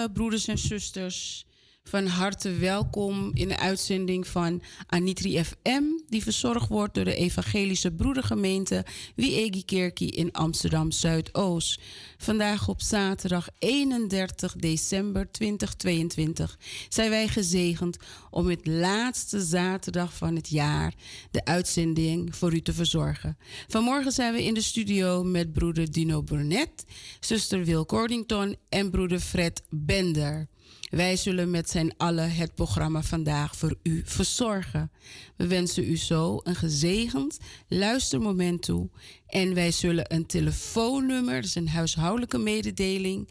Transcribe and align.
Goedemorgen, 0.00 0.12
broeders 0.12 0.48
en 0.48 0.58
zusters. 0.58 1.46
Van 1.90 2.06
harte 2.06 2.52
welkom 2.52 3.30
in 3.34 3.48
de 3.48 3.58
uitzending 3.58 4.26
van 4.26 4.62
Anitri 4.86 5.44
FM, 5.44 5.82
die 6.08 6.22
verzorgd 6.22 6.68
wordt 6.68 6.94
door 6.94 7.04
de 7.04 7.14
Evangelische 7.14 7.90
Broedergemeente 7.90 8.84
Wiegi 9.14 9.64
Kerkie 9.64 10.10
in 10.10 10.32
Amsterdam 10.32 10.90
Zuidoost. 10.90 11.80
Vandaag 12.16 12.68
op 12.68 12.80
zaterdag 12.80 13.48
31 13.58 14.56
december 14.56 15.32
2022 15.32 16.58
zijn 16.88 17.10
wij 17.10 17.28
gezegend 17.28 17.96
om 18.30 18.48
het 18.48 18.66
laatste 18.66 19.40
zaterdag 19.40 20.16
van 20.16 20.36
het 20.36 20.48
jaar 20.48 20.94
de 21.30 21.44
uitzending 21.44 22.36
voor 22.36 22.52
u 22.52 22.62
te 22.62 22.72
verzorgen. 22.72 23.38
Vanmorgen 23.68 24.12
zijn 24.12 24.34
we 24.34 24.44
in 24.44 24.54
de 24.54 24.62
studio 24.62 25.24
met 25.24 25.52
broeder 25.52 25.90
Dino 25.90 26.22
Burnett, 26.22 26.84
zuster 27.20 27.64
Wil 27.64 27.86
Cordington 27.86 28.56
en 28.68 28.90
broeder 28.90 29.20
Fred 29.20 29.62
Bender. 29.70 30.48
Wij 30.90 31.16
zullen 31.16 31.50
met 31.50 31.70
zijn 31.70 31.96
allen 31.96 32.34
het 32.34 32.54
programma 32.54 33.02
vandaag 33.02 33.56
voor 33.56 33.74
u 33.82 34.02
verzorgen. 34.04 34.90
We 35.36 35.46
wensen 35.46 35.90
u 35.90 35.96
zo 35.96 36.40
een 36.42 36.54
gezegend 36.54 37.38
luistermoment 37.68 38.62
toe. 38.62 38.88
En 39.26 39.54
wij 39.54 39.70
zullen 39.70 40.14
een 40.14 40.26
telefoonnummer, 40.26 41.34
dat 41.34 41.44
is 41.44 41.54
een 41.54 41.68
huishoudelijke 41.68 42.38
mededeling. 42.38 43.28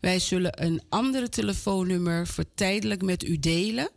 Wij 0.00 0.18
zullen 0.18 0.64
een 0.64 0.82
andere 0.88 1.28
telefoonnummer 1.28 2.26
voor 2.26 2.44
tijdelijk 2.54 3.02
met 3.02 3.24
u 3.24 3.38
delen 3.38 3.90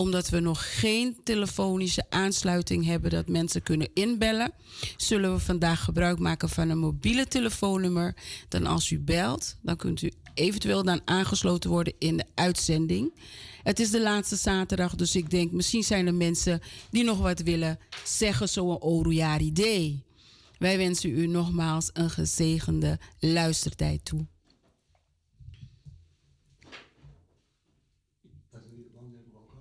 omdat 0.00 0.28
we 0.28 0.40
nog 0.40 0.80
geen 0.80 1.16
telefonische 1.24 2.04
aansluiting 2.08 2.84
hebben 2.84 3.10
dat 3.10 3.28
mensen 3.28 3.62
kunnen 3.62 3.88
inbellen, 3.94 4.52
zullen 4.96 5.32
we 5.32 5.38
vandaag 5.38 5.84
gebruik 5.84 6.18
maken 6.18 6.48
van 6.48 6.68
een 6.68 6.78
mobiele 6.78 7.26
telefoonnummer. 7.26 8.14
Dan 8.48 8.66
als 8.66 8.90
u 8.90 9.00
belt, 9.00 9.56
dan 9.62 9.76
kunt 9.76 10.02
u 10.02 10.10
eventueel 10.34 10.82
dan 10.82 11.00
aangesloten 11.04 11.70
worden 11.70 11.94
in 11.98 12.16
de 12.16 12.24
uitzending. 12.34 13.14
Het 13.62 13.80
is 13.80 13.90
de 13.90 14.00
laatste 14.00 14.36
zaterdag, 14.36 14.94
dus 14.94 15.16
ik 15.16 15.30
denk 15.30 15.52
misschien 15.52 15.82
zijn 15.82 16.06
er 16.06 16.14
mensen 16.14 16.60
die 16.90 17.04
nog 17.04 17.18
wat 17.18 17.40
willen 17.40 17.78
zeggen, 18.04 18.48
zo'n 18.48 18.82
Oruyari 18.82 19.52
Day. 19.52 20.02
Wij 20.58 20.76
wensen 20.76 21.10
u 21.10 21.26
nogmaals 21.26 21.90
een 21.92 22.10
gezegende 22.10 22.98
luistertijd 23.18 24.04
toe. 24.04 24.26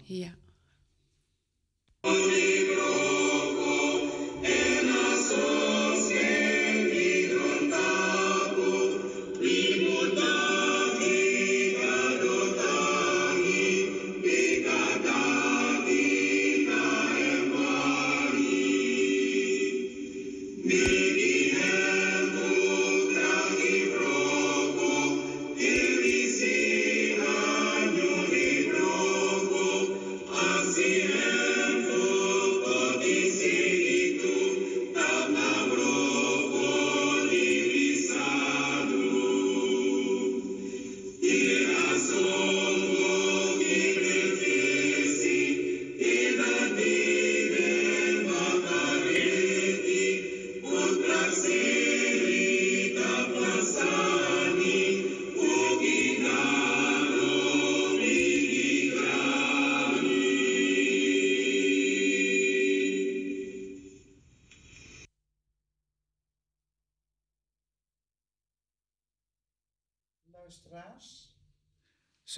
Ja. 0.04 0.38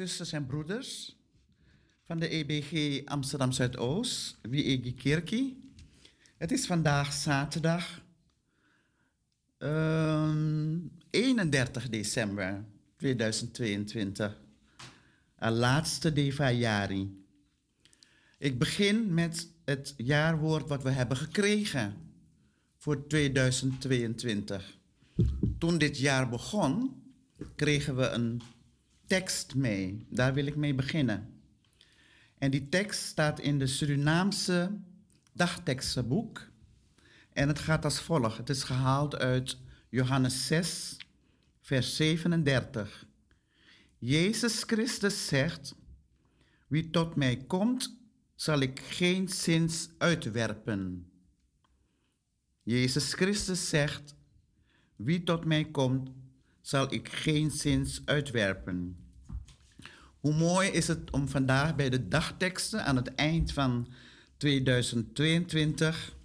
Zusters 0.01 0.31
en 0.31 0.45
broeders 0.45 1.17
van 2.03 2.19
de 2.19 2.29
EBG 2.29 3.01
Amsterdam 3.05 3.51
Zuidoost, 3.51 4.37
Wiegi 4.41 4.93
Kerkie. 4.93 5.71
Het 6.37 6.51
is 6.51 6.65
vandaag 6.65 7.13
zaterdag 7.13 8.01
uh, 9.59 9.69
ehm, 9.69 10.79
31 11.09 11.89
december 11.89 12.65
2022, 12.97 14.39
het 15.35 15.53
laatste 15.53 16.13
Deva 16.13 16.51
Jari. 16.51 17.25
Ik 18.37 18.59
begin 18.59 19.13
met 19.13 19.47
het 19.65 19.93
jaarwoord 19.97 20.67
wat 20.67 20.83
we 20.83 20.89
hebben 20.89 21.17
gekregen 21.17 21.95
voor 22.77 23.07
2022. 23.07 24.77
Toen 25.57 25.77
dit 25.77 25.97
jaar 25.97 26.29
begon, 26.29 27.03
kregen 27.55 27.95
we 27.95 28.07
een 28.07 28.41
tekst 29.11 29.55
mee. 29.55 30.05
Daar 30.09 30.33
wil 30.33 30.45
ik 30.45 30.55
mee 30.55 30.75
beginnen. 30.75 31.41
En 32.37 32.51
die 32.51 32.69
tekst 32.69 33.01
staat 33.01 33.39
in 33.39 33.59
de 33.59 33.67
Surinaamse 33.67 34.79
dagtekstenboek. 35.33 36.49
En 37.33 37.47
het 37.47 37.59
gaat 37.59 37.83
als 37.83 37.99
volgt. 37.99 38.37
Het 38.37 38.49
is 38.49 38.63
gehaald 38.63 39.15
uit 39.15 39.57
Johannes 39.89 40.47
6, 40.47 40.97
vers 41.61 41.95
37. 41.95 43.05
Jezus 43.97 44.63
Christus 44.63 45.27
zegt, 45.27 45.75
wie 46.67 46.89
tot 46.89 47.15
mij 47.15 47.37
komt, 47.47 47.97
zal 48.35 48.59
ik 48.59 48.79
geen 48.79 49.29
zins 49.29 49.89
uitwerpen. 49.97 51.11
Jezus 52.63 53.13
Christus 53.13 53.69
zegt, 53.69 54.15
wie 54.95 55.23
tot 55.23 55.45
mij 55.45 55.65
komt, 55.65 56.09
zal 56.61 56.93
ik 56.93 57.09
geen 57.09 57.51
zins 57.51 58.01
uitwerpen. 58.05 58.95
Hoe 60.19 60.33
mooi 60.33 60.69
is 60.69 60.87
het 60.87 61.11
om 61.11 61.27
vandaag 61.27 61.75
bij 61.75 61.89
de 61.89 62.07
dagteksten 62.07 62.85
aan 62.85 62.95
het 62.95 63.15
eind 63.15 63.53
van 63.53 63.87
2022 64.37 66.15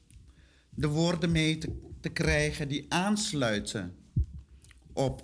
de 0.71 0.89
woorden 0.89 1.33
mee 1.33 1.59
te, 1.59 1.73
te 2.01 2.09
krijgen 2.09 2.69
die 2.69 2.87
aansluiten 2.89 3.97
op 4.93 5.23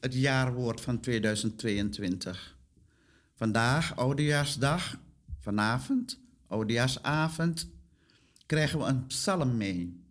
het 0.00 0.14
jaarwoord 0.14 0.80
van 0.80 1.00
2022. 1.00 2.56
Vandaag, 3.34 3.96
Oudejaarsdag, 3.96 4.98
vanavond, 5.40 6.20
Oudejaarsavond, 6.46 7.70
krijgen 8.46 8.78
we 8.78 8.84
een 8.84 9.06
psalm 9.06 9.56
mee. 9.56 10.04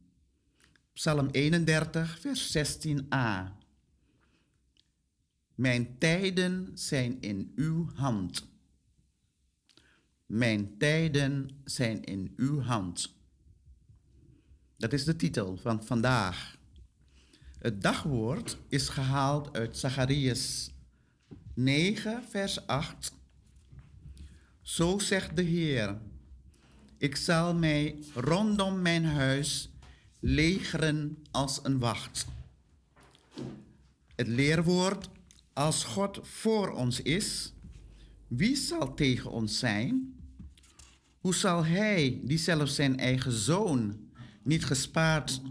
Psalm 0.93 1.27
31, 1.31 2.19
vers 2.19 2.57
16a. 2.57 3.63
Mijn 5.55 5.97
tijden 5.97 6.71
zijn 6.73 7.21
in 7.21 7.51
uw 7.55 7.89
hand. 7.93 8.47
Mijn 10.25 10.77
tijden 10.77 11.61
zijn 11.63 12.03
in 12.03 12.33
uw 12.35 12.61
hand. 12.61 13.15
Dat 14.77 14.93
is 14.93 15.03
de 15.03 15.15
titel 15.15 15.57
van 15.57 15.83
vandaag. 15.83 16.57
Het 17.59 17.81
dagwoord 17.81 18.57
is 18.67 18.89
gehaald 18.89 19.57
uit 19.57 19.77
Zacharias 19.77 20.71
9, 21.53 22.23
vers 22.29 22.67
8. 22.67 23.13
Zo 24.61 24.99
zegt 24.99 25.35
de 25.35 25.41
Heer: 25.41 25.97
Ik 26.97 27.15
zal 27.15 27.55
mij 27.55 28.03
rondom 28.13 28.81
mijn 28.81 29.05
huis 29.05 29.69
legeren 30.19 31.23
als 31.31 31.59
een 31.63 31.79
wacht. 31.79 32.27
Het 34.15 34.27
leerwoord 34.27 35.09
als 35.55 35.83
God 35.83 36.19
voor 36.21 36.71
ons 36.71 37.01
is, 37.01 37.53
wie 38.27 38.55
zal 38.55 38.93
tegen 38.93 39.31
ons 39.31 39.59
zijn? 39.59 40.15
Hoe 41.19 41.35
zal 41.35 41.65
Hij, 41.65 42.21
die 42.23 42.37
zelf 42.37 42.69
zijn 42.69 42.99
eigen 42.99 43.31
zoon 43.31 43.99
niet 44.43 44.65
gespaard, 44.65 45.41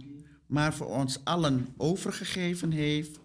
maar 0.47 0.75
voor 0.75 0.87
ons 0.87 1.25
allen 1.25 1.69
overgegeven 1.77 2.71
heeft, 2.71 3.19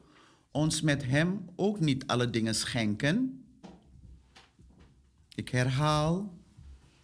ons 0.51 0.81
met 0.81 1.05
Hem 1.05 1.45
ook 1.55 1.79
niet 1.79 2.07
alle 2.07 2.29
dingen 2.29 2.55
schenken? 2.55 3.43
Ik 5.35 5.49
herhaal, 5.49 6.33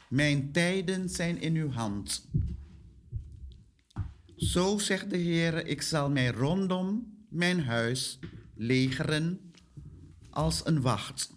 mijn 0.07 0.51
tijden 0.51 1.09
zijn 1.09 1.41
in 1.41 1.55
uw 1.55 1.69
hand. 1.69 2.27
Zo 4.35 4.77
zegt 4.77 5.09
de 5.09 5.17
Heer, 5.17 5.67
ik 5.67 5.81
zal 5.81 6.09
mij 6.09 6.31
rondom 6.31 7.13
mijn 7.29 7.63
huis 7.63 8.19
legeren 8.53 9.44
als 10.35 10.65
een 10.65 10.81
wacht. 10.81 11.33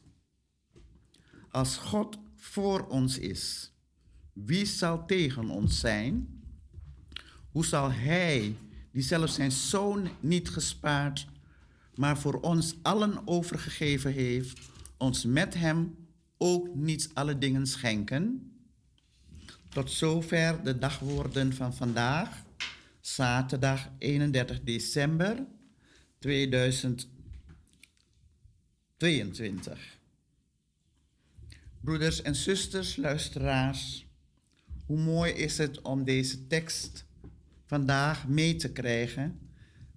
Als 1.50 1.76
God 1.76 2.18
voor 2.36 2.86
ons 2.86 3.18
is, 3.18 3.72
wie 4.32 4.64
zal 4.64 5.06
tegen 5.06 5.50
ons 5.50 5.80
zijn? 5.80 6.42
Hoe 7.50 7.64
zal 7.64 7.92
Hij, 7.92 8.56
die 8.92 9.02
zelfs 9.02 9.34
zijn 9.34 9.52
zoon 9.52 10.08
niet 10.20 10.48
gespaard, 10.48 11.26
maar 11.94 12.18
voor 12.18 12.40
ons 12.40 12.74
allen 12.82 13.26
overgegeven 13.26 14.12
heeft, 14.12 14.60
ons 14.96 15.24
met 15.24 15.54
Hem 15.54 15.96
ook 16.36 16.74
niet 16.74 17.10
alle 17.14 17.38
dingen 17.38 17.66
schenken? 17.66 18.52
Tot 19.68 19.90
zover 19.90 20.64
de 20.64 20.78
dagwoorden 20.78 21.54
van 21.54 21.74
vandaag, 21.74 22.42
zaterdag 23.00 23.88
31 23.98 24.60
december 24.62 25.46
2022. 28.98 29.98
Broeders 31.80 32.22
en 32.22 32.34
zusters, 32.34 32.96
luisteraars, 32.96 34.06
hoe 34.86 34.98
mooi 34.98 35.32
is 35.32 35.58
het 35.58 35.82
om 35.82 36.04
deze 36.04 36.46
tekst 36.46 37.04
vandaag 37.66 38.28
mee 38.28 38.56
te 38.56 38.72
krijgen, 38.72 39.38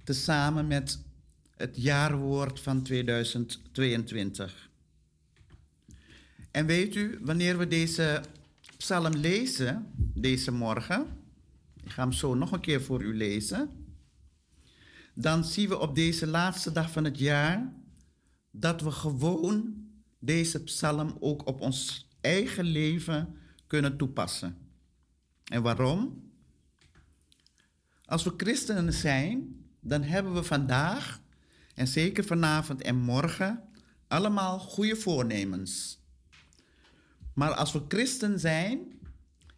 tezamen 0.04 0.68
met 0.68 1.00
het 1.56 1.76
jaarwoord 1.82 2.60
van 2.60 2.84
2022. 2.84 4.70
En 6.52 6.66
weet 6.66 6.96
u, 6.96 7.20
wanneer 7.22 7.58
we 7.58 7.68
deze 7.68 8.24
psalm 8.78 9.14
lezen, 9.14 9.92
deze 10.14 10.52
morgen, 10.52 11.08
ik 11.84 11.92
ga 11.92 12.02
hem 12.02 12.12
zo 12.12 12.34
nog 12.34 12.52
een 12.52 12.62
keer 12.62 12.82
voor 12.82 13.04
u 13.04 13.18
lezen, 13.18 13.70
dan 15.14 15.46
zien 15.46 15.70
we 15.70 15.80
op 15.80 15.96
deze 15.96 16.28
laatste 16.28 16.72
dag 16.72 16.92
van 16.92 17.04
het 17.04 17.18
jaar 17.18 17.74
dat 18.52 18.82
we 18.82 18.92
gewoon 18.92 19.86
deze 20.20 20.64
psalm 20.64 21.18
ook 21.20 21.48
op 21.48 21.62
ons 21.62 22.08
eigen 22.22 22.66
leven 22.66 23.38
kunnen 23.68 23.98
toepassen. 23.98 24.58
En 25.44 25.62
waarom? 25.62 26.30
Als 28.06 28.24
we 28.24 28.34
christenen 28.38 28.94
zijn, 28.94 29.66
dan 29.80 30.04
hebben 30.04 30.34
we 30.34 30.44
vandaag 30.44 31.22
en 31.76 31.88
zeker 31.88 32.24
vanavond 32.26 32.82
en 32.82 32.96
morgen 32.96 33.64
allemaal 34.08 34.60
goede 34.60 34.96
voornemens. 34.96 36.00
Maar 37.34 37.54
als 37.54 37.72
we 37.72 37.82
christen 37.88 38.40
zijn 38.40 39.00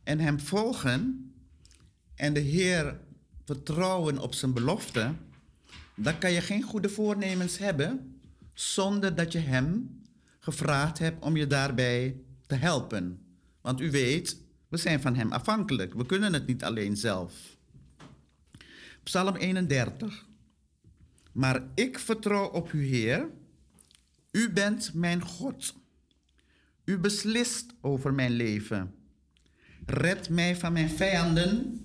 en 0.04 0.20
Hem 0.20 0.40
volgen 0.40 1.34
en 2.16 2.34
de 2.34 2.40
Heer 2.40 3.00
vertrouwen 3.46 4.20
op 4.20 4.34
zijn 4.34 4.54
belofte, 4.54 5.14
dan 5.96 6.18
kan 6.18 6.32
je 6.32 6.42
geen 6.42 6.62
goede 6.62 6.90
voornemens 6.90 7.58
hebben 7.58 8.13
zonder 8.54 9.16
dat 9.16 9.32
je 9.32 9.40
Hem 9.40 10.02
gevraagd 10.40 11.00
hebt 11.00 11.24
om 11.24 11.38
je 11.38 11.48
daarbij 11.48 12.18
te 12.48 12.56
helpen. 12.56 13.26
Want 13.62 13.82
u 13.82 13.92
weet, 13.92 14.38
we 14.68 14.78
zijn 14.78 15.02
van 15.02 15.16
Hem 15.16 15.32
afhankelijk. 15.32 15.94
We 15.94 16.06
kunnen 16.06 16.34
het 16.34 16.48
niet 16.48 16.64
alleen 16.64 16.98
zelf. 16.98 17.34
Psalm 19.04 19.36
31. 19.36 20.26
Maar 21.32 21.64
ik 21.76 22.00
vertrouw 22.00 22.46
op 22.48 22.72
u, 22.72 22.86
Heer. 22.86 23.30
U 24.32 24.52
bent 24.52 24.94
mijn 24.94 25.22
God. 25.22 25.76
U 26.86 26.98
beslist 26.98 27.66
over 27.82 28.14
mijn 28.14 28.32
leven. 28.32 28.96
Red 29.86 30.30
mij 30.30 30.56
van 30.56 30.74
mijn 30.74 30.90
vijanden. 30.90 31.82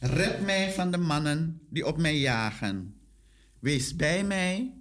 Red 0.00 0.44
mij 0.44 0.72
van 0.72 0.90
de 0.90 0.96
mannen 0.96 1.60
die 1.68 1.86
op 1.86 1.98
mij 1.98 2.18
jagen. 2.18 2.94
Wees 3.58 3.96
bij 3.96 4.24
mij 4.24 4.72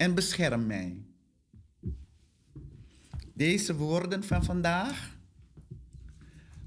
en 0.00 0.14
bescherm 0.14 0.66
mij. 0.66 0.96
Deze 3.34 3.74
woorden 3.74 4.24
van 4.24 4.44
vandaag, 4.44 5.16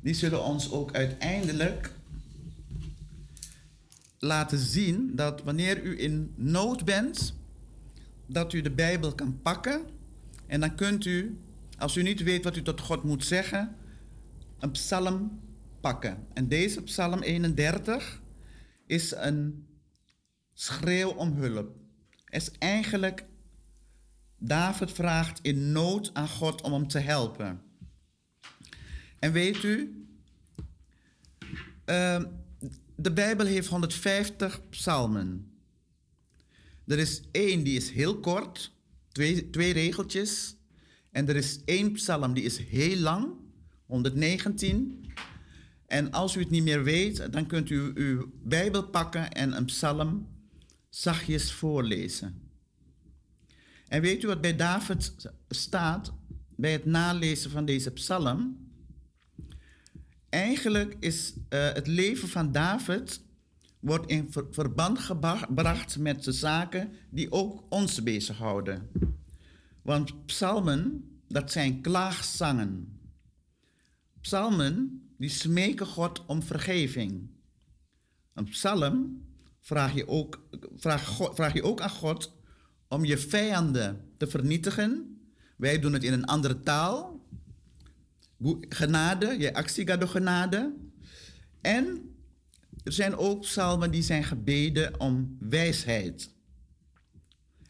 die 0.02 0.14
zullen 0.14 0.44
ons 0.44 0.72
ook 0.72 0.94
uiteindelijk 0.94 1.94
laten 4.20 4.58
zien 4.60 5.16
dat 5.16 5.44
wanneer 5.44 5.84
u 5.84 6.00
in 6.02 6.34
nood 6.36 6.86
bent, 6.86 7.36
dat 8.26 8.54
u 8.54 8.62
de 8.62 8.72
Bijbel 8.72 9.16
kan 9.16 9.42
pakken 9.42 9.86
en 10.48 10.60
dan 10.60 10.76
kunt 10.76 11.06
u, 11.06 11.40
als 11.78 11.96
u 11.96 12.02
niet 12.02 12.24
weet 12.24 12.44
wat 12.44 12.58
u 12.58 12.62
tot 12.62 12.80
God 12.80 13.04
moet 13.04 13.26
zeggen, 13.26 13.76
een 14.60 14.72
psalm 14.72 15.40
pakken. 15.82 16.28
En 16.34 16.48
deze 16.48 16.84
psalm 16.84 17.22
31 17.22 18.22
is 18.86 19.12
een 19.12 19.68
schreeuw 20.54 21.10
om 21.10 21.34
hulp. 21.34 21.83
Is 22.34 22.52
eigenlijk 22.52 23.26
David 24.38 24.92
vraagt 24.92 25.40
in 25.42 25.72
nood 25.72 26.14
aan 26.14 26.28
God 26.28 26.62
om 26.62 26.74
hem 26.74 26.88
te 26.88 27.00
helpen. 27.00 27.62
En 29.20 29.32
weet 29.32 29.64
u, 29.64 30.06
uh, 31.86 32.24
de 32.96 33.12
Bijbel 33.14 33.46
heeft 33.46 33.68
150 33.68 34.70
psalmen. 34.70 35.52
Er 36.88 37.00
is 37.00 37.22
één 37.32 37.64
die 37.64 37.78
is 37.78 37.90
heel 37.90 38.20
kort, 38.20 38.74
twee, 39.12 39.50
twee 39.50 39.74
regeltjes. 39.74 40.56
En 41.12 41.28
er 41.28 41.36
is 41.36 41.60
één 41.66 41.92
psalm 41.92 42.34
die 42.34 42.44
is 42.44 42.58
heel 42.58 42.98
lang, 42.98 43.34
119. 43.86 45.06
En 45.88 46.12
als 46.12 46.36
u 46.36 46.40
het 46.40 46.50
niet 46.50 46.64
meer 46.64 46.84
weet, 46.84 47.32
dan 47.32 47.46
kunt 47.46 47.70
u 47.70 47.92
uw 47.94 48.32
Bijbel 48.44 48.84
pakken 48.84 49.32
en 49.32 49.58
een 49.58 49.66
psalm 49.66 50.33
zachtjes 50.96 51.52
voorlezen. 51.52 52.42
En 53.88 54.02
weet 54.02 54.24
u 54.24 54.28
wat 54.28 54.42
bij 54.42 54.56
David 54.56 55.32
staat 55.50 56.14
bij 56.56 56.72
het 56.72 56.86
nalezen 56.86 57.52
van 57.52 57.66
deze 57.66 57.92
psalm? 57.92 58.68
Eigenlijk 60.30 60.96
is 61.00 61.34
uh, 61.34 61.72
het 61.74 61.88
leven 61.88 62.28
van 62.28 62.52
David 62.52 63.22
wordt 63.80 64.10
in 64.10 64.32
ver 64.32 64.46
verband 64.52 65.00
gebracht 65.00 65.98
met 65.98 66.24
de 66.24 66.32
zaken 66.32 66.92
die 67.10 67.32
ook 67.32 67.64
ons 67.70 68.04
bezighouden. 68.04 68.90
Want 69.82 70.26
psalmen, 70.26 71.10
dat 71.28 71.52
zijn 71.52 71.82
klaagzangen. 71.82 73.00
Psalmen, 74.22 75.08
die 75.18 75.30
smeken 75.30 75.86
God 75.86 76.26
om 76.26 76.44
vergeving. 76.44 77.30
Een 78.34 78.50
psalm 78.50 79.26
vraag 79.64 79.94
je 79.94 80.08
ook, 80.08 80.48
vraag, 80.76 81.20
vraag 81.34 81.54
je 81.54 81.64
ook 81.64 81.82
aan 81.82 81.90
God 81.90 82.34
om 82.88 83.06
je 83.06 83.18
vijanden 83.18 84.12
te 84.18 84.28
vernietigen. 84.28 85.18
Wij 85.58 85.80
doen 85.80 85.94
het 85.94 86.04
in 86.04 86.14
een 86.14 86.26
andere 86.26 86.60
taal. 86.60 87.26
Genade, 88.70 89.38
je 89.40 89.54
actie 89.54 89.88
gaat 89.88 90.00
door 90.00 90.10
genade. 90.10 90.74
En 91.62 92.16
er 92.84 92.92
zijn 92.92 93.16
ook 93.16 93.42
psalmen 93.42 93.92
die 93.92 94.04
zijn 94.04 94.24
gebeden 94.24 95.00
om 95.00 95.38
wijsheid. 95.40 96.32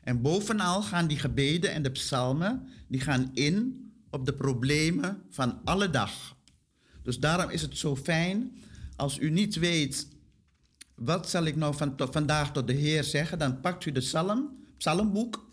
En 0.03 0.21
bovenal 0.21 0.81
gaan 0.81 1.07
die 1.07 1.19
gebeden 1.19 1.71
en 1.71 1.83
de 1.83 1.91
psalmen, 1.91 2.67
die 2.88 3.01
gaan 3.01 3.29
in 3.33 3.83
op 4.09 4.25
de 4.25 4.33
problemen 4.33 5.23
van 5.29 5.63
alle 5.63 5.89
dag. 5.89 6.38
Dus 7.03 7.19
daarom 7.19 7.50
is 7.50 7.62
het 7.62 7.77
zo 7.77 7.95
fijn 7.95 8.57
als 8.95 9.19
u 9.19 9.29
niet 9.29 9.55
weet, 9.55 10.07
wat 11.05 11.29
zal 11.29 11.43
ik 11.43 11.55
nou 11.55 11.75
van, 11.75 11.93
vandaag 11.98 12.51
tot 12.51 12.67
de 12.67 12.74
Heer 12.74 13.03
zeggen, 13.03 13.39
dan 13.39 13.60
pakt 13.60 13.86
u 13.86 13.91
de 13.91 14.00
psalm 14.00 14.62
psalmboek, 14.77 15.51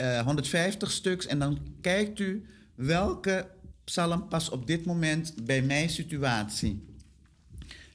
uh, 0.00 0.18
eh, 0.18 0.24
150 0.24 0.90
stuks, 0.90 1.26
en 1.26 1.38
dan 1.38 1.58
kijkt 1.80 2.18
u 2.18 2.46
welke 2.74 3.50
psalm 3.84 4.28
past 4.28 4.50
op 4.50 4.66
dit 4.66 4.84
moment 4.84 5.44
bij 5.44 5.62
mijn 5.62 5.90
situatie. 5.90 6.86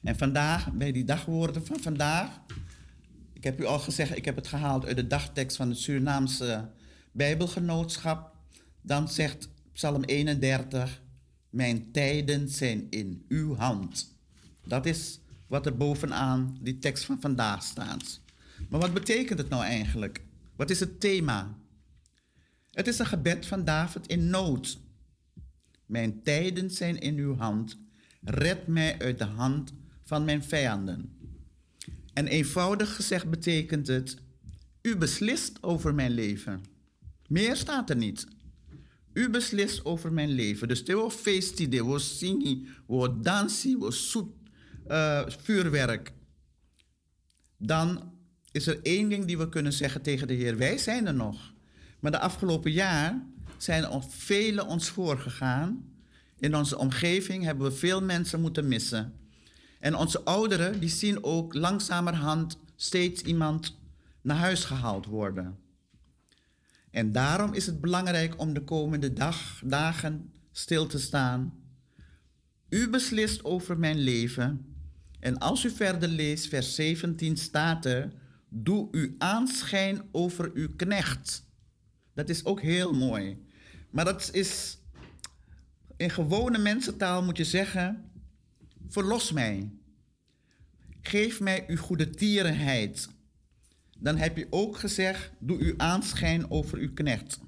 En 0.02 0.16
vandaag, 0.16 0.72
bij 0.72 0.92
die 0.92 1.04
dagwoorden 1.04 1.66
van 1.66 1.80
vandaag, 1.80 2.40
ik 3.32 3.44
heb 3.44 3.60
u 3.60 3.64
al 3.64 3.78
gezegd, 3.78 4.16
ik 4.16 4.24
heb 4.24 4.36
het 4.36 4.46
gehaald 4.46 4.86
uit 4.86 4.96
de 4.96 5.06
dagtekst 5.06 5.56
van 5.56 5.68
het 5.68 5.78
Surinaamse 5.78 6.68
Bijbelgenootschap. 7.12 8.36
Dan 8.80 9.08
zegt 9.08 9.48
Psalm 9.72 10.04
31, 10.04 11.02
mijn 11.50 11.92
tijden 11.92 12.48
zijn 12.48 12.86
in 12.90 13.24
uw 13.28 13.56
hand. 13.56 14.14
Dat 14.64 14.86
is 14.86 15.20
wat 15.48 15.66
er 15.66 15.76
bovenaan 15.76 16.58
die 16.60 16.78
tekst 16.78 17.04
van 17.04 17.20
vandaag 17.20 17.62
staat. 17.62 18.20
Maar 18.68 18.80
wat 18.80 18.94
betekent 18.94 19.38
het 19.38 19.48
nou 19.48 19.62
eigenlijk? 19.62 20.22
Wat 20.56 20.70
is 20.70 20.80
het 20.80 21.00
thema? 21.00 21.58
Het 22.70 22.86
is 22.86 22.98
een 22.98 23.06
gebed 23.06 23.46
van 23.46 23.64
David 23.64 24.06
in 24.06 24.30
nood. 24.30 24.78
Mijn 25.86 26.22
tijden 26.22 26.70
zijn 26.70 27.00
in 27.00 27.16
uw 27.16 27.36
hand. 27.36 27.78
Red 28.20 28.66
mij 28.66 28.98
uit 28.98 29.18
de 29.18 29.24
hand 29.24 29.72
van 30.02 30.24
mijn 30.24 30.42
vijanden. 30.42 31.16
En 32.12 32.26
eenvoudig 32.26 32.96
gezegd 32.96 33.30
betekent 33.30 33.86
het: 33.86 34.16
U 34.82 34.96
beslist 34.96 35.62
over 35.62 35.94
mijn 35.94 36.10
leven. 36.10 36.64
Meer 37.28 37.56
staat 37.56 37.90
er 37.90 37.96
niet. 37.96 38.26
U 39.12 39.30
beslist 39.30 39.84
over 39.84 40.12
mijn 40.12 40.30
leven. 40.30 40.68
Dus 40.68 40.84
de 40.84 41.10
feest, 41.10 41.70
de 41.70 41.82
wo 41.82 41.98
singi, 41.98 42.68
wo 42.86 43.20
dansi, 43.20 43.76
wo 43.76 43.90
zoet, 43.90 44.30
uh, 44.90 45.22
vuurwerk. 45.26 46.12
Dan 47.56 48.12
is 48.52 48.66
er 48.66 48.82
één 48.82 49.08
ding 49.08 49.24
die 49.24 49.38
we 49.38 49.48
kunnen 49.48 49.72
zeggen 49.72 50.02
tegen 50.02 50.26
de 50.26 50.34
Heer. 50.34 50.56
Wij 50.56 50.78
zijn 50.78 51.06
er 51.06 51.14
nog. 51.14 51.52
Maar 52.00 52.10
de 52.10 52.18
afgelopen 52.18 52.72
jaar 52.72 53.22
zijn 53.56 54.02
velen 54.08 54.66
ons 54.66 54.88
voorgegaan. 54.88 55.92
In 56.38 56.56
onze 56.56 56.78
omgeving 56.78 57.44
hebben 57.44 57.70
we 57.70 57.76
veel 57.76 58.02
mensen 58.02 58.40
moeten 58.40 58.68
missen. 58.68 59.12
En 59.80 59.94
onze 59.94 60.24
ouderen 60.24 60.80
die 60.80 60.88
zien 60.88 61.24
ook 61.24 61.54
langzamerhand 61.54 62.58
steeds 62.76 63.22
iemand 63.22 63.78
naar 64.20 64.36
huis 64.36 64.64
gehaald 64.64 65.06
worden. 65.06 65.58
En 66.90 67.12
daarom 67.12 67.52
is 67.52 67.66
het 67.66 67.80
belangrijk 67.80 68.40
om 68.40 68.52
de 68.52 68.64
komende 68.64 69.12
dag, 69.12 69.62
dagen 69.64 70.32
stil 70.52 70.86
te 70.86 70.98
staan. 70.98 71.54
U 72.68 72.90
beslist 72.90 73.44
over 73.44 73.78
mijn 73.78 73.98
leven. 73.98 74.77
En 75.20 75.38
als 75.38 75.64
u 75.64 75.70
verder 75.70 76.08
leest, 76.08 76.48
vers 76.48 76.74
17 76.74 77.36
staat 77.36 77.84
er: 77.84 78.12
Doe 78.48 78.88
u 78.90 79.14
aanschijn 79.18 80.02
over 80.12 80.50
uw 80.54 80.68
knecht. 80.76 81.46
Dat 82.14 82.28
is 82.28 82.44
ook 82.44 82.60
heel 82.60 82.92
mooi. 82.92 83.46
Maar 83.90 84.04
dat 84.04 84.30
is 84.32 84.78
in 85.96 86.10
gewone 86.10 86.58
mensentaal 86.58 87.22
moet 87.22 87.36
je 87.36 87.44
zeggen: 87.44 88.10
Verlos 88.88 89.32
mij. 89.32 89.70
Geef 91.02 91.40
mij 91.40 91.64
uw 91.68 91.76
goede 91.76 92.10
tierenheid 92.10 93.08
dan 93.98 94.16
heb 94.16 94.36
je 94.36 94.46
ook 94.50 94.76
gezegd: 94.76 95.30
doe 95.38 95.58
uw 95.58 95.74
aanschijn 95.76 96.50
over 96.50 96.78
uw 96.78 96.92
knecht. 96.92 97.40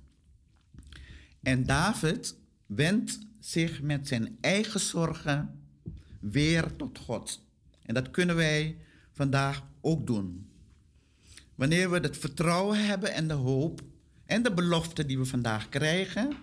En 1.42 1.64
David 1.64 2.36
wendt 2.66 3.18
zich 3.40 3.82
met 3.82 4.08
zijn 4.08 4.38
eigen 4.40 4.80
zorgen 4.80 5.64
weer 6.20 6.76
tot 6.76 6.98
God. 6.98 7.48
En 7.90 7.96
dat 7.96 8.10
kunnen 8.10 8.36
wij 8.36 8.76
vandaag 9.12 9.62
ook 9.80 10.06
doen. 10.06 10.50
Wanneer 11.54 11.90
we 11.90 11.98
het 11.98 12.18
vertrouwen 12.18 12.86
hebben 12.86 13.12
en 13.12 13.28
de 13.28 13.34
hoop 13.34 13.80
en 14.26 14.42
de 14.42 14.54
belofte 14.54 15.06
die 15.06 15.18
we 15.18 15.24
vandaag 15.24 15.68
krijgen, 15.68 16.36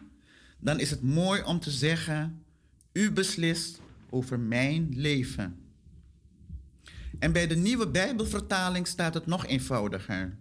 dan 0.60 0.80
is 0.80 0.90
het 0.90 1.02
mooi 1.02 1.44
om 1.44 1.60
te 1.60 1.72
zeggen: 1.72 2.44
U 2.92 3.12
beslist 3.12 3.82
over 4.10 4.40
mijn 4.40 4.90
leven. 4.96 5.60
En 7.20 7.32
bij 7.32 7.48
de 7.48 7.56
nieuwe 7.56 7.88
Bijbelvertaling 7.88 8.88
staat 8.88 9.14
het 9.14 9.26
nog 9.26 9.46
eenvoudiger. 9.46 10.38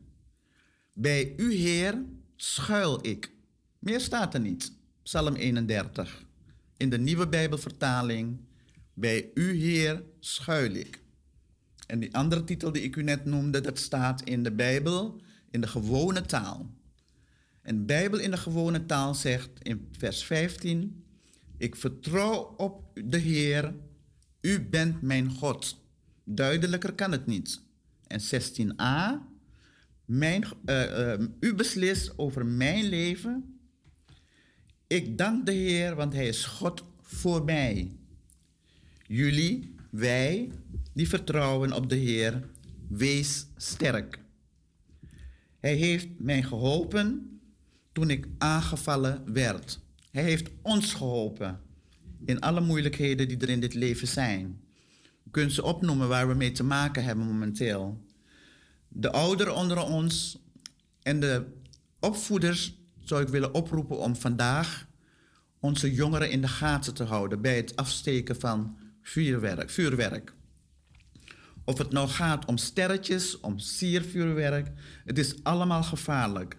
Bij 0.92 1.34
u 1.36 1.54
Heer 1.54 2.04
schuil 2.36 3.06
ik. 3.06 3.30
Meer 3.78 4.00
staat 4.00 4.34
er 4.34 4.40
niet. 4.40 4.72
Psalm 5.02 5.34
31. 5.34 6.24
In 6.76 6.90
de 6.90 6.98
nieuwe 6.98 7.28
Bijbelvertaling. 7.28 8.45
Bij 8.98 9.30
u 9.34 9.52
Heer 9.52 10.02
schuil 10.20 10.74
ik. 10.74 11.02
En 11.86 12.00
die 12.00 12.14
andere 12.14 12.44
titel 12.44 12.72
die 12.72 12.82
ik 12.82 12.96
u 12.96 13.02
net 13.02 13.24
noemde, 13.24 13.60
dat 13.60 13.78
staat 13.78 14.22
in 14.22 14.42
de 14.42 14.52
Bijbel 14.52 15.20
in 15.50 15.60
de 15.60 15.66
gewone 15.66 16.22
taal. 16.22 16.70
En 17.62 17.76
de 17.76 17.84
Bijbel 17.84 18.18
in 18.18 18.30
de 18.30 18.36
gewone 18.36 18.86
taal 18.86 19.14
zegt 19.14 19.50
in 19.62 19.88
vers 19.98 20.24
15: 20.24 21.04
Ik 21.56 21.76
vertrouw 21.76 22.54
op 22.56 23.00
de 23.04 23.18
Heer, 23.18 23.74
u 24.40 24.60
bent 24.60 25.02
mijn 25.02 25.30
God. 25.30 25.84
Duidelijker 26.24 26.92
kan 26.94 27.12
het 27.12 27.26
niet. 27.26 27.60
En 28.06 28.20
16a, 28.20 29.22
mijn, 30.04 30.44
uh, 30.64 31.14
uh, 31.18 31.26
u 31.40 31.54
beslist 31.54 32.18
over 32.18 32.46
mijn 32.46 32.84
leven. 32.84 33.60
Ik 34.86 35.18
dank 35.18 35.46
de 35.46 35.52
Heer, 35.52 35.94
want 35.94 36.12
Hij 36.12 36.28
is 36.28 36.44
God 36.44 36.84
voor 37.00 37.44
mij. 37.44 37.96
Jullie, 39.06 39.74
wij, 39.90 40.50
die 40.92 41.08
vertrouwen 41.08 41.72
op 41.72 41.88
de 41.88 41.96
Heer, 41.96 42.48
wees 42.88 43.46
sterk. 43.56 44.18
Hij 45.58 45.74
heeft 45.74 46.08
mij 46.18 46.42
geholpen 46.42 47.40
toen 47.92 48.10
ik 48.10 48.26
aangevallen 48.38 49.32
werd. 49.32 49.80
Hij 50.10 50.22
heeft 50.22 50.50
ons 50.62 50.94
geholpen 50.94 51.60
in 52.24 52.40
alle 52.40 52.60
moeilijkheden 52.60 53.28
die 53.28 53.38
er 53.38 53.48
in 53.48 53.60
dit 53.60 53.74
leven 53.74 54.08
zijn 54.08 54.64
kunt 55.36 55.52
ze 55.52 55.62
opnoemen 55.62 56.08
waar 56.08 56.28
we 56.28 56.34
mee 56.34 56.52
te 56.52 56.64
maken 56.64 57.04
hebben 57.04 57.26
momenteel. 57.26 58.04
De 58.88 59.12
ouderen 59.12 59.54
onder 59.54 59.82
ons 59.82 60.38
en 61.02 61.20
de 61.20 61.46
opvoeders 62.00 62.78
zou 63.04 63.22
ik 63.22 63.28
willen 63.28 63.54
oproepen 63.54 63.98
om 63.98 64.16
vandaag 64.16 64.86
onze 65.60 65.94
jongeren 65.94 66.30
in 66.30 66.40
de 66.40 66.48
gaten 66.48 66.94
te 66.94 67.04
houden 67.04 67.40
bij 67.40 67.56
het 67.56 67.76
afsteken 67.76 68.40
van 68.40 68.78
vuurwerk. 69.08 69.70
vuurwerk. 69.70 70.32
Of 71.64 71.78
het 71.78 71.92
nou 71.92 72.08
gaat 72.08 72.44
om 72.44 72.56
sterretjes, 72.56 73.40
om 73.40 73.58
siervuurwerk, 73.58 74.70
het 75.04 75.18
is 75.18 75.44
allemaal 75.44 75.82
gevaarlijk. 75.82 76.56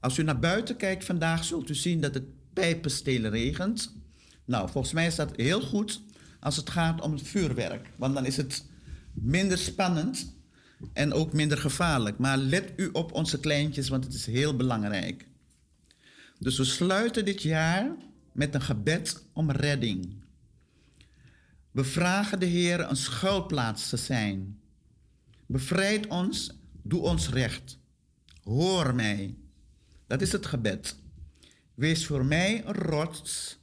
Als 0.00 0.18
u 0.18 0.22
naar 0.22 0.38
buiten 0.38 0.76
kijkt 0.76 1.04
vandaag, 1.04 1.44
zult 1.44 1.70
u 1.70 1.74
zien 1.74 2.00
dat 2.00 2.14
het 2.14 2.24
pijpenstelen 2.52 3.30
regent. 3.30 3.94
Nou, 4.44 4.70
volgens 4.70 4.92
mij 4.92 5.06
is 5.06 5.14
dat 5.14 5.36
heel 5.36 5.60
goed 5.60 6.00
als 6.40 6.56
het 6.56 6.70
gaat 6.70 7.00
om 7.00 7.12
het 7.12 7.28
vuurwerk. 7.28 7.88
Want 7.96 8.14
dan 8.14 8.26
is 8.26 8.36
het 8.36 8.64
minder 9.12 9.58
spannend 9.58 10.34
en 10.92 11.12
ook 11.12 11.32
minder 11.32 11.58
gevaarlijk. 11.58 12.18
Maar 12.18 12.36
let 12.36 12.72
u 12.76 12.88
op 12.92 13.12
onze 13.12 13.40
kleintjes, 13.40 13.88
want 13.88 14.04
het 14.04 14.14
is 14.14 14.26
heel 14.26 14.56
belangrijk. 14.56 15.26
Dus 16.38 16.58
we 16.58 16.64
sluiten 16.64 17.24
dit 17.24 17.42
jaar 17.42 17.90
met 18.32 18.54
een 18.54 18.62
gebed 18.62 19.22
om 19.32 19.50
redding. 19.50 20.17
We 21.78 21.84
vragen 21.84 22.40
de 22.40 22.46
Heer 22.46 22.80
een 22.80 22.96
schuilplaats 22.96 23.88
te 23.88 23.96
zijn. 23.96 24.60
Bevrijd 25.46 26.06
ons, 26.06 26.58
doe 26.82 27.00
ons 27.00 27.28
recht. 27.28 27.78
Hoor 28.42 28.94
mij. 28.94 29.34
Dat 30.06 30.20
is 30.20 30.32
het 30.32 30.46
gebed. 30.46 30.96
Wees 31.74 32.06
voor 32.06 32.24
mij 32.24 32.64
een 32.64 32.74
rots 32.74 33.58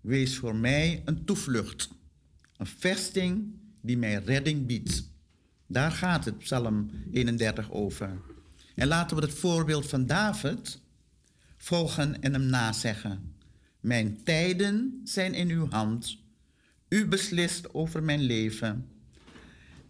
Wees 0.00 0.36
voor 0.36 0.56
mij 0.56 1.02
een 1.04 1.24
toevlucht, 1.24 1.88
een 2.56 2.66
vesting 2.66 3.54
die 3.80 3.98
mij 3.98 4.14
redding 4.14 4.66
biedt. 4.66 5.10
Daar 5.66 5.92
gaat 5.92 6.24
het 6.24 6.38
Psalm 6.38 6.90
31 7.12 7.70
over. 7.70 8.20
En 8.74 8.88
laten 8.88 9.16
we 9.16 9.22
het 9.22 9.34
voorbeeld 9.34 9.86
van 9.88 10.06
David 10.06 10.80
volgen 11.56 12.22
en 12.22 12.32
hem 12.32 12.46
nazeggen. 12.46 13.34
Mijn 13.80 14.22
tijden 14.24 15.00
zijn 15.04 15.34
in 15.34 15.48
uw 15.48 15.70
hand. 15.70 16.19
U 16.90 17.06
beslist 17.06 17.74
over 17.74 18.02
mijn 18.02 18.20
leven. 18.20 18.88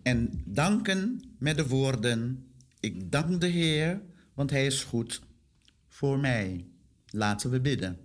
En 0.03 0.43
danken 0.45 1.23
met 1.39 1.57
de 1.57 1.67
woorden: 1.67 2.47
Ik 2.81 3.13
dank 3.13 3.41
de 3.41 3.47
Heer, 3.47 4.01
want 4.35 4.51
Hij 4.51 4.67
is 4.67 4.83
goed 4.83 5.23
voor 5.89 6.19
mij. 6.19 6.65
Laten 7.11 7.51
we 7.51 7.61
bidden. 7.61 7.99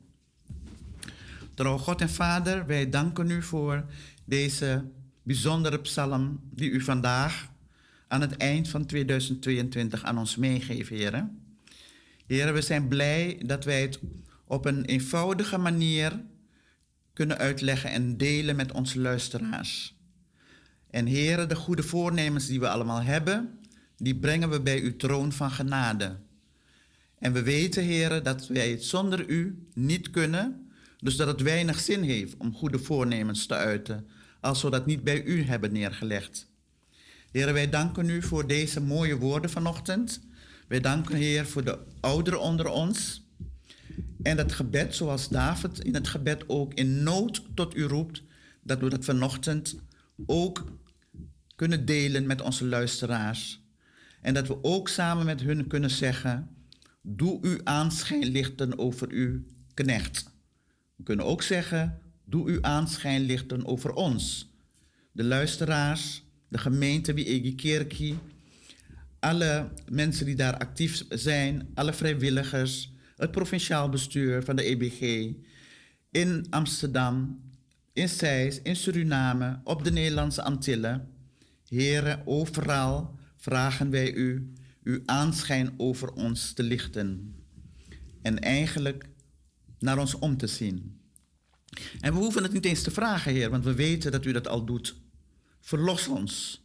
Trouw 1.53 1.77
God 1.77 2.01
en 2.01 2.09
Vader, 2.09 2.65
wij 2.65 2.89
danken 2.89 3.29
u 3.29 3.41
voor 3.41 3.85
deze 4.25 4.83
bijzondere 5.23 5.79
psalm 5.79 6.39
die 6.51 6.69
u 6.69 6.81
vandaag 6.81 7.51
aan 8.07 8.21
het 8.21 8.37
eind 8.37 8.69
van 8.69 8.85
2022 8.85 10.03
aan 10.03 10.17
ons 10.17 10.35
meegeeft, 10.35 10.89
heren. 10.89 11.39
Heren, 12.25 12.53
we 12.53 12.61
zijn 12.61 12.87
blij 12.87 13.41
dat 13.45 13.65
wij 13.65 13.81
het 13.81 13.99
op 14.45 14.65
een 14.65 14.85
eenvoudige 14.85 15.57
manier 15.57 16.23
kunnen 17.15 17.37
uitleggen 17.37 17.89
en 17.89 18.17
delen 18.17 18.55
met 18.55 18.71
onze 18.71 18.99
luisteraars. 18.99 19.95
En 20.89 21.05
heren, 21.05 21.49
de 21.49 21.55
goede 21.55 21.83
voornemens 21.83 22.47
die 22.47 22.59
we 22.59 22.69
allemaal 22.69 23.01
hebben, 23.01 23.59
die 23.97 24.15
brengen 24.15 24.49
we 24.49 24.61
bij 24.61 24.81
uw 24.81 24.95
troon 24.95 25.31
van 25.31 25.51
genade. 25.51 26.17
En 27.19 27.33
we 27.33 27.43
weten, 27.43 27.83
heren, 27.83 28.23
dat 28.23 28.47
wij 28.47 28.71
het 28.71 28.83
zonder 28.83 29.29
u 29.29 29.67
niet 29.73 30.09
kunnen 30.09 30.65
dus 31.05 31.15
dat 31.15 31.27
het 31.27 31.41
weinig 31.41 31.79
zin 31.79 32.03
heeft 32.03 32.37
om 32.37 32.53
goede 32.53 32.79
voornemens 32.79 33.45
te 33.45 33.53
uiten, 33.53 34.07
als 34.41 34.61
we 34.61 34.69
dat 34.69 34.85
niet 34.85 35.03
bij 35.03 35.23
u 35.23 35.43
hebben 35.43 35.71
neergelegd. 35.71 36.47
Heer, 37.31 37.53
wij 37.53 37.69
danken 37.69 38.09
u 38.09 38.21
voor 38.21 38.47
deze 38.47 38.81
mooie 38.81 39.17
woorden 39.17 39.49
vanochtend. 39.49 40.19
Wij 40.67 40.79
danken, 40.79 41.15
Heer, 41.15 41.45
voor 41.45 41.63
de 41.63 41.77
ouderen 41.99 42.39
onder 42.39 42.67
ons. 42.67 43.24
En 44.21 44.37
het 44.37 44.53
gebed, 44.53 44.95
zoals 44.95 45.29
David 45.29 45.79
in 45.79 45.93
het 45.93 46.07
gebed 46.07 46.49
ook 46.49 46.73
in 46.73 47.03
nood 47.03 47.41
tot 47.53 47.75
u 47.75 47.83
roept, 47.83 48.23
dat 48.63 48.79
we 48.79 48.89
dat 48.89 49.05
vanochtend 49.05 49.75
ook 50.25 50.65
kunnen 51.55 51.85
delen 51.85 52.25
met 52.25 52.41
onze 52.41 52.65
luisteraars. 52.65 53.63
En 54.21 54.33
dat 54.33 54.47
we 54.47 54.63
ook 54.63 54.89
samen 54.89 55.25
met 55.25 55.41
hun 55.41 55.67
kunnen 55.67 55.89
zeggen: 55.89 56.49
Doe 57.01 57.37
uw 57.41 57.57
aanschijn 57.63 58.25
lichten 58.25 58.77
over 58.77 59.09
uw 59.09 59.43
knecht. 59.73 60.33
We 60.95 61.03
kunnen 61.03 61.25
ook 61.25 61.41
zeggen, 61.41 61.99
doe 62.25 62.49
uw 62.49 62.61
aanschijn 62.61 63.21
lichten 63.21 63.65
over 63.65 63.93
ons. 63.93 64.53
De 65.11 65.23
luisteraars, 65.23 66.23
de 66.47 66.57
gemeente 66.57 67.13
Wiegi 67.13 67.55
Kerkie, 67.55 68.17
alle 69.19 69.71
mensen 69.89 70.25
die 70.25 70.35
daar 70.35 70.57
actief 70.57 71.05
zijn, 71.09 71.67
alle 71.73 71.93
vrijwilligers, 71.93 72.93
het 73.15 73.31
provinciaal 73.31 73.89
bestuur 73.89 74.43
van 74.43 74.55
de 74.55 74.63
EBG, 74.63 75.33
in 76.11 76.47
Amsterdam, 76.49 77.41
in 77.93 78.09
Zeist, 78.09 78.59
in 78.63 78.75
Suriname, 78.75 79.59
op 79.63 79.83
de 79.83 79.91
Nederlandse 79.91 80.41
Antillen. 80.41 81.13
Heren, 81.67 82.21
overal 82.25 83.19
vragen 83.37 83.89
wij 83.89 84.13
u 84.13 84.53
uw 84.83 85.01
aanschijn 85.05 85.73
over 85.77 86.11
ons 86.11 86.53
te 86.53 86.63
lichten. 86.63 87.35
En 88.21 88.39
eigenlijk 88.39 89.09
naar 89.79 89.97
ons 89.97 90.13
om 90.13 90.37
te 90.37 90.47
zien. 90.47 90.99
En 91.99 92.13
we 92.13 92.19
hoeven 92.19 92.43
het 92.43 92.53
niet 92.53 92.65
eens 92.65 92.81
te 92.81 92.91
vragen, 92.91 93.31
Heer, 93.33 93.49
want 93.49 93.63
we 93.63 93.73
weten 93.73 94.11
dat 94.11 94.25
u 94.25 94.31
dat 94.31 94.47
al 94.47 94.65
doet. 94.65 94.95
Verlos 95.61 96.07
ons. 96.07 96.63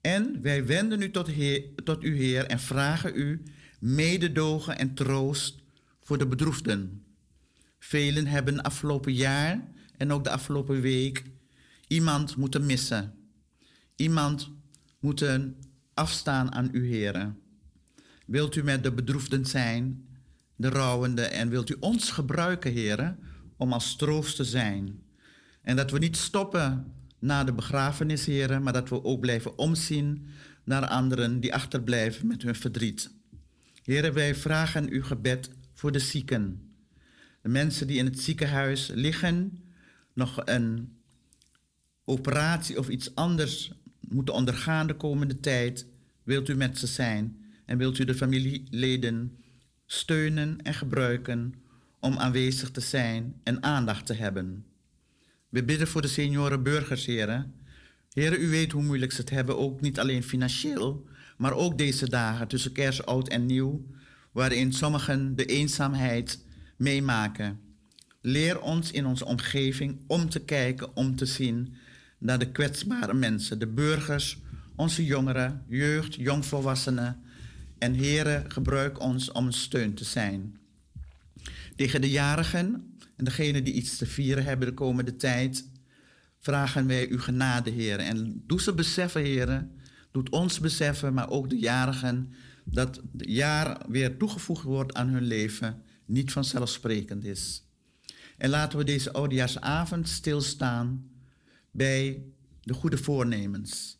En 0.00 0.42
wij 0.42 0.66
wenden 0.66 1.02
u 1.02 1.10
tot, 1.10 1.26
heer, 1.26 1.62
tot 1.84 2.04
u, 2.04 2.16
Heer, 2.16 2.46
en 2.46 2.60
vragen 2.60 3.16
u 3.16 3.42
mededogen 3.84 4.78
en 4.78 4.94
troost 4.94 5.62
voor 6.00 6.18
de 6.18 6.26
bedroefden. 6.26 7.04
Velen 7.78 8.26
hebben 8.26 8.62
afgelopen 8.62 9.12
jaar 9.12 9.68
en 9.96 10.12
ook 10.12 10.24
de 10.24 10.30
afgelopen 10.30 10.80
week 10.80 11.24
iemand 11.86 12.36
moeten 12.36 12.66
missen. 12.66 13.14
Iemand 13.96 14.50
moeten 14.98 15.56
afstaan 15.94 16.52
aan 16.52 16.68
u, 16.72 16.86
Heer. 16.86 17.34
Wilt 18.26 18.56
u 18.56 18.62
met 18.62 18.82
de 18.82 18.92
bedroefden 18.92 19.46
zijn, 19.46 20.06
de 20.56 20.68
rouwenden, 20.68 21.30
en 21.30 21.48
wilt 21.48 21.70
u 21.70 21.76
ons 21.80 22.10
gebruiken, 22.10 22.72
Heer, 22.72 23.16
om 23.56 23.72
als 23.72 23.96
troost 23.96 24.36
te 24.36 24.44
zijn. 24.44 25.02
En 25.62 25.76
dat 25.76 25.90
we 25.90 25.98
niet 25.98 26.16
stoppen 26.16 26.92
na 27.18 27.44
de 27.44 27.52
begrafenis, 27.52 28.26
Heer, 28.26 28.62
maar 28.62 28.72
dat 28.72 28.88
we 28.88 29.04
ook 29.04 29.20
blijven 29.20 29.58
omzien 29.58 30.26
naar 30.64 30.86
anderen 30.86 31.40
die 31.40 31.54
achterblijven 31.54 32.26
met 32.26 32.42
hun 32.42 32.54
verdriet. 32.54 33.22
Heer, 33.84 34.12
wij 34.12 34.34
vragen 34.34 34.90
uw 34.90 35.02
gebed 35.02 35.50
voor 35.72 35.92
de 35.92 35.98
zieken. 35.98 36.72
De 37.42 37.48
mensen 37.48 37.86
die 37.86 37.98
in 37.98 38.04
het 38.04 38.20
ziekenhuis 38.20 38.90
liggen, 38.94 39.58
nog 40.12 40.42
een 40.44 40.96
operatie 42.04 42.78
of 42.78 42.88
iets 42.88 43.14
anders 43.14 43.72
moeten 44.00 44.34
ondergaan 44.34 44.86
de 44.86 44.94
komende 44.94 45.40
tijd, 45.40 45.86
wilt 46.22 46.48
u 46.48 46.54
met 46.54 46.78
ze 46.78 46.86
zijn 46.86 47.44
en 47.66 47.78
wilt 47.78 47.98
u 47.98 48.04
de 48.04 48.14
familieleden 48.14 49.38
steunen 49.86 50.62
en 50.62 50.74
gebruiken 50.74 51.54
om 52.00 52.18
aanwezig 52.18 52.70
te 52.70 52.80
zijn 52.80 53.40
en 53.42 53.62
aandacht 53.62 54.06
te 54.06 54.14
hebben. 54.14 54.64
We 55.48 55.64
bidden 55.64 55.88
voor 55.88 56.02
de 56.02 56.08
senioren 56.08 56.62
burgers, 56.62 57.06
heren. 57.06 57.54
Heren, 58.12 58.40
u 58.40 58.48
weet 58.48 58.72
hoe 58.72 58.82
moeilijk 58.82 59.12
ze 59.12 59.20
het 59.20 59.30
hebben, 59.30 59.58
ook 59.58 59.80
niet 59.80 59.98
alleen 59.98 60.22
financieel, 60.22 61.06
maar 61.36 61.52
ook 61.52 61.78
deze 61.78 62.08
dagen 62.08 62.48
tussen 62.48 62.72
kerst, 62.72 63.06
oud 63.06 63.28
en 63.28 63.46
nieuw, 63.46 63.86
waarin 64.32 64.72
sommigen 64.72 65.36
de 65.36 65.44
eenzaamheid 65.44 66.44
meemaken. 66.76 67.60
Leer 68.20 68.60
ons 68.60 68.90
in 68.90 69.06
onze 69.06 69.24
omgeving 69.24 70.00
om 70.06 70.28
te 70.28 70.40
kijken, 70.40 70.96
om 70.96 71.16
te 71.16 71.26
zien 71.26 71.74
naar 72.18 72.38
de 72.38 72.50
kwetsbare 72.50 73.14
mensen, 73.14 73.58
de 73.58 73.66
burgers, 73.66 74.38
onze 74.76 75.04
jongeren, 75.04 75.64
jeugd, 75.68 76.14
jongvolwassenen. 76.14 77.22
En 77.78 77.92
heren, 77.92 78.50
gebruik 78.50 79.00
ons 79.00 79.32
om 79.32 79.50
steun 79.50 79.94
te 79.94 80.04
zijn. 80.04 80.58
Tegen 81.76 82.00
de 82.00 82.10
jarigen 82.10 82.96
en 83.16 83.24
degenen 83.24 83.64
die 83.64 83.74
iets 83.74 83.96
te 83.96 84.06
vieren 84.06 84.44
hebben 84.44 84.68
de 84.68 84.74
komende 84.74 85.16
tijd, 85.16 85.70
vragen 86.40 86.86
wij 86.86 87.08
uw 87.10 87.18
genade, 87.18 87.70
heren. 87.70 88.06
En 88.06 88.42
doe 88.46 88.60
ze 88.60 88.74
beseffen, 88.74 89.22
heren, 89.22 89.70
doet 90.14 90.30
ons 90.30 90.60
beseffen, 90.60 91.14
maar 91.14 91.30
ook 91.30 91.50
de 91.50 91.58
jarigen, 91.58 92.32
dat 92.64 92.96
het 92.96 93.28
jaar 93.28 93.80
weer 93.88 94.16
toegevoegd 94.16 94.62
wordt 94.62 94.94
aan 94.94 95.08
hun 95.08 95.22
leven 95.22 95.82
niet 96.04 96.32
vanzelfsprekend 96.32 97.24
is. 97.24 97.64
En 98.36 98.50
laten 98.50 98.78
we 98.78 98.84
deze 98.84 99.12
oudejaarsavond 99.12 100.08
stilstaan 100.08 101.10
bij 101.70 102.22
de 102.60 102.74
goede 102.74 102.98
voornemens. 102.98 103.98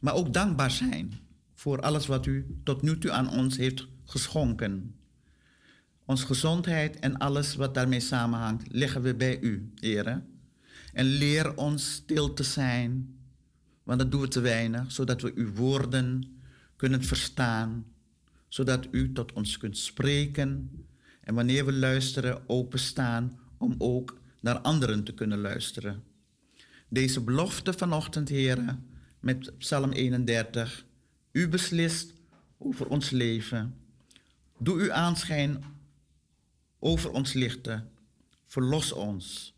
Maar 0.00 0.14
ook 0.14 0.32
dankbaar 0.32 0.70
zijn 0.70 1.20
voor 1.54 1.80
alles 1.80 2.06
wat 2.06 2.26
u 2.26 2.60
tot 2.64 2.82
nu 2.82 2.98
toe 2.98 3.10
aan 3.10 3.30
ons 3.30 3.56
heeft 3.56 3.86
geschonken. 4.04 4.94
Ons 6.04 6.24
gezondheid 6.24 6.98
en 6.98 7.16
alles 7.16 7.54
wat 7.54 7.74
daarmee 7.74 8.00
samenhangt, 8.00 8.72
leggen 8.72 9.02
we 9.02 9.14
bij 9.14 9.40
u, 9.40 9.72
heren. 9.74 10.26
En 10.92 11.04
leer 11.04 11.56
ons 11.56 11.92
stil 11.92 12.32
te 12.32 12.42
zijn, 12.42 13.13
want 13.84 13.98
dat 13.98 14.10
doen 14.10 14.20
we 14.20 14.28
te 14.28 14.40
weinig, 14.40 14.92
zodat 14.92 15.20
we 15.22 15.32
uw 15.34 15.52
woorden 15.52 16.38
kunnen 16.76 17.04
verstaan, 17.04 17.86
zodat 18.48 18.86
u 18.90 19.12
tot 19.12 19.32
ons 19.32 19.56
kunt 19.56 19.78
spreken 19.78 20.70
en 21.20 21.34
wanneer 21.34 21.66
we 21.66 21.72
luisteren, 21.72 22.48
openstaan 22.48 23.38
om 23.58 23.74
ook 23.78 24.20
naar 24.40 24.58
anderen 24.58 25.04
te 25.04 25.14
kunnen 25.14 25.40
luisteren. 25.40 26.02
Deze 26.88 27.20
belofte 27.20 27.72
vanochtend, 27.72 28.28
heren, 28.28 28.86
met 29.20 29.58
Psalm 29.58 29.92
31. 29.92 30.84
U 31.32 31.48
beslist 31.48 32.12
over 32.58 32.86
ons 32.86 33.10
leven. 33.10 33.74
Doe 34.58 34.80
uw 34.80 34.92
aanschijn 34.92 35.64
over 36.78 37.10
ons 37.10 37.32
lichten. 37.32 37.90
Verlos 38.46 38.92
ons. 38.92 39.54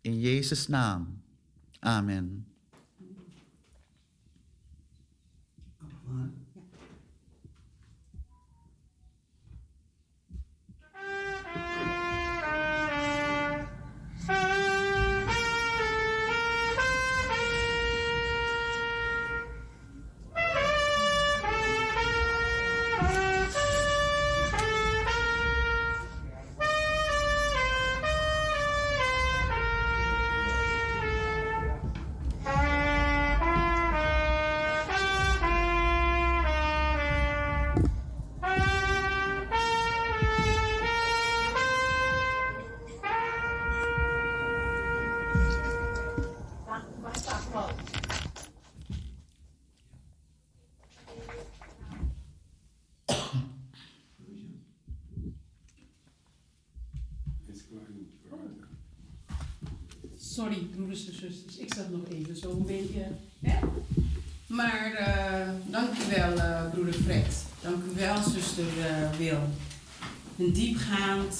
In 0.00 0.20
Jezus' 0.20 0.68
naam. 0.68 1.22
Amen. 1.78 2.46
Sorry, 6.08 6.47
zo 62.40 62.50
een 62.50 62.66
beetje. 62.66 63.06
Hè? 63.40 63.58
Maar 64.46 64.92
uh, 65.00 65.70
dank 65.70 65.88
u 65.88 66.16
wel, 66.16 66.36
uh, 66.36 66.70
broeder 66.70 66.94
Fred. 66.94 67.44
Dank 67.62 67.84
u 67.84 67.94
wel, 67.94 68.22
zuster 68.22 68.64
uh, 68.78 69.16
Wil. 69.18 69.40
Een 70.38 70.52
diepgaand, 70.52 71.36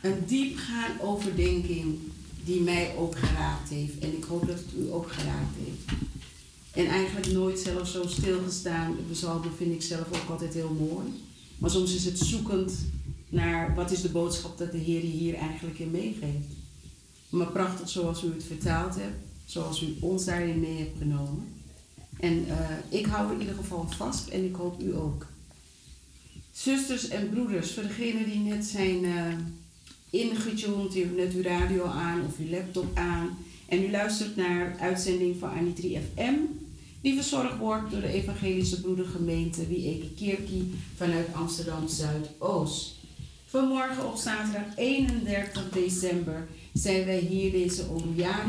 een 0.00 0.24
diepgaand 0.26 1.00
overdenking 1.00 1.98
die 2.44 2.60
mij 2.60 2.94
ook 2.96 3.18
geraakt 3.18 3.68
heeft. 3.68 3.98
En 3.98 4.16
ik 4.16 4.24
hoop 4.24 4.46
dat 4.46 4.56
het 4.56 4.74
u 4.78 4.92
ook 4.92 5.12
geraakt 5.12 5.56
heeft. 5.64 6.00
En 6.72 6.86
eigenlijk 6.86 7.32
nooit 7.32 7.58
zelf 7.58 7.88
zo 7.88 8.06
stilgestaan. 8.06 8.96
De 9.08 9.50
vind 9.56 9.74
ik 9.74 9.82
zelf 9.82 10.06
ook 10.06 10.30
altijd 10.30 10.54
heel 10.54 10.76
mooi. 10.78 11.22
Maar 11.58 11.70
soms 11.70 11.94
is 11.94 12.04
het 12.04 12.18
zoekend 12.18 12.72
naar 13.28 13.74
wat 13.74 13.90
is 13.90 14.00
de 14.00 14.08
boodschap 14.08 14.58
dat 14.58 14.72
de 14.72 14.78
Heer 14.78 15.00
hier 15.00 15.34
eigenlijk 15.34 15.78
in 15.78 15.90
meegeeft. 15.90 16.46
Maar 17.28 17.46
prachtig 17.46 17.88
zoals 17.88 18.22
u 18.22 18.32
het 18.32 18.44
vertaald 18.44 18.94
hebt, 18.94 19.29
zoals 19.50 19.82
u 19.82 19.96
ons 20.00 20.24
daarin 20.24 20.60
mee 20.60 20.78
hebt 20.78 20.98
genomen. 20.98 21.48
En 22.20 22.46
uh, 22.46 22.54
ik 22.88 23.06
hou 23.06 23.32
in 23.32 23.40
ieder 23.40 23.54
geval 23.54 23.86
vast 23.96 24.28
en 24.28 24.44
ik 24.44 24.54
hoop 24.54 24.82
u 24.82 24.96
ook. 24.96 25.26
Zusters 26.52 27.08
en 27.08 27.30
broeders, 27.30 27.72
voor 27.72 27.82
degenen 27.82 28.24
die 28.30 28.38
net 28.38 28.64
zijn 28.64 29.04
uh, 29.04 29.34
ingetuned, 30.10 30.96
u 30.96 31.04
net 31.16 31.32
uw 31.34 31.42
radio 31.42 31.84
aan 31.84 32.24
of 32.26 32.38
uw 32.38 32.50
laptop 32.50 32.96
aan 32.96 33.38
en 33.68 33.82
u 33.82 33.90
luistert 33.90 34.36
naar 34.36 34.76
uitzending 34.80 35.36
van 35.38 35.50
Anitri 35.50 35.98
FM, 36.14 36.34
die 37.00 37.14
verzorgd 37.14 37.58
wordt 37.58 37.90
door 37.90 38.00
de 38.00 38.12
Evangelische 38.12 38.80
Broedergemeente 38.80 39.66
Wieke 39.66 40.24
Kerkie 40.24 40.74
vanuit 40.96 41.26
Amsterdam 41.34 41.88
Zuidoost. 41.88 42.98
Vanmorgen 43.46 44.06
op 44.06 44.16
zaterdag 44.16 44.76
31 44.76 45.70
december 45.70 46.48
zijn 46.72 47.04
wij 47.04 47.18
hier 47.18 47.50
deze 47.50 47.84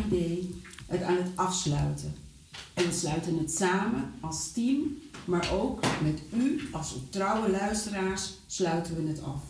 Day 0.10 0.50
het 0.91 1.04
aan 1.04 1.17
het 1.17 1.32
afsluiten. 1.36 2.13
En 2.73 2.86
we 2.86 2.93
sluiten 2.93 3.38
het 3.38 3.51
samen 3.51 4.12
als 4.19 4.51
team, 4.51 4.80
maar 5.25 5.51
ook 5.54 5.80
met 6.04 6.19
u 6.34 6.62
als 6.71 6.95
trouwe 7.10 7.49
luisteraars 7.49 8.30
sluiten 8.47 8.95
we 8.95 9.08
het 9.08 9.23
af. 9.23 9.41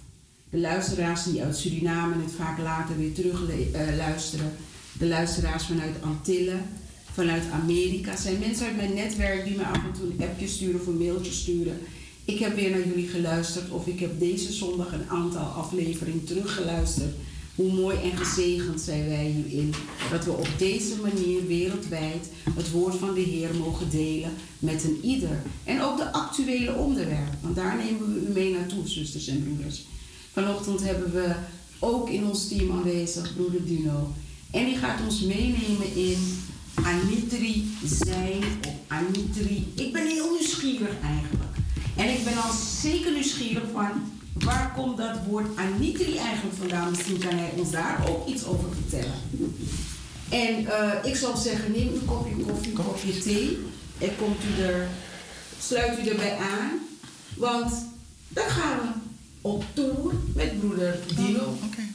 De 0.49 0.60
luisteraars 0.60 1.23
die 1.23 1.43
uit 1.43 1.58
Suriname 1.58 2.23
het 2.23 2.32
vaak 2.32 2.58
later 2.58 2.97
weer 2.97 3.13
terug 3.13 3.41
uh, 3.49 3.95
luisteren. 3.97 4.51
De 4.99 5.08
luisteraars 5.08 5.65
vanuit 5.65 6.01
Antillen, 6.01 6.62
vanuit 7.12 7.43
Amerika. 7.51 8.15
zijn 8.15 8.39
mensen 8.39 8.65
uit 8.65 8.75
mijn 8.75 8.93
netwerk 8.93 9.43
die 9.45 9.58
me 9.58 9.65
af 9.65 9.84
en 9.84 9.93
toe 9.99 10.10
een 10.10 10.30
appje 10.30 10.47
sturen 10.47 10.80
of 10.82 10.88
een 10.88 10.97
mailtje 10.97 11.32
sturen. 11.32 11.77
ik 12.25 12.39
heb 12.39 12.56
weer 12.56 12.69
naar 12.69 12.88
jullie 12.88 13.08
geluisterd 13.08 13.69
of 13.69 13.88
ik 13.88 13.99
heb 13.99 14.19
deze 14.19 14.51
zondag 14.51 14.93
een 14.93 15.10
aantal 15.10 15.45
afleveringen 15.45 16.23
teruggeluisterd. 16.23 17.15
Hoe 17.62 17.71
mooi 17.71 17.97
en 17.97 18.17
gezegend 18.17 18.82
zijn 18.82 19.08
wij 19.08 19.26
hierin. 19.26 19.74
Dat 20.12 20.26
we 20.26 20.32
op 20.32 20.47
deze 20.58 20.95
manier 21.02 21.47
wereldwijd 21.47 22.28
het 22.56 22.71
woord 22.71 22.95
van 22.95 23.13
de 23.13 23.19
Heer 23.19 23.56
mogen 23.56 23.89
delen 23.89 24.32
met 24.60 24.84
een 24.84 25.00
ieder. 25.02 25.41
En 25.63 25.82
ook 25.82 25.97
de 25.97 26.12
actuele 26.12 26.74
onderwerpen, 26.74 27.39
want 27.41 27.56
daar 27.56 27.78
nemen 27.78 28.13
we 28.13 28.30
u 28.30 28.32
mee 28.34 28.54
naartoe, 28.54 28.88
zusters 28.88 29.28
en 29.28 29.43
broeders. 29.43 29.86
Vanochtend 30.32 30.84
hebben 30.84 31.12
we 31.12 31.36
ook 31.80 32.10
in 32.10 32.26
ons 32.26 32.47
team 32.47 32.71
aanwezig, 32.71 33.36
broeder 33.36 33.65
Dino. 33.65 34.13
En 34.52 34.65
die 34.65 34.78
gaat 34.78 35.00
ons 35.06 35.21
meenemen 35.21 35.95
in 35.95 36.38
Anitri 36.74 37.67
zijn 37.86 38.43
of 38.67 38.74
Anitri. 38.88 39.74
Ik 39.76 39.93
ben 39.93 40.08
heel 40.08 40.32
nieuwsgierig 40.32 40.95
eigenlijk. 41.04 41.56
En 41.97 42.10
ik 42.10 42.24
ben 42.24 42.43
al 42.43 42.54
zeker 42.82 43.12
nieuwsgierig 43.12 43.63
van 43.74 43.89
waar 44.34 44.74
komt 44.76 44.98
dat 44.98 45.17
woord 45.28 45.58
Anitri 45.58 46.17
eigenlijk 46.17 46.58
vandaan? 46.58 46.89
Misschien 46.89 47.20
kan 47.20 47.38
hij 47.38 47.52
ons 47.56 47.72
daar 47.72 48.10
ook 48.10 48.28
iets 48.28 48.46
over 48.46 48.70
vertellen. 48.74 49.20
En 50.30 50.62
uh, 50.62 50.94
ik 51.04 51.15
zou 51.15 51.38
zeggen, 51.38 51.72
neem 51.72 51.88
een 51.88 52.06
kopje 52.06 52.36
koffie, 52.36 52.72
een 52.72 52.84
kopje 52.86 53.17
thee. 53.17 53.58
En 53.98 54.15
komt 54.17 54.44
u 54.44 54.63
er, 54.63 54.88
sluit 55.60 56.00
u 56.00 56.10
erbij 56.10 56.38
aan. 56.38 56.80
Want 57.36 57.72
dan 58.28 58.50
gaan 58.50 58.78
we 58.78 58.88
op 59.41 59.63
tour 59.74 60.13
met 60.34 60.60
broeder 60.60 60.96
Dino. 61.15 61.39
Oh, 61.39 61.63
okay. 61.65 61.89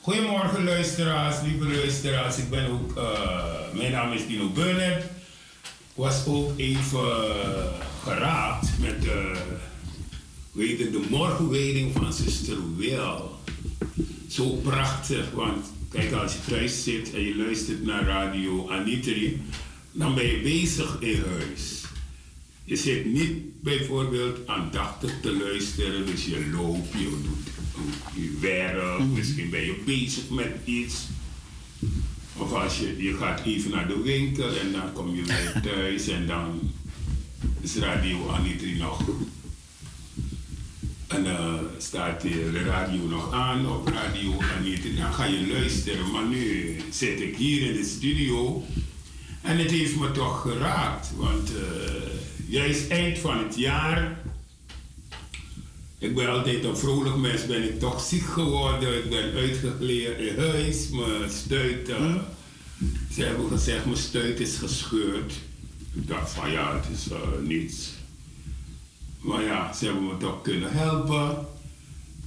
Goedemorgen 0.00 0.64
luisteraars, 0.64 1.36
lieve 1.42 1.64
luisteraars. 1.64 2.36
Ik 2.36 2.50
ben 2.50 2.70
ook, 2.70 2.98
uh, 2.98 3.74
mijn 3.74 3.92
naam 3.92 4.12
is 4.12 4.26
Dino 4.26 4.48
Burnett. 4.48 5.04
Was 5.94 6.26
ook 6.26 6.58
even 6.58 7.00
uh, 7.00 7.64
geraakt 8.02 8.78
met 8.80 9.02
de, 9.02 9.32
weet 10.52 10.78
het, 10.78 10.92
de 10.92 11.06
morgenwijding 11.10 11.92
van 11.92 12.12
zuster 12.12 12.76
Wil. 12.76 13.38
Zo 14.28 14.50
prachtig, 14.50 15.30
want 15.30 15.66
kijk 15.90 16.12
als 16.12 16.32
je 16.32 16.38
thuis 16.48 16.84
zit 16.84 17.14
en 17.14 17.20
je 17.20 17.36
luistert 17.36 17.84
naar 17.84 18.04
radio 18.04 18.70
Anitri, 18.70 19.42
dan 19.92 20.14
ben 20.14 20.26
je 20.26 20.40
bezig 20.40 20.96
in 21.00 21.22
huis. 21.28 21.82
Je 22.64 22.76
zit 22.76 23.04
niet 23.04 23.62
bijvoorbeeld 23.62 24.46
aandachtig 24.46 25.20
te 25.22 25.32
luisteren, 25.32 26.06
dus 26.06 26.24
je 26.24 26.50
loopt, 26.52 26.92
je 26.92 27.18
doet 27.22 27.44
je 28.14 28.38
werk, 28.40 28.98
mhm. 28.98 29.12
misschien 29.12 29.50
ben 29.50 29.64
je 29.64 29.82
bezig 29.84 30.28
met 30.28 30.52
iets. 30.64 30.94
Of 32.36 32.52
als 32.52 32.78
je, 32.78 33.02
je 33.02 33.14
gaat 33.14 33.40
even 33.44 33.70
naar 33.70 33.88
de 33.88 34.02
winkel 34.02 34.56
en 34.56 34.72
dan 34.72 34.92
kom 34.92 35.14
je 35.14 35.22
weer 35.22 35.60
thuis 35.72 36.08
en 36.08 36.26
dan 36.26 36.72
is 37.60 37.76
radio 37.76 38.28
Anitri 38.28 38.76
nog. 38.76 39.00
En 41.06 41.24
dan 41.24 41.54
uh, 41.54 41.60
staat 41.78 42.20
de 42.20 42.62
radio 42.64 43.06
nog 43.08 43.32
aan 43.32 43.68
op 43.68 43.88
radio 43.88 44.32
Anitri. 44.58 44.96
Dan 44.96 45.12
ga 45.12 45.24
je 45.24 45.46
luisteren. 45.52 46.10
Maar 46.10 46.26
nu 46.26 46.76
zit 46.90 47.20
ik 47.20 47.36
hier 47.36 47.70
in 47.70 47.76
de 47.76 47.84
studio 47.84 48.64
en 49.42 49.58
het 49.58 49.70
heeft 49.70 49.96
me 49.96 50.10
toch 50.10 50.40
geraakt. 50.40 51.10
Want 51.16 51.50
uh, 51.50 51.56
juist 52.48 52.90
eind 52.90 53.18
van 53.18 53.38
het 53.38 53.56
jaar 53.56 54.23
ik 55.98 56.14
ben 56.14 56.30
altijd 56.30 56.64
een 56.64 56.76
vrolijk 56.76 57.16
mens, 57.16 57.46
ben 57.46 57.62
ik 57.62 57.80
toch 57.80 58.02
ziek 58.02 58.24
geworden. 58.24 58.98
Ik 58.98 59.10
ben 59.10 59.32
uitgekleerd 59.32 60.18
in 60.18 60.38
huis. 60.38 60.88
Mijn 60.88 61.30
stuit, 61.30 61.88
uh, 61.88 62.14
ze 63.12 63.22
hebben 63.22 63.48
gezegd, 63.48 63.84
mijn 63.84 63.96
stuit 63.96 64.40
is 64.40 64.56
gescheurd. 64.56 65.32
Ik 65.92 66.08
dacht 66.08 66.30
van 66.30 66.50
ja, 66.50 66.74
het 66.74 66.84
is 66.98 67.12
uh, 67.12 67.18
niets. 67.48 67.92
Maar 69.20 69.42
ja, 69.42 69.72
ze 69.72 69.84
hebben 69.84 70.06
me 70.06 70.16
toch 70.16 70.42
kunnen 70.42 70.72
helpen. 70.72 71.46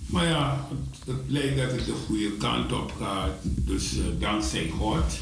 Maar 0.06 0.26
ja, 0.26 0.68
het, 0.70 1.16
het 1.16 1.26
lijkt 1.28 1.58
dat 1.58 1.72
het 1.72 1.86
de 1.86 1.96
goede 2.06 2.32
kant 2.32 2.72
op 2.72 2.94
gaat. 3.00 3.34
Dus 3.44 3.94
uh, 3.94 4.04
dankzij 4.20 4.72
God. 4.78 5.20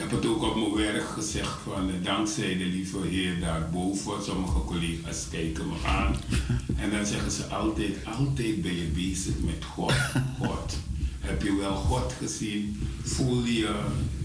Heb 0.00 0.10
het 0.10 0.26
ook 0.26 0.42
op 0.42 0.56
mijn 0.56 0.92
werk 0.92 1.08
gezegd 1.08 1.58
van 1.64 1.88
eh, 1.88 1.94
dankzij 2.02 2.56
de 2.56 2.64
lieve 2.64 2.98
Heer 3.06 3.40
daarboven. 3.40 4.24
Sommige 4.24 4.64
collega's 4.64 5.26
kijken 5.30 5.66
me 5.68 5.74
aan 5.86 6.16
en 6.76 6.90
dan 6.90 7.06
zeggen 7.06 7.30
ze 7.30 7.46
altijd, 7.46 7.96
altijd 8.04 8.62
ben 8.62 8.76
je 8.76 8.84
bezig 8.94 9.34
met 9.40 9.64
God. 9.64 9.92
God. 10.38 10.78
Heb 11.20 11.42
je 11.42 11.56
wel 11.56 11.74
God 11.74 12.12
gezien? 12.18 12.88
Voel 13.02 13.44
je, 13.44 13.74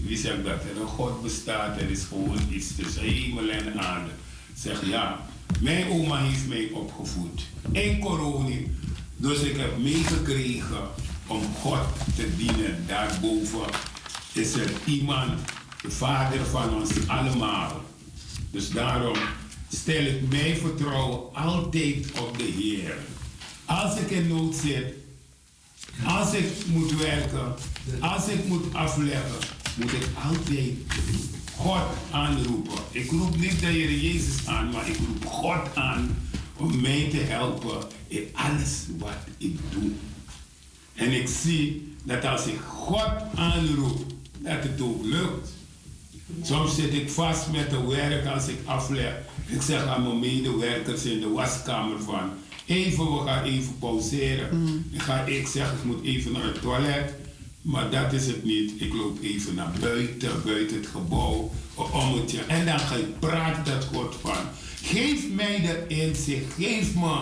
wie 0.04 0.16
zegt 0.16 0.44
dat? 0.44 0.62
Er 0.62 0.80
een 0.80 0.86
God 0.86 1.22
bestaat, 1.22 1.80
er 1.80 1.90
is 1.90 2.04
gewoon 2.04 2.40
iets 2.50 2.76
tussen 2.76 3.02
hemel 3.02 3.48
en 3.48 3.80
aarde. 3.80 4.10
Zeg 4.54 4.86
ja, 4.86 5.26
mijn 5.60 5.88
oma 5.88 6.18
heeft 6.18 6.48
mij 6.48 6.70
opgevoed 6.72 7.42
in 7.72 8.00
corona. 8.00 8.56
Dus 9.16 9.40
ik 9.40 9.56
heb 9.56 9.78
meegekregen 9.78 10.88
om 11.26 11.42
God 11.42 11.86
te 12.14 12.36
dienen. 12.36 12.84
Daarboven 12.86 13.66
is 14.32 14.54
er 14.54 14.70
iemand 14.84 15.40
de 15.86 15.92
Vader 15.92 16.46
van 16.46 16.74
ons 16.74 16.90
allemaal. 17.06 17.80
Dus 18.50 18.70
daarom 18.70 19.16
stel 19.72 20.02
ik 20.02 20.28
mijn 20.30 20.56
vertrouwen 20.56 21.34
altijd 21.34 22.20
op 22.20 22.38
de 22.38 22.44
Heer. 22.44 22.96
Als 23.64 23.98
ik 23.98 24.10
in 24.10 24.28
nood 24.28 24.54
zit, 24.54 24.94
als 26.04 26.32
ik 26.32 26.66
moet 26.66 26.96
werken, 26.96 27.54
als 28.00 28.28
ik 28.28 28.46
moet 28.46 28.74
afleggen, 28.74 29.38
moet 29.76 29.92
ik 29.92 30.06
altijd 30.28 30.72
God 31.56 31.86
aanroepen. 32.10 32.78
Ik 32.90 33.10
roep 33.10 33.36
niet 33.36 33.60
de 33.60 33.66
Heer 33.66 33.92
Jezus 33.92 34.46
aan, 34.46 34.70
maar 34.70 34.88
ik 34.88 34.96
roep 34.96 35.26
God 35.26 35.76
aan 35.76 36.18
om 36.56 36.80
mij 36.80 37.08
te 37.10 37.16
helpen 37.16 37.86
in 38.08 38.28
alles 38.32 38.84
wat 38.98 39.18
ik 39.38 39.58
doe. 39.70 39.90
En 40.94 41.12
ik 41.12 41.28
zie 41.28 41.94
dat 42.02 42.24
als 42.24 42.46
ik 42.46 42.60
God 42.60 43.12
aanroep, 43.34 44.12
dat 44.38 44.62
het 44.62 44.80
ook 44.80 45.04
lukt. 45.04 45.55
Soms 46.42 46.74
zit 46.74 46.94
ik 46.94 47.10
vast 47.10 47.50
met 47.52 47.70
het 47.70 47.86
werk 47.86 48.26
als 48.26 48.48
ik 48.48 48.58
afleg. 48.64 49.14
Ik 49.46 49.62
zeg 49.62 49.86
aan 49.86 50.02
mijn 50.02 50.18
medewerkers 50.18 51.04
in 51.04 51.20
de 51.20 51.28
waskamer 51.28 52.02
van... 52.02 52.30
Even, 52.66 53.04
we 53.04 53.24
gaan 53.24 53.44
even 53.44 53.78
pauzeren. 53.78 54.60
Mm. 54.60 54.84
Ik, 54.90 55.02
ga, 55.02 55.24
ik 55.24 55.46
zeg, 55.46 55.72
ik 55.72 55.84
moet 55.84 56.04
even 56.04 56.32
naar 56.32 56.44
het 56.44 56.60
toilet. 56.60 57.14
Maar 57.62 57.90
dat 57.90 58.12
is 58.12 58.26
het 58.26 58.44
niet. 58.44 58.72
Ik 58.80 58.94
loop 58.94 59.22
even 59.22 59.54
naar 59.54 59.72
buiten, 59.80 60.42
buiten 60.44 60.76
het 60.76 60.86
gebouw, 60.86 61.50
een 61.78 61.92
ommetje. 61.92 62.40
En 62.40 62.66
dan 62.66 62.78
ga 62.78 62.94
ik 62.94 63.18
praten 63.18 63.64
dat 63.64 63.84
God 63.84 64.14
van. 64.20 64.44
Geef 64.82 65.30
mij 65.30 65.60
de 65.60 65.94
inzicht, 65.94 66.52
geef 66.58 66.94
me 66.94 67.18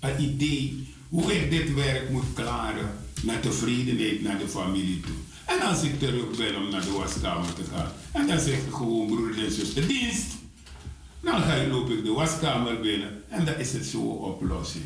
een 0.00 0.22
idee 0.22 0.86
hoe 1.08 1.36
ik 1.36 1.50
dit 1.50 1.74
werk 1.74 2.10
moet 2.10 2.32
klaren 2.34 2.90
met 3.22 3.42
tevredenheid 3.42 4.22
naar 4.22 4.38
de 4.38 4.48
familie 4.48 5.00
toe. 5.00 5.16
En 5.46 5.60
als 5.60 5.82
ik 5.82 5.98
terug 5.98 6.36
ben 6.36 6.56
om 6.56 6.70
naar 6.70 6.84
de 6.84 6.90
waskamer 6.90 7.54
te 7.54 7.62
gaan, 7.74 7.92
en 8.16 8.26
dan 8.26 8.40
zeg 8.40 8.54
ik 8.54 8.72
gewoon 8.72 9.06
broer 9.06 9.44
en 9.44 9.52
zuster 9.52 9.86
dienst, 9.86 10.26
dan 11.20 11.42
ga 11.42 11.54
ik, 11.54 11.72
loop 11.72 11.90
ik 11.90 12.04
de 12.04 12.12
waskamer 12.12 12.80
binnen 12.80 13.22
en 13.28 13.44
dan 13.44 13.54
is 13.54 13.72
het 13.72 13.86
zo 13.86 13.98
oplossing. 14.00 14.84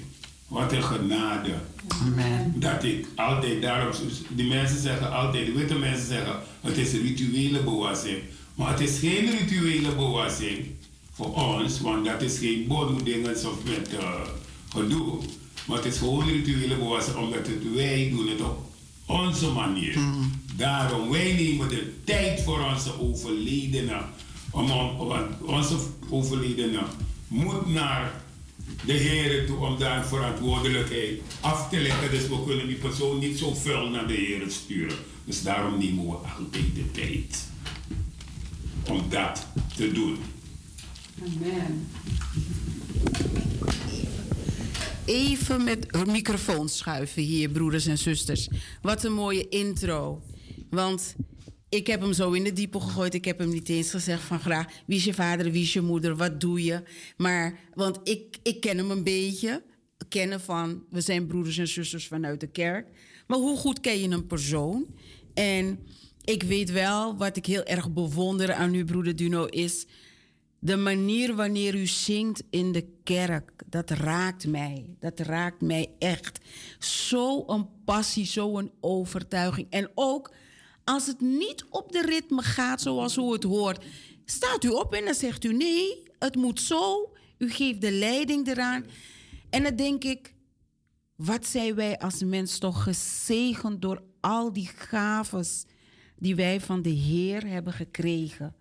Wat 0.49 0.73
een 0.73 0.83
genade. 0.83 1.55
Amen. 1.89 2.53
Dat 2.57 2.85
ik 2.85 3.07
altijd 3.17 3.63
daarom, 3.63 3.93
die 4.29 4.49
mensen 4.49 4.81
zeggen 4.81 5.13
altijd, 5.13 5.47
de 5.47 5.53
witte 5.53 5.79
mensen 5.79 6.07
zeggen, 6.07 6.41
het 6.61 6.77
is 6.77 6.93
rituele 6.93 7.63
bewassing. 7.63 8.19
Maar 8.55 8.71
het 8.71 8.81
is 8.81 8.99
geen 8.99 9.31
rituele 9.31 9.95
bewassing 9.95 10.67
voor 11.13 11.35
ons, 11.35 11.81
want 11.81 12.05
dat 12.05 12.23
is 12.23 12.39
geen 12.39 12.67
bodemdingen 12.67 13.31
of 13.31 13.65
met 13.65 13.91
uh, 13.93 14.21
gedoe. 14.69 15.19
Maar 15.67 15.77
het 15.77 15.87
is 15.87 15.99
gewoon 15.99 16.29
rituele 16.29 16.77
bewassing, 16.77 17.17
omdat 17.17 17.47
het, 17.47 17.75
wij 17.75 18.11
doen 18.11 18.29
het 18.29 18.41
op 18.41 18.71
onze 19.07 19.51
manier. 19.51 19.99
Mm. 19.99 20.40
Daarom, 20.61 21.11
wij 21.11 21.33
nemen 21.33 21.69
de 21.69 21.93
tijd 22.05 22.41
voor 22.41 22.65
onze 22.65 23.01
overledenen. 23.01 24.05
Om, 24.51 24.69
want 24.99 25.43
onze 25.43 25.77
overledenen 26.09 26.85
moet 27.29 27.67
naar 27.67 28.23
de 28.85 28.93
Heer 28.93 29.47
toe 29.47 29.59
om 29.59 29.79
daar 29.79 30.07
verantwoordelijkheid 30.07 31.21
af 31.41 31.69
te 31.69 31.81
leggen. 31.81 32.11
Dus 32.11 32.29
we 32.29 32.45
kunnen 32.47 32.67
die 32.67 32.77
persoon 32.77 33.19
niet 33.19 33.39
zo 33.39 33.55
veel 33.55 33.89
naar 33.89 34.07
de 34.07 34.15
Heer 34.15 34.43
sturen. 34.49 34.97
Dus 35.25 35.43
daarom 35.43 35.79
nemen 35.79 36.07
we 36.07 36.13
altijd 36.13 36.75
de 36.75 36.91
tijd 36.91 37.49
om 38.89 39.03
dat 39.09 39.47
te 39.77 39.93
doen. 39.93 40.19
Amen 41.23 41.89
even 45.05 45.65
met 45.65 46.07
microfoon 46.07 46.69
schuiven 46.69 47.23
hier, 47.23 47.49
broeders 47.49 47.87
en 47.87 47.99
zusters. 47.99 48.49
Wat 48.83 49.05
een 49.05 49.13
mooie 49.13 49.49
intro. 49.49 50.23
Want 50.71 51.15
ik 51.69 51.87
heb 51.87 52.01
hem 52.01 52.13
zo 52.13 52.33
in 52.33 52.45
de 52.45 52.53
diepe 52.53 52.81
gegooid. 52.81 53.15
Ik 53.15 53.25
heb 53.25 53.39
hem 53.39 53.49
niet 53.49 53.69
eens 53.69 53.91
gezegd 53.91 54.23
van 54.23 54.41
graag, 54.41 54.67
wie 54.87 54.97
is 54.97 55.05
je 55.05 55.15
vader, 55.15 55.51
wie 55.51 55.63
is 55.63 55.73
je 55.73 55.81
moeder, 55.81 56.17
wat 56.17 56.41
doe 56.41 56.65
je? 56.65 56.83
Maar, 57.17 57.59
want 57.75 58.01
ik, 58.09 58.37
ik 58.43 58.61
ken 58.61 58.77
hem 58.77 58.91
een 58.91 59.05
beetje. 59.05 59.63
Kennen 60.09 60.41
van, 60.41 60.85
we 60.91 61.01
zijn 61.01 61.27
broeders 61.27 61.59
en 61.59 61.69
zusters 61.69 62.07
vanuit 62.07 62.41
de 62.41 62.47
kerk. 62.47 62.89
Maar 63.27 63.39
hoe 63.39 63.57
goed 63.57 63.81
ken 63.81 64.01
je 64.01 64.09
een 64.09 64.27
persoon? 64.27 64.87
En 65.35 65.79
ik 66.25 66.43
weet 66.43 66.71
wel 66.71 67.17
wat 67.17 67.37
ik 67.37 67.47
heel 67.47 67.65
erg 67.65 67.93
bewonder 67.93 68.53
aan 68.53 68.75
u, 68.75 68.85
broeder 68.85 69.17
Duno, 69.17 69.45
is 69.45 69.87
de 70.59 70.77
manier 70.77 71.35
wanneer 71.35 71.75
u 71.75 71.87
zingt 71.87 72.43
in 72.51 72.73
de 72.73 72.87
kerk. 73.05 73.53
Dat 73.67 73.91
raakt 73.91 74.47
mij. 74.47 74.97
Dat 74.99 75.19
raakt 75.19 75.61
mij 75.61 75.91
echt. 75.99 76.39
Zo'n 76.79 77.69
passie, 77.85 78.27
zo'n 78.27 78.71
overtuiging. 78.81 79.67
En 79.71 79.91
ook 79.95 80.33
als 80.91 81.07
het 81.07 81.21
niet 81.21 81.65
op 81.69 81.93
de 81.93 82.03
ritme 82.03 82.43
gaat 82.43 82.81
zoals 82.81 83.17
u 83.17 83.23
het 83.23 83.43
hoort, 83.43 83.85
staat 84.25 84.65
u 84.65 84.69
op 84.69 84.95
en 84.95 85.05
dan 85.05 85.15
zegt 85.15 85.45
u 85.45 85.53
nee, 85.53 86.03
het 86.19 86.37
moet 86.37 86.61
zo. 86.61 87.13
U 87.39 87.51
geeft 87.51 87.81
de 87.81 87.93
leiding 87.93 88.47
eraan. 88.47 88.85
En 89.51 89.63
dan 89.63 89.77
denk 89.77 90.05
ik, 90.05 90.35
wat 91.17 91.47
zijn 91.47 91.75
wij 91.75 91.99
als 91.99 92.23
mens 92.23 92.59
toch 92.59 92.83
gezegend 92.83 93.83
door 93.83 94.03
al 94.21 94.53
die 94.53 94.71
gaves 94.75 95.65
die 96.17 96.35
wij 96.35 96.61
van 96.61 96.83
de 96.83 96.91
Heer 96.91 97.47
hebben 97.47 97.73
gekregen. 97.73 98.55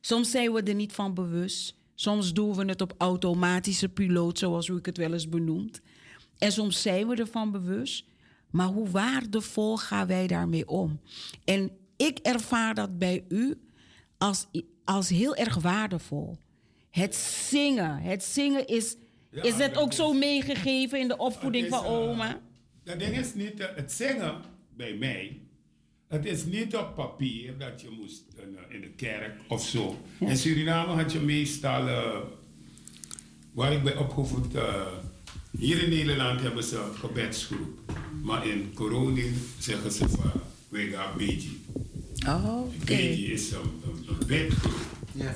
Soms 0.00 0.30
zijn 0.30 0.52
we 0.52 0.62
er 0.62 0.74
niet 0.74 0.92
van 0.92 1.14
bewust. 1.14 1.74
Soms 1.94 2.32
doen 2.32 2.54
we 2.54 2.64
het 2.64 2.80
op 2.80 2.94
automatische 2.98 3.88
piloot, 3.88 4.38
zoals 4.38 4.68
ik 4.68 4.86
het 4.86 4.96
wel 4.96 5.12
eens 5.12 5.28
benoemd. 5.28 5.80
En 6.38 6.52
soms 6.52 6.82
zijn 6.82 7.08
we 7.08 7.14
ervan 7.14 7.50
bewust. 7.50 8.04
Maar 8.50 8.66
hoe 8.66 8.90
waardevol 8.90 9.76
gaan 9.76 10.06
wij 10.06 10.26
daarmee 10.26 10.68
om? 10.68 11.00
En 11.44 11.70
ik 11.96 12.18
ervaar 12.18 12.74
dat 12.74 12.98
bij 12.98 13.24
u 13.28 13.60
als, 14.18 14.46
als 14.84 15.08
heel 15.08 15.34
erg 15.36 15.54
waardevol. 15.54 16.36
Het 16.90 17.14
zingen. 17.14 17.98
Het 17.98 18.24
zingen 18.24 18.66
is. 18.66 18.96
is 19.30 19.54
het 19.54 19.76
ook 19.76 19.92
zo 19.92 20.12
meegegeven 20.12 21.00
in 21.00 21.08
de 21.08 21.16
opvoeding 21.16 21.68
van 21.68 21.84
eh, 21.84 21.92
oma? 21.92 22.40
Dat 22.84 22.98
ding 22.98 23.16
is 23.16 23.34
niet, 23.34 23.60
uh, 23.60 23.66
het 23.74 23.92
zingen 23.92 24.34
bij 24.76 24.94
mij 24.94 25.40
het 26.10 26.24
is 26.24 26.44
niet 26.44 26.76
op 26.76 26.94
papier 26.94 27.58
dat 27.58 27.80
je 27.80 27.88
moest 28.00 28.22
uh, 28.36 28.74
in 28.74 28.80
de 28.80 28.90
kerk 28.90 29.40
of 29.48 29.66
zo. 29.66 29.96
In 30.18 30.36
Suriname 30.36 30.92
had 30.92 31.12
je 31.12 31.20
meestal, 31.20 31.88
uh, 31.88 32.18
waar 33.52 33.72
ik 33.72 33.82
ben 33.82 33.98
opgevoed, 33.98 34.54
hier 35.58 35.82
in 35.82 35.88
Nederland 35.90 36.40
hebben 36.40 36.64
ze 36.64 36.76
een 36.76 36.94
gebedsgroep. 36.94 37.78
Maar 38.22 38.46
in 38.46 38.70
corona 38.74 39.22
zeggen 39.58 39.92
ze 39.92 40.08
van, 40.08 40.32
we 40.68 40.90
gaan 40.92 41.16
Beji. 41.16 41.64
Oh, 42.26 42.58
oké. 42.58 42.82
Okay. 42.82 43.12
is 43.12 43.50
een, 43.50 43.60
een, 43.84 44.06
een 44.08 44.26
bedgroep. 44.26 44.88
Ja, 45.12 45.34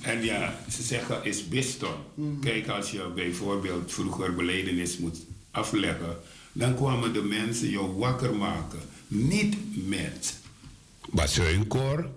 en 0.00 0.24
ja, 0.24 0.58
ze 0.70 0.82
zeggen 0.82 1.24
is 1.24 1.48
biston. 1.48 1.94
Mm. 2.14 2.40
Kijk, 2.40 2.68
als 2.68 2.90
je 2.90 3.10
bijvoorbeeld 3.14 3.92
vroeger 3.92 4.34
beledenis 4.34 4.98
moet 4.98 5.18
afleggen, 5.50 6.16
dan 6.52 6.74
kwamen 6.74 7.12
de 7.12 7.22
mensen 7.22 7.70
jou 7.70 7.96
wakker 7.98 8.34
maken 8.34 8.80
niet 9.08 9.56
met 9.88 10.38
basuinkoor, 11.10 12.10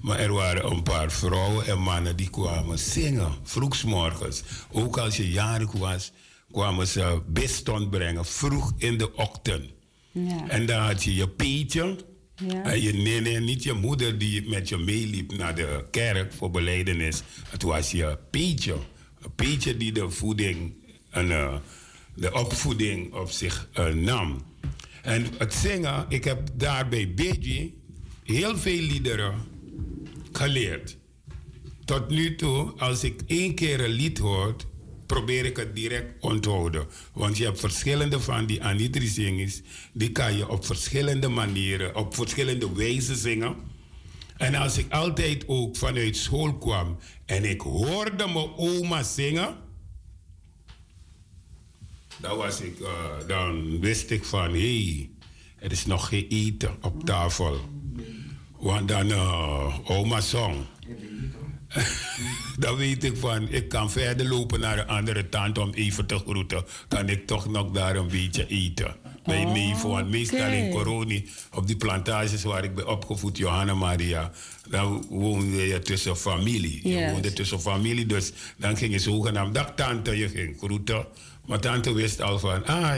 maar 0.00 0.18
er 0.18 0.32
waren 0.32 0.70
een 0.70 0.82
paar 0.82 1.12
vrouwen 1.12 1.66
en 1.66 1.78
mannen 1.78 2.16
die 2.16 2.30
kwamen 2.30 2.78
zingen, 2.78 3.32
vroegsmorgens. 3.42 4.42
Ook 4.72 4.98
als 4.98 5.16
je 5.16 5.30
jarig 5.30 5.72
was, 5.72 6.12
kwamen 6.54 6.86
ze 6.86 7.22
bestond 7.26 7.90
brengen, 7.90 8.24
vroeg 8.24 8.72
in 8.76 8.98
de 8.98 9.14
ochtend. 9.14 9.70
Ja. 10.12 10.48
En 10.48 10.66
dan 10.66 10.82
had 10.82 11.04
je 11.04 11.14
je 11.14 11.28
peetje. 11.28 11.96
Ja. 12.36 12.62
En 12.62 12.82
je 12.82 12.92
nee, 12.92 13.40
niet 13.40 13.62
je 13.62 13.72
moeder 13.72 14.18
die 14.18 14.48
met 14.48 14.68
je 14.68 14.76
meeliep 14.76 15.36
naar 15.36 15.54
de 15.54 15.84
kerk 15.90 16.32
voor 16.32 16.50
beleidenis. 16.50 17.22
Het 17.48 17.62
was 17.62 17.90
je 17.90 18.18
peetje. 18.30 18.76
Een 19.20 19.34
peetje 19.34 19.76
die 19.76 19.92
de 19.92 20.10
voeding 20.10 20.74
en 21.10 21.26
uh, 21.26 21.54
de 22.14 22.32
opvoeding 22.32 23.14
op 23.14 23.30
zich 23.30 23.68
uh, 23.78 23.86
nam. 23.86 24.42
En 25.02 25.26
het 25.38 25.54
zingen, 25.54 26.06
ik 26.08 26.24
heb 26.24 26.48
daar 26.54 26.88
bij 26.88 27.14
BG 27.14 27.70
heel 28.24 28.56
veel 28.56 28.80
liederen 28.80 29.34
geleerd. 30.32 30.96
Tot 31.84 32.08
nu 32.08 32.34
toe, 32.34 32.72
als 32.78 33.04
ik 33.04 33.20
één 33.26 33.54
keer 33.54 33.84
een 33.84 33.90
lied 33.90 34.18
hoor, 34.18 34.56
probeer 35.06 35.44
ik 35.44 35.56
het 35.56 35.74
direct 35.74 36.22
onthouden. 36.22 36.86
Want 37.12 37.36
je 37.36 37.44
hebt 37.44 37.60
verschillende 37.60 38.20
van 38.20 38.46
die 38.46 38.62
anitri-zingers, 38.62 39.60
die 39.92 40.12
kan 40.12 40.36
je 40.36 40.48
op 40.48 40.66
verschillende 40.66 41.28
manieren, 41.28 41.96
op 41.96 42.14
verschillende 42.14 42.72
wijzen 42.74 43.16
zingen. 43.16 43.56
En 44.36 44.54
als 44.54 44.78
ik 44.78 44.92
altijd 44.92 45.44
ook 45.46 45.76
vanuit 45.76 46.16
school 46.16 46.54
kwam 46.58 46.98
en 47.24 47.44
ik 47.44 47.60
hoorde 47.60 48.26
mijn 48.26 48.56
oma 48.56 49.02
zingen, 49.02 49.56
dan, 52.16 52.36
was 52.36 52.60
ik, 52.60 52.80
uh, 52.80 52.88
dan 53.26 53.80
wist 53.80 54.10
ik 54.10 54.24
van, 54.24 54.52
hé, 54.52 54.84
hey, 54.84 55.10
er 55.58 55.72
is 55.72 55.86
nog 55.86 56.08
geen 56.08 56.26
eten 56.28 56.76
op 56.80 57.04
tafel. 57.04 57.60
Want 58.58 58.88
dan 58.88 59.08
uh, 59.08 59.90
oma 59.90 60.20
song. 60.20 60.54
dan 62.58 62.76
weet 62.76 63.04
ik 63.04 63.16
van, 63.16 63.48
ik 63.48 63.68
kan 63.68 63.90
verder 63.90 64.28
lopen 64.28 64.60
naar 64.60 64.78
een 64.78 64.86
andere 64.86 65.28
tante 65.28 65.60
om 65.60 65.72
even 65.72 66.06
te 66.06 66.18
groeten. 66.18 66.64
Kan 66.88 67.08
ik 67.08 67.26
toch 67.26 67.48
nog 67.48 67.70
daar 67.70 67.96
een 67.96 68.08
beetje 68.08 68.46
eten. 68.46 68.96
Bij 69.24 69.44
oh, 69.44 69.52
neef, 69.52 69.82
want 69.82 70.10
meestal 70.10 70.50
in 70.50 70.70
Coroni, 70.70 71.28
op 71.52 71.66
die 71.66 71.76
plantages 71.76 72.42
waar 72.42 72.64
ik 72.64 72.74
ben 72.74 72.88
opgevoed, 72.88 73.36
Johanna 73.36 73.74
Maria, 73.74 74.30
dan 74.68 75.06
woonde 75.08 75.66
je 75.66 75.78
tussen 75.78 76.16
familie. 76.16 76.88
Je 76.88 77.10
woonde 77.10 77.32
tussen 77.32 77.60
familie, 77.60 78.06
dus 78.06 78.32
dan 78.56 78.76
ging 78.76 78.92
je 78.92 78.98
zogenaamd, 78.98 79.54
dag 79.54 79.72
tante, 79.74 80.16
je 80.16 80.28
ging 80.28 80.58
groeten. 80.58 81.06
Maar 81.46 81.60
tante 81.60 81.92
wist 81.92 82.20
al 82.20 82.38
van, 82.38 82.66
ah, 82.66 82.96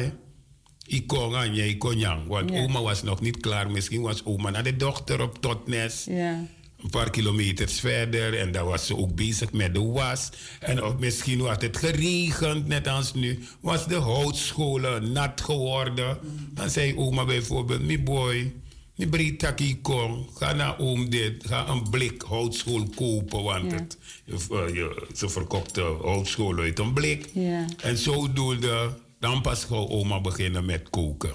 ik 0.87 1.07
kon 1.07 1.37
aan 1.37 1.55
jij 1.55 1.77
kon 1.77 2.27
Want 2.27 2.51
oma 2.51 2.83
was 2.83 3.03
nog 3.03 3.21
niet 3.21 3.41
klaar. 3.41 3.71
Misschien 3.71 4.01
was 4.01 4.25
oma 4.25 4.51
naar 4.51 4.63
de 4.63 4.77
dochter 4.77 5.21
op 5.21 5.41
Totnes. 5.41 6.05
Ja. 6.09 6.47
Een 6.83 6.91
paar 6.91 7.11
kilometers 7.11 7.81
verder. 7.81 8.39
En 8.39 8.53
dan 8.53 8.67
was 8.67 8.87
ze 8.87 8.97
ook 8.97 9.15
bezig 9.15 9.53
met 9.53 9.75
de 9.75 9.83
was. 9.83 10.31
En 10.61 10.85
of 10.85 10.99
misschien 10.99 11.39
was 11.39 11.57
het 11.61 11.77
geregend, 11.77 12.67
net 12.67 12.89
als 12.89 13.15
nu. 13.15 13.39
Was 13.61 13.87
de 13.87 13.95
houtscholen 13.95 15.13
nat 15.13 15.41
geworden. 15.41 16.19
Dan 16.55 16.71
zei 16.71 16.97
oma 16.97 17.25
bijvoorbeeld, 17.25 17.83
mi 17.83 18.03
boy... 18.03 18.53
Die 18.97 19.09
breed 19.09 19.81
kom, 19.83 20.29
ga 20.35 20.53
naar 20.53 20.79
oom 20.79 21.11
dit, 21.11 21.47
ga 21.47 21.69
een 21.69 21.91
blik 21.91 22.23
houtschool 22.23 22.89
kopen, 22.95 23.43
want 23.43 23.73
het, 23.73 23.99
je, 24.25 25.07
ze 25.15 25.29
verkopte 25.29 25.97
houtschool 26.03 26.59
uit 26.59 26.79
een 26.79 26.93
blik. 26.93 27.29
Ja. 27.33 27.65
En 27.83 27.99
zodoende, 27.99 28.99
dan 29.21 29.43
pas 29.43 29.65
gewoon 29.65 29.89
oma 29.89 30.21
beginnen 30.21 30.65
met 30.65 30.91
koken. 30.91 31.33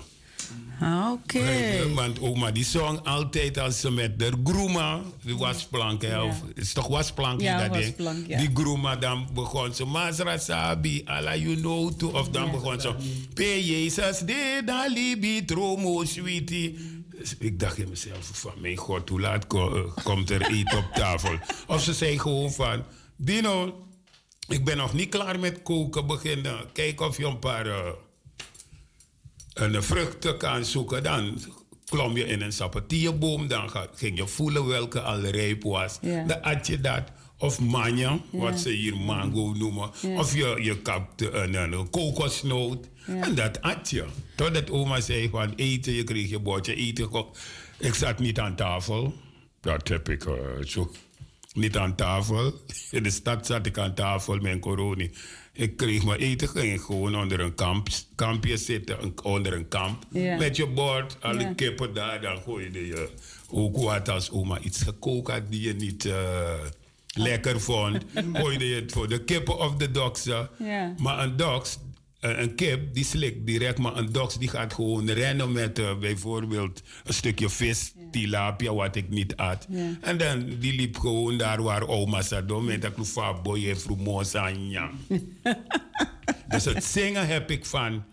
Oké. 0.81 1.37
Okay. 1.37 1.93
Want 1.93 2.19
oma 2.19 2.51
die 2.51 2.65
zong 2.65 2.99
altijd 3.03 3.57
als 3.57 3.79
ze 3.79 3.91
met 3.91 4.19
de 4.19 4.31
groema, 4.43 5.01
die 5.23 5.37
wasplank, 5.37 6.01
ja. 6.01 6.23
of 6.23 6.43
is 6.55 6.73
toch 6.73 6.87
wasplank 6.87 7.41
ja, 7.41 7.67
dat 7.67 7.73
ding? 7.73 8.27
Ja. 8.27 8.37
Die 8.37 8.49
groema, 8.53 8.95
dan 8.95 9.27
begon 9.33 9.73
ze 9.73 9.85
Masra 9.85 10.37
Sabi, 10.37 11.01
Allah 11.05 11.35
you 11.35 11.55
know 11.55 11.91
to, 11.91 12.07
of 12.07 12.29
dan 12.29 12.51
begon 12.51 12.81
ze 12.81 12.95
Pe 13.33 13.65
Jezus 13.65 14.19
de 14.19 14.61
dalibi 14.65 15.45
tromo 15.45 16.05
sweetie. 16.05 16.77
Dus 17.17 17.35
ik 17.39 17.59
dacht 17.59 17.77
in 17.77 17.89
mezelf 17.89 18.29
van, 18.33 18.53
mijn 18.57 18.77
god, 18.77 19.09
hoe 19.09 19.19
laat 19.19 19.47
komt 20.03 20.29
er 20.29 20.41
eten 20.41 20.77
op 20.77 20.89
tafel? 20.93 21.39
Of 21.67 21.83
ze 21.83 21.93
zei 21.93 22.19
gewoon 22.19 22.51
van, 22.51 22.83
Dino, 23.15 23.85
ik 24.47 24.65
ben 24.65 24.77
nog 24.77 24.93
niet 24.93 25.09
klaar 25.09 25.39
met 25.39 25.61
koken 25.61 26.07
beginnen. 26.07 26.71
Kijk 26.73 27.01
of 27.01 27.17
je 27.17 27.25
een 27.25 27.39
paar 27.39 27.67
uh, 27.67 27.75
een 29.53 29.83
vruchten 29.83 30.37
kan 30.37 30.65
zoeken. 30.65 31.03
Dan 31.03 31.37
klom 31.85 32.17
je 32.17 32.25
in 32.25 32.41
een 32.41 32.53
sapatierboom. 32.53 33.47
Dan 33.47 33.69
ging 33.95 34.17
je 34.17 34.27
voelen 34.27 34.67
welke 34.67 35.01
al 35.01 35.19
rijp 35.19 35.63
was. 35.63 35.99
Dan 36.01 36.37
had 36.41 36.67
je 36.67 36.81
dat. 36.81 37.03
Of 37.37 37.59
manja, 37.59 38.19
wat 38.31 38.59
ze 38.59 38.69
hier 38.69 38.97
mango 38.97 39.53
noemen. 39.57 39.91
Of 40.17 40.35
je, 40.35 40.57
je 40.61 40.81
kapte 40.81 41.31
een, 41.31 41.53
een 41.53 41.89
kokosnoot. 41.89 42.87
En 43.05 43.35
dat 43.35 43.57
had 43.61 43.89
je. 43.89 44.05
Totdat 44.35 44.69
oma 44.69 44.99
zei 44.99 45.29
van 45.29 45.53
eten, 45.55 45.93
je 45.93 46.03
kreeg 46.03 46.29
je 46.29 46.39
bordje 46.39 46.75
eten. 46.75 47.09
Ik 47.79 47.93
zat 47.93 48.19
niet 48.19 48.39
aan 48.39 48.55
tafel. 48.55 49.13
Dat 49.61 49.87
heb 49.87 50.09
ik 50.09 50.25
uh, 50.25 50.35
zo. 50.65 50.91
Niet 51.53 51.77
aan 51.77 51.95
tafel. 51.95 52.53
In 52.91 53.03
de 53.03 53.09
stad 53.09 53.45
zat 53.45 53.65
ik 53.65 53.77
aan 53.77 53.93
tafel 53.93 54.37
met 54.37 54.59
corona. 54.59 55.07
Ik 55.53 55.77
kreeg 55.77 56.05
mijn 56.05 56.19
eten, 56.19 56.49
ging 56.49 56.81
gewoon 56.81 57.15
onder 57.15 57.39
een 57.39 57.55
kamp, 57.55 57.87
kampje 58.15 58.57
zitten, 58.57 59.23
onder 59.23 59.53
een 59.53 59.67
kamp. 59.67 60.05
Met 60.11 60.55
je 60.55 60.67
bord, 60.67 61.17
alle 61.19 61.55
kippen 61.55 61.93
daar, 61.93 62.21
dan 62.21 62.37
gooide 62.37 62.87
je 62.87 63.09
ook 63.49 63.77
wat 63.77 64.09
als 64.09 64.31
oma 64.31 64.59
iets 64.59 64.81
gekookt 64.81 65.31
had 65.31 65.51
die 65.51 65.61
je 65.61 65.73
niet... 65.73 66.05
Uh, 66.05 66.13
lekker 67.13 67.61
vond, 67.61 68.05
gooide 68.33 68.67
je 68.67 68.75
het 68.75 68.91
voor 68.91 69.09
de 69.09 69.23
kippen 69.23 69.59
of 69.59 69.75
de 69.75 69.91
doksen. 69.91 70.49
Maar 70.97 71.19
een 71.19 71.37
doks, 71.37 71.77
een 72.19 72.55
kip, 72.55 72.93
die 72.93 73.05
slikt 73.05 73.45
direct, 73.45 73.77
maar 73.77 73.97
een 73.97 74.11
doks 74.11 74.37
die 74.37 74.49
gaat 74.49 74.73
gewoon 74.73 75.09
rennen 75.09 75.51
met 75.51 75.79
uh, 75.79 75.97
bijvoorbeeld 75.97 76.81
een 77.03 77.13
stukje 77.13 77.49
vis. 77.49 77.93
Tilapia, 78.11 78.73
wat 78.73 78.95
ik 78.95 79.09
niet 79.09 79.35
at. 79.35 79.67
En 80.01 80.17
dan 80.17 80.45
die 80.59 80.75
liep 80.75 80.97
gewoon 80.97 81.37
daar 81.37 81.63
waar 81.63 81.87
oma 81.87 82.21
zat, 82.21 82.61
met 82.61 82.83
een 82.83 82.93
kloefa 82.93 83.33
boy 83.33 83.69
en 83.69 83.77
frumosa 83.77 84.51
Dus 86.47 86.65
het 86.65 86.83
zingen 86.83 87.27
heb 87.27 87.51
ik 87.51 87.65
van, 87.65 88.03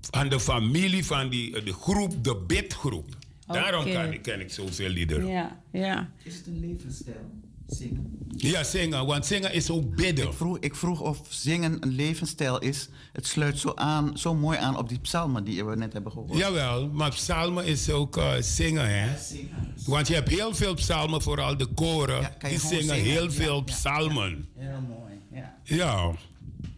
van 0.00 0.28
de 0.28 0.40
familie, 0.40 1.04
van 1.04 1.28
die, 1.28 1.62
de 1.62 1.72
groep, 1.72 2.24
de 2.24 2.36
bidgroep. 2.46 3.08
Daarom 3.46 3.92
kan 3.92 4.12
ik, 4.12 4.22
ken 4.22 4.40
ik 4.40 4.52
zoveel 4.52 4.88
liederen. 4.88 5.26
Ja. 5.26 5.60
Ja, 5.72 5.80
ja. 5.80 6.10
Is 6.22 6.34
het 6.34 6.46
een 6.46 6.60
levensstijl? 6.60 7.41
Zingen? 7.74 8.20
zingen, 8.64 9.06
want 9.06 9.26
zingen 9.26 9.52
is 9.52 9.70
ook 9.70 9.96
bidden. 9.96 10.26
Ik 10.26 10.32
vroeg, 10.32 10.58
ik 10.58 10.74
vroeg 10.74 11.00
of 11.00 11.20
zingen 11.28 11.76
een 11.80 11.92
levensstijl 11.92 12.58
is. 12.58 12.88
Het 13.12 13.26
sluit 13.26 13.58
zo, 13.58 13.72
aan, 13.74 14.18
zo 14.18 14.34
mooi 14.34 14.58
aan 14.58 14.78
op 14.78 14.88
die 14.88 14.98
psalmen 14.98 15.44
die 15.44 15.64
we 15.64 15.76
net 15.76 15.92
hebben 15.92 16.12
gehoord. 16.12 16.36
Jawel, 16.36 16.88
maar 16.88 17.10
psalmen 17.10 17.64
is 17.64 17.90
ook 17.90 18.16
eh, 18.16 18.32
zingen, 18.40 19.00
hè? 19.00 19.18
Zingen. 19.18 19.74
Want 19.86 20.08
je 20.08 20.14
hebt 20.14 20.28
heel 20.28 20.54
veel 20.54 20.74
psalmen, 20.74 21.22
vooral 21.22 21.56
de 21.56 21.66
koren. 21.66 22.20
Ja, 22.20 22.48
die 22.48 22.58
zingen 22.58 22.84
zingen. 22.84 22.94
heel 22.94 23.24
Ja, 23.24 23.30
veel 23.30 23.56
ja, 23.56 23.62
psalmen. 23.62 24.48
Heel 24.56 24.80
mooi. 24.88 25.12
Ja. 25.32 25.54
Ja. 25.62 26.12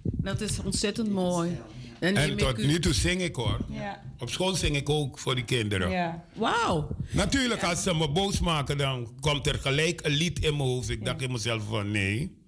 Dat 0.02 0.40
is 0.40 0.62
ontzettend 0.62 1.10
mooi. 1.10 1.58
En 2.06 2.36
tot 2.36 2.58
u- 2.58 2.66
nu 2.66 2.78
toe 2.80 2.92
zing 2.92 3.22
ik 3.22 3.34
hoor. 3.36 3.58
Ja. 3.70 4.02
Op 4.18 4.30
school 4.30 4.54
zing 4.54 4.76
ik 4.76 4.88
ook 4.88 5.18
voor 5.18 5.34
die 5.34 5.44
kinderen. 5.44 5.90
Ja. 5.90 6.24
Wauw. 6.34 6.88
Natuurlijk, 7.10 7.62
als 7.62 7.82
ze 7.82 7.94
me 7.94 8.08
boos 8.10 8.40
maken, 8.40 8.78
dan 8.78 9.14
komt 9.20 9.46
er 9.46 9.54
gelijk 9.54 10.00
een 10.04 10.12
lied 10.12 10.38
in 10.44 10.56
mijn 10.56 10.68
hoofd. 10.68 10.88
Ik 10.88 11.04
dacht 11.04 11.22
in 11.22 11.32
mezelf 11.32 11.62
van 11.68 11.90
nee. 11.90 12.42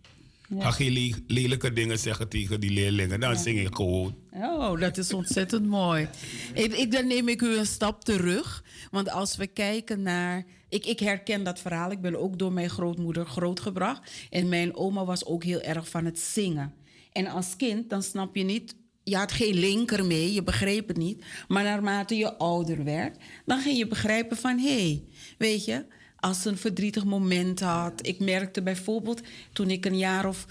Ga 0.59 0.71
geen 0.71 0.93
le- 0.93 1.17
lelijke 1.27 1.73
dingen 1.73 1.99
zeggen 1.99 2.29
tegen 2.29 2.61
die 2.61 2.71
leerlingen. 2.71 3.21
Dan 3.21 3.37
zing 3.37 3.59
ik 3.59 3.75
gewoon. 3.75 4.17
Oh, 4.33 4.81
dat 4.81 4.97
is 4.99 5.13
ontzettend 5.13 5.67
mooi. 5.67 6.09
Ik, 6.55 6.73
ik, 6.77 6.93
dan 6.93 7.07
neem 7.07 7.29
ik 7.29 7.43
u 7.43 7.57
een 7.59 7.67
stap 7.67 8.05
terug. 8.05 8.65
Want 8.91 9.11
als 9.11 9.37
we 9.37 9.47
kijken 9.47 10.03
naar. 10.03 10.45
Ik, 10.69 10.87
ik 10.87 10.99
herken 11.01 11.45
dat 11.45 11.61
verhaal. 11.61 11.91
Ik 11.91 12.01
ben 12.01 12.21
ook 12.21 12.39
door 12.39 12.53
mijn 12.53 12.71
grootmoeder 12.71 13.27
grootgebracht. 13.27 14.11
En 14.31 14.49
mijn 14.49 14.77
oma 14.77 15.05
was 15.05 15.25
ook 15.25 15.45
heel 15.45 15.61
erg 15.61 15.89
van 15.89 16.05
het 16.05 16.19
zingen. 16.19 16.73
En 17.13 17.27
als 17.27 17.57
kind, 17.57 17.91
dan 17.91 18.03
snap 18.03 18.37
je 18.37 18.43
niet. 18.45 18.75
Je 19.09 19.17
had 19.17 19.33
geen 19.33 19.55
linker 19.55 20.05
mee, 20.05 20.33
je 20.33 20.43
begreep 20.43 20.89
het 20.89 20.97
niet. 20.97 21.25
Maar 21.49 21.65
naarmate 21.65 22.17
je 22.17 22.37
ouder 22.37 22.85
werd, 22.85 23.17
dan 23.45 23.61
ging 23.61 23.79
je 23.79 23.87
begrijpen 23.87 24.37
van... 24.37 24.59
hé, 24.59 24.83
hey, 24.83 25.05
weet 25.39 25.65
je, 25.65 25.85
als 26.17 26.43
ze 26.43 26.49
een 26.49 26.57
verdrietig 26.57 27.05
moment 27.05 27.61
had... 27.61 28.07
Ik 28.07 28.19
merkte 28.19 28.63
bijvoorbeeld 28.63 29.21
toen 29.53 29.71
ik 29.71 29.85
een 29.85 29.99
jaar 29.99 30.29
of 30.29 30.47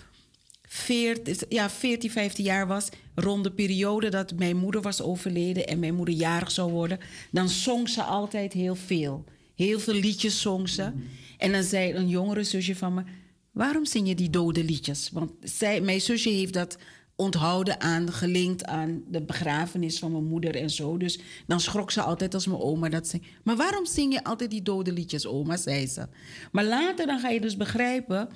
14, 0.68 1.36
ja, 1.49 1.70
14, 1.70 2.12
15 2.12 2.43
jaar 2.43 2.68
was, 2.68 2.89
rond 3.16 3.43
de 3.43 3.51
periode 3.51 4.10
dat 4.10 4.34
mijn 4.36 4.58
moeder 4.58 4.82
was 4.82 5.01
overleden 5.01 5.68
en 5.68 5.80
mijn 5.80 5.95
moeder 5.95 6.16
jarig 6.16 6.51
zou 6.51 6.72
worden, 6.72 6.99
dan 7.32 7.49
zong 7.49 7.89
ze 7.89 8.03
altijd 8.03 8.53
heel 8.53 8.76
veel. 8.76 9.24
Heel 9.56 9.80
veel 9.80 9.93
liedjes 9.93 10.41
zong 10.41 10.70
ze. 10.70 10.91
En 11.38 11.51
dan 11.51 11.64
zei 11.64 11.93
een 11.93 12.10
jongere 12.10 12.43
zusje 12.43 12.76
van 12.76 12.93
me: 12.93 13.03
Waarom 13.51 13.86
zing 13.86 14.08
je 14.08 14.16
die 14.16 14.30
dode 14.30 14.64
liedjes? 14.64 15.10
Want 15.14 15.32
zij, 15.43 15.82
mijn 15.82 16.01
zusje 16.01 16.30
heeft 16.30 16.53
dat 16.53 16.78
onthouden 17.16 17.82
aan, 17.82 18.11
gelinkt 18.11 18.66
aan 18.66 19.03
de 19.07 19.22
begrafenis 19.22 19.99
van 19.99 20.11
mijn 20.11 20.26
moeder 20.26 20.55
en 20.55 20.70
zo. 20.70 20.97
Dus 20.97 21.20
dan 21.47 21.59
schrok 21.59 21.91
ze 21.91 22.01
altijd 22.01 22.34
als 22.34 22.47
mijn 22.47 22.59
oma 22.61 22.89
dat 22.89 23.07
zei. 23.07 23.22
Maar 23.43 23.55
waarom 23.55 23.86
zing 23.86 24.13
je 24.13 24.24
altijd 24.24 24.49
die 24.49 24.61
dode 24.61 24.91
liedjes, 24.91 25.28
oma, 25.28 25.57
zei 25.57 25.88
ze. 25.88 26.07
Maar 26.51 26.66
later 26.66 27.05
dan 27.05 27.20
ga 27.20 27.30
je 27.30 27.41
dus 27.41 27.57
begrijpen 27.57 28.30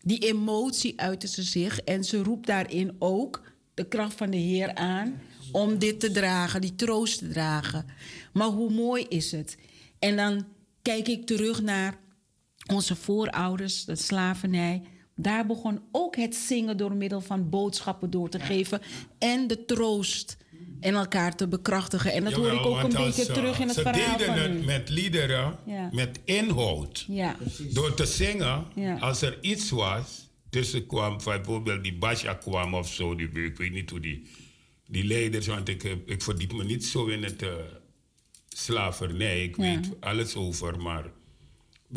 die 0.00 0.18
emotie 0.18 1.00
uitte 1.00 1.26
ze 1.26 1.42
zich 1.42 1.80
en 1.80 2.04
ze 2.04 2.22
roept 2.22 2.46
daarin 2.46 2.96
ook 2.98 3.42
de 3.74 3.88
kracht 3.88 4.14
van 4.14 4.30
de 4.30 4.36
Heer 4.36 4.74
aan 4.74 5.20
om 5.52 5.78
dit 5.78 6.00
te 6.00 6.10
dragen, 6.10 6.60
die 6.60 6.74
troost 6.74 7.18
te 7.18 7.28
dragen. 7.28 7.86
Maar 8.32 8.48
hoe 8.48 8.70
mooi 8.70 9.04
is 9.08 9.32
het? 9.32 9.56
En 9.98 10.16
dan 10.16 10.46
kijk 10.82 11.08
ik 11.08 11.26
terug 11.26 11.62
naar 11.62 11.98
onze 12.72 12.96
voorouders, 12.96 13.84
de 13.84 13.96
slavernij. 13.96 14.82
Daar 15.16 15.46
begon 15.46 15.80
ook 15.92 16.16
het 16.16 16.34
zingen 16.34 16.76
door 16.76 16.94
middel 16.94 17.20
van 17.20 17.48
boodschappen 17.48 18.10
door 18.10 18.28
te 18.28 18.40
geven 18.40 18.80
en 19.18 19.46
de 19.46 19.64
troost 19.64 20.36
en 20.80 20.94
elkaar 20.94 21.36
te 21.36 21.48
bekrachtigen. 21.48 22.12
En 22.12 22.24
dat 22.24 22.32
hoor 22.32 22.52
ik 22.52 22.66
ook 22.66 22.82
een 22.82 22.92
beetje 22.92 23.26
eh, 23.26 23.32
terug 23.34 23.58
in 23.60 23.66
het 23.66 23.76
ze 23.76 23.82
verhaal 23.82 24.18
deden 24.18 24.34
van 24.34 24.42
het 24.42 24.64
met 24.64 24.88
liederen, 24.88 25.56
Ja. 25.66 25.88
met 25.92 26.18
inhoud. 26.24 27.04
Ja, 27.08 27.36
Door 27.72 27.94
te 27.94 28.06
zingen, 28.06 28.64
Ja. 28.74 28.96
als 28.98 29.22
er 29.22 29.38
iets 29.40 29.70
was, 29.70 30.28
tussen 30.50 30.86
kwam, 30.86 31.16
bijvoorbeeld 31.24 31.82
die 31.82 31.94
Basja 31.98 32.34
kwam 32.34 32.74
of 32.74 32.88
zo, 32.92 33.14
die, 33.14 33.28
ik 33.44 33.56
weet 33.56 33.72
niet 33.72 33.90
hoe 33.90 34.00
die, 34.00 34.26
die 34.86 35.04
leiders, 35.04 35.46
want 35.46 35.68
ik, 35.68 35.82
ik 36.06 36.22
verdiep 36.22 36.52
me 36.52 36.64
niet 36.64 36.84
zo 36.84 37.06
in 37.06 37.22
het 37.22 37.42
eh, 37.42 37.48
slavernij, 38.48 39.42
ik 39.44 39.56
weet 39.56 39.90
alles 40.00 40.34
over, 40.34 40.78
maar 40.80 41.04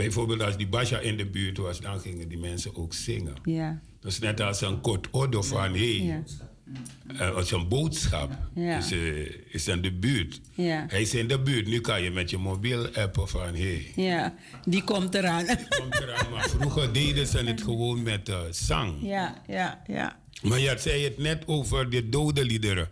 bijvoorbeeld 0.04 0.42
als 0.44 0.58
die 0.58 0.68
Basja 0.68 1.00
in 1.00 1.18
de 1.18 1.26
buurt 1.26 1.58
was, 1.58 1.80
dan 1.82 2.00
gingen 2.00 2.28
die 2.28 2.38
mensen 2.38 2.76
ook 2.76 2.94
zingen. 2.94 3.34
ja, 3.44 3.82
Dat 4.02 4.12
is 4.12 4.20
net 4.20 4.42
als 4.42 4.62
een 4.62 4.82
kort 4.82 5.08
orde 5.12 5.44
van, 5.44 5.74
hé, 5.74 6.00
ja, 6.02 6.24
eh, 7.20 7.36
als 7.36 7.52
een 7.52 7.68
boodschap 7.68 8.32
Ja. 8.56 8.78
is, 8.78 8.92
eh, 8.92 9.54
is 9.54 9.68
in 9.68 9.82
de 9.82 9.94
buurt. 9.94 10.42
ja. 10.54 10.86
Hij 10.88 11.02
is 11.02 11.14
in 11.14 11.28
de 11.28 11.40
buurt, 11.40 11.68
nu 11.68 11.82
kan 11.82 12.02
je 12.04 12.12
met 12.12 12.30
je 12.30 12.38
mobiel 12.38 12.88
appen 12.96 13.28
van, 13.28 13.56
hé, 13.56 13.92
ja. 13.96 14.36
Die 14.66 14.84
komt 14.84 15.16
eraan. 15.16 15.46
komt 15.80 16.00
eraan. 16.00 16.32
Maar 16.32 16.50
vroeger 16.50 16.94
deden 16.94 17.28
ze 17.28 17.38
het 17.38 17.62
gewoon 17.62 18.04
met 18.04 18.30
eh, 18.30 18.40
zang. 18.52 18.94
Ja, 19.02 19.42
ja, 19.48 19.82
ja. 19.88 20.20
Maar 20.42 20.60
je 20.60 20.76
zei 20.78 21.04
het 21.04 21.18
net 21.18 21.44
over 21.48 21.90
de 21.90 22.10
dode 22.10 22.46
liederen. 22.46 22.90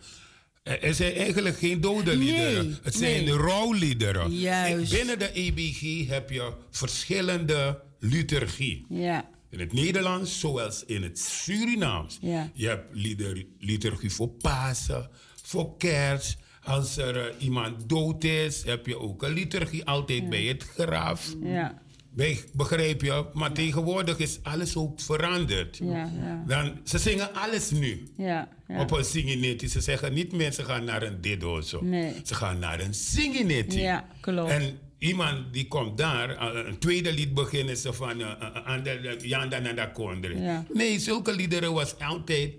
Er 0.68 0.82
er 0.84 0.94
zijn 0.94 1.14
eigenlijk 1.14 1.58
geen 1.58 1.82
dode 1.82 2.16
Nee, 2.16 2.18
liederen. 2.26 2.78
Het 2.84 2.96
zijn 2.96 3.24
nee. 3.24 3.34
rouwliederen. 3.34 4.32
Juist. 4.32 4.92
Binnen 4.92 5.20
de 5.20 5.32
EBG 5.34 6.08
heb 6.10 6.30
je 6.30 6.54
verschillende 6.72 7.82
liturgie. 8.00 8.86
Ja, 8.90 9.30
In 9.50 9.60
het 9.60 9.74
Nederlands, 9.74 10.40
zoals 10.40 10.84
in 10.86 11.04
het 11.04 11.20
Surinaams. 11.20 12.18
Ja. 12.22 12.50
Je 12.54 12.68
hebt 12.68 12.96
lieder, 12.96 13.46
liturgie 13.60 14.12
voor 14.12 14.30
Pasen, 14.30 15.10
voor 15.44 15.78
kerst. 15.78 16.38
Als 16.64 16.98
er 16.98 17.18
eh, 17.28 17.42
iemand 17.44 17.90
dood 17.90 18.24
is, 18.24 18.64
heb 18.64 18.86
je 18.86 19.00
ook 19.00 19.24
een 19.24 19.34
liturgie 19.34 19.86
altijd 19.86 20.30
bij 20.30 20.44
het 20.44 20.64
graf. 20.64 21.36
ja, 21.44 21.82
Bij- 22.18 22.40
Begrijp 22.54 23.02
je? 23.02 23.26
Maar 23.34 23.52
tegenwoordig 23.52 24.18
is 24.18 24.40
alles 24.44 24.76
ook 24.76 25.00
veranderd. 25.02 25.78
ja, 25.84 26.12
ja. 26.22 26.44
Dan, 26.48 26.80
ze 26.84 26.98
zingen 26.98 27.34
alles 27.34 27.72
nu. 27.72 28.08
Ja. 28.18 28.48
Op 28.68 28.92
een 28.92 29.06
singinetti. 29.06 29.68
Ze 29.68 29.82
zeggen 29.82 30.14
niet 30.14 30.32
meer 30.32 30.52
ze 30.52 30.64
gaan 30.64 30.84
naar 30.84 31.02
een 31.04 31.22
dit 31.22 31.44
of 31.44 31.66
zo. 31.66 31.84
Nee. 31.84 32.14
Ze 32.24 32.36
gaan 32.36 32.60
naar 32.60 32.80
een 32.80 32.94
singinetti. 32.94 33.80
Ja, 33.80 34.08
klopt. 34.22 34.50
En 34.52 34.80
iemand 34.98 35.54
die 35.54 35.68
komt 35.68 35.98
daar, 35.98 36.30
eh, 36.30 36.66
een 36.68 36.78
tweede 36.78 37.14
lied 37.14 37.34
beginnen 37.34 37.78
ze 37.78 37.94
van 37.94 38.22
eh, 38.22 38.96
eh, 39.06 39.20
Janda 39.20 39.60
Nanda 39.60 39.86
Kondre. 39.86 40.64
Nee, 40.74 41.00
zulke 41.00 41.36
liederen 41.36 41.74
was 41.74 42.00
altijd 42.00 42.52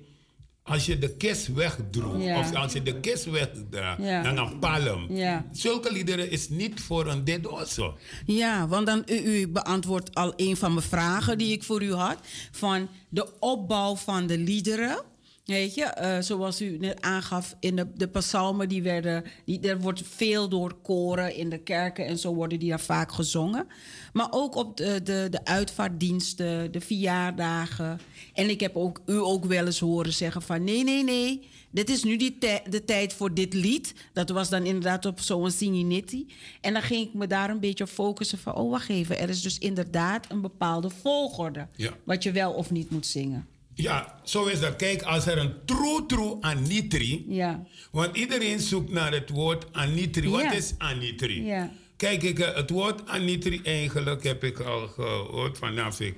als 0.69 0.87
je 0.87 0.99
de 0.99 1.17
kist 1.17 1.53
wegdroeg, 1.55 2.23
Ja. 2.23 2.39
of 2.39 2.55
als 2.55 2.73
je 2.73 2.83
de 2.83 3.01
kist 3.01 3.25
wegdraagt, 3.25 4.03
Ja. 4.03 4.23
dan 4.23 4.39
een 4.39 4.59
palm. 4.59 5.07
Ja. 5.17 5.47
Zulke 5.53 5.93
liederen 5.93 6.31
is 6.31 6.49
niet 6.49 6.81
voor 6.81 7.07
een 7.07 7.25
dit 7.25 7.47
zo. 7.67 7.95
Ja, 8.27 8.69
want 8.69 8.87
dan, 8.87 9.03
u, 9.07 9.15
u 9.15 9.49
beantwoordt 9.49 10.15
al 10.15 10.33
een 10.37 10.57
van 10.57 10.75
mijn 10.75 10.87
vragen 10.87 11.39
die 11.39 11.53
ik 11.53 11.63
voor 11.65 11.83
u 11.83 11.93
had. 11.93 12.19
Van 12.51 12.89
de 13.09 13.39
opbouw 13.41 13.97
van 13.97 14.27
de 14.27 14.39
liederen. 14.39 15.03
Weet 15.49 15.75
je, 15.75 15.85
eh, 15.85 16.21
zoals 16.21 16.61
u 16.63 16.79
net 16.79 17.01
aangaf, 17.03 17.57
in 17.61 17.77
de, 17.77 17.87
de 17.95 18.09
psalmen, 18.09 18.69
die 18.69 18.83
werden, 18.83 19.25
die, 19.45 19.61
er 19.61 19.81
wordt 19.81 20.03
veel 20.07 20.49
door 20.49 20.75
koren 20.83 21.35
in 21.35 21.51
de 21.51 21.59
kerken 21.59 22.07
en 22.07 22.19
zo 22.19 22.35
worden 22.35 22.59
die 22.59 22.69
daar 22.69 22.81
vaak 22.81 23.13
gezongen. 23.13 23.67
Maar 24.13 24.29
ook 24.31 24.55
op 24.55 24.77
de, 24.77 25.03
de, 25.03 25.27
de 25.31 25.45
uitvaartdiensten, 25.45 26.73
de 26.73 26.81
verjaardagen. 26.81 28.01
En 28.35 28.51
ik 28.51 28.61
heb 28.61 28.77
ook, 28.77 29.01
u 29.07 29.17
ook 29.17 29.45
wel 29.45 29.67
eens 29.67 29.79
horen 29.81 30.13
zeggen 30.13 30.43
van 30.43 30.65
nee, 30.65 30.85
nee, 30.85 31.05
nee, 31.05 31.49
dit 31.71 31.91
is 31.91 32.05
nu 32.05 32.17
die 32.17 32.39
de 32.69 32.85
tijd 32.85 33.13
voor 33.13 33.35
dit 33.35 33.55
lied. 33.55 33.95
Dat 34.13 34.31
was 34.31 34.49
dan 34.49 34.67
inderdaad 34.67 35.07
op 35.07 35.21
zo'n 35.21 35.51
Singinitti. 35.51 36.27
En 36.61 36.73
dan 36.73 36.83
ging 36.83 37.07
ik 37.07 37.15
me 37.15 37.27
daar 37.27 37.51
een 37.51 37.61
beetje 37.61 37.85
op 37.85 37.91
focussen 37.91 38.39
van, 38.39 38.55
oh 38.55 38.71
wacht 38.71 38.89
even, 38.89 39.19
er 39.19 39.29
is 39.29 39.43
dus 39.43 39.59
inderdaad 39.59 40.27
een 40.31 40.41
bepaalde 40.41 40.91
volgorde. 40.91 41.69
Ja. 41.77 41.93
Wat 42.05 42.23
je 42.23 42.33
wel 42.33 42.53
of 42.53 42.71
niet 42.71 42.91
moet 42.91 43.07
zingen. 43.07 43.47
Ja, 43.83 44.21
zo 44.25 44.45
is 44.47 44.61
dat. 44.61 44.77
Kijk, 44.77 45.03
als 45.03 45.27
er 45.27 45.39
een 45.39 45.53
true 45.65 46.07
true 46.07 46.37
anitri... 46.41 47.25
Ja, 47.29 47.67
Want 47.91 48.17
iedereen 48.17 48.61
zoekt 48.61 48.91
naar 48.91 49.13
het 49.13 49.31
woord 49.31 49.73
anitri. 49.73 50.29
Wat 50.29 50.41
Ja. 50.43 50.53
is 50.53 50.75
anitri? 50.79 51.45
Ja. 51.45 51.73
Kijk, 51.97 52.23
ik, 52.23 52.39
eh, 52.39 52.55
het 52.55 52.71
woord 52.71 53.07
anitri 53.09 53.61
eigenlijk 53.63 54.23
heb 54.23 54.45
ik 54.45 54.61
al 54.61 54.87
gehoord 54.89 55.59
vanaf 55.59 56.01
ik... 56.01 56.17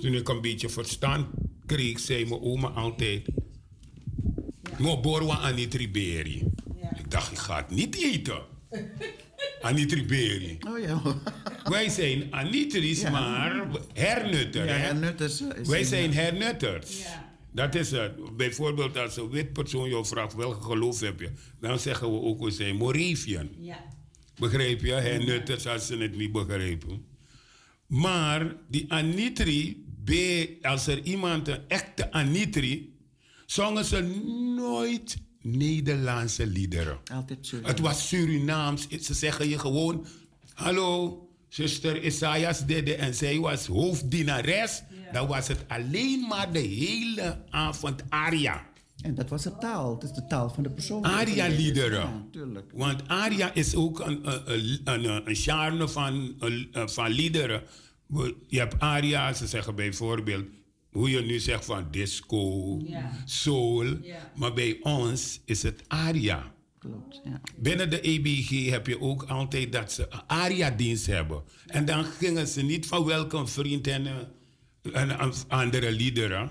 Toen 0.00 0.14
ik 0.14 0.28
een 0.28 0.40
beetje 0.40 0.68
verstand 0.68 1.26
kreeg, 1.66 2.00
zei 2.00 2.26
mijn 2.26 2.40
oma 2.40 2.68
altijd... 2.68 3.26
Mo 4.78 5.00
borwa 5.00 5.34
anitri 5.38 5.90
beri. 5.90 6.42
Ik 6.98 7.10
dacht, 7.10 7.32
ik 7.32 7.38
ga 7.38 7.56
het 7.56 7.70
niet 7.70 7.96
eten. 8.02 8.42
anitri 9.60 10.06
beri. 10.06 10.58
Oh 10.68 10.78
ja. 10.78 11.02
Wij 11.64 11.88
zijn 11.88 12.26
anitris, 12.34 13.00
Ja. 13.00 13.10
maar 13.10 13.66
hernutter. 13.92 14.64
Ja, 14.66 14.72
hernutters, 14.72 15.40
eh, 15.40 15.60
is 15.60 15.68
Wij 15.68 15.84
zijn 15.84 16.12
hernutters. 16.14 17.02
Ja. 17.02 17.30
Dat 17.54 17.74
is 17.74 17.90
het. 17.90 18.36
Bijvoorbeeld 18.36 18.96
als 18.98 19.16
een 19.16 19.30
wit 19.30 19.52
persoon 19.52 19.88
jou 19.88 20.06
vraagt 20.06 20.34
welke 20.34 20.62
geloof 20.62 21.00
heb 21.00 21.20
je, 21.20 21.30
dan 21.60 21.78
zeggen 21.78 22.10
we 22.12 22.20
ook 22.20 22.44
we 22.44 22.50
zijn 22.50 22.76
Moravian. 22.76 23.48
ja, 23.60 23.78
Begrijp 24.38 24.80
je? 24.80 24.92
Hernutters 24.92 25.66
als 25.66 25.86
ze 25.86 25.96
het 25.96 26.16
niet 26.16 26.32
begrijpen. 26.32 27.04
Maar 27.86 28.56
die 28.68 28.92
anitri, 28.92 29.84
als 30.62 30.86
er 30.86 31.02
iemand 31.02 31.48
een 31.48 31.60
echte 31.68 32.12
anitri, 32.12 32.96
zongen 33.46 33.84
ze 33.84 34.00
nooit 34.56 35.16
Nederlandse 35.42 36.46
liederen. 36.46 36.98
Altijd 37.12 37.38
Surinaams. 37.46 37.70
Het 37.72 37.80
was 37.80 38.08
Surinaams. 38.08 38.88
Ze 38.88 39.14
zeggen 39.14 39.48
je 39.48 39.58
gewoon: 39.58 40.06
Hallo, 40.54 41.28
zuster 41.48 42.04
Isaias 42.04 42.66
Dede. 42.66 42.94
En 42.94 43.14
zij 43.14 43.38
was 43.38 43.66
hoofddienares. 43.66 44.82
Dan 45.12 45.26
was 45.26 45.48
het 45.48 45.64
alleen 45.68 46.26
maar 46.28 46.52
de 46.52 46.58
hele 46.58 47.38
avond 47.50 48.02
aria. 48.08 48.66
En 49.02 49.14
dat 49.14 49.28
was 49.28 49.42
de 49.42 49.58
taal. 49.58 49.94
Het 49.94 50.02
is 50.02 50.12
de 50.12 50.26
taal 50.26 50.50
van 50.50 50.62
de 50.62 50.70
persoon. 50.70 51.04
Aria-liederen. 51.04 52.00
Ja, 52.00 52.24
tuurlijk. 52.30 52.70
Want 52.74 53.08
aria 53.08 53.54
is 53.54 53.74
ook 53.74 54.00
een, 54.00 54.20
een, 54.52 54.80
een, 54.84 55.04
een, 55.28 55.36
genre 55.36 55.88
van, 55.88 56.34
een- 56.38 56.68
van 56.72 57.10
liederen. 57.10 57.62
Je 58.48 58.58
hebt 58.58 58.78
aria, 58.80 59.32
ze 59.32 59.46
zeggen 59.46 59.74
bijvoorbeeld, 59.74 60.44
hoe 60.92 61.10
je 61.10 61.20
nu 61.20 61.38
zegt 61.38 61.64
van 61.64 61.86
disco, 61.90 62.80
soul. 63.24 63.96
Maar 64.34 64.52
bij 64.52 64.78
ons 64.80 65.40
is 65.44 65.62
het 65.62 65.82
aria. 65.88 66.52
Klopt, 66.78 67.20
ja. 67.24 67.40
Binnen 67.56 67.90
de 67.90 68.00
EBG 68.00 68.70
heb 68.70 68.86
je 68.86 69.00
ook 69.00 69.22
altijd 69.22 69.72
dat 69.72 69.92
ze 69.92 70.06
een 70.10 70.22
aria-dienst 70.26 71.06
hebben. 71.06 71.42
En 71.66 71.84
dan 71.84 72.04
gingen 72.04 72.46
ze 72.46 72.62
niet 72.62 72.86
van 72.86 73.04
welkom 73.04 73.48
vriend 73.48 73.86
en, 73.86 74.06
eh, 74.06 75.00
en, 75.00 75.18
en 75.18 75.32
andere 75.48 75.92
liederen. 75.92 76.50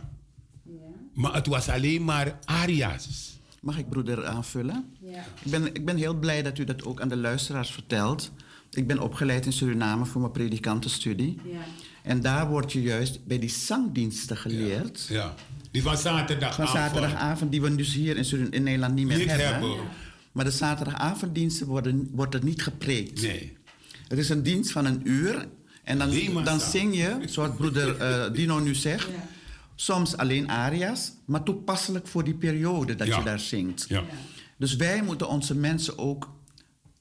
Maar 1.13 1.33
het 1.33 1.47
was 1.47 1.69
alleen 1.69 2.03
maar 2.03 2.39
aria's. 2.45 3.39
Mag 3.61 3.77
ik 3.77 3.89
broeder 3.89 4.25
aanvullen? 4.25 4.95
Ik, 5.43 5.51
ben, 5.51 5.65
ik 5.65 5.85
ben 5.85 5.97
heel 5.97 6.13
blij 6.13 6.41
dat 6.41 6.57
u 6.57 6.63
dat 6.63 6.83
ook 6.83 7.01
aan 7.01 7.09
de 7.09 7.17
luisteraars 7.17 7.71
vertelt. 7.71 8.31
Ik 8.71 8.87
ben 8.87 8.99
opgeleid 8.99 9.45
in 9.45 9.53
Suriname 9.53 10.05
voor 10.05 10.21
mijn 10.21 10.33
predikantenstudie. 10.33 11.37
En 12.03 12.21
daar 12.21 12.49
word 12.49 12.71
je 12.71 12.81
juist 12.81 13.25
bij 13.25 13.39
die 13.39 13.49
zangdiensten 13.49 14.37
geleerd. 14.37 15.05
Ja. 15.09 15.33
Die 15.71 15.81
van 15.81 15.97
zaterdag 15.97 16.55
Van 16.55 16.67
zaterdagavond, 16.67 17.51
die 17.51 17.61
we 17.61 17.75
dus 17.75 17.93
hier 17.93 18.17
in, 18.17 18.25
Surin- 18.25 18.51
in 18.51 18.63
Nederland 18.63 18.93
niet 18.95 19.07
meer 19.07 19.17
Niet 19.17 19.27
hebben. 19.27 19.47
hebben. 19.47 19.75
Maar 20.31 20.45
de 20.45 20.51
zaterdagavonddiensten 20.51 21.67
worden, 21.67 22.09
wordt 22.11 22.33
er 22.33 22.43
niet 22.43 22.63
gepreekt. 22.63 23.21
Nee. 23.21 23.57
Het 24.07 24.19
is 24.19 24.29
een 24.29 24.43
dienst 24.43 24.71
van 24.71 24.85
een 24.85 25.01
uur. 25.03 25.47
En 25.83 25.97
dan, 25.97 26.11
dan 26.43 26.59
zing 26.59 26.95
je, 26.95 27.17
zoals 27.25 27.55
broeder 27.55 27.97
eh, 27.97 28.33
Dino 28.33 28.59
nu 28.59 28.75
zegt, 28.75 29.07
soms 29.75 30.17
alleen 30.17 30.49
aria's, 30.49 31.11
maar 31.25 31.43
toepasselijk 31.43 32.07
voor 32.07 32.23
die 32.23 32.33
periode 32.33 32.95
dat 32.95 33.07
Ja. 33.07 33.17
je 33.17 33.23
daar 33.23 33.39
zingt. 33.39 33.85
Ja. 33.87 34.03
Dus 34.57 34.75
wij 34.75 35.01
moeten 35.03 35.27
onze 35.29 35.55
mensen 35.55 35.97
ook 35.97 36.29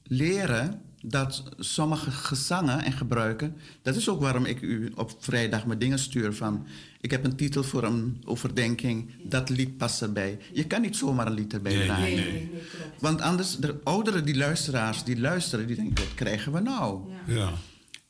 leren 0.02 0.82
dat 1.02 1.42
sommige 1.58 2.10
gezangen 2.10 2.84
en 2.84 2.92
gebruiken. 2.92 3.56
Dat 3.82 3.96
is 3.96 4.08
ook 4.08 4.20
waarom 4.20 4.44
ik 4.44 4.60
u 4.60 4.92
op 4.94 5.16
vrijdag 5.18 5.66
mijn 5.66 5.78
dingen 5.78 5.98
stuur 5.98 6.32
van. 6.34 6.66
Ik 7.00 7.10
heb 7.10 7.24
een 7.24 7.36
titel 7.36 7.62
voor 7.62 7.84
een 7.84 8.22
overdenking. 8.24 9.10
Dat 9.22 9.48
lied 9.48 9.76
past 9.76 10.02
erbij. 10.02 10.38
Je 10.52 10.66
kan 10.66 10.80
niet 10.80 10.96
zomaar 10.96 11.26
een 11.26 11.32
lied 11.32 11.52
erbij 11.52 11.74
Nee, 11.76 11.84
draaien. 11.84 12.16
nee, 12.16 12.32
nee. 12.32 12.50
Want 12.98 13.20
anders, 13.20 13.56
de 13.56 13.80
ouderen, 13.84 14.24
die 14.24 14.36
luisteraars 14.36 15.04
die 15.04 15.20
luisteren, 15.20 15.66
die 15.66 15.76
denken: 15.76 16.04
wat 16.04 16.14
krijgen 16.14 16.52
we 16.52 16.60
nou? 16.60 17.00
Ja. 17.26 17.50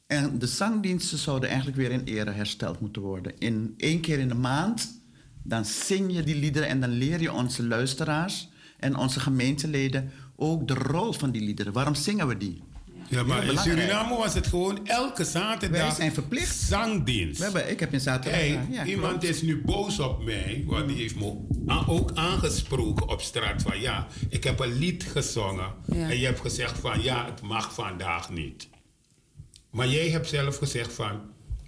En 0.07 0.39
de 0.39 0.47
zangdiensten 0.47 1.19
zouden 1.19 1.49
eigenlijk 1.49 1.79
weer 1.79 1.91
in 1.91 2.05
ere 2.05 2.31
hersteld 2.31 2.81
moeten 2.81 3.03
worden. 3.03 3.33
In 3.39 3.75
één 3.77 4.01
keer 4.01 4.19
in 4.19 4.29
de 4.29 4.35
maand, 4.35 5.01
dan 5.43 5.65
zing 5.65 6.13
je 6.15 6.23
die 6.23 6.37
liederen 6.37 6.69
en 6.69 6.81
dan 6.81 6.91
leer 6.91 7.21
je 7.21 7.33
onze 7.33 7.67
luisteraars 7.67 8.49
en 8.79 8.97
onze 8.97 9.21
gemeenteleden 9.21 10.11
ook 10.37 10.69
de 10.69 10.75
rol 10.75 11.13
van 11.13 11.31
die 11.31 11.43
liederen. 11.43 11.73
Waarom 11.73 11.95
zingen 11.95 12.27
we 12.29 12.37
die? 12.37 12.63
Ja, 13.11 13.23
maar 13.23 13.45
in. 13.45 13.59
Suriname 13.59 14.17
was 14.17 14.35
het 14.35 14.47
gewoon 14.47 14.87
elke 14.87 15.25
zaterdag 15.25 15.81
Wij 15.81 15.91
zijn 15.95 16.13
verplicht. 16.13 16.57
zangdienst. 16.57 17.39
We 17.39 17.45
hebben, 17.45 17.71
ik 17.71 17.81
heb 17.81 17.93
in 17.93 18.01
zaterdag... 18.01 18.41
Ja, 18.71 18.85
iemand 18.85 19.09
klopt. 19.19 19.25
is 19.25 19.43
nu 19.43 19.63
boos 19.65 19.99
op 19.99 20.25
mij, 20.25 20.65
want 20.67 20.89
die 20.89 20.97
heeft 20.97 21.17
me 21.17 21.35
ook 21.87 22.11
aangesproken 22.15 23.09
op 23.09 23.21
straat 23.21 23.63
van 23.63 23.81
ja, 23.81 24.07
ik 24.29 24.45
heb 24.45 24.61
een 24.61 24.79
lied 24.79 25.05
gezongen 25.05 25.73
Ja. 25.93 26.09
en 26.11 26.19
je 26.19 26.25
hebt 26.27 26.41
gezegd 26.41 26.79
van 26.79 27.03
ja, 27.03 27.25
het 27.27 27.41
mag 27.43 27.75
vandaag 27.75 28.31
niet. 28.31 28.69
Maar 29.71 29.89
jij 29.89 30.09
hebt 30.09 30.29
zelf 30.29 30.57
gezegd 30.57 30.93
van 30.93 31.21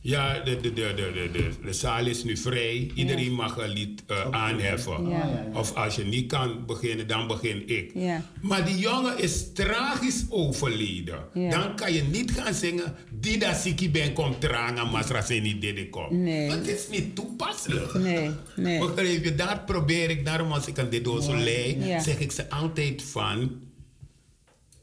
ja, 0.05 0.41
de, 0.41 0.61
de, 0.61 0.73
de, 0.73 0.93
de, 0.97 1.13
de, 1.13 1.31
de, 1.33 1.51
de 1.65 1.73
zaal 1.73 2.07
is 2.07 2.25
nu 2.25 2.37
vrij, 2.37 2.91
iedereen 2.95 3.33
mag 3.33 3.57
een 3.57 3.69
lied 3.69 4.03
eh, 4.07 4.31
aanheffen. 4.31 5.09
Ja. 5.09 5.47
Of 5.55 5.75
als 5.75 5.97
je 5.97 6.05
niet 6.05 6.27
kan 6.27 6.67
beginnen, 6.67 7.07
dan 7.07 7.27
begin 7.27 7.69
ik. 7.69 7.91
Ja. 7.95 8.25
Maar 8.41 8.67
die 8.67 8.79
jongen 8.79 9.19
is 9.19 9.53
tragisch 9.53 10.25
overleden. 10.29 11.19
Dan 11.51 11.77
kan 11.77 11.93
je 11.93 12.03
niet 12.03 12.31
gaan 12.31 12.55
zingen. 12.55 12.95
Die 13.11 13.39
dat 13.39 13.57
siki 13.57 13.91
ben 13.91 14.13
komt 14.13 14.41
tranga, 14.41 14.85
masra 14.85 15.25
niet 15.29 15.61
dit 15.61 15.91
komt. 15.91 16.11
Nee. 16.11 16.49
Dat 16.49 16.67
is 16.67 16.89
niet 16.91 17.15
toepasselijk. 17.15 17.95
Nee, 17.95 18.31
nee. 18.57 18.79
Begrijp 18.79 19.25
je? 19.25 19.35
Daar 19.35 19.61
probeer 19.67 20.11
ik, 20.11 20.25
daarom 20.25 20.53
als 20.53 20.67
ik 20.67 20.79
aan 20.79 20.91
dit 20.91 21.05
doos 21.05 21.27
lei, 21.27 21.79
zeg 22.01 22.19
ik 22.19 22.33
ze 22.33 22.51
altijd 22.51 23.03
van. 23.03 23.61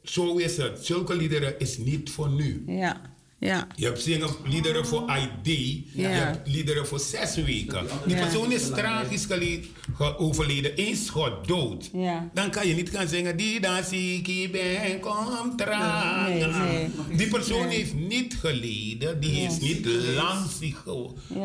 Zo 0.02 0.36
is 0.36 0.56
het. 0.56 0.86
Zulke 0.86 1.16
liederen 1.16 1.58
is 1.58 1.78
niet 1.78 2.10
voor 2.10 2.30
nu. 2.30 2.64
Ja, 2.66 3.09
ja. 3.40 3.66
Je 3.76 3.84
hebt 3.84 4.00
zingen 4.02 4.28
liederen 4.44 4.86
voor 4.86 5.12
ID. 5.44 5.46
Je 5.92 6.02
hebt 6.06 6.48
liederen 6.48 6.86
voor 6.86 7.00
zes 7.00 7.34
weken. 7.34 7.86
Die 8.06 8.16
Ja. 8.16 8.22
persoon 8.22 8.52
is 8.52 8.68
tragisch 8.68 9.26
overleden. 10.18 10.72
Eén 10.76 10.96
schot 10.96 11.48
dood. 11.48 11.90
Ja. 11.92 12.30
Dan 12.34 12.50
kan 12.50 12.68
je 12.68 12.74
niet 12.74 12.90
gaan 12.90 13.08
zingen. 13.08 13.36
Die 13.36 13.60
dan 13.60 13.84
ziek 13.84 14.52
ben, 14.52 15.00
kom. 15.00 15.54
Nee, 16.28 16.44
nee. 16.46 16.90
Die 17.16 17.28
persoon 17.28 17.68
heeft 17.68 17.94
niet 17.94 18.34
geleden. 18.34 19.20
Die 19.20 19.40
is 19.40 19.58
niet 19.58 19.86
lang 20.14 20.50
ziek 20.60 20.76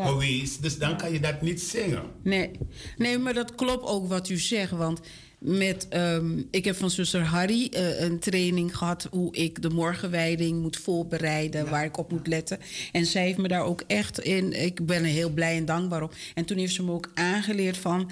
geweest. 0.04 0.62
Dus 0.62 0.78
dan 0.78 0.96
kan 0.96 1.12
je 1.12 1.20
dat 1.20 1.42
niet 1.42 1.60
zingen. 1.60 2.02
Nee. 2.22 2.50
nee, 2.96 3.18
maar 3.18 3.34
dat 3.34 3.54
klopt 3.54 3.84
ook 3.86 4.08
wat 4.08 4.28
u 4.28 4.38
zegt. 4.38 4.70
Want 4.70 5.00
met, 5.38 5.88
ehm, 5.88 6.42
ik 6.50 6.64
heb 6.64 6.76
van 6.76 6.90
zuster 6.90 7.22
Harry 7.22 7.68
eh, 7.72 8.00
een 8.00 8.18
training 8.18 8.76
gehad... 8.76 9.08
hoe 9.10 9.36
ik 9.36 9.62
de 9.62 9.70
morgenwijding 9.70 10.62
moet 10.62 10.76
voorbereiden, 10.76 11.70
waar 11.70 11.84
ik 11.84 11.98
op 11.98 12.10
moet 12.10 12.26
letten. 12.26 12.58
En 12.92 13.06
zij 13.06 13.24
heeft 13.24 13.38
me 13.38 13.48
daar 13.48 13.64
ook 13.64 13.82
echt 13.86 14.20
in... 14.20 14.62
Ik 14.62 14.86
ben 14.86 15.02
er 15.02 15.10
heel 15.10 15.30
blij 15.30 15.56
en 15.56 15.64
dankbaar 15.64 16.02
op. 16.02 16.14
En 16.34 16.44
toen 16.44 16.58
heeft 16.58 16.74
ze 16.74 16.82
me 16.82 16.92
ook 16.92 17.10
aangeleerd 17.14 17.76
van... 17.76 18.10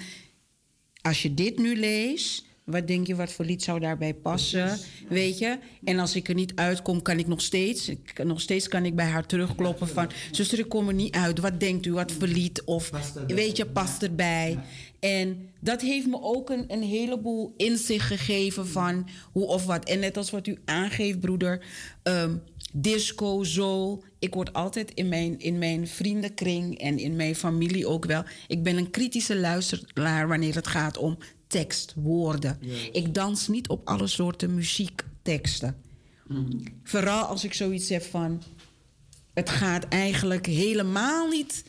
als 1.01 1.21
je 1.21 1.33
dit 1.33 1.57
nu 1.57 1.75
leest, 1.75 2.45
wat 2.65 2.87
denk 2.87 3.07
je, 3.07 3.15
wat 3.15 3.31
voor 3.31 3.45
lied 3.45 3.63
zou 3.63 3.79
daarbij 3.79 4.13
passen? 4.13 4.77
Weet 5.09 5.37
je? 5.37 5.57
En 5.83 5.99
als 5.99 6.15
ik 6.15 6.27
er 6.27 6.35
niet 6.35 6.55
uitkom, 6.55 7.01
kan 7.01 7.19
ik 7.19 7.27
nog 7.27 7.41
steeds, 7.41 7.89
ik, 7.89 8.23
nog 8.23 8.41
steeds 8.41 8.67
kan 8.67 8.85
ik 8.85 8.95
bij 8.95 9.05
haar 9.05 9.25
terugkloppen 9.25 9.87
van, 9.87 10.09
zuster, 10.31 10.59
ik 10.59 10.69
kom 10.69 10.87
er 10.87 10.93
niet 10.93 11.15
uit. 11.15 11.39
Wat 11.39 11.59
denkt 11.59 11.85
u, 11.85 11.93
wat 11.93 12.11
voor 12.11 12.27
lied? 12.27 12.63
Of 12.63 12.91
weet 13.27 13.57
je, 13.57 13.65
past 13.65 14.03
erbij. 14.03 14.59
En 15.05 15.49
dat 15.59 15.81
heeft 15.81 16.07
me 16.07 16.21
ook 16.21 16.49
een, 16.49 16.65
een 16.67 16.83
heleboel 16.83 17.53
inzicht 17.57 18.05
gegeven 18.05 18.67
van 18.67 19.07
hoe 19.31 19.45
of 19.45 19.65
wat. 19.65 19.85
En 19.85 19.99
net 19.99 20.17
als 20.17 20.31
wat 20.31 20.47
u 20.47 20.57
aangeeft, 20.65 21.19
broeder, 21.19 21.65
ehm, 22.03 22.35
disco, 22.73 23.43
zo. 23.43 24.03
Ik 24.19 24.33
word 24.33 24.53
altijd 24.53 24.91
in 24.93 25.09
mijn, 25.09 25.39
in 25.39 25.57
mijn 25.57 25.87
vriendenkring 25.87 26.77
en 26.77 26.97
in 26.97 27.15
mijn 27.15 27.35
familie 27.35 27.87
ook 27.87 28.05
wel. 28.05 28.23
Ik 28.47 28.63
ben 28.63 28.77
een 28.77 28.89
kritische 28.89 29.35
luisteraar 29.35 30.27
wanneer 30.27 30.55
het 30.55 30.67
gaat 30.67 30.97
om 30.97 31.17
tekst, 31.47 31.93
woorden. 31.95 32.59
Ik 32.91 33.13
dans 33.13 33.47
niet 33.47 33.69
op 33.69 33.87
alle 33.87 34.07
soorten 34.07 34.55
muziekteksten. 34.55 35.75
Vooral 36.83 37.23
als 37.23 37.43
ik 37.43 37.53
zoiets 37.53 37.89
heb 37.89 38.03
van. 38.03 38.43
Het 39.33 39.49
gaat 39.49 39.87
eigenlijk 39.87 40.45
helemaal 40.45 41.27
niet. 41.27 41.63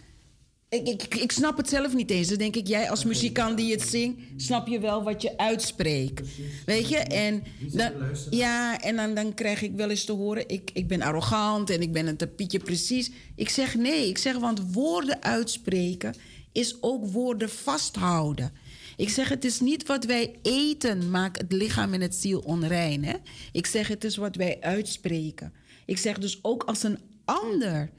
Ik, 0.85 1.03
ik, 1.03 1.15
ik 1.15 1.33
snap 1.33 1.57
het 1.57 1.69
zelf 1.69 1.95
niet 1.95 2.11
eens. 2.11 2.29
Dan 2.29 2.39
denk 2.39 2.57
ik, 2.57 2.67
jij 2.67 2.91
als 2.91 3.05
muzikant 3.05 3.57
die 3.57 3.73
het 3.73 3.83
zingt, 3.83 4.21
snap 4.37 4.67
je 4.67 4.81
wel 4.81 5.03
wat 5.03 5.23
je 5.23 5.39
uitspreekt. 5.39 6.29
Weet 6.67 6.89
je? 6.89 6.97
En 6.97 7.43
dan, 7.73 7.93
ja, 8.31 8.81
en 8.81 8.97
dan, 8.97 9.15
dan 9.15 9.35
krijg 9.35 9.63
ik 9.63 9.73
wel 9.77 9.91
eens 9.91 10.05
te 10.05 10.13
horen, 10.13 10.49
ik, 10.49 10.71
ik 10.73 10.89
ben 10.89 11.03
arrogant 11.03 11.71
en 11.71 11.81
ik 11.81 11.93
ben 11.93 12.07
een 12.07 12.17
tapietje 12.17 12.59
precies. 12.59 13.11
Ik 13.37 13.49
zeg 13.49 13.75
nee, 13.75 14.09
ik 14.09 14.19
zeg, 14.19 14.39
want 14.39 14.73
woorden 14.73 15.23
uitspreken 15.23 16.15
is 16.53 16.77
ook 16.81 17.07
woorden 17.07 17.51
vasthouden. 17.51 18.53
Ik 18.97 19.09
zeg, 19.09 19.29
het 19.29 19.45
is 19.45 19.61
niet 19.61 19.87
wat 19.87 20.05
wij 20.05 20.35
eten 20.43 21.11
maakt 21.11 21.41
het 21.41 21.53
lichaam 21.53 21.93
en 21.93 22.01
het 22.01 22.15
ziel 22.15 22.41
onrein. 22.41 23.05
Hè? 23.05 23.15
Ik 23.53 23.67
zeg, 23.67 23.89
het 23.89 24.05
is 24.05 24.17
wat 24.17 24.37
wij 24.37 24.57
uitspreken. 24.61 25.53
Ik 25.87 25.99
zeg 25.99 26.19
dus 26.19 26.39
ook 26.43 26.63
als 26.63 26.83
een 26.83 26.99
ander 27.25 27.91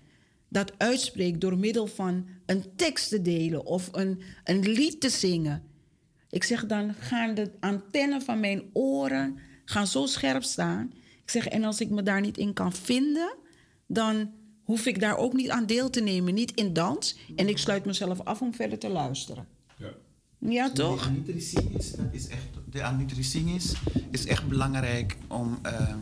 dat 0.49 0.71
uitspreekt 0.77 1.41
door 1.41 1.57
middel 1.57 1.87
van 1.87 2.27
een 2.47 2.75
tekst 2.75 3.09
te 3.09 3.21
delen 3.21 3.65
of 3.65 3.89
een, 3.91 4.21
een 4.43 4.59
lied 4.59 5.01
te 5.01 5.09
zingen. 5.09 5.63
Ik 6.29 6.43
zeg, 6.43 6.65
dan 6.65 6.93
gaan 6.93 7.33
de 7.33 7.51
antennen 7.59 8.21
van 8.21 8.39
mijn 8.39 8.63
oren 8.73 9.37
gaan 9.65 9.87
zo 9.87 10.05
scherp 10.05 10.43
staan. 10.43 10.93
Ik 11.23 11.29
zeg, 11.29 11.47
en 11.47 11.63
als 11.63 11.81
ik 11.81 11.89
me 11.89 12.03
daar 12.03 12.21
niet 12.21 12.37
in 12.37 12.53
kan 12.53 12.73
vinden, 12.73 13.35
dan 13.87 14.31
hoef 14.63 14.85
ik 14.85 14.99
daar 14.99 15.17
ook 15.17 15.33
niet 15.33 15.49
aan 15.49 15.65
deel 15.65 15.89
te 15.89 16.01
nemen. 16.01 16.33
Niet 16.33 16.51
in 16.51 16.73
dans. 16.73 17.17
En 17.35 17.47
ik 17.47 17.57
sluit 17.57 17.85
mezelf 17.85 18.21
af 18.23 18.41
om 18.41 18.53
verder 18.53 18.79
te 18.79 18.89
luisteren. 18.89 19.47
Ja. 19.77 19.93
Ja, 20.39 20.71
toch? 20.71 21.03
De 21.03 21.09
anitricing 21.09 21.77
is, 21.77 21.91
dat 21.91 22.05
is 22.11 22.27
echt, 22.27 22.47
de 22.69 23.53
is, 23.55 23.73
is 24.11 24.25
echt 24.25 24.47
belangrijk 24.47 25.17
om, 25.27 25.59
eh, 25.61 25.95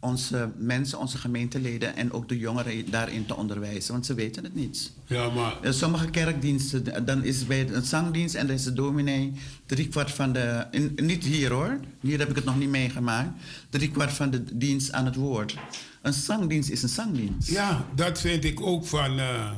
onze 0.00 0.50
mensen, 0.56 0.98
onze 0.98 1.18
gemeenteleden 1.18 1.96
en 1.96 2.12
ook 2.12 2.28
de 2.28 2.38
jongeren 2.38 2.90
daarin 2.90 3.26
te 3.26 3.36
onderwijzen, 3.36 3.92
want 3.92 4.06
ze 4.06 4.14
weten 4.14 4.44
het 4.44 4.54
niet. 4.54 4.92
Ja, 5.06 5.30
maar 5.30 5.54
sommige 5.62 6.10
kerkdiensten, 6.10 7.04
dan 7.04 7.24
is 7.24 7.46
bij 7.46 7.68
een 7.68 7.82
zangdienst 7.84 8.34
en 8.34 8.46
dan 8.46 8.56
is 8.56 8.64
de 8.64 8.72
dominee 8.72 9.32
driekwart 9.66 10.10
van 10.10 10.32
de. 10.32 10.66
in- 10.70 10.98
niet 11.02 11.24
hier 11.24 11.52
hoor, 11.52 11.78
hier 12.00 12.18
heb 12.18 12.28
ik 12.30 12.36
het 12.36 12.44
nog 12.44 12.58
niet 12.58 12.68
meegemaakt. 12.68 13.30
Driekwart 13.70 14.12
van 14.12 14.30
de 14.30 14.56
dienst 14.56 14.92
aan 14.92 15.04
het 15.04 15.14
woord. 15.14 15.56
Een 16.02 16.12
zangdienst 16.12 16.70
is 16.70 16.82
een 16.82 16.88
zangdienst. 16.88 17.50
Ja, 17.50 17.86
dat 17.94 18.20
vind 18.20 18.44
ik 18.44 18.60
ook 18.60 18.86
van. 18.86 19.18
eh, 19.18 19.50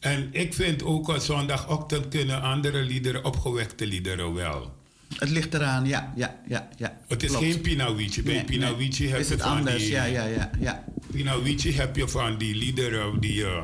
en 0.00 0.28
ik 0.32 0.54
vind 0.54 0.82
ook 0.82 1.08
op 1.08 1.18
zondagochtend 1.18 2.08
kunnen 2.08 2.42
andere 2.42 2.82
liederen, 2.82 3.24
opgewekte 3.24 3.86
liederen 3.86 4.34
wel. 4.34 4.72
Het 5.18 5.30
ligt 5.30 5.54
eraan, 5.54 5.86
ja, 5.86 6.12
ja, 6.16 6.40
ja. 6.48 6.68
ja. 6.76 6.96
Het 7.08 7.22
is 7.22 7.28
Klopt. 7.30 7.44
geen 7.44 7.60
Pinawici. 7.60 8.22
Bij 8.22 8.32
Nee, 8.32 8.44
heb 9.10 9.20
is 9.20 9.26
je 9.28 9.32
het 9.34 9.42
van 9.42 9.56
anders, 9.56 9.82
die. 9.82 9.90
ja, 9.90 10.04
ja, 10.04 10.24
ja, 10.24 10.50
ja. 10.60 10.84
Heb 11.76 11.96
je 11.96 12.08
van 12.08 12.38
die 12.38 12.54
liederen 12.54 13.20
die 13.20 13.44
eh, 13.44 13.62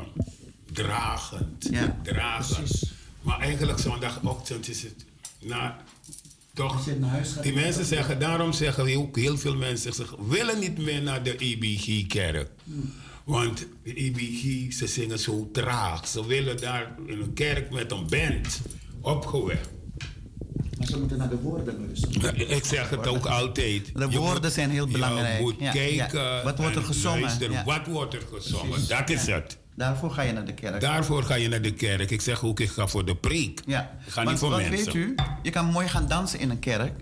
dragend. 0.73 1.69
Ja, 1.71 1.97
dragend. 2.03 2.83
Maar 3.23 3.41
eigenlijk 3.41 3.79
zondagochtend 3.79 4.69
is 4.69 4.83
het. 4.83 5.05
Nou, 5.41 5.73
toch? 6.55 6.85
je 6.85 6.95
naar 6.95 7.11
huis 7.11 7.33
gaat, 7.33 7.43
Die 7.43 7.53
mensen 7.55 7.81
toch- 7.81 7.87
zeggen, 7.89 8.19
daarom 8.21 8.53
zeggen 8.53 8.97
ook 8.97 9.17
heel 9.17 9.39
veel 9.39 9.57
mensen, 9.57 9.93
ze 9.93 10.05
willen 10.29 10.59
niet 10.59 10.79
meer 10.79 11.03
naar 11.03 11.23
de 11.23 11.37
EBG-kerk. 11.37 12.51
Want 13.25 13.67
de 13.85 13.95
EBG, 13.95 14.73
ze 14.75 14.87
zingen 14.87 15.19
zo 15.19 15.49
traag. 15.53 16.09
Ze 16.09 16.27
willen 16.27 16.61
daar 16.61 16.95
in 17.07 17.21
een 17.21 17.33
kerk 17.33 17.71
met 17.71 17.93
een 17.93 18.07
band 18.09 18.61
opgewekt. 19.01 19.69
Maar 20.79 20.87
ze 20.87 20.99
moeten 20.99 21.19
naar 21.19 21.29
de 21.29 21.39
woorden 21.41 21.87
luisteren. 21.87 22.51
Ik 22.57 22.65
zeg 22.65 22.91
het 22.91 23.07
ook 23.07 23.27
altijd. 23.27 23.91
De 23.95 24.07
Je 24.11 24.19
woorden 24.19 24.43
moet- 24.43 24.53
zijn 24.53 24.71
heel 24.71 24.87
belangrijk. 24.87 25.37
Je 25.37 25.43
moet 25.43 25.55
Ja, 25.59 25.71
kijken. 25.73 26.21
ja. 26.21 26.43
Wat 26.43 26.59
wordt 26.59 26.75
er 26.77 26.81
en 26.81 26.87
gezongen? 26.87 27.21
luisteren. 27.21 27.53
Ja. 27.53 27.65
Wat 27.65 27.87
wordt 27.87 28.15
er 28.15 28.23
gezongen? 28.33 28.89
Dat 28.89 29.11
is 29.11 29.27
het. 29.27 29.59
Daarvoor 29.77 30.11
ga 30.11 30.23
je 30.23 30.33
naar 30.33 30.45
de 30.45 30.55
kerk. 30.55 30.81
Daarvoor 30.81 31.23
ga 31.23 31.35
je 31.35 31.49
naar 31.49 31.63
de 31.63 31.73
kerk. 31.75 32.11
Ik 32.11 32.21
zeg 32.21 32.45
ook, 32.45 32.61
ik 32.61 32.71
ga 32.71 32.87
voor 32.87 33.05
de 33.05 33.17
preek. 33.17 33.61
ja. 33.67 33.99
Ik 34.07 34.13
ga 34.13 34.15
Want- 34.15 34.29
niet 34.31 34.39
voor 34.39 34.51
want 34.51 34.69
mensen. 34.69 34.93
weet 34.93 34.95
u, 34.95 35.15
je 35.43 35.51
kan 35.51 35.65
mooi 35.67 35.89
gaan 35.89 36.09
dansen 36.09 36.39
in 36.41 36.51
een 36.51 36.59
kerk, 36.59 36.93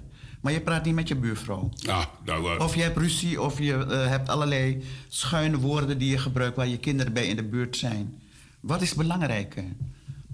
maar 0.41 0.53
je 0.53 0.61
praat 0.61 0.85
niet 0.85 0.95
met 0.95 1.09
je 1.09 1.17
buurvrouw. 1.17 1.69
Ja, 1.75 2.11
dat 2.25 2.41
was. 2.41 2.59
Of 2.63 2.75
je 2.75 2.83
hebt 2.83 2.97
ruzie 2.99 3.41
of 3.43 3.59
je 3.59 3.75
eh, 3.75 4.07
hebt 4.09 4.29
allerlei 4.29 4.83
schuine 5.09 5.59
woorden 5.59 5.99
die 5.99 6.11
je 6.11 6.19
gebruikt 6.19 6.57
waar 6.57 6.69
je 6.69 6.79
kinderen 6.79 7.13
bij 7.13 7.27
in 7.27 7.37
de 7.37 7.45
buurt 7.45 7.77
zijn. 7.77 8.19
Wat 8.61 8.83
is 8.83 8.95
belangrijker? 8.95 9.65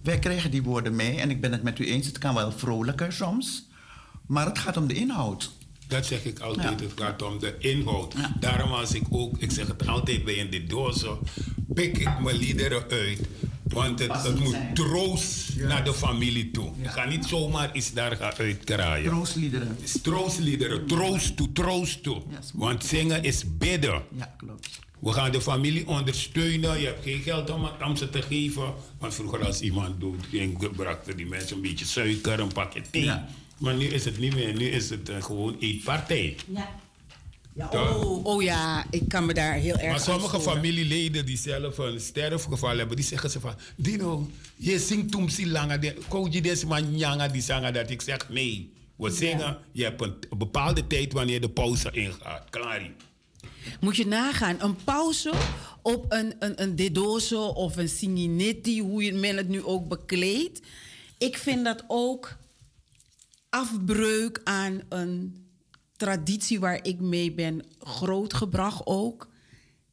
Wij 0.02 0.18
krijgen 0.18 0.50
die 0.50 0.62
woorden 0.62 0.96
mee 0.96 1.16
en 1.20 1.30
ik 1.30 1.40
ben 1.40 1.52
het 1.52 1.62
met 1.62 1.78
u 1.78 1.86
eens, 1.86 2.06
het 2.06 2.18
kan 2.18 2.34
wel 2.34 2.52
vrolijker 2.52 3.12
soms, 3.12 3.68
maar 4.26 4.46
het 4.46 4.58
gaat 4.58 4.76
om 4.76 4.86
de 4.86 4.94
inhoud. 4.94 5.50
Dat 5.86 6.06
zeg 6.06 6.24
ik 6.24 6.38
altijd, 6.40 6.80
Ja. 6.80 6.86
het 6.86 7.00
gaat 7.00 7.22
om 7.22 7.38
de 7.38 7.54
inhoud. 7.58 8.14
Ja. 8.16 8.36
Daarom 8.40 8.72
als 8.72 8.94
ik 8.94 9.02
ook, 9.10 9.38
ik 9.38 9.50
zeg 9.50 9.66
het 9.66 9.86
altijd 9.86 10.24
bij 10.24 10.34
in 10.34 10.50
de 10.50 10.64
dozen, 10.64 11.18
pik 11.74 11.98
ik 11.98 12.20
mijn 12.20 12.36
liederen 12.36 12.84
uit. 12.90 13.20
Want 13.62 13.98
het, 13.98 14.38
moet 14.40 14.50
zijn. 14.50 14.74
troost 14.74 15.56
naar 15.56 15.84
de 15.84 15.94
familie 15.94 16.50
toe. 16.50 16.70
Ik 16.82 16.88
ga 16.90 17.04
niet 17.04 17.24
zomaar 17.24 17.74
iets 17.76 17.92
daar 17.92 18.16
gaan 18.16 18.32
uitkraaien. 18.36 19.10
Troostliederen. 19.10 19.76
Troostliederen, 20.02 20.86
troost 20.86 21.36
toe, 21.36 21.52
troost 21.52 22.02
toe. 22.02 22.22
Want 22.54 22.84
zingen 22.84 23.22
is 23.22 23.56
bidden. 23.58 24.02
Ja, 24.16 24.34
klopt. 24.36 24.80
We 25.02 25.12
gaan 25.12 25.32
de 25.32 25.40
familie 25.40 25.88
ondersteunen. 25.88 26.80
Je 26.80 26.86
hebt 26.86 27.02
geen 27.02 27.20
geld 27.20 27.50
om, 27.50 27.68
om 27.84 27.96
ze 27.96 28.10
te 28.10 28.22
geven. 28.22 28.74
Want 28.98 29.14
vroeger 29.14 29.44
als 29.44 29.60
iemand 29.60 30.00
dood 30.00 30.26
ging, 30.30 30.76
brachten 30.76 31.16
die 31.16 31.26
mensen 31.26 31.56
een 31.56 31.62
beetje 31.62 31.84
suiker, 31.84 32.40
een 32.40 32.52
pakje 32.52 32.82
thee. 32.90 33.04
Ja. 33.04 33.28
Maar 33.58 33.74
nu 33.74 33.86
is 33.86 34.04
het 34.04 34.18
niet 34.18 34.34
meer. 34.34 34.54
Nu 34.54 34.68
is 34.68 34.90
het 34.90 35.08
eh, 35.08 35.22
gewoon 35.22 35.56
eetpartij. 35.60 36.36
Ja. 36.46 36.80
Ja, 37.54 37.68
oh, 37.70 38.24
oh 38.24 38.42
ja, 38.42 38.84
ik 38.90 39.08
kan 39.08 39.26
me 39.26 39.34
daar 39.34 39.54
heel 39.54 39.72
erg 39.72 39.82
Maar 39.82 39.92
aan 39.92 40.00
sommige 40.00 40.40
familieleden 40.40 41.26
die 41.26 41.36
zelf 41.36 41.78
een 41.78 42.00
sterfgeval 42.00 42.78
hebben, 42.78 42.96
die 42.96 43.04
zeggen 43.04 43.30
ze 43.30 43.40
van... 43.40 43.54
Dino, 43.76 44.30
je 44.56 44.78
zingt 44.78 45.10
toen 45.10 45.30
si 45.30 45.50
langa, 45.50 45.78
je 46.30 46.40
des 46.42 46.64
man 46.64 46.94
nyanga 46.94 47.28
die 47.28 47.42
zangen 47.42 47.72
dat. 47.72 47.90
Ik 47.90 48.02
zeg 48.02 48.28
nee. 48.28 48.72
We 48.96 49.10
zingen, 49.10 49.58
je 49.72 49.84
hebt 49.84 50.00
een, 50.00 50.14
een 50.30 50.38
bepaalde 50.38 50.86
tijd 50.86 51.12
wanneer 51.12 51.40
de 51.40 51.48
pauze 51.48 51.90
ingaat. 51.90 52.50
Klaar. 52.50 52.90
Moet 53.80 53.96
je 53.96 54.06
nagaan, 54.06 54.56
een 54.60 54.76
pauze 54.84 55.32
op 55.82 56.04
een, 56.08 56.34
een, 56.38 56.62
een 56.62 56.76
dedoso 56.76 57.46
of 57.46 57.76
een 57.76 57.88
singinetti, 57.88 58.80
hoe 58.80 59.04
je 59.04 59.14
men 59.14 59.36
het 59.36 59.48
nu 59.48 59.64
ook 59.64 59.88
bekleedt. 59.88 60.60
Ik 61.18 61.36
vind 61.36 61.64
dat 61.64 61.84
ook 61.86 62.36
afbreuk 63.48 64.40
aan 64.44 64.80
een 64.88 65.46
traditie 65.96 66.60
waar 66.60 66.78
ik 66.86 67.00
mee 67.00 67.32
ben 67.32 67.64
grootgebracht 67.78 68.82
ook. 68.84 69.28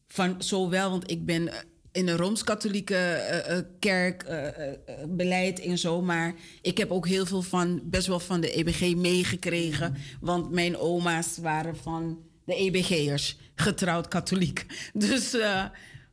Van 0.07 0.35
zowel, 0.41 0.89
want 0.89 1.11
ik 1.11 1.25
ben 1.25 1.51
in 1.91 2.07
een 2.07 2.17
Rooms-Katholieke 2.17 2.95
eh, 2.95 3.57
eh, 3.57 3.65
kerk 3.79 4.23
eh, 4.23 4.47
eh, 4.47 4.73
eh, 4.85 4.95
beleid 5.07 5.59
en 5.59 5.77
zo. 5.77 6.01
Maar 6.01 6.35
ik 6.61 6.77
heb 6.77 6.91
ook 6.91 7.07
heel 7.07 7.25
veel 7.25 7.41
van, 7.41 7.81
best 7.83 8.07
wel 8.07 8.19
van 8.19 8.41
de 8.41 8.51
EBG 8.51 8.95
meegekregen. 8.95 9.95
Want 10.21 10.51
mijn 10.51 10.77
oma's 10.77 11.37
waren 11.37 11.77
van 11.77 12.19
de 12.49 12.55
EBG'ers, 12.55 13.37
getrouwd 13.55 14.07
katholiek. 14.07 14.65
Dus, 14.93 15.33
eh, 15.33 15.65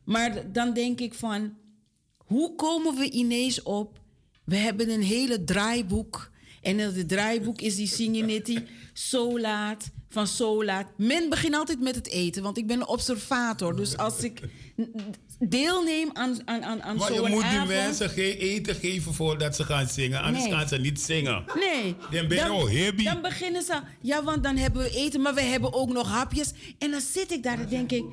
maar 0.03 0.51
dan 0.51 0.73
denk 0.73 0.99
ik 0.99 1.13
van, 1.13 1.57
hoe 2.17 2.55
komen 2.55 2.95
we 2.95 3.09
ineens 3.09 3.63
op? 3.63 3.99
We 4.43 4.55
hebben 4.55 4.89
een 4.89 5.01
hele 5.03 5.43
draaiboek. 5.43 6.31
En 6.61 6.77
het 6.77 7.09
draaiboek 7.09 7.61
is 7.61 7.75
die 7.75 7.87
Signetti 7.87 8.67
zo 8.93 9.39
laat, 9.39 9.91
van 10.09 10.27
zo 10.27 10.63
laat. 10.63 10.87
Men 10.97 11.29
begint 11.29 11.55
altijd 11.55 11.81
met 11.81 11.95
het 11.95 12.07
eten, 12.07 12.43
want 12.43 12.57
ik 12.57 12.67
ben 12.67 12.79
een 12.79 12.87
observator. 12.87 13.75
Dus 13.75 13.97
als 13.97 14.23
ik 14.23 14.41
deelneem 15.39 16.09
aan, 16.13 16.37
aan, 16.45 16.63
aan, 16.63 16.83
aan 16.83 16.97
Maar 16.97 17.13
je 17.13 17.21
moet 17.29 17.49
die 17.49 17.65
mensen 17.65 18.09
geen 18.09 18.37
eten 18.37 18.75
geven 18.75 19.13
voordat 19.13 19.55
ze 19.55 19.63
gaan 19.63 19.87
zingen. 19.87 20.21
Anders 20.21 20.43
Nee. 20.43 20.53
gaan 20.53 20.67
ze 20.67 20.77
niet 20.77 21.01
zingen. 21.01 21.43
Nee. 21.55 21.95
Dan 22.11 22.27
ben 22.27 22.37
je 22.37 22.43
al 22.45 22.71
happy. 22.71 23.03
dan 23.03 23.21
beginnen 23.21 23.63
ze... 23.63 23.81
Ja, 24.01 24.23
want 24.23 24.43
dan 24.43 24.57
hebben 24.57 24.83
we 24.83 24.89
eten, 24.89 25.21
maar 25.21 25.33
we 25.33 25.41
hebben 25.41 25.73
ook 25.73 25.89
nog 25.89 26.09
hapjes. 26.09 26.51
En 26.77 26.91
dan 26.91 27.01
zit 27.01 27.31
ik 27.31 27.43
daar 27.43 27.59
en 27.59 27.69
denk 27.69 27.91
ik... 27.91 28.03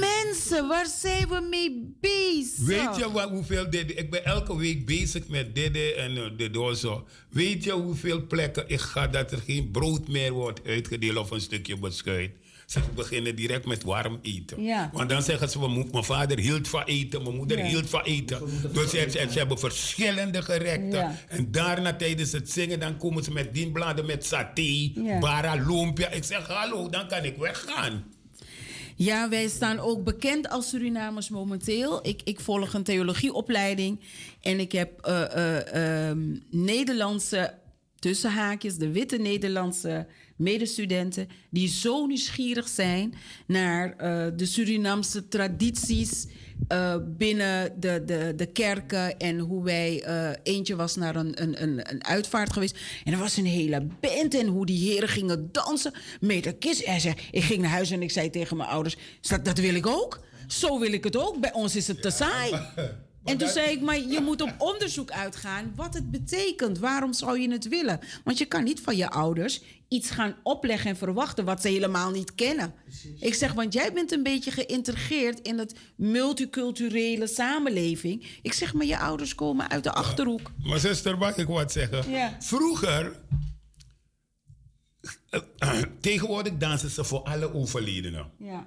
Mensen, 0.00 0.68
waar 0.68 0.86
zijn 0.86 1.28
we 1.28 1.46
mee 1.50 1.96
bezig? 2.00 2.64
Weet 2.66 2.96
je 2.96 3.10
wat, 3.12 3.30
hoeveel 3.30 3.70
dit... 3.70 3.98
Ik 3.98 4.10
ben 4.10 4.24
elke 4.24 4.56
week 4.56 4.86
bezig 4.86 5.28
met 5.28 5.54
dit 5.54 5.94
en 5.96 6.16
uh, 6.16 6.24
dit 6.36 6.78
zo. 6.78 7.06
Weet 7.30 7.64
je 7.64 7.72
hoeveel 7.72 8.26
plekken 8.26 8.64
ik 8.68 8.80
ga 8.80 9.06
dat 9.06 9.32
er 9.32 9.38
geen 9.38 9.70
brood 9.70 10.08
meer 10.08 10.32
wordt 10.32 10.60
uitgedeeld 10.66 11.16
of 11.16 11.30
een 11.30 11.40
stukje 11.40 11.78
beschuit? 11.78 12.30
Ze 12.70 12.80
beginnen 12.94 13.36
direct 13.36 13.66
met 13.66 13.82
warm 13.82 14.18
eten. 14.22 14.62
Ja. 14.62 14.90
Want 14.92 15.08
dan 15.08 15.22
zeggen 15.22 15.48
ze, 15.50 15.60
"We 15.60 15.68
mo- 15.68 15.86
mijn 15.92 16.04
vader 16.04 16.38
hield 16.38 16.68
van 16.68 16.82
eten, 16.82 17.22
mijn 17.22 17.36
moeder 17.36 17.58
Ja. 17.58 17.64
hield 17.64 17.88
van 17.90 18.02
eten. 18.02 18.40
Dus 18.72 18.90
ze, 18.90 19.06
ze, 19.10 19.26
ze 19.32 19.38
hebben 19.38 19.58
verschillende 19.58 20.42
gerechten. 20.42 20.90
Ja. 20.90 21.16
En 21.28 21.50
daarna 21.52 21.94
tijdens 21.96 22.32
het 22.32 22.50
zingen, 22.50 22.80
dan 22.80 22.96
komen 22.96 23.24
ze 23.24 23.32
met 23.32 23.54
dienbladen 23.54 24.06
met 24.06 24.24
saté, 24.26 24.90
Ja. 24.94 25.18
bara, 25.18 25.54
lumpia. 25.54 26.08
Ik 26.10 26.24
zeg, 26.24 26.46
hallo, 26.46 26.88
dan 26.88 27.08
kan 27.08 27.24
ik 27.24 27.36
weggaan. 27.36 28.04
Ja, 28.96 29.28
wij 29.28 29.48
staan 29.48 29.78
ook 29.78 30.04
bekend 30.04 30.48
als 30.48 30.68
Surinamers 30.68 31.28
momenteel. 31.28 32.06
Ik, 32.06 32.20
ik 32.24 32.40
volg 32.40 32.72
een 32.74 32.82
theologieopleiding 32.82 34.00
en 34.40 34.60
ik 34.60 34.72
heb 34.72 35.00
eh, 35.00 35.22
eh, 35.34 36.08
ehm, 36.08 36.36
Nederlandse 36.50 37.54
tussenhaakjes, 37.98 38.76
de 38.76 38.90
witte 38.90 39.16
Nederlandse 39.16 40.06
medestudenten, 40.40 41.28
die 41.50 41.68
zo 41.68 42.06
nieuwsgierig 42.06 42.68
zijn 42.68 43.14
naar 43.46 43.96
eh, 43.96 44.26
de 44.36 44.46
Surinaamse 44.46 45.28
tradities 45.28 46.26
eh, 46.68 46.96
binnen 47.06 47.80
de, 47.80 48.02
de, 48.06 48.32
de 48.36 48.46
kerken 48.46 49.18
en 49.18 49.38
hoe 49.38 49.64
wij, 49.64 50.02
eh, 50.02 50.30
eentje 50.42 50.76
was 50.76 50.96
naar 50.96 51.16
een, 51.16 51.42
een, 51.42 51.62
een, 51.62 51.90
een 51.90 52.04
uitvaart 52.04 52.52
geweest 52.52 52.78
en 53.04 53.12
er 53.12 53.18
was 53.18 53.36
een 53.36 53.46
hele 53.46 53.86
band 54.00 54.34
en 54.34 54.46
hoe 54.46 54.66
die 54.66 54.90
heren 54.90 55.08
gingen 55.08 55.48
dansen 55.52 55.92
met 56.20 56.44
de 56.44 56.52
kist. 56.52 56.80
En 56.80 57.00
zei, 57.00 57.14
ik 57.30 57.42
ging 57.42 57.60
naar 57.62 57.70
huis 57.70 57.90
en 57.90 58.02
ik 58.02 58.10
zei 58.10 58.30
tegen 58.30 58.56
mijn 58.56 58.68
ouders, 58.68 58.96
dat, 59.20 59.44
dat 59.44 59.58
wil 59.58 59.74
ik 59.74 59.86
ook. 59.86 60.20
Zo 60.46 60.78
wil 60.78 60.92
ik 60.92 61.04
het 61.04 61.16
ook. 61.16 61.40
Bij 61.40 61.52
ons 61.52 61.76
is 61.76 61.86
het 61.86 62.02
te 62.02 62.10
saai. 62.10 62.52
En 63.24 63.36
toen 63.36 63.48
zei 63.48 63.70
ik, 63.70 63.80
maar 63.80 64.00
je 64.00 64.20
moet 64.20 64.40
op 64.40 64.54
onderzoek 64.58 65.10
uitgaan 65.10 65.72
wat 65.76 65.94
het 65.94 66.10
betekent. 66.10 66.78
Waarom 66.78 67.12
zou 67.12 67.40
je 67.40 67.50
het 67.50 67.68
willen? 67.68 68.00
Want 68.24 68.38
je 68.38 68.44
kan 68.44 68.64
niet 68.64 68.80
van 68.80 68.96
je 68.96 69.10
ouders 69.10 69.62
iets 69.88 70.10
gaan 70.10 70.36
opleggen 70.42 70.90
en 70.90 70.96
verwachten 70.96 71.44
wat 71.44 71.60
ze 71.62 71.68
helemaal 71.68 72.10
niet 72.10 72.34
kennen. 72.34 72.74
Ik 73.18 73.34
zeg, 73.34 73.52
want 73.52 73.72
jij 73.72 73.92
bent 73.92 74.12
een 74.12 74.22
beetje 74.22 74.50
geïntegreerd 74.50 75.40
in 75.40 75.58
het 75.58 75.74
multiculturele 75.96 77.26
samenleving. 77.26 78.38
Ik 78.42 78.52
zeg, 78.52 78.74
maar 78.74 78.86
je 78.86 78.98
ouders 78.98 79.34
komen 79.34 79.70
uit 79.70 79.84
de 79.84 79.92
achterhoek. 79.92 80.52
Maar 80.62 80.78
zuster, 80.78 81.18
mag 81.18 81.36
ik 81.36 81.46
wat 81.46 81.72
zeggen? 81.72 82.10
Ja. 82.10 82.36
Vroeger, 82.40 83.20
tegenwoordig 86.00 86.56
dansen 86.56 86.90
ze 86.90 87.04
voor 87.04 87.22
alle 87.22 87.54
overledenen. 87.54 88.30
Ja. 88.38 88.66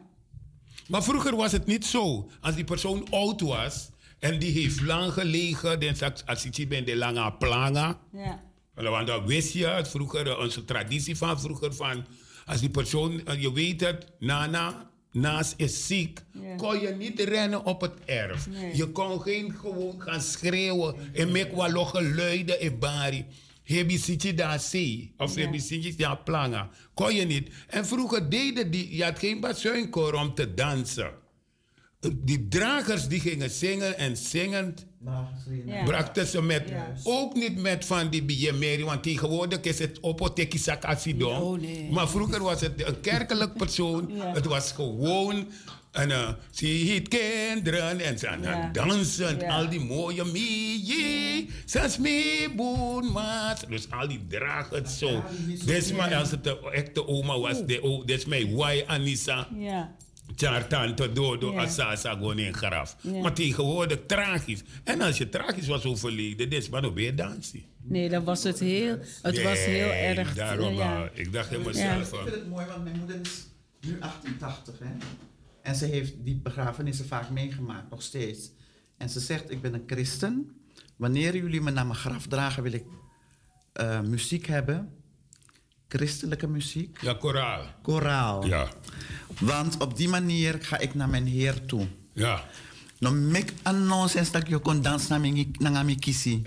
Maar 0.88 1.04
vroeger 1.04 1.36
was 1.36 1.52
het 1.52 1.66
niet 1.66 1.86
zo. 1.86 2.30
Als 2.42 2.56
die 2.56 2.64
persoon 2.64 3.08
oud 3.10 3.42
was 3.42 3.90
en 4.24 4.40
die 4.40 4.52
heeft 4.52 4.82
lang 4.82 5.14
gelegen, 5.14 5.80
dan 5.80 5.96
als 6.26 6.48
je 6.52 6.68
bent 6.68 6.86
de 6.88 6.96
lange 6.96 7.34
planga. 7.34 8.00
Ja. 8.14 8.40
Want 8.76 9.08
dat 9.08 9.24
wist 9.26 9.54
je, 9.54 9.66
het 9.68 9.88
vroeger, 9.88 10.38
onze 10.38 10.66
traditie 10.66 11.18
van 11.18 11.40
vroeger 11.40 11.74
van, 11.74 12.06
als 12.46 12.60
die 12.60 12.70
persoon, 12.70 13.26
eh, 13.26 13.42
je 13.42 13.54
weet 13.54 13.82
het, 13.82 14.08
Nana, 14.20 14.90
naast 15.12 15.54
is 15.58 15.88
ziek, 15.88 16.20
Ja. 16.32 16.56
kon 16.56 16.80
je 16.80 16.90
niet 16.90 17.20
rennen 17.20 17.66
op 17.66 17.82
het 17.82 17.94
erf. 18.06 18.48
Nee. 18.50 18.76
Je 18.76 18.88
kon 18.88 19.22
geen 19.22 19.54
gewoon 19.60 20.02
gaan 20.02 20.22
schreeuwen 20.22 20.96
en 21.14 21.32
mek 21.32 21.56
wel 21.56 21.86
geluiden 21.86 22.62
in 22.62 22.80
bari. 22.80 23.26
Hebi 23.64 23.98
sitje 23.98 24.34
daar 24.34 24.60
zie, 24.60 25.14
of 25.18 25.36
hebi 25.36 25.60
sitje 25.60 25.96
daar 25.96 26.18
planga. 26.18 26.70
Kon 26.94 27.16
je 27.16 27.26
niet. 27.26 27.50
En 27.68 27.86
vroeger 27.86 28.30
deden 28.30 28.72
die, 28.72 28.96
je 28.96 29.04
had 29.04 29.20
geen 29.20 29.40
basuinkoor 29.40 30.14
om 30.14 30.34
te 30.34 30.54
dansen. 30.54 31.12
Die 32.12 32.48
dragers 32.48 33.08
die 33.08 33.20
gingen 33.20 33.50
zingen 33.50 33.98
en 33.98 34.18
zingend 34.18 34.86
Ja. 35.66 35.84
brachten 35.86 36.28
ze 36.28 36.42
met, 36.42 36.64
Ja. 36.70 36.94
ook 37.04 37.34
niet 37.36 37.58
met 37.62 37.86
van 37.86 38.10
die 38.10 38.24
BMR, 38.24 38.86
want 38.86 39.04
tegenwoordig 39.04 39.60
is 39.62 39.80
het 39.80 39.98
opoteki 40.02 40.58
sakasidon. 40.58 41.42
Oh, 41.42 41.60
nee. 41.60 41.90
Maar 41.92 42.10
vroeger 42.10 42.44
was 42.44 42.62
het 42.62 42.88
een 42.88 43.00
kerkelijk 43.00 43.54
persoon. 43.58 44.12
Ja. 44.16 44.34
Het 44.34 44.46
was 44.46 44.72
gewoon 44.72 45.48
en 45.92 46.10
uh, 46.10 46.30
zie 46.52 46.94
het 46.94 47.08
kinderen 47.08 48.00
en 48.00 48.20
ze 48.20 48.28
aan 48.28 48.44
het 48.44 48.74
dansen. 48.74 49.40
Ja. 49.40 49.58
Al 49.58 49.70
die 49.70 49.80
mooie 49.80 50.26
mie, 50.26 51.50
sans 51.66 51.98
me 51.98 52.50
boen 52.56 53.12
maat. 53.12 53.66
Dus 53.70 53.88
al 53.90 54.08
die 54.08 54.28
dragen 54.28 54.88
zo. 54.90 55.24
Dit 55.66 55.70
is 55.84 55.92
maar 55.92 56.16
als 56.16 56.32
het 56.32 56.44
de 56.44 56.70
echte 56.72 57.08
oma 57.08 57.40
was, 57.40 57.66
de, 57.66 57.84
o- 57.84 58.04
dit 58.06 58.18
is 58.18 58.26
mijn 58.26 58.56
wai 58.56 58.84
Anissa. 58.88 59.48
Ja. 59.58 59.96
Tante 60.68 61.12
Dodo 61.12 61.52
Ja. 61.54 61.62
Asasa 61.62 62.14
gewoon 62.14 62.40
in 62.40 62.54
graf. 62.54 62.96
Ja. 63.02 63.22
Maar 63.22 63.34
tegenwoordig 63.34 64.00
tragisch. 64.08 64.62
En 64.84 65.02
als 65.02 65.18
je 65.18 65.30
tragisch 65.30 65.68
was 65.68 65.86
overleden, 65.86 66.50
dit 66.50 66.62
is 66.62 66.70
maar 66.70 66.82
nog 66.82 66.94
weer 66.94 67.16
dansen. 67.16 67.64
Nee, 67.82 68.10
dan 68.10 68.24
was 68.24 68.44
het 68.44 68.60
heel, 68.60 68.98
het 69.22 69.42
was 69.44 69.58
heel 69.66 69.90
erg. 69.90 70.36
Daarom, 70.36 70.74
ja. 70.74 71.10
ik 71.14 71.34
dacht 71.34 71.52
in 71.52 71.60
Ja. 71.60 71.66
mezelf. 71.66 72.14
Ik 72.14 72.20
vind 72.20 72.36
het 72.36 72.50
mooi, 72.50 72.66
want 72.66 72.84
mijn 72.84 72.98
moeder 72.98 73.20
is 73.22 73.48
nu 73.82 73.98
88, 74.00 74.80
hè. 74.80 74.86
En 75.62 75.76
ze 75.76 75.86
heeft 75.86 76.14
die 76.24 76.36
begrafenissen 76.36 77.06
vaak 77.08 77.30
meegemaakt, 77.30 77.90
nog 77.90 78.02
steeds. 78.02 78.52
En 78.98 79.10
ze 79.10 79.20
zegt, 79.20 79.52
ik 79.52 79.62
ben 79.62 79.74
een 79.74 79.84
christen. 79.88 80.52
Wanneer 80.98 81.36
jullie 81.36 81.62
me 81.62 81.72
naar 81.72 81.86
mijn 81.86 81.98
graf 82.00 82.28
dragen, 82.28 82.64
wil 82.64 82.74
ik 82.74 82.84
eh, 83.74 84.02
muziek 84.02 84.46
hebben. 84.46 84.94
Christelijke 85.94 86.48
muziek. 86.48 86.98
ja, 87.02 87.14
koraal. 87.14 87.62
Koraal. 87.82 88.46
Ja, 88.46 88.68
Want 89.40 89.78
op 89.78 89.98
die 89.98 90.10
manier 90.10 90.58
ga 90.62 90.78
ik 90.78 90.94
naar 90.96 91.10
mijn 91.10 91.26
Heer 91.28 91.66
toe. 91.66 91.88
ja. 92.14 92.44
No 93.00 93.12
mek 93.12 93.54
annons 93.62 94.16
dat 94.32 94.48
je 94.48 94.60
kon 94.60 94.82
dansen 94.82 95.22
naar 95.60 95.86
mijn 95.86 96.00
kiesie. 96.00 96.42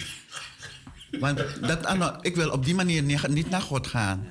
Want 1.20 1.38
dat, 1.61 1.84
ik 2.20 2.34
wil 2.36 2.51
op 2.51 2.64
die 2.64 2.74
manier 2.74 3.03
niet 3.28 3.51
naar 3.51 3.61
God 3.62 3.86
gaan. 3.86 4.26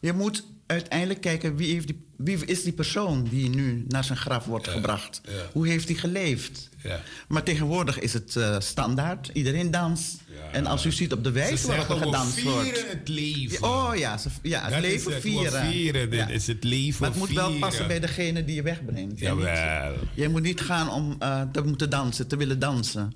Je 0.00 0.12
moet 0.12 0.44
uiteindelijk 0.68 1.20
kijken 1.20 1.56
wie, 1.56 1.72
heeft 1.72 1.86
die, 1.86 2.04
wie 2.16 2.44
is 2.46 2.62
die 2.62 2.72
persoon 2.72 3.24
die 3.30 3.48
nu 3.48 3.84
naar 3.88 4.04
zijn 4.04 4.18
graf 4.18 4.44
wordt 4.44 4.68
gebracht. 4.68 5.20
ja. 5.24 5.32
Hoe 5.52 5.68
heeft 5.68 5.88
hij 5.88 5.96
geleefd? 5.96 6.68
Ja. 6.82 7.00
Maar 7.28 7.42
tegenwoordig 7.42 7.98
is 7.98 8.12
het 8.12 8.36
eh, 8.36 8.56
standaard. 8.60 9.30
Iedereen 9.32 9.70
danst. 9.70 10.16
Ja. 10.26 10.52
En 10.52 10.66
als 10.66 10.84
u 10.84 10.92
ziet 10.92 11.12
op 11.12 11.24
de 11.24 11.28
Ze 11.28 11.34
wijze 11.34 11.66
waarop 11.66 11.88
er 11.88 11.96
gedanst 11.96 12.42
wordt. 12.42 12.62
vieren 12.68 12.88
het 12.88 13.08
leven. 13.08 13.62
Oh 13.68 13.90
ja, 13.96 14.18
ze, 14.18 14.28
ja 14.42 14.62
het 14.62 14.70
Dat 14.72 14.80
leven 14.80 15.06
is 15.08 15.14
het, 15.14 15.22
vieren. 15.22 15.70
vieren, 15.70 16.10
dit 16.10 16.18
Ja. 16.18 16.28
is 16.28 16.46
het 16.46 16.64
leven 16.64 17.00
Maar 17.00 17.10
het 17.10 17.18
moet 17.18 17.30
wel 17.32 17.52
passen 17.58 17.86
bij 17.86 18.00
degene 18.00 18.44
die 18.44 18.54
je 18.54 18.62
wegbrengt. 18.62 19.18
Jawel. 19.20 19.94
Je 20.14 20.28
moet 20.28 20.42
niet 20.42 20.60
gaan 20.60 20.90
om 20.90 21.16
eh, 21.18 21.42
te 21.52 21.62
moeten 21.62 21.90
dansen, 21.90 22.26
te 22.28 22.36
willen 22.36 22.58
dansen. 22.58 23.12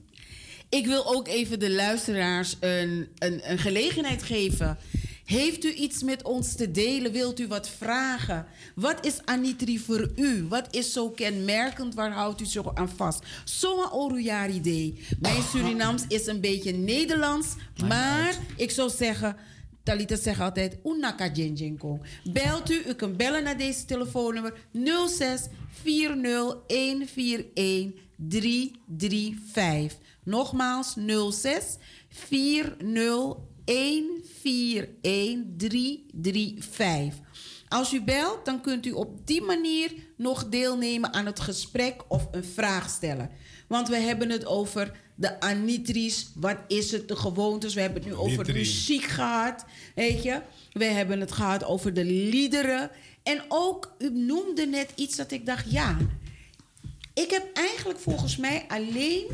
Ik 0.68 0.86
wil 0.86 1.14
ook 1.14 1.28
even 1.28 1.58
de 1.58 1.70
luisteraars 1.70 2.56
een, 2.60 3.08
een, 3.18 3.50
een 3.50 3.58
gelegenheid 3.58 4.22
geven. 4.22 4.78
Heeft 5.32 5.64
u 5.64 5.72
iets 5.72 6.02
met 6.02 6.22
ons 6.22 6.54
te 6.54 6.70
delen? 6.70 7.12
Wilt 7.12 7.40
u 7.40 7.46
wat 7.46 7.68
vragen? 7.68 8.46
Wat 8.74 9.06
is 9.06 9.20
Anitri 9.24 9.78
voor 9.78 10.10
u? 10.16 10.46
Wat 10.48 10.74
is 10.74 10.92
zo 10.92 11.10
kenmerkend? 11.10 11.94
Waar 11.94 12.12
houdt 12.12 12.40
u 12.40 12.44
zich 12.44 12.74
aan 12.74 12.88
vast? 12.88 13.24
Zo'n 13.44 13.92
Oruyari 13.92 14.60
Day. 14.60 14.94
Mijn 15.20 15.42
Surinaams 15.42 16.04
is 16.08 16.26
een 16.26 16.40
beetje 16.40 16.72
Nederlands. 16.72 17.48
Maar 17.86 18.38
ik 18.56 18.70
zou 18.70 18.90
zeggen... 18.90 19.36
Talita 19.82 20.16
zegt 20.16 20.40
altijd, 20.40 20.78
unaka. 20.84 21.30
Belt 22.32 22.70
u, 22.70 22.82
u 22.88 22.94
kunt 22.94 23.16
bellen 23.16 23.42
naar 23.42 23.58
deze 23.58 23.84
telefoonnummer 23.84 24.54
06 25.08 25.40
40 25.82 26.32
141 26.66 27.90
335. 28.16 29.98
Nogmaals 30.24 30.94
06 31.30 31.76
40 32.08 32.74
141 32.80 34.21
335. 34.42 37.20
Als 37.68 37.92
u 37.92 38.02
belt, 38.02 38.44
dan 38.44 38.60
kunt 38.60 38.86
u 38.86 38.90
op 38.90 39.26
die 39.26 39.42
manier 39.42 39.92
nog 40.16 40.48
deelnemen 40.48 41.12
aan 41.12 41.26
het 41.26 41.40
gesprek 41.40 42.04
of 42.08 42.28
een 42.30 42.44
vraag 42.44 42.90
stellen. 42.90 43.30
Want 43.68 43.88
we 43.88 43.96
hebben 43.96 44.30
het 44.30 44.46
over 44.46 44.92
de 45.14 45.40
anitries. 45.40 46.30
Wat 46.34 46.56
is 46.68 46.92
het, 46.92 47.08
de 47.08 47.16
gewoontes? 47.16 47.74
We 47.74 47.80
hebben 47.80 48.02
het 48.02 48.10
nu 48.10 48.16
over 48.16 48.52
muziek 48.52 49.04
gehad. 49.04 49.64
Weet 49.94 50.22
je? 50.22 50.40
We 50.72 50.84
hebben 50.84 51.20
het 51.20 51.32
gehad 51.32 51.64
over 51.64 51.94
de 51.94 52.04
liederen. 52.04 52.90
En 53.22 53.42
ook, 53.48 53.94
u 53.98 54.10
noemde 54.10 54.66
net 54.66 54.92
iets 54.94 55.16
dat 55.16 55.30
ik 55.30 55.46
dacht, 55.46 55.70
ja. 55.70 55.96
Ik 57.14 57.30
heb 57.30 57.46
eigenlijk 57.52 58.00
volgens 58.00 58.36
mij 58.36 58.64
alleen 58.68 59.26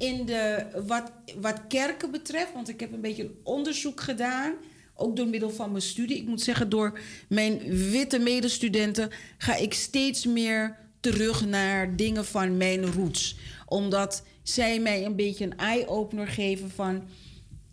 in 0.00 0.26
de, 0.26 0.66
wat, 0.86 1.12
wat 1.40 1.66
kerken 1.68 2.10
betreft, 2.10 2.52
want 2.52 2.68
ik 2.68 2.80
heb 2.80 2.92
een 2.92 3.00
beetje 3.00 3.30
onderzoek 3.42 4.00
gedaan, 4.00 4.54
ook 4.94 5.16
door 5.16 5.26
middel 5.26 5.50
van 5.50 5.70
mijn 5.70 5.82
studie. 5.82 6.16
Ik 6.16 6.26
moet 6.26 6.42
zeggen, 6.42 6.68
door 6.68 6.98
mijn 7.28 7.58
witte 7.90 8.18
medestudenten 8.18 9.10
ga 9.38 9.56
ik 9.56 9.74
steeds 9.74 10.26
meer 10.26 10.76
terug 11.00 11.46
naar 11.46 11.96
dingen 11.96 12.24
van 12.24 12.56
mijn 12.56 12.92
roots. 12.92 13.36
Omdat 13.66 14.22
zij 14.42 14.80
mij 14.80 15.04
een 15.04 15.16
beetje 15.16 15.44
een 15.44 15.58
eye-opener 15.58 16.26
geven 16.26 16.70
van... 16.70 17.08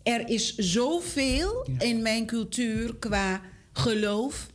er 0.02 0.28
is 0.28 0.56
zoveel 0.56 1.66
in 1.78 2.02
mijn 2.02 2.26
cultuur 2.26 2.96
qua 2.96 3.42
geloof, 3.72 4.46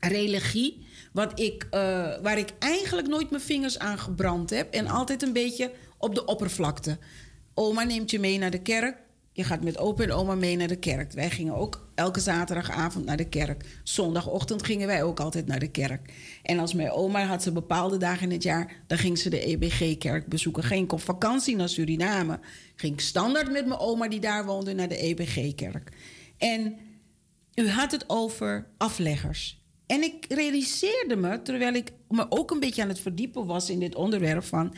religie... 0.00 0.84
Wat 1.12 1.40
ik, 1.40 1.66
eh, 1.70 1.80
waar 2.22 2.38
ik 2.38 2.52
eigenlijk 2.58 3.08
nooit 3.08 3.30
mijn 3.30 3.42
vingers 3.42 3.78
aan 3.78 3.98
gebrand 3.98 4.50
heb. 4.50 4.74
En 4.74 4.86
altijd 4.86 5.22
een 5.22 5.32
beetje 5.32 5.70
op 5.98 6.14
de 6.14 6.24
oppervlakte. 6.24 6.98
Oma 7.54 7.82
neemt 7.82 8.10
je 8.10 8.18
mee 8.18 8.38
naar 8.38 8.50
de 8.50 8.62
kerk. 8.62 8.96
Je 9.32 9.44
gaat 9.44 9.62
met 9.62 9.78
opa 9.78 10.02
en 10.02 10.12
oma 10.12 10.34
mee 10.34 10.56
naar 10.56 10.68
de 10.68 10.78
kerk. 10.78 11.12
Wij 11.12 11.30
gingen 11.30 11.54
ook 11.54 11.88
elke 11.94 12.20
zaterdagavond 12.20 13.04
naar 13.04 13.16
de 13.16 13.28
kerk. 13.28 13.80
Zondagochtend 13.84 14.62
gingen 14.62 14.86
wij 14.86 15.02
ook 15.02 15.20
altijd 15.20 15.46
naar 15.46 15.58
de 15.58 15.70
kerk. 15.70 16.12
En 16.42 16.58
als 16.58 16.74
mijn 16.74 16.90
oma 16.90 17.24
had 17.24 17.42
ze 17.42 17.52
bepaalde 17.52 17.96
dagen 17.96 18.22
in 18.22 18.32
het 18.32 18.42
jaar... 18.42 18.82
dan 18.86 18.98
ging 18.98 19.18
ze 19.18 19.30
de 19.30 19.44
EBG-kerk 19.44 20.26
bezoeken. 20.26 20.62
Ging 20.62 20.90
op 20.92 21.00
vakantie 21.00 21.56
naar 21.56 21.68
Suriname. 21.68 22.40
Ging 22.76 23.00
standaard 23.00 23.52
met 23.52 23.66
mijn 23.66 23.80
oma 23.80 24.08
die 24.08 24.20
daar 24.20 24.44
woonde 24.44 24.74
naar 24.74 24.88
de 24.88 24.96
EBG-kerk. 24.96 25.92
En 26.38 26.76
u 27.54 27.68
had 27.68 27.92
het 27.92 28.04
over 28.06 28.66
afleggers. 28.76 29.64
En 29.86 30.02
ik 30.02 30.24
realiseerde 30.28 31.16
me, 31.16 31.42
terwijl 31.42 31.74
ik 31.74 31.92
me 32.08 32.26
ook 32.28 32.50
een 32.50 32.60
beetje 32.60 32.82
aan 32.82 32.88
het 32.88 33.00
verdiepen 33.00 33.46
was 33.46 33.70
in 33.70 33.78
dit 33.78 33.94
onderwerp, 33.94 34.44
van. 34.44 34.74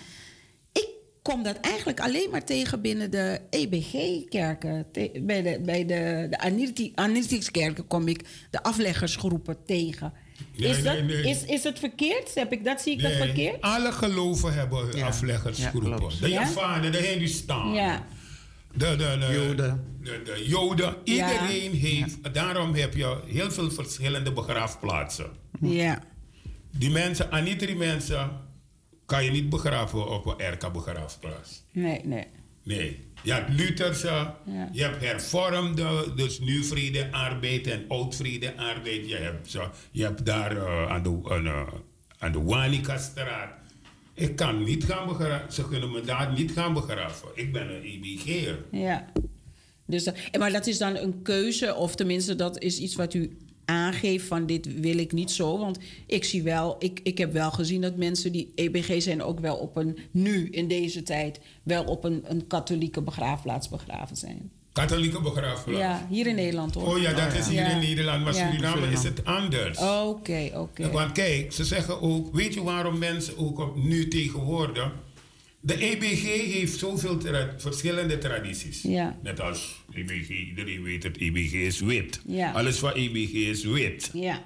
Ik 1.28 1.34
kom 1.34 1.42
dat 1.42 1.60
eigenlijk 1.60 2.00
alleen 2.00 2.30
maar 2.30 2.44
tegen 2.44 2.80
binnen 2.80 3.10
de 3.10 3.40
EBG-kerken. 3.50 4.86
Bij 5.22 5.42
de, 5.42 5.60
bij 5.64 5.86
de, 5.86 6.26
de 6.30 6.92
Anirtikskerken 6.94 7.86
kom 7.86 8.08
ik 8.08 8.24
de 8.50 8.62
afleggersgroepen 8.62 9.56
tegen. 9.66 10.12
Nee, 10.56 10.70
is, 10.70 10.82
dat, 10.82 10.92
nee, 10.92 11.02
nee. 11.02 11.30
Is, 11.30 11.44
is 11.44 11.64
het 11.64 11.78
verkeerd? 11.78 12.34
Heb 12.34 12.52
ik 12.52 12.64
dat, 12.64 12.80
zie 12.80 12.92
ik 12.92 13.02
dat 13.02 13.12
verkeerd? 13.12 13.60
alle 13.60 13.92
geloven 13.92 14.52
hebben 14.54 14.96
Ja. 14.96 15.06
afleggersgroepen. 15.06 15.90
Ja, 16.10 16.20
de 16.20 16.28
Ja? 16.28 16.40
Javanen, 16.40 16.92
de 16.92 16.98
Hindustan, 16.98 17.72
Ja. 17.72 18.06
de, 18.72 18.96
de, 18.96 18.96
de, 18.96 19.32
Joden. 19.32 19.84
De, 20.02 20.22
de 20.24 20.44
Joden. 20.46 20.94
Iedereen 21.04 21.72
heeft... 21.72 22.34
Daarom 22.34 22.74
heb 22.74 22.94
je 22.94 23.20
heel 23.26 23.50
veel 23.50 23.70
verschillende 23.70 24.32
begraafplaatsen. 24.32 25.30
Ja. 25.60 26.02
Die 26.76 26.90
mensen, 26.90 27.30
Anitri 27.30 27.74
mensen, 27.76 28.30
kan 29.08 29.24
je 29.24 29.30
niet 29.30 29.48
begraven 29.48 30.08
op 30.10 30.26
een 30.26 30.52
RK 30.52 30.72
begraafplaats. 30.72 31.62
Nee, 31.72 32.00
nee. 32.04 32.26
Nee. 32.62 33.06
Je 33.22 33.32
hebt 33.32 33.50
Lutherse, 33.50 34.30
Ja. 34.44 34.68
je 34.72 34.82
hebt 34.82 35.00
hervormde, 35.04 36.12
dus 36.16 36.38
nu 36.40 36.64
vrede 36.64 37.12
arbeid 37.12 37.66
en 37.66 37.84
oud 37.88 38.16
vrede 38.16 38.56
arbeid. 38.56 39.08
Je 39.08 39.16
hebt, 39.16 39.50
zo, 39.50 39.70
je 39.90 40.02
hebt 40.02 40.26
daar 40.26 40.56
eh, 40.56 40.90
aan 40.90 41.02
de, 41.02 41.20
eh, 41.28 41.62
aan 42.18 42.32
de 42.32 42.42
Wanika-straat. 42.42 43.52
Ik 44.14 44.36
kan 44.36 44.62
niet 44.64 44.84
gaan 44.84 45.06
begraven, 45.06 45.52
ze 45.52 45.68
kunnen 45.68 45.90
me 45.92 46.00
daar 46.00 46.32
niet 46.32 46.52
gaan 46.52 46.74
begraven. 46.74 47.28
Ik 47.34 47.52
ben 47.52 47.74
een 47.74 47.84
IBG'er. 47.84 48.58
Ja. 48.70 49.06
Dus, 49.86 50.04
en 50.04 50.38
maar 50.40 50.52
dat 50.52 50.66
is 50.66 50.78
dan 50.78 50.96
een 50.96 51.22
keuze, 51.22 51.74
of 51.74 51.94
tenminste, 51.94 52.34
dat 52.34 52.58
is 52.58 52.78
iets 52.78 52.94
wat 52.94 53.14
u 53.14 53.36
aangeeft 53.68 54.26
van 54.26 54.46
dit 54.46 54.80
wil 54.80 54.98
ik 54.98 55.12
niet 55.12 55.30
zo. 55.30 55.58
Want 55.58 55.78
ik 56.06 56.24
zie 56.24 56.42
wel, 56.42 56.76
ik, 56.78 57.00
ik 57.02 57.18
heb 57.18 57.32
wel 57.32 57.50
gezien 57.50 57.80
dat 57.80 57.96
mensen 57.96 58.32
die 58.32 58.52
EBG 58.54 59.02
zijn 59.02 59.22
ook 59.22 59.40
wel 59.40 59.56
op 59.56 59.76
een, 59.76 59.98
nu 60.10 60.48
in 60.50 60.68
deze 60.68 61.02
tijd, 61.02 61.40
wel 61.62 61.84
op 61.84 62.04
een, 62.04 62.22
een 62.24 62.46
katholieke 62.46 63.02
begraafplaats 63.02 63.68
begraven 63.68 64.16
zijn. 64.16 64.50
Katholieke 64.72 65.20
begraafplaats. 65.20 65.78
Ja, 65.78 66.06
hier 66.10 66.26
in 66.26 66.34
Nederland 66.34 66.74
hoor. 66.74 66.86
Oh 66.88 67.00
ja, 67.00 67.12
dat 67.12 67.34
is 67.34 67.46
hier 67.48 67.60
Ja. 67.60 67.68
in 67.70 67.78
Nederland, 67.78 68.24
maar 68.24 68.34
Ja. 68.34 68.50
Suriname 68.50 68.86
is 68.86 69.02
het 69.02 69.24
anders. 69.24 69.78
Oké, 69.78 70.50
oké. 70.54 70.90
Want 70.90 71.12
kijk, 71.12 71.52
ze 71.52 71.64
zeggen 71.64 72.00
ook, 72.00 72.34
weet 72.34 72.54
je 72.54 72.62
waarom 72.62 72.98
mensen 72.98 73.38
ook 73.38 73.58
op, 73.58 73.76
nu 73.76 74.08
tegenwoordig... 74.08 74.92
De 75.68 75.76
EBG 75.78 76.22
heeft 76.52 76.78
zoveel 76.78 77.16
tra- 77.18 77.54
verschillende 77.56 78.18
tradities. 78.18 78.82
Ja. 78.82 79.18
Net 79.22 79.40
als 79.40 79.84
EBG, 79.92 80.28
iedereen 80.28 80.82
weet 80.82 81.02
het, 81.02 81.16
EBG 81.16 81.52
is 81.52 81.80
wit. 81.80 82.20
Ja. 82.26 82.52
Alles 82.52 82.78
van 82.78 82.92
EBG 82.92 83.32
is 83.32 83.64
wit. 83.64 84.10
Ja, 84.12 84.42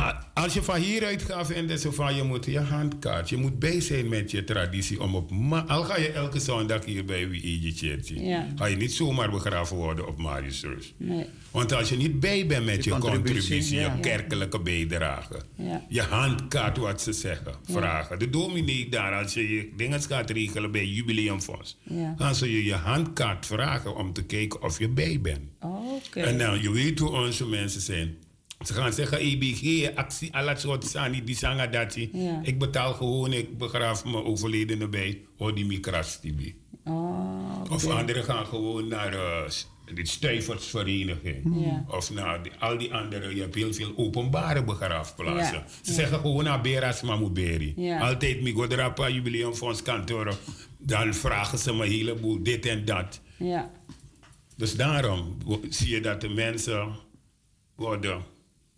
A- 0.00 0.30
Als 0.34 0.54
je 0.54 0.62
van 0.62 0.80
hieruit 0.80 1.22
gaat 1.22 1.46
vinden 1.46 1.78
ze 1.78 1.92
van 1.92 2.14
je 2.14 2.22
moet 2.22 2.44
je 2.44 2.58
handkaart, 2.60 3.28
je 3.28 3.36
moet 3.36 3.58
bij 3.58 3.80
zijn 3.80 4.08
met 4.08 4.30
je 4.30 4.44
traditie 4.44 5.00
om 5.00 5.14
op 5.14 5.30
al 5.66 5.84
ga 5.84 5.98
je 5.98 6.08
elke 6.12 6.40
zondag 6.40 6.84
hier 6.84 7.04
bij 7.04 7.28
wie 7.28 7.72
Church, 7.76 8.08
Ja. 8.08 8.48
ga 8.56 8.66
je 8.66 8.76
niet 8.76 8.92
zomaar 8.92 9.30
begraven 9.30 9.76
worden 9.76 10.06
op 10.08 10.18
Marius 10.18 10.64
nee. 10.96 11.26
Want 11.52 11.72
als 11.72 11.88
je 11.88 11.96
niet 11.96 12.20
bij 12.20 12.46
bent 12.46 12.64
met 12.64 12.84
je, 12.84 12.90
Je 12.90 12.98
contributie, 12.98 13.34
contributie, 13.34 13.78
je 13.80 14.00
kerkelijke 14.00 14.60
bijdrage, 14.60 15.40
Ja. 15.56 15.84
je 15.88 16.02
handkaart 16.02 16.76
wat 16.76 17.02
ze 17.02 17.12
zeggen, 17.12 17.54
vragen. 17.70 18.18
De 18.18 18.30
dominee 18.30 18.88
daar, 18.88 19.22
als 19.22 19.34
je 19.34 19.48
je 19.54 19.72
dingen 19.76 20.02
gaat 20.02 20.30
regelen 20.30 20.70
bij 20.70 20.86
Jubileumfonds, 20.86 21.78
gaan 22.16 22.34
ze 22.34 22.52
je 22.52 22.64
je 22.64 22.74
handkaart 22.74 23.46
vragen 23.46 23.96
om 23.96 24.12
te 24.12 24.24
kijken 24.24 24.62
of 24.62 24.78
je 24.78 24.88
bij 24.88 25.20
bent. 25.20 25.40
En 26.14 26.36
nou, 26.36 26.62
je 26.62 26.70
weet 26.72 26.98
hoe 26.98 27.10
onze 27.10 27.46
mensen 27.46 27.80
zijn. 27.80 28.16
Ze 28.66 28.72
gaan 28.74 28.92
zeggen, 28.92 29.18
EBG, 29.18 29.90
actie, 29.94 30.34
alle 30.34 30.56
soort 30.56 30.84
sani, 30.84 31.24
die. 31.24 32.10
Ja. 32.12 32.40
Ik 32.42 32.58
betaal 32.58 32.92
gewoon, 32.94 33.32
ik 33.32 33.58
begraaf 33.58 34.04
mijn 34.04 34.24
overledene 34.24 34.88
bij. 34.88 35.20
Hoor 35.38 35.54
die 35.54 35.66
mikras, 35.66 36.20
die 36.20 36.32
bij. 36.34 36.54
Oh, 36.84 37.60
oké. 37.60 37.74
Of 37.74 37.86
anderen 37.86 38.24
gaan 38.24 38.46
gewoon 38.46 38.88
naar 38.88 39.14
eh, 39.14 39.50
de 39.94 40.06
stuiversvereniging. 40.06 41.64
Ja. 41.64 41.84
Of 41.88 42.10
naar 42.10 42.42
die- 42.42 42.52
al 42.58 42.78
die 42.78 42.94
andere, 42.94 43.34
je 43.34 43.40
hebt 43.40 43.54
heel 43.54 43.72
veel 43.72 43.92
openbare 43.96 44.64
begraafplaatsen. 44.64 45.54
Ja. 45.58 45.64
Ze 45.82 45.92
zeggen 45.92 46.18
gewoon 46.18 46.44
naar 46.44 46.60
Beras 46.60 47.02
Mamuberi. 47.02 47.72
Ja. 47.76 48.08
Altijd 48.08 48.42
Migodrapa 48.42 49.08
Jubileumfonds 49.08 49.82
kantoor. 49.82 50.38
Dan 50.78 51.14
vragen 51.14 51.58
ze 51.58 51.74
me 51.74 51.84
een 51.84 51.90
heleboel 51.90 52.42
dit 52.42 52.66
en 52.66 52.84
dat. 52.84 53.20
Ja, 53.38 53.70
Dus 54.56 54.74
daarom 54.76 55.36
zie 55.68 55.88
je 55.88 56.00
dat 56.00 56.20
de 56.20 56.28
mensen 56.28 56.88
worden 57.76 58.22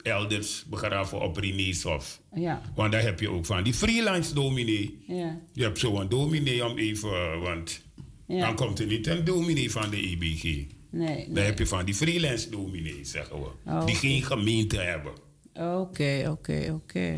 elders 0.02 0.64
begraven 0.70 1.20
op 1.20 1.36
Reneshof. 1.36 2.20
ja, 2.34 2.62
Want 2.74 2.92
daar 2.92 3.02
heb 3.02 3.20
je 3.20 3.30
ook 3.30 3.46
van 3.46 3.62
die 3.62 3.74
freelance 3.74 4.34
dominee. 4.34 5.04
ja. 5.06 5.40
Je 5.52 5.62
hebt 5.62 5.78
zo'n 5.78 6.08
dominee 6.08 6.66
om 6.66 6.78
even, 6.78 7.40
want 7.40 7.82
Ja. 8.26 8.46
dan 8.46 8.54
komt 8.54 8.78
er 8.78 8.86
niet 8.86 9.06
een 9.06 9.24
dominee 9.24 9.70
van 9.70 9.90
de 9.90 10.00
IBG. 10.00 10.66
Nee, 10.94 11.24
Dan 11.24 11.32
nee. 11.34 11.44
heb 11.44 11.58
je 11.58 11.66
van 11.66 11.84
die 11.84 11.94
freelance 11.94 12.50
dominee, 12.50 13.04
zeggen 13.04 13.40
we. 13.40 13.48
Oh, 13.66 13.86
die 13.86 13.94
geen 13.94 14.22
gemeente 14.22 14.80
hebben. 14.80 15.12
Oké, 15.54 16.28
oké, 16.30 16.72
oké. 16.74 17.14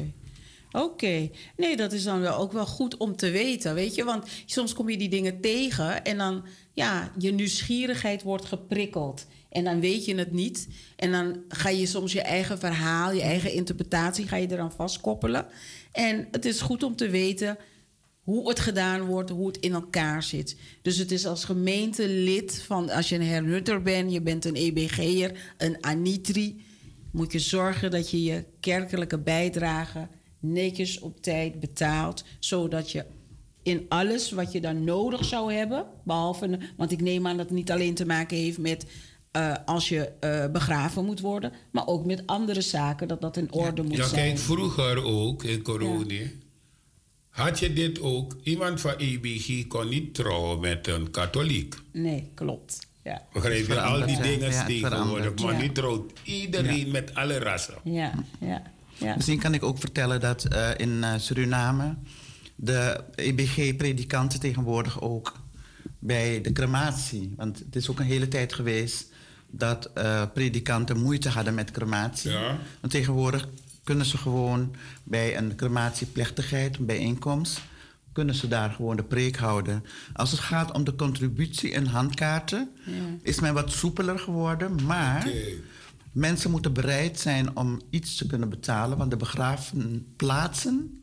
Oké. 0.70 1.31
Nee, 1.57 1.77
dat 1.77 1.93
is 1.93 2.03
dan 2.03 2.20
wel 2.20 2.37
ook 2.37 2.53
wel 2.53 2.66
goed 2.66 2.97
om 2.97 3.16
te 3.16 3.31
weten, 3.31 3.74
weet 3.74 3.95
je? 3.95 4.05
Want 4.05 4.29
soms 4.47 4.72
kom 4.72 4.91
je 4.91 4.97
die 4.97 5.09
dingen 5.09 5.41
tegen 5.41 6.05
en 6.05 6.18
dan, 6.18 6.45
ja, 6.72 7.12
je 7.18 7.33
nieuwsgierigheid 7.33 8.22
wordt 8.22 8.45
geprikkeld. 8.45 9.27
En 9.51 9.64
dan 9.64 9.81
weet 9.81 10.05
je 10.05 10.14
het 10.14 10.33
niet. 10.33 10.68
En 10.97 11.12
dan 11.12 11.43
ga 11.49 11.68
je 11.68 11.87
soms 11.87 12.12
je 12.12 12.20
eigen 12.22 12.59
verhaal, 12.59 13.12
je 13.12 13.22
eigen 13.22 13.53
interpretatie, 13.53 14.29
ga 14.29 14.37
je 14.37 14.51
eraan 14.51 14.72
vastkoppelen. 14.72 15.47
En 15.93 16.29
het 16.31 16.45
is 16.45 16.61
goed 16.61 16.83
om 16.83 16.97
te 16.97 17.09
weten 17.09 17.59
hoe 18.27 18.49
het 18.49 18.61
gedaan 18.61 19.01
wordt, 19.01 19.31
hoe 19.31 19.47
het 19.47 19.57
in 19.57 19.72
elkaar 19.72 20.22
zit. 20.22 20.57
Dus 20.83 20.97
het 20.97 21.11
is 21.11 21.27
als 21.27 21.45
gemeentelid 21.45 22.62
van, 22.66 22.91
als 22.91 23.09
je 23.09 23.14
een 23.14 23.22
hernutter 23.27 23.83
bent, 23.83 24.12
je 24.12 24.20
bent 24.20 24.45
een 24.45 24.55
EBG'er, 24.55 25.55
een 25.57 25.77
Anitri, 25.81 26.64
moet 27.12 27.33
je 27.33 27.39
zorgen 27.39 27.91
dat 27.91 28.11
je 28.11 28.22
je 28.22 28.45
kerkelijke 28.61 29.18
bijdrage 29.18 30.09
netjes 30.41 30.99
op 30.99 31.20
tijd 31.22 31.61
betaalt, 31.61 32.24
zodat 32.39 32.91
je 32.91 33.05
in 33.62 33.87
alles 33.89 34.31
wat 34.31 34.53
je 34.53 34.61
dan 34.61 34.85
nodig 34.85 35.24
zou 35.24 35.53
hebben, 35.53 35.87
behalve, 36.05 36.59
want 36.77 36.93
ik 36.93 37.01
neem 37.01 37.27
aan 37.27 37.37
dat 37.37 37.47
het 37.47 37.55
niet 37.55 37.70
alleen 37.70 37.95
te 37.95 38.07
maken 38.07 38.37
heeft 38.37 38.59
met 38.59 38.87
eh, 39.31 39.55
als 39.64 39.89
je 39.89 40.09
eh, 40.20 40.51
begraven 40.51 41.05
moet 41.05 41.20
worden, 41.20 41.53
maar 41.72 41.87
ook 41.87 42.05
met 42.05 42.22
andere 42.27 42.61
zaken, 42.61 43.09
dat 43.09 43.20
dat 43.20 43.37
in 43.37 43.53
orde 43.53 43.83
moet 43.83 43.97
Ja, 43.97 44.07
zijn. 44.07 44.24
kijk, 44.27 44.39
vroeger 44.39 45.05
ook 45.05 45.45
in 45.45 45.62
corona 45.62 46.14
had 47.37 47.59
je 47.59 47.72
dit 47.72 48.01
ook. 48.01 48.37
Iemand 48.43 48.80
van 48.80 48.95
IBG 48.99 49.66
kon 49.66 49.89
niet 49.89 50.14
trouwen 50.14 50.61
met 50.61 50.87
een 50.87 51.11
katholiek. 51.11 51.74
Nee, 51.93 52.30
klopt. 52.34 52.87
Ja, 53.03 53.22
Begrijp 53.32 53.66
je? 53.66 53.80
Al 53.80 54.07
die 54.07 54.20
dingen 54.20 54.51
Ja, 54.51 54.64
tegenwoordig. 54.64 55.34
Maar 55.43 55.53
Ja. 55.53 55.61
nu 55.61 55.72
trouwt 55.72 56.12
iedereen 56.22 56.91
met 56.91 57.14
alle 57.14 57.39
rassen. 57.39 57.74
ja, 57.84 58.12
ja. 58.41 58.62
ja. 58.99 59.14
Misschien 59.16 59.39
kan 59.39 59.55
ik 59.55 59.62
ook 59.62 59.78
vertellen 59.78 60.20
dat 60.20 60.45
eh, 60.45 60.70
in 60.76 61.05
eh, 61.05 61.12
Suriname 61.18 61.95
de 62.57 63.01
EBG-predikanten 63.14 64.41
tegenwoordig 64.41 65.01
ook 65.01 65.41
bij 65.99 66.41
de 66.41 66.53
crematie, 66.53 67.32
want 67.37 67.59
het 67.59 67.76
is 67.76 67.89
ook 67.91 67.99
een 67.99 68.07
hele 68.07 68.28
tijd 68.28 68.53
geweest 68.53 69.12
dat 69.51 69.91
eh, 69.95 70.22
predikanten 70.34 70.99
moeite 71.01 71.28
hadden 71.28 71.55
met 71.55 71.70
crematie. 71.70 72.30
Ja. 72.30 72.59
Want 72.80 72.93
tegenwoordig 72.93 73.49
kunnen 73.87 74.07
ze 74.07 74.18
gewoon 74.18 74.74
bij 75.05 75.37
een 75.37 75.57
crematieplechtigheid, 75.57 76.76
een 76.76 76.87
bijeenkomst, 76.87 77.61
kunnen 78.12 78.34
ze 78.34 78.49
daar 78.49 78.70
gewoon 78.70 78.97
de 78.97 79.03
preek 79.03 79.37
houden. 79.37 79.84
Als 80.12 80.30
het 80.30 80.41
gaat 80.41 80.72
om 80.72 80.84
de 80.84 80.95
contributie 80.97 81.72
en 81.72 81.87
handkaarten, 81.87 82.70
is 83.22 83.41
men 83.41 83.55
wat 83.55 83.72
soepeler 83.72 84.18
geworden, 84.18 84.84
maar 84.84 85.28
mensen 86.12 86.51
moeten 86.51 86.72
bereid 86.72 87.20
zijn 87.20 87.57
om 87.57 87.80
iets 87.91 88.16
te 88.16 88.26
kunnen 88.26 88.49
betalen, 88.49 88.99
want 88.99 89.11
de 89.11 89.16
begraafplaatsen, 89.16 91.03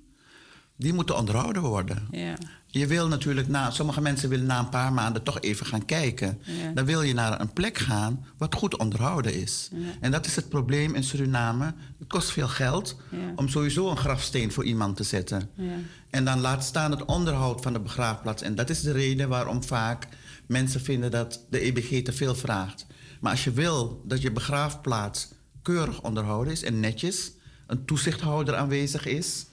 die 0.83 0.93
moeten 0.93 1.17
onderhouden 1.17 1.61
worden. 1.61 2.07
ja. 2.11 2.35
Je 2.67 2.87
wil 2.87 3.07
natuurlijk 3.07 3.47
na, 3.47 3.71
sommige 3.71 4.01
mensen 4.01 4.29
willen 4.29 4.45
na 4.45 4.59
een 4.59 4.69
paar 4.69 4.93
maanden 4.93 5.23
toch 5.23 5.41
even 5.41 5.65
gaan 5.65 5.85
kijken. 5.85 6.39
Ja. 6.43 6.71
Dan 6.73 6.85
wil 6.85 7.01
je 7.01 7.13
naar 7.13 7.41
een 7.41 7.53
plek 7.53 7.77
gaan 7.77 8.25
wat 8.37 8.55
goed 8.55 8.77
onderhouden 8.77 9.33
is. 9.33 9.69
En 9.99 10.11
dat 10.11 10.25
is 10.25 10.35
het 10.35 10.49
probleem 10.49 10.95
in 10.95 11.03
Suriname. 11.03 11.73
Het 11.99 12.07
kost 12.07 12.31
veel 12.31 12.47
geld 12.47 12.97
om 13.35 13.47
sowieso 13.47 13.89
een 13.89 13.97
grafsteen 13.97 14.51
voor 14.51 14.63
iemand 14.63 14.95
te 14.95 15.03
zetten. 15.03 15.49
Ja. 15.55 15.73
En 16.09 16.25
dan 16.25 16.39
laat 16.39 16.63
staan 16.63 16.91
het 16.91 17.05
onderhoud 17.05 17.61
van 17.61 17.73
de 17.73 17.79
begraafplaats. 17.79 18.41
En 18.41 18.55
dat 18.55 18.69
is 18.69 18.81
de 18.81 18.91
reden 18.91 19.29
waarom 19.29 19.63
vaak 19.63 20.07
mensen 20.45 20.81
vinden 20.81 21.11
dat 21.11 21.45
de 21.49 21.59
EBG 21.59 22.03
te 22.03 22.13
veel 22.13 22.35
vraagt. 22.35 22.85
Maar 23.19 23.31
als 23.31 23.43
je 23.43 23.51
wil 23.51 24.01
dat 24.05 24.21
je 24.21 24.31
begraafplaats 24.31 25.27
keurig 25.61 26.01
onderhouden 26.01 26.53
is 26.53 26.63
en 26.63 26.79
netjes, 26.79 27.31
een 27.67 27.85
toezichthouder 27.85 28.55
aanwezig 28.55 29.05
is, 29.05 29.45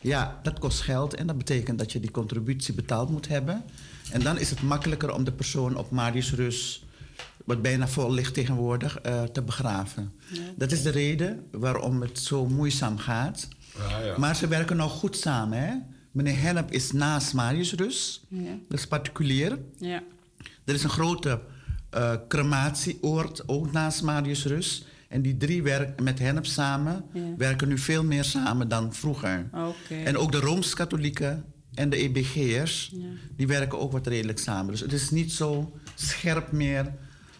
ja, 0.00 0.40
dat 0.42 0.58
kost 0.58 0.80
geld 0.80 1.14
en 1.14 1.26
dat 1.26 1.38
betekent 1.38 1.78
dat 1.78 1.92
je 1.92 2.00
die 2.00 2.10
contributie 2.10 2.74
betaald 2.74 3.10
moet 3.10 3.28
hebben. 3.28 3.64
En 4.12 4.20
dan 4.20 4.38
is 4.38 4.50
het 4.50 4.62
makkelijker 4.62 5.14
om 5.14 5.24
de 5.24 5.32
persoon 5.32 5.76
op 5.76 5.90
Marius 5.90 6.32
Rus, 6.32 6.84
wat 7.44 7.62
bijna 7.62 7.88
vol 7.88 8.12
ligt 8.12 8.34
tegenwoordig, 8.34 8.98
eh, 9.00 9.22
te 9.22 9.42
begraven. 9.42 10.12
Dat 10.56 10.72
is 10.72 10.82
de 10.82 10.90
reden 10.90 11.46
waarom 11.50 12.00
het 12.00 12.18
zo 12.18 12.46
moeizaam 12.46 12.98
gaat. 12.98 13.48
Ja, 13.78 13.98
ja. 13.98 14.18
Maar 14.18 14.36
ze 14.36 14.48
werken 14.48 14.76
nou 14.76 14.90
goed 14.90 15.16
samen. 15.16 15.58
Hè? 15.58 15.74
Meneer 16.10 16.40
Hennep 16.40 16.70
is 16.70 16.92
naast 16.92 17.34
Marius 17.34 17.72
Rus. 17.72 18.22
Ja. 18.28 18.58
Dat 18.68 18.78
is 18.78 18.86
particulier. 18.86 19.58
Ja. 19.78 20.02
Er 20.64 20.74
is 20.74 20.82
een 20.82 20.90
grote 20.90 21.40
eh, 21.90 22.14
crematieoord 22.28 23.48
ook 23.48 23.72
naast 23.72 24.02
Marius 24.02 24.44
Rus. 24.44 24.84
En 25.10 25.22
die 25.22 25.36
drie 25.36 25.62
werken 25.62 26.04
met 26.04 26.18
Hennep 26.18 26.46
samen, 26.46 27.04
Ja. 27.12 27.20
werken 27.36 27.68
nu 27.68 27.78
veel 27.78 28.04
meer 28.04 28.24
samen 28.24 28.68
dan 28.68 28.94
vroeger. 28.94 29.48
Oké. 29.54 29.94
En 30.04 30.16
ook 30.16 30.32
de 30.32 30.38
Rooms-Katholieken 30.40 31.44
en 31.74 31.90
de 31.90 31.96
EBG'ers, 31.96 32.92
die 33.36 33.46
werken 33.46 33.78
ook 33.78 33.92
wat 33.92 34.06
redelijk 34.06 34.38
samen. 34.38 34.70
Dus 34.70 34.80
het 34.80 34.92
is 34.92 35.10
niet 35.10 35.32
zo 35.32 35.72
scherp 35.94 36.52
meer 36.52 36.92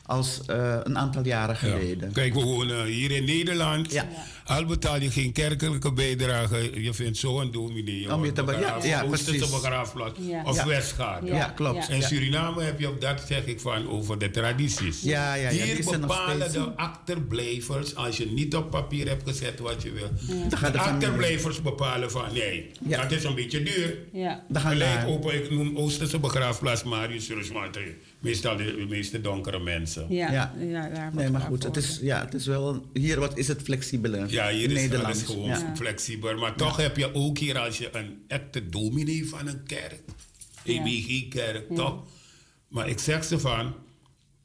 als 0.03 0.41
eh, 0.47 0.79
een 0.83 0.99
aantal 0.99 1.25
jaren 1.27 1.55
Ja. 1.55 1.61
geleden. 1.77 2.13
Kijk, 2.13 2.35
we 2.35 2.41
wonen 2.43 2.85
hier 2.87 3.11
in 3.11 3.25
Nederland. 3.25 3.93
Ja. 3.93 4.07
Al 4.51 4.65
betaal 4.65 5.01
je 5.01 5.11
geen 5.11 5.33
kerkelijke 5.33 5.93
bijdrage, 5.93 6.83
je 6.83 6.95
vindt 6.95 7.19
zo'n 7.19 7.51
dominee. 7.51 8.15
Om 8.15 8.25
je 8.25 8.33
te 8.33 8.43
be- 8.45 8.53
ja, 8.53 8.79
ja, 8.83 9.03
Oosterse 9.03 9.25
precies. 9.39 9.51
begraafplaats 9.51 10.19
Ja. 10.21 10.43
of 10.45 10.57
Ja. 10.57 10.67
Westgaard. 10.67 11.27
Ja, 11.27 11.45
klopt. 11.49 11.89
In. 11.89 12.03
Suriname 12.03 12.63
heb 12.63 12.81
je 12.81 12.87
ook 12.89 13.01
dat, 13.01 13.23
zeg 13.29 13.45
ik 13.47 13.61
van, 13.61 13.89
over 13.89 14.19
de 14.19 14.31
tradities. 14.31 15.03
Ja, 15.03 15.35
ja, 15.35 15.51
die 15.51 15.63
Hier 15.63 15.93
er 15.93 16.01
bepalen 16.01 16.37
steeds. 16.51 16.53
de 16.65 16.73
achterblijvers, 16.77 17.95
als 17.97 18.17
je 18.17 18.27
niet 18.27 18.57
op 18.57 18.71
papier 18.71 19.09
hebt 19.09 19.29
gezet 19.29 19.59
wat 19.59 19.83
je 19.83 19.91
wil. 19.93 20.11
Dan 20.49 20.73
De 20.73 20.79
achterblijvers 20.79 21.63
bepalen 21.63 22.11
van, 22.11 22.25
nee, 22.33 22.71
Ja. 22.87 23.03
dat 23.03 23.11
is 23.13 23.25
een 23.25 23.35
beetje 23.35 23.63
duur. 23.63 23.97
Ja. 24.13 24.45
Dan 24.49 24.63
gaan 24.63 24.71
Gelijk 24.73 25.07
open, 25.07 25.35
ik 25.35 25.51
noem 25.51 25.77
Oosterse 25.77 26.19
begraafplaats 26.19 26.83
Marius 26.85 27.29
Rusmaat. 27.29 27.79
Meestal 28.21 28.57
de, 28.57 28.65
de 28.65 28.87
meeste 28.89 29.21
donkere 29.21 29.59
mensen. 29.59 30.07
Ja. 30.09 30.33
Ja. 30.33 30.53
ja. 30.61 30.89
daar 30.89 31.11
Nee, 31.15 31.23
moet 31.25 31.33
maar 31.33 31.41
goed, 31.41 31.63
het 31.63 31.77
is, 31.77 31.99
ja, 32.03 32.21
het 32.25 32.35
is 32.35 32.47
wel... 32.47 32.83
Hier 32.93 33.21
wat 33.21 33.39
is 33.39 33.49
het 33.49 33.63
flexibeler. 33.63 34.27
Ja, 34.41 34.51
hier 34.57 34.71
in 34.71 34.77
is 34.93 34.95
alles 35.05 35.23
gewoon 35.23 35.49
Ja. 35.49 35.73
flexibel. 35.77 36.37
Maar 36.39 36.55
toch 36.57 36.77
heb 36.77 36.97
je 36.97 37.15
ook 37.15 37.39
hier 37.39 37.59
als 37.59 37.79
je 37.79 37.89
een 37.97 38.25
echte 38.29 38.69
dominee 38.69 39.29
van 39.29 39.47
een 39.47 39.63
kerk, 39.67 40.01
EBG-kerk, 40.65 41.75
toch? 41.75 42.03
Maar 42.69 42.89
ik 42.89 42.99
zeg 42.99 43.25
ze 43.25 43.39
van, 43.39 43.75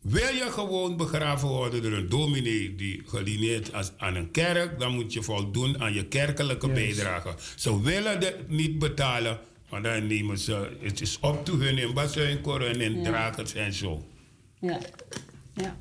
Wil 0.02 0.34
je 0.34 0.48
gewoon 0.52 0.98
begraven 0.98 1.48
worden 1.48 1.82
door 1.82 1.92
een 1.92 2.10
dominee 2.10 2.76
die 2.76 3.02
gelineerd 3.06 3.72
is 3.74 3.92
aan 3.98 4.16
een 4.16 4.32
kerk, 4.32 4.80
dan 4.80 4.94
moet 4.94 5.14
je 5.14 5.22
voldoen 5.24 5.82
aan 5.82 5.94
je 5.94 6.06
kerkelijke 6.06 6.68
bijdrage. 6.70 7.36
Ze 7.56 7.82
willen 7.82 8.20
het 8.20 8.50
niet 8.50 8.80
betalen, 8.80 9.40
maar 9.70 9.82
dan 9.82 10.08
nemen 10.08 10.38
ze, 10.38 10.78
het 10.82 11.02
is 11.02 11.18
op 11.22 11.46
te 11.46 11.52
hun 11.52 11.78
in 11.78 11.94
bassuinkoren 11.94 12.70
en 12.74 12.82
in 12.82 12.98
Ja. 13.02 13.04
dragers 13.04 13.54
en 13.54 13.74
zo. 13.74 14.06
Ja. 14.62 14.80
ja. 15.54 15.76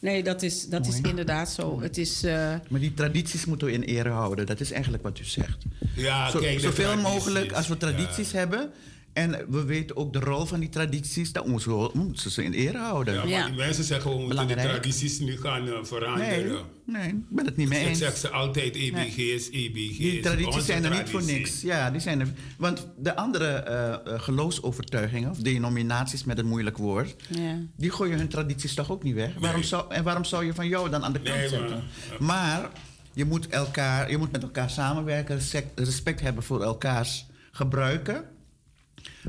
Nee, 0.00 0.22
dat 0.22 0.42
is, 0.42 0.68
dat 0.68 0.86
is 0.86 1.00
inderdaad 1.00 1.50
zo. 1.50 1.80
Het 1.80 1.98
is... 1.98 2.22
eh, 2.22 2.54
Maar 2.68 2.80
die 2.80 2.94
tradities 2.94 3.44
moeten 3.44 3.66
we 3.66 3.72
in 3.72 3.82
ere 3.82 4.08
houden. 4.08 4.46
Dat 4.46 4.60
is 4.60 4.70
eigenlijk 4.72 5.02
wat 5.02 5.18
u 5.18 5.24
zegt. 5.24 5.64
Ja, 5.94 6.30
Zo, 6.30 6.38
kijk, 6.38 6.60
zoveel 6.60 6.96
mogelijk, 6.96 7.52
als 7.52 7.66
we 7.68 7.72
ja. 7.72 7.78
tradities 7.78 8.32
hebben... 8.32 8.70
en 9.12 9.44
we 9.48 9.64
weten 9.64 9.96
ook 9.96 10.12
de 10.12 10.18
rol 10.20 10.44
van 10.46 10.60
die 10.60 10.68
tradities... 10.68 11.32
moeten 11.44 11.78
we 11.78 11.90
moeten 11.94 12.30
ze 12.30 12.44
in 12.44 12.52
ere 12.52 12.78
houden. 12.78 13.14
Ja, 13.14 13.20
maar 13.20 13.28
Ja. 13.28 13.46
die 13.46 13.56
mensen 13.56 13.84
zeggen 13.84 14.10
we 14.10 14.18
moeten 14.22 14.46
de 14.48 14.54
tradities 14.54 15.18
nu 15.18 15.36
gaan 15.36 15.66
eh, 15.66 15.72
nee, 15.74 15.84
veranderen. 15.84 16.64
nee, 16.86 17.08
ik 17.08 17.28
ben 17.28 17.44
het 17.46 17.56
niet 17.56 17.68
mee 17.68 17.80
Ik 17.80 17.88
eens. 17.88 17.98
zeg 17.98 18.16
ze 18.16 18.28
altijd 18.30 18.74
EBG 18.74 19.16
is 19.16 19.50
EBG. 19.50 19.96
Die 19.96 20.20
tradities 20.20 20.54
onze 20.54 20.60
zijn 20.66 20.84
er 20.84 20.90
niet 20.90 21.08
voor 21.10 21.24
niks. 21.24 21.60
Ja, 21.60 21.90
die 21.90 22.00
zijn 22.00 22.20
er. 22.20 22.28
Want 22.58 22.86
de 22.98 23.16
andere 23.16 23.46
eh, 23.46 23.92
eh, 23.92 23.98
geloofsovertuigingen, 24.20 25.30
of 25.30 25.38
denominaties 25.38 26.24
met 26.24 26.38
een 26.38 26.46
moeilijk 26.46 26.76
woord, 26.76 27.14
ja. 27.28 27.58
die 27.76 27.90
gooien 27.90 28.18
hun 28.18 28.28
tradities 28.28 28.74
toch 28.74 28.90
ook 28.90 29.02
niet 29.02 29.14
weg. 29.14 29.30
Waarom 29.38 29.62
zou, 29.62 29.92
en 29.92 30.02
waarom 30.04 30.24
zou 30.24 30.44
je 30.44 30.54
van 30.54 30.68
jou 30.68 30.90
dan 30.90 31.04
aan 31.04 31.12
de 31.12 31.20
kant 31.20 31.36
Nee, 31.36 31.50
maar- 31.50 31.58
zetten? 31.58 31.82
Maar 32.18 32.70
je 33.14 33.24
moet, 33.24 33.46
elkaar, 33.48 34.10
je 34.10 34.16
moet 34.18 34.32
met 34.32 34.42
elkaar 34.42 34.70
samenwerken, 34.70 35.34
respect, 35.36 35.80
respect 35.80 36.20
hebben 36.20 36.42
voor 36.42 36.62
elkaars 36.62 37.26
gebruiken. 37.52 38.24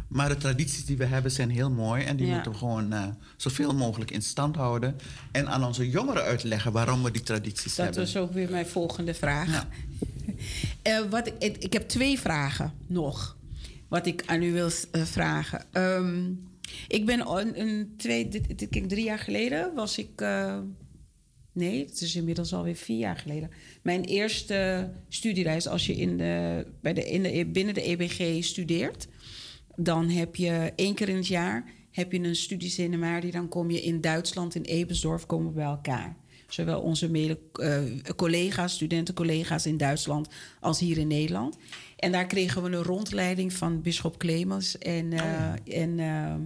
Maar 0.08 0.30
de 0.30 0.38
tradities 0.38 0.86
die 0.86 0.98
we 0.98 1.06
hebben 1.06 1.32
zijn 1.32 1.50
heel 1.50 1.70
mooi 1.72 2.04
en 2.04 2.16
die 2.16 2.28
Ja. 2.28 2.34
moeten 2.34 2.52
we 2.52 2.58
gewoon 2.58 2.94
eh, 2.94 3.08
zoveel 3.38 3.74
mogelijk 3.76 4.12
in 4.12 4.22
stand 4.22 4.56
houden. 4.56 4.96
En 5.32 5.48
aan 5.50 5.64
onze 5.64 5.90
jongeren 5.90 6.24
uitleggen 6.24 6.72
waarom 6.72 7.04
we 7.04 7.12
die 7.12 7.24
tradities 7.24 7.76
Dat 7.76 7.86
hebben. 7.86 8.04
was 8.04 8.18
ook 8.18 8.34
weer 8.34 8.50
mijn 8.50 8.66
volgende 8.68 9.14
vraag. 9.14 9.52
Ja. 9.52 9.68
Eh, 10.82 11.00
wat 11.10 11.28
ik, 11.40 11.58
ik, 11.58 11.74
heb 11.74 11.88
twee 11.88 12.20
vragen 12.20 12.74
nog. 12.88 13.38
Wat 13.88 14.06
ik 14.06 14.24
aan 14.26 14.42
u 14.44 14.52
wil 14.54 14.70
eh, 14.92 15.02
vragen. 15.02 15.66
Ehm, 15.72 16.30
ik 16.88 17.06
ben 17.06 17.28
een, 17.28 17.60
een 17.62 17.94
twee, 17.98 18.28
dit, 18.28 18.60
dit, 18.60 18.90
drie 18.90 19.04
jaar 19.04 19.20
geleden 19.20 19.74
was 19.76 19.98
ik. 19.98 20.24
nee, 21.52 21.86
het 21.86 22.02
is 22.02 22.16
inmiddels 22.16 22.54
alweer 22.54 22.76
vier 22.76 22.98
jaar 22.98 23.18
geleden. 23.18 23.50
Mijn 23.82 24.04
eerste 24.04 24.90
studiereis, 25.10 25.68
als 25.68 25.86
je 25.86 25.96
in 25.96 26.18
de, 26.18 26.66
bij 26.82 26.94
de, 26.94 27.10
in 27.10 27.24
de, 27.24 27.46
binnen 27.46 27.74
de 27.74 27.82
EBG 27.82 28.44
studeert, 28.44 29.08
dan 29.84 30.10
heb 30.10 30.36
je 30.36 30.72
één 30.76 30.94
keer 30.96 31.10
in 31.10 31.16
het 31.16 31.28
jaar 31.28 31.80
heb 31.92 32.12
je 32.12 32.20
een 32.20 32.36
studieseminarie. 32.36 33.32
Dan 33.32 33.48
kom 33.48 33.72
je 33.72 33.82
in 33.82 34.02
Duitsland, 34.02 34.56
in 34.56 34.62
Ebersdorf, 34.62 35.26
komen 35.26 35.48
we 35.48 35.54
bij 35.54 35.64
elkaar. 35.64 36.16
Zowel 36.48 36.82
onze 36.82 37.10
mede, 37.10 37.40
eh, 37.54 37.82
collega's, 38.16 38.74
studentencollega's 38.74 39.66
in 39.66 39.78
Duitsland 39.78 40.28
als 40.60 40.80
hier 40.80 40.98
in 40.98 41.08
Nederland. 41.08 41.58
En 41.96 42.12
daar 42.12 42.26
kregen 42.26 42.64
we 42.64 42.70
een 42.70 42.84
rondleiding 42.84 43.54
van 43.54 43.82
Bisschop 43.82 44.18
Clemens 44.18 44.78
en, 44.78 45.14
eh, 45.14 45.82
en 45.82 46.00
ehm, 46.00 46.42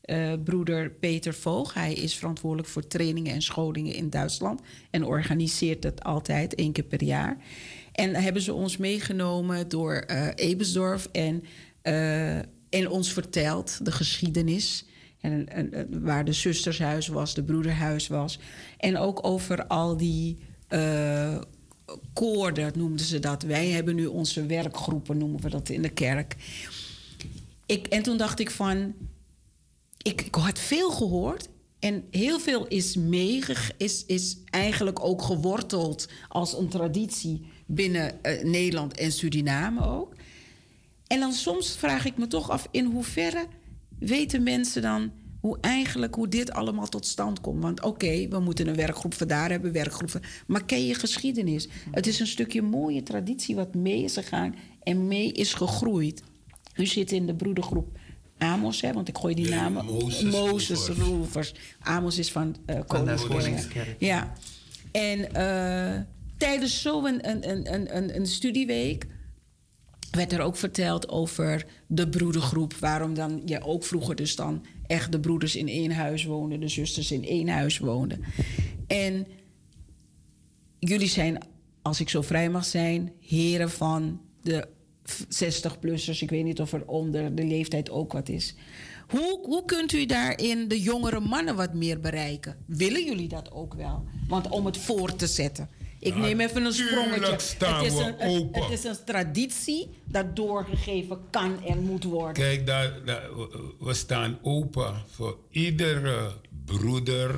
eh, 0.00 0.32
broeder 0.44 0.90
Peter 0.90 1.34
Voog. 1.34 1.74
Hij 1.74 1.92
is 1.94 2.14
verantwoordelijk 2.14 2.68
voor 2.68 2.86
trainingen 2.86 3.32
en 3.32 3.42
scholingen 3.42 3.94
in 3.94 4.10
Duitsland 4.10 4.60
en 4.90 5.04
organiseert 5.04 5.84
het 5.84 6.02
altijd 6.02 6.54
één 6.54 6.72
keer 6.72 6.84
per 6.84 7.02
jaar. 7.02 7.36
En 7.92 8.14
hebben 8.14 8.42
ze 8.42 8.52
ons 8.52 8.76
meegenomen 8.76 9.68
door 9.68 9.94
eh 9.94 10.28
Ebersdorf 10.34 11.08
en, 11.12 11.44
eh, 11.82 12.38
en 12.68 12.88
ons 12.88 13.12
verteld 13.12 13.84
de 13.84 13.92
geschiedenis. 13.92 14.84
En, 15.20 15.48
waar 16.02 16.24
de 16.24 16.32
zustershuis 16.32 17.08
was, 17.08 17.34
de 17.34 17.44
broederhuis 17.44 18.08
was. 18.08 18.38
En 18.78 18.98
ook 18.98 19.26
over 19.26 19.66
al 19.66 19.96
die 19.96 20.36
eh 20.68 21.38
koorden 22.12 22.72
noemden 22.76 23.06
ze 23.06 23.18
dat. 23.18 23.42
Wij 23.42 23.68
hebben 23.68 23.94
nu 23.94 24.06
onze 24.06 24.46
werkgroepen, 24.46 25.18
noemen 25.18 25.40
we 25.40 25.50
dat 25.50 25.68
in 25.68 25.82
de 25.82 25.88
kerk. 25.88 26.36
Ik, 27.66 27.86
en 27.86 28.02
toen 28.02 28.16
dacht 28.16 28.40
ik 28.40 28.50
van, 28.50 28.94
ik, 30.02 30.22
ik 30.22 30.34
had 30.34 30.58
veel 30.58 30.90
gehoord. 30.90 31.48
En 31.78 32.04
heel 32.10 32.40
veel 32.40 32.66
is, 32.66 32.96
meege, 32.96 33.72
is, 33.76 34.04
is 34.06 34.36
eigenlijk 34.50 35.04
ook 35.04 35.22
geworteld 35.22 36.08
als 36.28 36.58
een 36.58 36.68
traditie 36.68 37.46
binnen 37.66 38.22
eh, 38.22 38.44
Nederland 38.44 38.94
en 38.94 39.12
Suriname 39.12 39.86
ook. 39.86 40.14
En 41.06 41.20
dan 41.20 41.32
soms 41.32 41.76
vraag 41.76 42.04
ik 42.04 42.16
me 42.16 42.26
toch 42.26 42.50
af 42.50 42.68
in 42.70 42.84
hoeverre 42.84 43.46
weten 43.98 44.42
mensen 44.42 44.82
dan 44.82 45.12
hoe 45.40 45.58
eigenlijk 45.60 46.14
hoe 46.14 46.28
dit 46.28 46.52
allemaal 46.52 46.86
tot 46.86 47.06
stand 47.06 47.40
komt. 47.40 47.62
Want 47.62 47.82
oké, 47.82 48.28
we 48.28 48.38
moeten 48.38 48.66
een 48.66 48.76
werkgroep 48.76 49.14
van 49.14 49.26
daar 49.26 49.50
hebben, 49.50 49.72
werkgroep 49.72 50.10
van, 50.10 50.22
maar 50.46 50.64
ken 50.64 50.86
je 50.86 50.94
geschiedenis? 50.94 51.68
Het 51.90 52.06
is 52.06 52.20
een 52.20 52.26
stukje 52.26 52.62
mooie 52.62 53.02
traditie 53.02 53.54
wat 53.54 53.74
mee 53.74 54.02
is 54.02 54.12
gegaan 54.14 54.54
en 54.82 55.06
mee 55.06 55.32
is 55.32 55.54
gegroeid. 55.54 56.22
U 56.76 56.86
zit 56.86 57.12
in 57.12 57.26
de 57.26 57.34
broedergroep 57.34 57.98
Amos, 58.38 58.80
hè, 58.80 58.92
want 58.92 59.08
ik 59.08 59.16
gooi 59.16 59.34
die 59.34 59.48
Nee, 59.48 59.54
namen. 59.54 59.84
Mozes. 60.30 60.88
Rovers. 60.88 61.54
Amos 61.80 62.18
is 62.18 62.32
van 62.32 62.56
eh. 62.66 62.80
Koningskerk. 62.86 63.96
Ja. 63.98 64.32
En 64.92 65.34
eh, 65.34 66.00
tijdens 66.36 66.82
zo'n 66.82 67.06
een, 67.06 67.50
een, 67.50 67.74
een, 67.74 67.96
een, 67.96 68.16
een 68.16 68.26
studieweek 68.26 69.06
werd 70.16 70.32
er 70.32 70.40
ook 70.40 70.56
verteld 70.56 71.08
over 71.08 71.66
de 71.86 72.08
broedergroep. 72.08 72.74
Waarom 72.74 73.14
dan 73.14 73.42
je 73.44 73.62
ook 73.62 73.84
vroeger 73.84 74.14
dus 74.14 74.36
dan 74.36 74.64
echt 74.86 75.12
de 75.12 75.20
broeders 75.20 75.56
in 75.56 75.68
één 75.68 75.90
huis 75.90 76.24
woonden, 76.24 76.60
de 76.60 76.68
zusters 76.68 77.10
in 77.10 77.24
één 77.24 77.48
huis 77.48 77.78
woonden. 77.78 78.20
En 78.86 79.26
jullie 80.78 81.08
zijn, 81.08 81.38
als 81.82 82.00
ik 82.00 82.08
zo 82.08 82.22
vrij 82.22 82.50
mag 82.50 82.64
zijn, 82.64 83.12
heren 83.20 83.70
van 83.70 84.20
de 84.42 84.68
60-plussers. 85.12 86.20
Ik 86.20 86.30
weet 86.30 86.44
niet 86.44 86.60
of 86.60 86.72
er 86.72 86.86
onder 86.86 87.34
de 87.34 87.44
leeftijd 87.44 87.90
ook 87.90 88.12
wat 88.12 88.28
is. 88.28 88.54
Hoe, 89.08 89.38
hoe 89.42 89.64
kunt 89.64 89.92
u 89.92 90.06
daarin 90.06 90.68
de 90.68 90.80
jongere 90.80 91.20
mannen 91.20 91.56
wat 91.56 91.74
meer 91.74 92.00
bereiken? 92.00 92.56
Willen 92.66 93.04
jullie 93.04 93.28
dat 93.28 93.52
ook 93.52 93.74
wel? 93.74 94.04
Want 94.28 94.48
om 94.48 94.66
het 94.66 94.76
voor 94.76 95.16
te 95.16 95.26
zetten. 95.26 95.68
Ik 96.06 96.14
Ja, 96.14 96.18
neem 96.20 96.40
even 96.40 96.64
een 96.64 96.72
sprongetje. 96.72 97.30
het, 97.30 97.42
is 97.84 97.98
een, 97.98 98.14
het- 98.52 98.70
is 98.70 98.84
een 98.84 99.04
traditie 99.04 99.88
dat 100.04 100.36
doorgegeven 100.36 101.18
kan 101.30 101.64
en 101.64 101.78
moet 101.82 102.04
worden. 102.04 102.32
Kijk, 102.32 102.66
daar, 102.66 103.04
daar- 103.04 103.28
we- 103.78 103.94
staan 103.94 104.38
open 104.42 105.02
voor 105.10 105.38
iedere 105.50 106.32
broeder. 106.64 107.34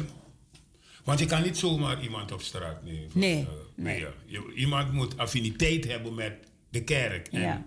Want 1.04 1.18
je 1.18 1.26
kan 1.26 1.42
niet 1.42 1.56
zomaar 1.58 2.02
iemand 2.02 2.32
op 2.32 2.40
straat 2.42 2.82
nemen. 2.84 3.08
Nee, 3.14 3.38
Eh, 3.40 3.46
nee. 3.74 4.06
Je- 4.26 4.52
iemand 4.54 4.92
moet 4.92 5.18
affiniteit 5.18 5.84
hebben 5.86 6.14
met 6.14 6.32
de 6.70 6.84
kerk. 6.84 7.28
En 7.28 7.40
Ja. 7.40 7.66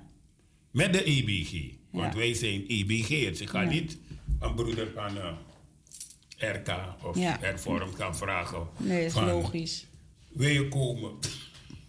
Met 0.71 0.93
de 0.93 1.03
EBG. 1.03 1.73
Want 1.91 2.13
Ja. 2.13 2.19
wij 2.19 2.33
zijn 2.33 2.63
EBG'ers. 2.67 3.41
Ik 3.41 3.49
ga 3.49 3.61
Ja. 3.61 3.69
niet 3.69 3.97
een 4.39 4.53
broeder 4.55 4.87
van 4.95 5.17
eh, 5.17 6.53
RK 6.53 6.67
of 7.03 7.15
hervormd 7.19 7.95
gaan 7.95 8.15
vragen. 8.15 8.67
Nee, 8.77 8.97
dat 8.97 9.07
is 9.07 9.13
van, 9.13 9.25
logisch. 9.25 9.85
Wil 10.33 10.49
je 10.49 10.67
komen? 10.67 11.11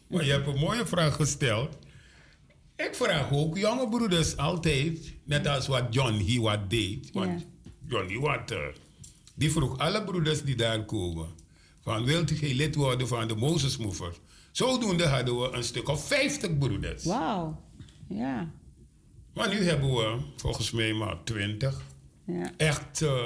Maar 0.06 0.24
je 0.24 0.30
hebt 0.30 0.46
een 0.46 0.58
mooie 0.58 0.86
vraag 0.86 1.16
gesteld. 1.16 1.76
Ik 2.76 2.94
vraag 2.94 3.32
ook 3.32 3.56
jonge 3.58 3.88
broeders 3.88 4.36
altijd, 4.36 5.12
net 5.24 5.46
als 5.46 5.66
wat 5.66 5.84
John 5.90 6.14
Hiwat 6.14 6.70
deed. 6.70 7.10
Want. 7.12 7.46
John 7.86 8.08
Hiwat, 8.08 8.50
eh, 8.50 8.58
die 9.34 9.52
vroeg 9.52 9.78
alle 9.78 10.04
broeders 10.04 10.42
die 10.42 10.56
daar 10.56 10.84
komen: 10.84 11.28
van 11.80 12.04
wilt 12.04 12.30
u 12.30 12.36
geen 12.36 12.54
lid 12.54 12.74
worden 12.74 13.08
van 13.08 13.28
de 13.28 13.34
Mozesmovers? 13.36 14.16
Zodoende 14.52 15.06
hadden 15.06 15.40
we 15.40 15.50
een 15.56 15.64
stuk 15.64 15.88
of 15.88 16.06
50 16.06 16.58
broeders. 16.58 17.04
Wauw. 17.04 17.60
Ja. 18.08 18.50
Maar 19.34 19.48
nu 19.48 19.62
hebben 19.64 19.94
we 19.94 20.18
volgens 20.36 20.70
mij 20.70 20.92
maar 20.92 21.24
20. 21.24 21.80
ja. 22.26 22.52
Echt 22.56 23.02
eh, 23.02 23.22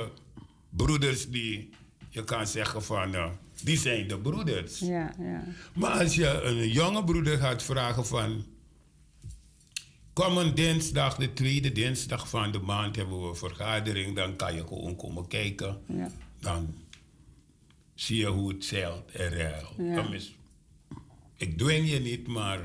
broeders 0.70 1.30
die 1.30 1.70
je 2.08 2.24
kan 2.24 2.46
zeggen 2.46 2.82
van, 2.82 3.14
eh, 3.14 3.30
die 3.64 3.78
zijn 3.78 4.08
de 4.08 4.18
broeders. 4.18 4.78
Ja, 4.78 5.14
ja. 5.18 5.44
Maar 5.74 5.90
als 6.02 6.14
je 6.14 6.28
een 6.42 6.68
jonge 6.68 7.04
broeder 7.04 7.38
gaat 7.38 7.62
vragen 7.62 8.06
van... 8.06 8.44
Kom 10.12 10.36
een 10.36 10.54
dinsdag, 10.54 11.16
de 11.16 11.32
tweede 11.32 11.72
dinsdag 11.72 12.28
van 12.28 12.52
de 12.52 12.58
maand 12.58 12.96
hebben 12.96 13.20
we 13.22 13.28
een 13.28 13.36
vergadering. 13.36 14.16
Dan 14.16 14.36
kan 14.36 14.54
je 14.54 14.66
gewoon 14.66 14.96
komen 14.96 15.28
kijken. 15.28 15.80
Ja. 15.88 16.10
Dan 16.40 16.74
zie 17.94 18.16
je 18.16 18.26
hoe 18.26 18.48
het 18.52 18.64
zeilt 18.64 19.10
en 19.10 19.28
ruilt. 19.30 19.72
Ja. 19.78 19.94
Dan 19.94 20.14
is- 20.14 20.34
Ik 21.36 21.58
dwing 21.58 21.90
je 21.90 21.98
niet, 22.00 22.26
maar... 22.26 22.60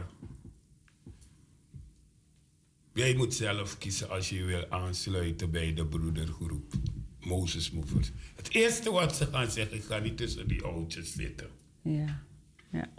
Jij 2.93 3.15
moet 3.15 3.33
zelf 3.33 3.77
kiezen 3.77 4.09
als 4.09 4.29
je 4.29 4.43
wil 4.43 4.65
aansluiten 4.69 5.51
bij 5.51 5.73
de 5.73 5.85
broedergroep. 5.85 6.73
Mozes 7.19 7.71
Movers. 7.71 8.11
Het 8.41 8.53
eerste 8.53 8.91
wat 8.91 9.15
ze 9.15 9.25
gaan 9.25 9.51
zeggen, 9.51 9.77
ik 9.77 9.83
ga 9.83 9.97
niet 9.99 10.17
tussen 10.17 10.47
die 10.47 10.63
oudjes 10.63 11.13
zitten. 11.13 11.47
Ja. 11.83 12.23
Ja. 12.71 12.89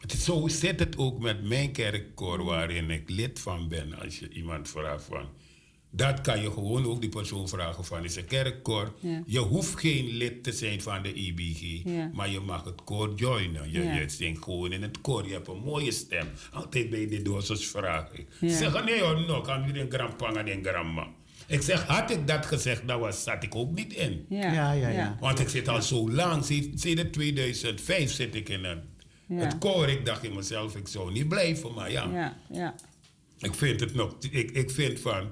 Het 0.00 0.12
zo 0.12 0.48
zit 0.48 0.80
het 0.80 0.96
ook 0.98 1.18
met 1.20 1.42
mijn 1.48 1.72
kerkkoor 1.72 2.44
waarin 2.44 2.90
ik 2.90 3.10
lid 3.10 3.38
van 3.40 3.68
ben. 3.68 3.98
Als 4.00 4.18
je 4.18 4.28
iemand 4.28 4.68
vraagt 4.68 5.04
van, 5.04 5.28
Dat 5.92 6.20
kan 6.20 6.42
je 6.42 6.50
gewoon 6.50 6.84
ook 6.86 7.00
die 7.00 7.10
persoon 7.10 7.48
vragen 7.48 7.84
van 7.84 8.04
is 8.04 8.16
een 8.16 8.26
kerkkoor. 8.26 8.94
Ja. 9.00 9.22
Je 9.26 9.38
hoeft 9.38 9.78
geen 9.80 10.06
lid 10.06 10.42
te 10.44 10.52
zijn 10.52 10.82
van 10.82 11.02
de 11.02 11.12
IBG, 11.14 11.82
Ja. 11.84 12.10
maar 12.14 12.30
je 12.30 12.40
mag 12.40 12.64
het 12.64 12.84
koor 12.84 13.14
joinen. 13.14 13.70
Je, 13.70 13.82
Ja. 13.82 13.92
je 13.94 14.08
zingt 14.08 14.44
gewoon 14.44 14.72
in 14.72 14.82
het 14.82 15.00
koor. 15.00 15.26
Je 15.26 15.32
hebt 15.32 15.48
een 15.48 15.62
mooie 15.64 15.90
stem. 15.92 16.26
Altijd 16.52 16.90
bij 16.90 17.06
de 17.08 17.22
dozers 17.22 17.66
vraag 17.66 18.12
ik. 18.12 18.26
Zeg 18.40 18.84
nee 18.84 19.00
hoor, 19.00 19.20
no, 19.26 19.40
kan 19.40 19.66
je 19.66 19.72
den 19.72 19.90
grandpa 19.90 20.32
en 20.34 20.44
den 20.44 20.64
grandma. 20.64 21.08
Ik 21.50 21.62
zeg, 21.62 21.84
had 21.86 22.10
ik 22.10 22.26
dat 22.26 22.46
gezegd, 22.46 22.86
dan 22.88 23.00
was, 23.00 23.22
zat 23.22 23.42
ik 23.42 23.54
ook 23.54 23.70
niet 23.74 23.92
in. 23.92 24.26
Ja, 24.28 24.52
Ja, 24.52 24.72
ja, 24.72 24.88
ja. 24.88 25.16
Want 25.20 25.38
ik 25.40 25.48
zit 25.48 25.68
al 25.68 25.82
zo 25.82 26.10
lang, 26.10 26.44
sinds 26.44 26.82
sinds 26.82 27.02
2005 27.12 28.12
zit 28.12 28.34
ik 28.34 28.48
in 28.48 28.64
het, 28.64 28.78
Ja. 29.26 29.36
het 29.36 29.58
koor. 29.58 29.88
Ik 29.88 30.06
dacht 30.06 30.24
in 30.24 30.34
mezelf, 30.34 30.76
ik 30.76 30.88
zou 30.88 31.12
niet 31.12 31.28
blijven, 31.28 31.74
maar 31.74 31.90
ja. 31.90 32.08
Ja, 32.12 32.36
ja. 32.52 32.74
Ik 33.38 33.54
vind 33.54 33.80
het 33.80 33.94
nog, 33.94 34.16
ik, 34.30 34.50
ik 34.50 34.70
vind 34.70 35.00
van, 35.00 35.30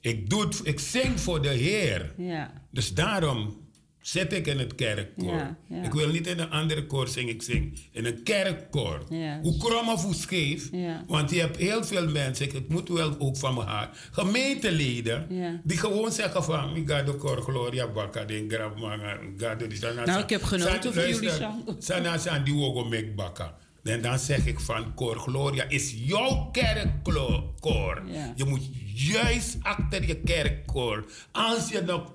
ik, 0.00 0.30
doe 0.30 0.42
het, 0.42 0.60
ik 0.64 0.80
zing 0.80 1.20
voor 1.20 1.42
de 1.42 1.48
Heer. 1.48 2.12
ja. 2.16 2.52
Dus 2.70 2.94
daarom 2.94 3.68
zit 4.00 4.32
ik 4.32 4.46
in 4.46 4.58
het 4.58 4.74
kerkkoor. 4.74 5.34
Ja, 5.34 5.56
ja. 5.68 5.82
Ik 5.82 5.92
wil 5.92 6.08
niet 6.08 6.26
in 6.26 6.38
een 6.38 6.50
andere 6.50 6.86
koor 6.86 7.08
zingen, 7.08 7.34
ik 7.34 7.42
zing 7.42 7.78
in 7.92 8.04
een 8.06 8.22
kerkkoor. 8.22 9.02
Hoe 9.42 9.56
krom 9.58 9.88
of 9.88 10.02
hoe 10.04 10.14
scheef. 10.14 10.68
Ja. 10.72 11.04
Want 11.06 11.30
je 11.30 11.40
hebt 11.40 11.56
heel 11.56 11.84
veel 11.84 12.08
mensen, 12.08 12.46
ik- 12.46 12.52
het 12.52 12.68
moet 12.68 12.88
wel 12.88 13.14
ook 13.18 13.36
van 13.36 13.54
me 13.54 13.62
haar, 13.64 13.90
gemeenteleden, 14.10 15.26
die 15.64 15.76
gewoon 15.78 16.12
zeggen 16.12 16.44
van, 16.44 16.76
ik 16.76 16.88
ga 16.90 17.02
de 17.02 17.14
koor 17.14 17.42
Gloria 17.42 17.86
Bakka, 17.88 18.24
de 18.24 18.44
grandma, 18.48 18.96
ga 19.36 19.54
de 19.54 19.66
Nou, 20.04 20.22
ik 20.22 20.30
heb 20.30 20.42
genoten 20.42 20.94
van 20.94 21.08
jullie 21.08 21.30
zang. 21.30 21.64
Sana 21.78 22.18
san 22.18 22.44
die 22.44 22.54
wogo 22.54 22.84
mek 22.84 23.16
bakka. 23.16 23.56
En 23.82 24.02
dan 24.02 24.18
zeg 24.18 24.46
ik 24.46 24.60
van 24.60 24.94
Koor 24.94 25.16
Gloria 25.18 25.64
is 25.68 25.94
jouw 25.96 26.48
kerkkoor. 26.52 28.02
Je 28.36 28.44
moet 28.44 28.62
juist 28.94 29.56
achter 29.62 30.06
je 30.06 30.16
kerkkoor. 30.16 31.04
Als 31.32 31.68
je 31.70 31.80
nog... 31.80 32.12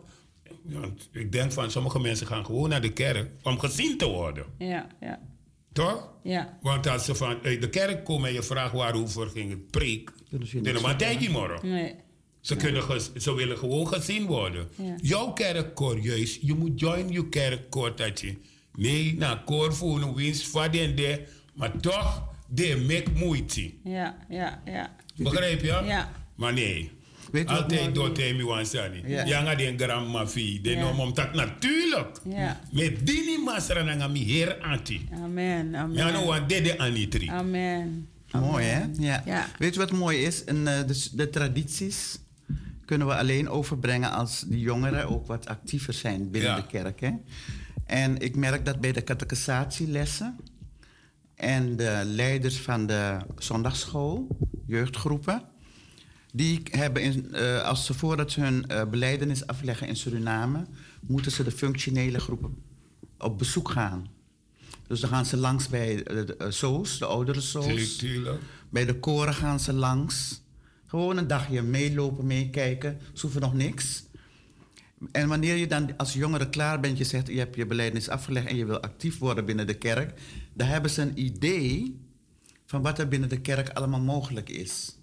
Want 0.65 1.09
ik 1.11 1.31
denk 1.31 1.51
van 1.51 1.71
sommige 1.71 1.99
mensen 1.99 2.27
gaan 2.27 2.45
gewoon 2.45 2.69
naar 2.69 2.81
de 2.81 2.93
kerk 2.93 3.29
om 3.43 3.59
gezien 3.59 3.97
te 3.97 4.07
worden. 4.07 4.45
Ja, 4.57 4.87
ja. 4.99 5.19
Toch? 5.73 6.09
Ja. 6.23 6.57
Want 6.61 6.87
als 6.87 7.05
ze 7.05 7.15
van 7.15 7.37
uit 7.43 7.61
de 7.61 7.69
kerk 7.69 8.03
komen 8.05 8.27
en 8.27 8.33
je 8.33 8.43
vraagt 8.43 8.73
waarover 8.73 9.29
ging 9.29 9.49
het 9.49 9.71
preek. 9.71 10.11
Dan 10.61 10.81
maar 10.81 10.97
tegen 10.97 11.31
morgen. 11.31 11.69
Nee. 11.69 11.95
Ze, 12.41 12.55
kunnen 12.55 12.83
ges- 12.83 13.13
ze 13.13 13.33
willen 13.33 13.57
gewoon 13.57 13.87
gezien 13.87 14.25
worden. 14.25 14.67
Ja. 14.75 14.95
Jouw 15.01 15.31
kerkkoor, 15.33 15.99
juist. 15.99 16.37
Je 16.41 16.53
moet 16.53 16.79
join 16.79 17.09
je 17.11 17.29
kerkkoor 17.29 17.95
dat 17.95 18.19
je. 18.19 18.37
Nee, 18.75 19.15
na 19.17 19.41
koor 19.45 19.73
voor 19.73 20.01
een 20.01 20.15
winst 20.15 20.47
van 20.47 20.71
en 20.71 20.95
de. 20.95 21.23
Maar 21.53 21.77
toch, 21.77 22.33
de 22.47 22.83
make 22.87 23.11
moeite. 23.25 23.73
Ja, 23.83 24.25
ja, 24.29 24.61
ja. 24.65 24.95
Begrijp 25.15 25.61
je? 25.61 25.67
Ja. 25.85 26.11
Maar 26.35 26.53
nee. 26.53 26.91
Weet 27.31 27.49
je 27.49 27.53
wat 27.55 27.63
Altijd 27.63 27.95
door 27.95 28.11
me 28.17 28.43
wansani. 28.45 29.01
Ja. 29.05 29.25
Ja, 29.25 29.41
nga 29.41 29.55
den 29.55 29.79
grandma 29.79 30.27
fi. 30.27 30.61
De 30.61 30.69
Ja. 30.69 30.79
nom 30.79 30.99
om 30.99 31.13
dat 31.13 31.33
natuurlijk. 31.33 32.19
Ja. 32.29 32.59
Met 32.71 33.07
dini 33.07 33.37
masra 33.43 33.81
na 33.95 34.07
mi 34.07 34.23
heer 34.23 34.57
anti. 34.61 35.09
Amen, 35.23 35.75
amen. 35.75 35.97
Ja, 35.97 36.09
no 36.11 36.25
wan 36.25 36.47
dede 36.47 36.77
anitri. 36.77 37.29
Amen. 37.29 38.07
Mooi, 38.31 38.65
hè? 38.65 38.83
Ja. 38.97 39.21
Ja. 39.25 39.47
Weet 39.57 39.73
je 39.73 39.79
wat 39.79 39.91
mooi 39.91 40.17
is? 40.23 40.43
En, 40.43 40.67
eh, 40.67 40.87
de, 40.87 41.07
de 41.13 41.29
tradities 41.29 42.19
kunnen 42.85 43.07
we 43.07 43.15
alleen 43.15 43.49
overbrengen 43.49 44.11
als 44.11 44.43
die 44.47 44.59
jongeren 44.59 45.09
ook 45.09 45.27
wat 45.27 45.47
actiever 45.47 45.93
zijn 45.93 46.31
binnen 46.31 46.49
Ja. 46.51 46.55
de 46.55 46.65
kerk. 46.67 46.99
Hè? 46.99 47.11
En 47.85 48.17
ik 48.17 48.35
merk 48.35 48.65
dat 48.65 48.79
bij 48.79 48.91
de 48.91 49.03
catechisatielessen 49.03 50.35
en 51.35 51.75
de 51.75 52.01
leiders 52.05 52.57
van 52.57 52.87
de 52.87 53.17
zondagschool, 53.37 54.27
jeugdgroepen, 54.67 55.41
die 56.35 56.61
hebben, 56.71 57.01
in, 57.01 57.33
eh, 57.33 57.61
als 57.61 57.85
ze 57.85 57.93
voordat 57.93 58.31
ze 58.31 58.41
hun 58.41 58.67
eh 58.67 58.89
beleidenis 58.89 59.47
afleggen 59.47 59.87
in 59.87 59.95
Suriname, 59.95 60.65
moeten 61.01 61.31
ze 61.31 61.43
de 61.43 61.51
functionele 61.51 62.19
groepen 62.19 62.55
op 63.17 63.37
bezoek 63.37 63.69
gaan. 63.69 64.07
Dus 64.87 64.99
dan 64.99 65.09
gaan 65.09 65.25
ze 65.25 65.37
langs 65.37 65.69
bij 65.69 65.95
de, 65.95 66.23
de, 66.23 66.37
eh, 66.37 66.49
SOS, 66.49 66.99
de 66.99 67.05
oudere 67.05 67.41
SOS. 67.41 68.03
Bij 68.69 68.85
de 68.85 68.99
koren 68.99 69.33
gaan 69.33 69.59
ze 69.59 69.73
langs. 69.73 70.41
Gewoon 70.85 71.17
een 71.17 71.27
dagje 71.27 71.61
meelopen, 71.61 72.25
meekijken. 72.25 72.99
Ze 73.13 73.21
hoeven 73.21 73.41
nog 73.41 73.53
niks. 73.53 74.03
En 75.11 75.27
wanneer 75.27 75.55
je 75.55 75.67
dan 75.67 75.97
als 75.97 76.13
jongere 76.13 76.49
klaar 76.49 76.79
bent, 76.79 76.97
je 76.97 77.03
zegt 77.03 77.27
je 77.27 77.37
hebt 77.37 77.55
je 77.55 77.65
beleidnis 77.65 78.09
afgelegd 78.09 78.47
en 78.47 78.55
je 78.55 78.65
wil 78.65 78.81
actief 78.81 79.17
worden 79.17 79.45
binnen 79.45 79.67
de 79.67 79.77
kerk, 79.77 80.19
dan 80.53 80.67
hebben 80.67 80.91
ze 80.91 81.01
een 81.01 81.19
idee 81.19 81.99
van 82.65 82.81
wat 82.81 82.99
er 82.99 83.07
binnen 83.07 83.29
de 83.29 83.41
kerk 83.41 83.69
allemaal 83.69 83.99
mogelijk 83.99 84.49
is. 84.49 84.94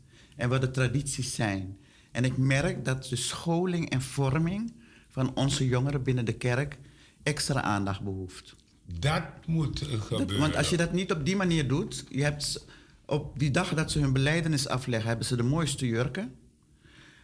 En 0.42 0.48
wat 0.48 0.60
de 0.60 0.70
tradities 0.70 1.34
zijn. 1.34 1.76
En 2.10 2.24
ik 2.24 2.36
merk 2.36 2.84
dat 2.84 3.04
de 3.08 3.16
scholing 3.16 3.90
en 3.90 4.02
vorming 4.02 4.72
van 5.08 5.34
onze 5.34 5.66
jongeren 5.66 6.02
binnen 6.02 6.24
de 6.24 6.32
kerk 6.32 6.78
extra 7.22 7.62
aandacht 7.62 8.00
behoeft. 8.00 8.54
Dat 8.98 9.22
moet 9.46 9.78
Dat- 9.90 10.00
gebeuren. 10.00 10.38
want 10.38 10.56
als 10.56 10.70
je 10.70 10.76
dat 10.76 10.92
niet 10.92 11.12
op 11.12 11.24
die 11.24 11.36
manier 11.36 11.68
doet, 11.68 12.04
je 12.08 12.22
hebt 12.22 12.66
op 13.06 13.38
die 13.38 13.50
dag 13.50 13.74
dat 13.74 13.90
ze 13.90 13.98
hun 13.98 14.12
beleidenis 14.12 14.68
afleggen, 14.68 15.08
hebben 15.08 15.26
ze 15.26 15.36
de 15.36 15.42
mooiste 15.42 15.86
jurken. 15.86 16.32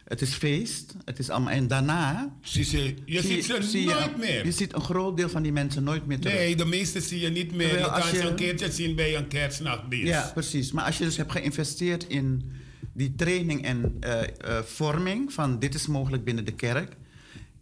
Het 0.03 0.21
is 0.21 0.33
feest, 0.33 0.95
het 1.05 1.19
is 1.19 1.29
allemaal. 1.29 1.53
En 1.53 1.67
daarna. 1.67 2.35
Zie 2.41 2.63
ze, 2.63 2.77
je 3.05 3.21
zie 3.21 3.31
ziet 3.31 3.45
ze 3.45 3.63
zie 3.63 3.81
je- 3.87 3.93
nooit 3.93 4.17
meer. 4.17 4.45
Je 4.45 4.51
ziet 4.51 4.73
een 4.73 4.81
groot 4.81 5.17
deel 5.17 5.29
van 5.29 5.41
die 5.43 5.51
mensen 5.51 5.83
nooit 5.83 6.05
meer 6.05 6.19
terug. 6.19 6.37
Nee, 6.37 6.55
de 6.55 6.65
meeste 6.65 7.01
zie 7.01 7.19
je 7.19 7.29
niet 7.29 7.51
meer. 7.53 7.69
Terwijl 7.69 7.93
je 7.95 7.99
kan 8.01 8.09
ze 8.09 8.15
je- 8.15 8.29
een 8.29 8.35
keertje 8.35 8.71
zien 8.71 8.95
bij 8.95 9.15
een 9.15 9.27
kerstnachtdienst. 9.27 10.07
Ja, 10.07 10.31
precies. 10.33 10.71
Maar 10.71 10.85
als 10.85 10.97
je 10.97 11.03
dus 11.03 11.17
hebt 11.17 11.31
geïnvesteerd 11.31 12.03
in 12.07 12.51
die 12.93 13.15
training 13.15 13.63
en 13.65 13.97
eh, 13.99 14.21
eh, 14.21 14.63
vorming 14.63 15.33
van 15.33 15.59
dit 15.59 15.73
is 15.75 15.87
mogelijk 15.87 16.23
binnen 16.23 16.45
de 16.45 16.53
kerk. 16.55 16.95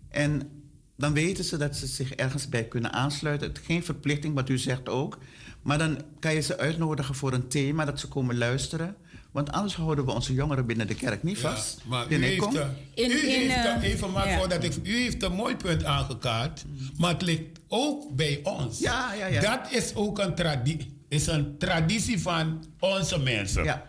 En 0.10 0.50
dan 0.98 1.14
weten 1.14 1.44
ze 1.44 1.58
dat 1.58 1.76
ze 1.76 1.88
zich 1.88 2.12
ergens 2.14 2.50
bij 2.50 2.64
kunnen 2.66 2.94
aansluiten. 2.94 3.48
Het, 3.48 3.60
geen 3.64 3.84
verplichting, 3.84 4.34
wat 4.36 4.50
u 4.50 4.58
zegt 4.58 4.90
ook. 4.90 5.18
Maar 5.62 5.78
dan 5.78 6.02
kan 6.20 6.34
je 6.34 6.42
ze 6.42 6.58
uitnodigen 6.58 7.16
voor 7.16 7.34
een 7.34 7.48
thema, 7.48 7.86
dat 7.86 8.00
ze 8.00 8.08
komen 8.08 8.38
luisteren. 8.38 8.96
Want 9.32 9.52
anders 9.52 9.76
houden 9.76 10.06
we 10.06 10.12
onze 10.12 10.34
jongeren 10.34 10.66
binnen 10.66 10.88
de 10.88 10.96
kerk 10.96 11.24
niet 11.24 11.40
Ja, 11.40 11.50
vast. 11.52 11.82
maar 11.86 12.12
u 12.12 12.16
heeft, 12.16 12.46
In- 12.94 13.12
u 13.12 13.30
in, 13.30 13.50
heeft 13.50 13.84
eh, 13.84 13.84
even 13.84 14.12
maar 14.12 14.30
ja. 14.30 14.38
voordat 14.38 14.64
ik, 14.64 14.74
u 14.84 14.98
heeft 15.02 15.24
een 15.24 15.32
mooi 15.34 15.56
punt 15.56 15.84
aangekaart, 15.84 16.66
maar 16.98 17.12
het 17.14 17.22
ligt 17.22 17.44
ook 17.68 18.16
bij 18.16 18.40
ons. 18.44 18.80
Ja, 18.80 19.14
ja, 19.14 19.26
ja. 19.26 19.42
Dat 19.42 19.72
is 19.72 19.96
ook 19.96 20.20
een, 20.20 20.36
tradi 20.36 20.92
is 21.08 21.28
een 21.28 21.58
traditie 21.58 22.22
van 22.22 22.64
onze 22.80 23.20
mensen. 23.20 23.64
Ja, 23.64 23.86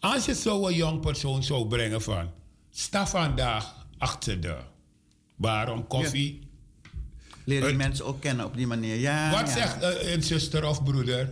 Als 0.00 0.24
je 0.24 0.34
zo'n 0.34 0.74
jong 0.74 1.00
persoon 1.00 1.42
zou 1.42 1.66
brengen 1.66 2.02
van, 2.02 2.30
sta 2.70 3.06
vandaag 3.06 3.86
achter 3.98 4.40
de 4.40 4.56
bar 5.36 5.72
om 5.72 5.86
koffie. 5.86 6.48
leren 7.44 7.62
die 7.68 7.76
Het- 7.78 7.86
mensen 7.86 8.04
ook 8.06 8.20
kennen 8.20 8.44
op 8.46 8.56
die 8.56 8.66
manier. 8.66 8.96
Ja, 8.96 9.30
Wat 9.30 9.40
ja. 9.40 9.54
zegt 9.54 9.82
eh, 9.82 10.12
een 10.12 10.22
zuster 10.22 10.64
of 10.68 10.82
broeder? 10.84 11.30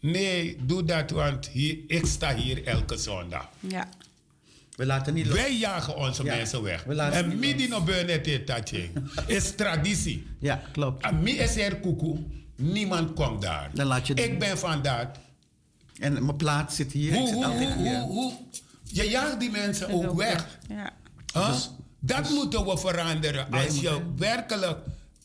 Nee, 0.00 0.56
doe 0.66 0.84
dat, 0.84 1.10
want 1.10 1.48
hier, 1.48 1.78
ik 1.86 2.06
sta 2.06 2.34
hier 2.34 2.66
elke 2.66 2.96
zondag. 2.96 3.48
Ja. 3.60 3.88
We 4.76 4.86
laten 4.86 5.14
niet 5.14 5.26
los. 5.26 5.34
Wij 5.36 5.56
jagen 5.56 5.96
onze 5.96 6.24
Ja, 6.24 6.34
mensen 6.34 6.62
weg. 6.62 6.82
we 6.84 6.94
laten 6.94 7.18
En 7.24 7.38
midden 7.38 8.44
tatje. 8.44 8.88
is 9.26 9.54
traditie. 9.54 10.26
Ja, 10.38 10.62
klopt. 10.72 11.04
En 11.04 11.22
mi 11.22 11.30
is 11.32 11.56
er 11.56 11.76
koekoe. 11.76 12.18
Niemand 12.56 13.12
komt 13.14 13.42
daar. 13.42 13.70
Dan 13.74 13.86
laat 13.86 14.06
je 14.06 14.14
Ik 14.14 14.38
ben 14.38 14.58
van 14.58 14.82
dat. 14.82 15.08
En 16.00 16.12
mijn 16.12 16.36
plaats 16.36 16.76
zit 16.76 16.92
hier. 16.92 17.12
ik 17.12 17.18
Hoe, 17.18 17.26
zit 17.26 17.34
hoe, 17.36 17.44
altijd 17.46 17.72
hoe, 17.74 17.88
hier. 17.88 17.98
hoe, 18.00 18.10
hoe. 18.12 18.32
Je 18.84 19.08
jaagt 19.08 19.40
die 19.40 19.50
mensen 19.50 19.88
ook 19.88 20.14
weg. 20.16 20.58
Ja. 20.68 20.90
Huh? 21.32 21.48
Dus- 21.52 21.70
dat 22.00 22.30
moeten 22.30 22.64
we 22.64 22.78
veranderen. 22.78 23.50
Als 23.50 23.80
je 23.80 23.90
moeten- 23.90 24.14
werkelijk 24.18 24.78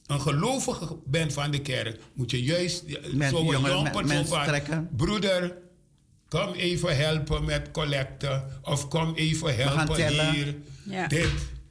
een 0.07 0.21
gelovige 0.21 0.97
bent 1.05 1.33
van 1.33 1.51
de 1.51 1.61
kerk, 1.61 1.99
moet 2.13 2.31
je 2.31 2.43
juist 2.43 2.83
Met 3.13 3.29
zo'n 3.29 3.45
jong 3.45 3.67
van, 4.27 4.43
trekken. 4.45 4.89
broeder, 4.95 5.57
kom 6.29 6.53
even 6.53 6.97
helpen 6.97 7.45
met 7.45 7.71
collecten. 7.71 8.43
Of 8.61 8.87
kom 8.87 9.13
even 9.15 9.55
helpen 9.55 10.31
hier. 10.31 10.55
Ja. 10.85 11.07
Dit 11.07 11.29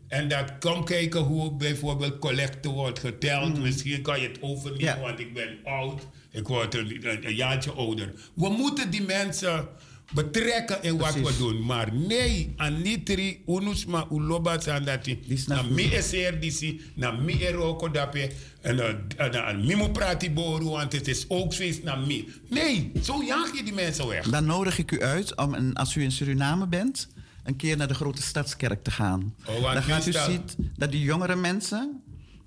en 0.09 0.28
dat. 0.28 0.59
Kom 0.59 0.84
kijken 0.84 1.20
hoe 1.20 1.52
bijvoorbeeld 1.57 2.18
collecten 2.18 2.70
wordt 2.70 2.98
geteld. 2.98 3.59
Misschien 3.59 4.02
kan 4.02 4.20
je 4.20 4.28
het 4.28 4.38
overnemen, 4.42 4.80
Mm. 4.94 5.00
Ja. 5.00 5.00
want 5.00 5.18
ik 5.18 5.34
ben 5.34 5.59
oud. 5.64 6.02
Ik 6.35 6.49
word 6.49 6.74
een, 6.74 7.09
een, 7.09 7.26
een 7.26 7.35
jaartje 7.35 7.72
ouder. 7.72 8.12
We 8.35 8.49
moeten 8.49 8.91
die 8.91 9.03
mensen 9.03 9.68
betrekken 10.12 10.82
in 10.82 10.97
wat 10.99 11.12
Precies. 11.12 11.37
we 11.37 11.45
doen. 11.45 11.64
Maar 11.64 11.95
nee, 11.95 12.53
anitri, 12.57 13.43
unusma, 13.47 14.07
uloba 14.11 14.61
sandati. 14.61 15.18
Na 15.47 15.61
ik. 15.61 15.70
mi 15.70 15.82
is 15.82 16.12
er 16.12 16.41
disi, 16.41 16.80
na 16.95 17.11
mi 17.11 17.43
er 17.43 17.93
dape. 17.93 18.30
En 18.61 18.76
uh, 18.76 19.66
mi 19.66 19.74
moet 19.74 19.93
praten 19.93 20.35
boru, 20.35 20.64
want 20.64 20.93
het 20.93 21.09
is 21.09 21.24
ook 21.28 21.55
feest 21.55 21.82
na 21.82 21.97
mi. 21.97 22.28
Nee, 22.49 22.93
zo 23.03 23.22
jaag 23.22 23.57
je 23.57 23.62
die 23.62 23.72
mensen 23.72 24.07
weg. 24.07 24.28
Dan 24.28 24.45
nodig 24.45 24.78
ik 24.78 24.91
u 24.91 25.03
uit 25.03 25.37
om, 25.37 25.72
als 25.72 25.95
u 25.95 26.03
in 26.03 26.12
Suriname 26.12 26.66
bent, 26.66 27.09
een 27.45 27.57
keer 27.57 27.76
naar 27.76 27.89
de 27.89 27.95
grote 27.95 28.22
stadskerk 28.22 28.82
te 28.82 28.91
gaan. 28.91 29.35
Oh, 29.47 29.72
Dan 29.72 29.82
gaat 29.82 30.07
u 30.07 30.12
zien 30.12 30.43
dat 30.76 30.91
die 30.91 31.01
jongere 31.03 31.37
mensen, 31.37 32.03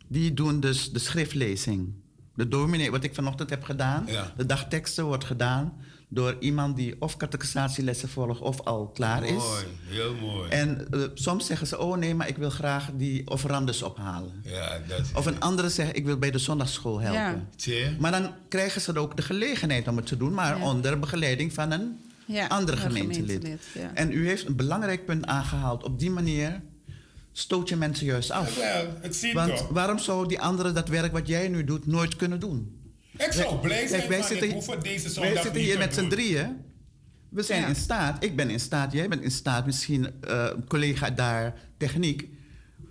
die 0.07 0.33
doen 0.33 0.59
dus 0.59 0.91
de 0.91 0.99
schriftlezing. 0.99 1.93
De 2.37 2.47
dominee, 2.47 2.91
wat 2.91 3.03
ik 3.03 3.15
vanochtend 3.15 3.49
heb 3.49 3.63
gedaan, 3.63 4.03
Ja. 4.07 4.33
de 4.37 4.45
dagteksten 4.45 5.05
wordt 5.05 5.23
gedaan. 5.25 5.73
door 6.09 6.35
iemand 6.39 6.75
die 6.75 6.95
of 6.99 7.17
catechisatielessen 7.17 8.09
volgt 8.09 8.39
of 8.41 8.61
al 8.61 8.87
klaar 8.87 9.23
is. 9.23 9.31
Mooi, 9.31 9.65
heel 9.85 10.13
mooi. 10.15 10.49
En 10.49 10.87
eh, 10.91 11.01
soms 11.13 11.45
zeggen 11.45 11.67
ze, 11.67 11.79
oh 11.79 11.97
nee, 11.97 12.15
maar 12.15 12.27
ik 12.27 12.37
wil 12.37 12.49
graag 12.49 12.89
die 12.93 13.29
offerandes 13.29 13.81
ophalen. 13.83 14.31
ja, 14.43 14.79
dat 14.87 15.01
Of 15.15 15.25
een 15.25 15.39
andere 15.39 15.69
zegt, 15.69 15.95
ik 15.95 16.05
wil 16.05 16.17
bij 16.17 16.31
de 16.31 16.37
zondagschool 16.37 16.99
helpen. 16.99 17.21
Ja. 17.21 17.45
Zie 17.55 17.95
Maar 17.99 18.11
dan 18.11 18.29
krijgen 18.49 18.81
ze 18.81 18.97
ook 18.99 19.15
de 19.15 19.21
gelegenheid 19.21 19.87
om 19.87 19.97
het 19.97 20.05
te 20.05 20.17
doen, 20.17 20.33
maar 20.33 20.57
Ja. 20.57 20.63
onder 20.65 20.99
begeleiding 20.99 21.53
van 21.53 21.71
een 21.71 21.99
Ja, 22.25 22.47
andere 22.47 22.77
een 22.77 22.83
gemeentelid. 22.83 23.19
gemeentelid, 23.25 23.61
ja. 23.73 23.91
En 23.93 24.11
u 24.11 24.27
heeft 24.27 24.47
een 24.47 24.55
belangrijk 24.55 25.05
punt 25.05 25.25
aangehaald. 25.25 25.83
Op 25.83 25.99
die 25.99 26.11
manier 26.11 26.61
stoot 27.37 27.69
je 27.69 27.75
mensen 27.75 28.05
juist 28.05 28.31
af. 28.31 28.55
Wel, 28.55 28.93
het 29.01 29.15
ziet 29.15 29.33
Want 29.33 29.57
toch. 29.57 29.67
waarom 29.69 29.99
zou 29.99 30.27
die 30.27 30.39
andere 30.41 30.71
dat 30.71 30.87
werk 30.87 31.11
wat 31.11 31.27
jij 31.27 31.47
nu 31.47 31.63
doet 31.63 31.85
nooit 31.87 32.15
kunnen 32.15 32.39
doen? 32.39 32.81
Ik 33.17 33.31
zou 33.31 33.59
blij 33.59 33.87
zijn 33.87 34.09
wij 34.09 34.21
zitten, 34.21 34.47
ik 34.49 34.83
deze 34.83 35.19
wij 35.19 35.33
zitten 35.35 35.53
niet 35.53 35.61
hier 35.61 35.77
met 35.77 35.93
z'n 35.93 36.07
drieën. 36.07 36.57
We 37.29 37.43
zijn 37.43 37.61
Ja. 37.61 37.67
in 37.67 37.75
staat, 37.75 38.23
ik 38.23 38.35
ben 38.35 38.49
in 38.49 38.59
staat, 38.59 38.91
jij 38.91 39.07
bent 39.07 39.21
in 39.21 39.31
staat, 39.31 39.65
misschien 39.65 40.21
eh, 40.21 40.45
een 40.55 40.67
collega 40.67 41.09
daar, 41.09 41.53
techniek, 41.77 42.29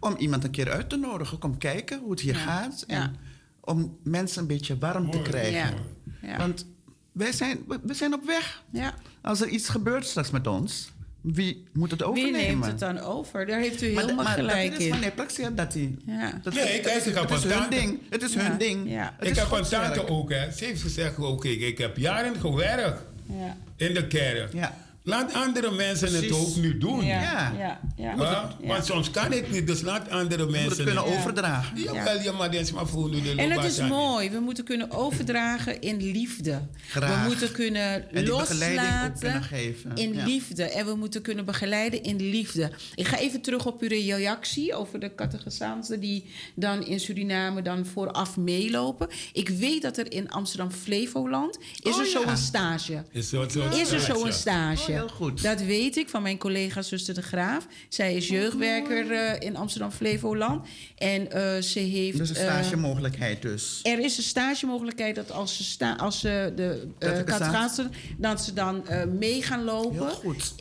om 0.01 0.17
iemand 0.17 0.45
een 0.45 0.51
keer 0.51 0.71
uit 0.71 0.89
te 0.89 0.97
nodigen. 0.97 1.39
Kom 1.39 1.59
kijken 1.59 1.99
hoe 2.01 2.11
het 2.11 2.21
hier 2.21 2.35
Ja. 2.35 2.41
gaat. 2.41 2.85
En 2.87 2.97
Ja. 3.01 3.13
om 3.61 3.99
mensen 4.03 4.41
een 4.41 4.47
beetje 4.49 4.79
warm 4.79 5.11
te 5.11 5.23
krijgen. 5.23 5.75
Ja. 6.23 6.29
Ja. 6.29 6.37
Want 6.37 6.67
wij 7.13 7.33
zijn, 7.33 7.59
we- 7.69 7.81
we 7.83 7.95
zijn 7.95 8.15
op 8.15 8.25
weg. 8.27 8.63
ja. 8.71 8.95
Als 9.23 9.41
er 9.41 9.49
iets 9.49 9.69
gebeurt 9.69 10.07
straks 10.07 10.31
met 10.31 10.47
ons, 10.47 10.91
wie 11.35 11.65
moet 11.73 11.91
het 11.91 12.01
Wie 12.01 12.09
overnemen? 12.09 12.41
neemt 12.41 12.65
het 12.67 12.79
dan 12.79 12.99
over? 12.99 13.47
Daar 13.47 13.61
heeft 13.61 13.83
u 13.83 13.93
Maar, 13.93 14.03
helemaal 14.03 14.25
maar 14.25 14.35
gelijk 14.35 14.71
dat 14.71 14.79
is 14.81 14.85
in. 14.85 14.91
wanneer 14.91 15.11
Praxia 15.13 15.51
dat 15.51 15.73
die... 15.73 15.97
Ja. 16.07 16.41
Dat, 16.43 16.55
Nee, 16.55 16.63
het, 16.73 16.81
kijk, 16.87 17.05
ik 17.05 17.15
heb 17.15 17.29
het 17.29 17.39
is 17.39 17.45
een 17.45 17.59
hun 17.61 17.71
ding. 17.71 18.01
Het 18.11 18.23
is 18.23 18.33
Ja, 18.33 18.41
hun 18.41 18.59
ding. 18.59 18.91
ja. 18.91 19.15
Het 19.19 19.27
Ik 19.27 19.33
is 19.33 19.39
heb 19.39 19.47
Gods 19.47 19.69
tante 19.69 20.09
ook, 20.09 20.31
hè. 20.31 20.51
Ze 20.51 20.65
heeft 20.65 20.83
gezegd 20.83 21.19
ook, 21.19 21.45
ik, 21.45 21.61
ik 21.61 21.79
heb 21.79 21.97
jaren 21.97 22.41
gewerkt 22.41 23.01
Ja. 23.27 23.57
in 23.77 23.95
de 23.95 24.07
kerk. 24.07 24.53
Ja. 24.53 24.77
Laat 25.07 25.33
andere 25.35 25.71
mensen 25.71 26.15
het 26.15 26.33
ook 26.33 26.57
nu 26.57 26.79
doen. 26.79 27.05
Ja. 27.05 27.21
Ja. 27.21 27.53
Ja. 27.59 27.79
Ja. 27.97 28.15
Ja, 28.17 28.57
Ja. 28.61 28.67
Want 28.69 28.85
soms 28.87 29.11
kan 29.11 29.33
ik 29.33 29.51
niet, 29.51 29.67
dus 29.67 29.81
laat 29.81 30.11
andere 30.11 30.43
het 30.43 30.51
mensen 30.51 30.85
kunnen 30.85 31.05
het. 31.05 31.13
Ja. 31.13 31.19
overdragen. 31.19 31.81
Jawel, 31.83 32.21
ja, 32.21 32.33
maar 32.33 32.55
is 32.55 32.73
maar 32.73 32.87
voor 32.87 33.11
de 33.11 33.35
En 33.37 33.51
het 33.51 33.65
is 33.65 33.81
mooi. 33.81 34.31
We 34.31 34.39
moeten 34.41 34.65
kunnen 34.65 34.91
overdragen 34.91 35.81
in 35.81 35.97
liefde. 36.11 36.61
Graag. 36.89 37.23
We 37.23 37.29
moeten 37.29 37.53
kunnen 37.53 38.11
En 38.15 38.27
loslaten 38.27 39.19
kunnen 39.21 39.43
geven. 39.43 39.91
in 39.95 40.15
Ja. 40.15 40.25
liefde. 40.25 40.63
En 40.65 40.87
we 40.87 40.95
moeten 40.95 41.23
kunnen 41.23 41.45
begeleiden 41.45 42.03
in 42.03 42.17
liefde. 42.31 42.71
Ik 42.95 43.07
ga 43.07 43.19
even 43.19 43.41
terug 43.41 43.67
op 43.67 43.81
uw 43.83 43.89
reactie 43.89 44.75
over 44.75 45.01
de 45.01 45.15
catechisanten 45.15 46.01
die 46.01 46.25
dan 46.55 46.85
in 46.87 47.01
Suriname 47.01 47.63
dan 47.63 47.87
vooraf 47.87 48.37
meelopen. 48.37 49.09
Ik 49.33 49.49
weet 49.49 49.83
dat 49.83 49.97
er 49.99 50.13
in 50.13 50.31
Amsterdam 50.31 50.71
Flevoland 50.71 51.59
is 51.83 51.95
Oh, 51.95 52.01
er 52.01 52.07
zo 52.07 52.21
ja. 52.21 52.29
een 52.31 52.37
stage. 52.37 53.05
Is, 53.13 53.29
zo, 53.29 53.49
zo, 53.49 53.69
Is 53.69 53.91
er 53.91 54.01
zo 54.01 54.19
ja. 54.19 54.27
een 54.27 54.33
stage? 54.33 54.96
Heel 54.97 55.09
goed. 55.09 55.43
Dat 55.43 55.63
weet 55.63 55.97
ik 55.97 56.09
van 56.09 56.23
mijn 56.23 56.39
collega 56.39 56.83
zuster 56.83 57.15
de 57.15 57.23
Graaf. 57.23 57.67
Zij 57.89 58.15
is 58.15 58.29
jeugdwerker 58.29 59.13
eh, 59.13 59.47
in 59.49 59.57
Amsterdam 59.57 59.91
Flevoland. 59.91 60.67
En 60.97 61.33
eh, 61.33 61.63
ze 61.63 61.79
heeft. 61.79 62.19
Dus 62.19 62.29
een 62.29 62.37
eh, 62.37 62.43
stagemogelijkheid 62.43 63.43
dus. 63.43 63.81
er 63.83 63.99
is 63.99 64.17
een 64.17 64.23
stagemogelijkheid 64.23 65.15
dat 65.15 65.33
als 65.33 65.57
ze, 65.57 65.65
sta, 65.65 65.95
als 65.95 66.21
ze 66.21 66.53
de 66.57 66.89
uh, 66.99 67.87
dat 68.19 68.43
ze 68.43 68.53
dan 68.53 68.85
mee 69.19 69.43
gaan 69.43 69.65
lopen. 69.65 70.07
Heel 70.07 70.15
goed. 70.15 70.55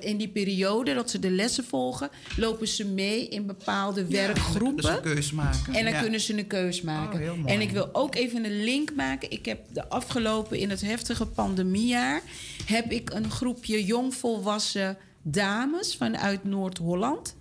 In 0.00 0.16
die 0.16 0.28
periode 0.28 0.94
dat 0.94 1.10
ze 1.10 1.18
de 1.18 1.30
lessen 1.30 1.64
volgen, 1.64 2.10
lopen 2.36 2.68
ze 2.68 2.84
mee 2.84 3.28
in 3.28 3.46
bepaalde 3.46 4.06
werkgroepen. 4.06 4.82
Dus 4.82 4.90
een 4.90 5.00
keus 5.00 5.32
maken. 5.32 5.74
En 5.74 5.84
dan 5.84 5.92
Ja. 5.92 6.00
kunnen 6.00 6.20
ze 6.20 6.38
een 6.38 6.46
keus 6.46 6.80
maken. 6.82 7.20
Oh, 7.30 7.36
mooi. 7.36 7.54
en 7.54 7.60
ik 7.60 7.70
wil 7.70 7.88
ook 7.92 8.14
even 8.14 8.44
een 8.44 8.64
link 8.64 8.94
maken. 8.94 9.30
Ik 9.30 9.46
heb 9.46 9.58
de 9.72 9.88
afgelopen, 9.88 10.58
in 10.58 10.70
het 10.70 10.80
heftige 10.80 11.26
pandemiejaar... 11.26 12.22
heb 12.64 12.92
ik 12.92 13.10
een 13.10 13.30
groepje 13.30 13.75
jongvolwassen 13.84 14.98
dames 15.22 15.96
vanuit 15.96 16.44
Noord-Holland... 16.44 17.36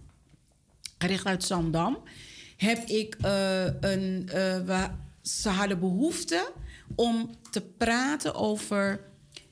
gericht 0.98 1.26
uit 1.26 1.44
Zandam... 1.44 1.98
heb 2.58 2.88
ik 2.88 3.16
eh, 3.22 3.66
een... 3.66 4.30
eh, 4.30 4.90
ze 5.22 5.50
hadden 5.50 5.80
behoefte 5.80 6.52
om 6.96 7.30
te 7.52 7.62
praten 7.62 8.36
over... 8.36 9.02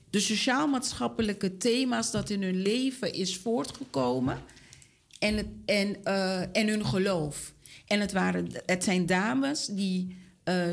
de 0.09 0.19
sociaal-maatschappelijke 0.19 1.57
thema's 1.57 2.11
dat 2.11 2.29
in 2.29 2.43
hun 2.43 2.61
leven 2.61 3.13
is 3.13 3.37
voortgekomen... 3.37 4.41
en, 5.19 5.63
en, 5.65 6.03
eh, 6.03 6.57
en 6.57 6.67
hun 6.67 6.85
geloof. 6.85 7.53
En 7.87 7.99
het, 7.99 8.11
waren, 8.11 8.47
het 8.65 8.83
zijn 8.83 9.05
dames 9.05 9.65
die 9.65 10.21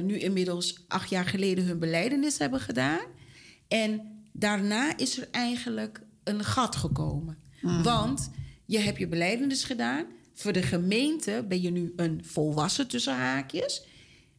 nu 0.02 0.18
inmiddels 0.18 0.84
acht 0.88 1.10
jaar 1.10 1.24
geleden 1.24 1.64
hun 1.64 1.78
beleidenis 1.78 2.38
hebben 2.38 2.60
gedaan. 2.60 3.00
En 3.68 4.09
daarna 4.32 4.96
is 4.96 5.18
er 5.18 5.28
eigenlijk 5.30 6.02
een 6.24 6.44
gat 6.44 6.76
gekomen. 6.76 7.38
Want 7.82 8.30
je 8.64 8.78
hebt 8.78 8.98
je 8.98 9.08
beleidenis 9.08 9.64
gedaan. 9.64 10.04
Voor 10.34 10.52
de 10.52 10.62
gemeente 10.62 11.44
ben 11.48 11.60
je 11.60 11.70
nu 11.70 11.92
een 11.96 12.24
volwassen 12.24 12.88
tussen 12.88 13.14
haakjes. 13.14 13.84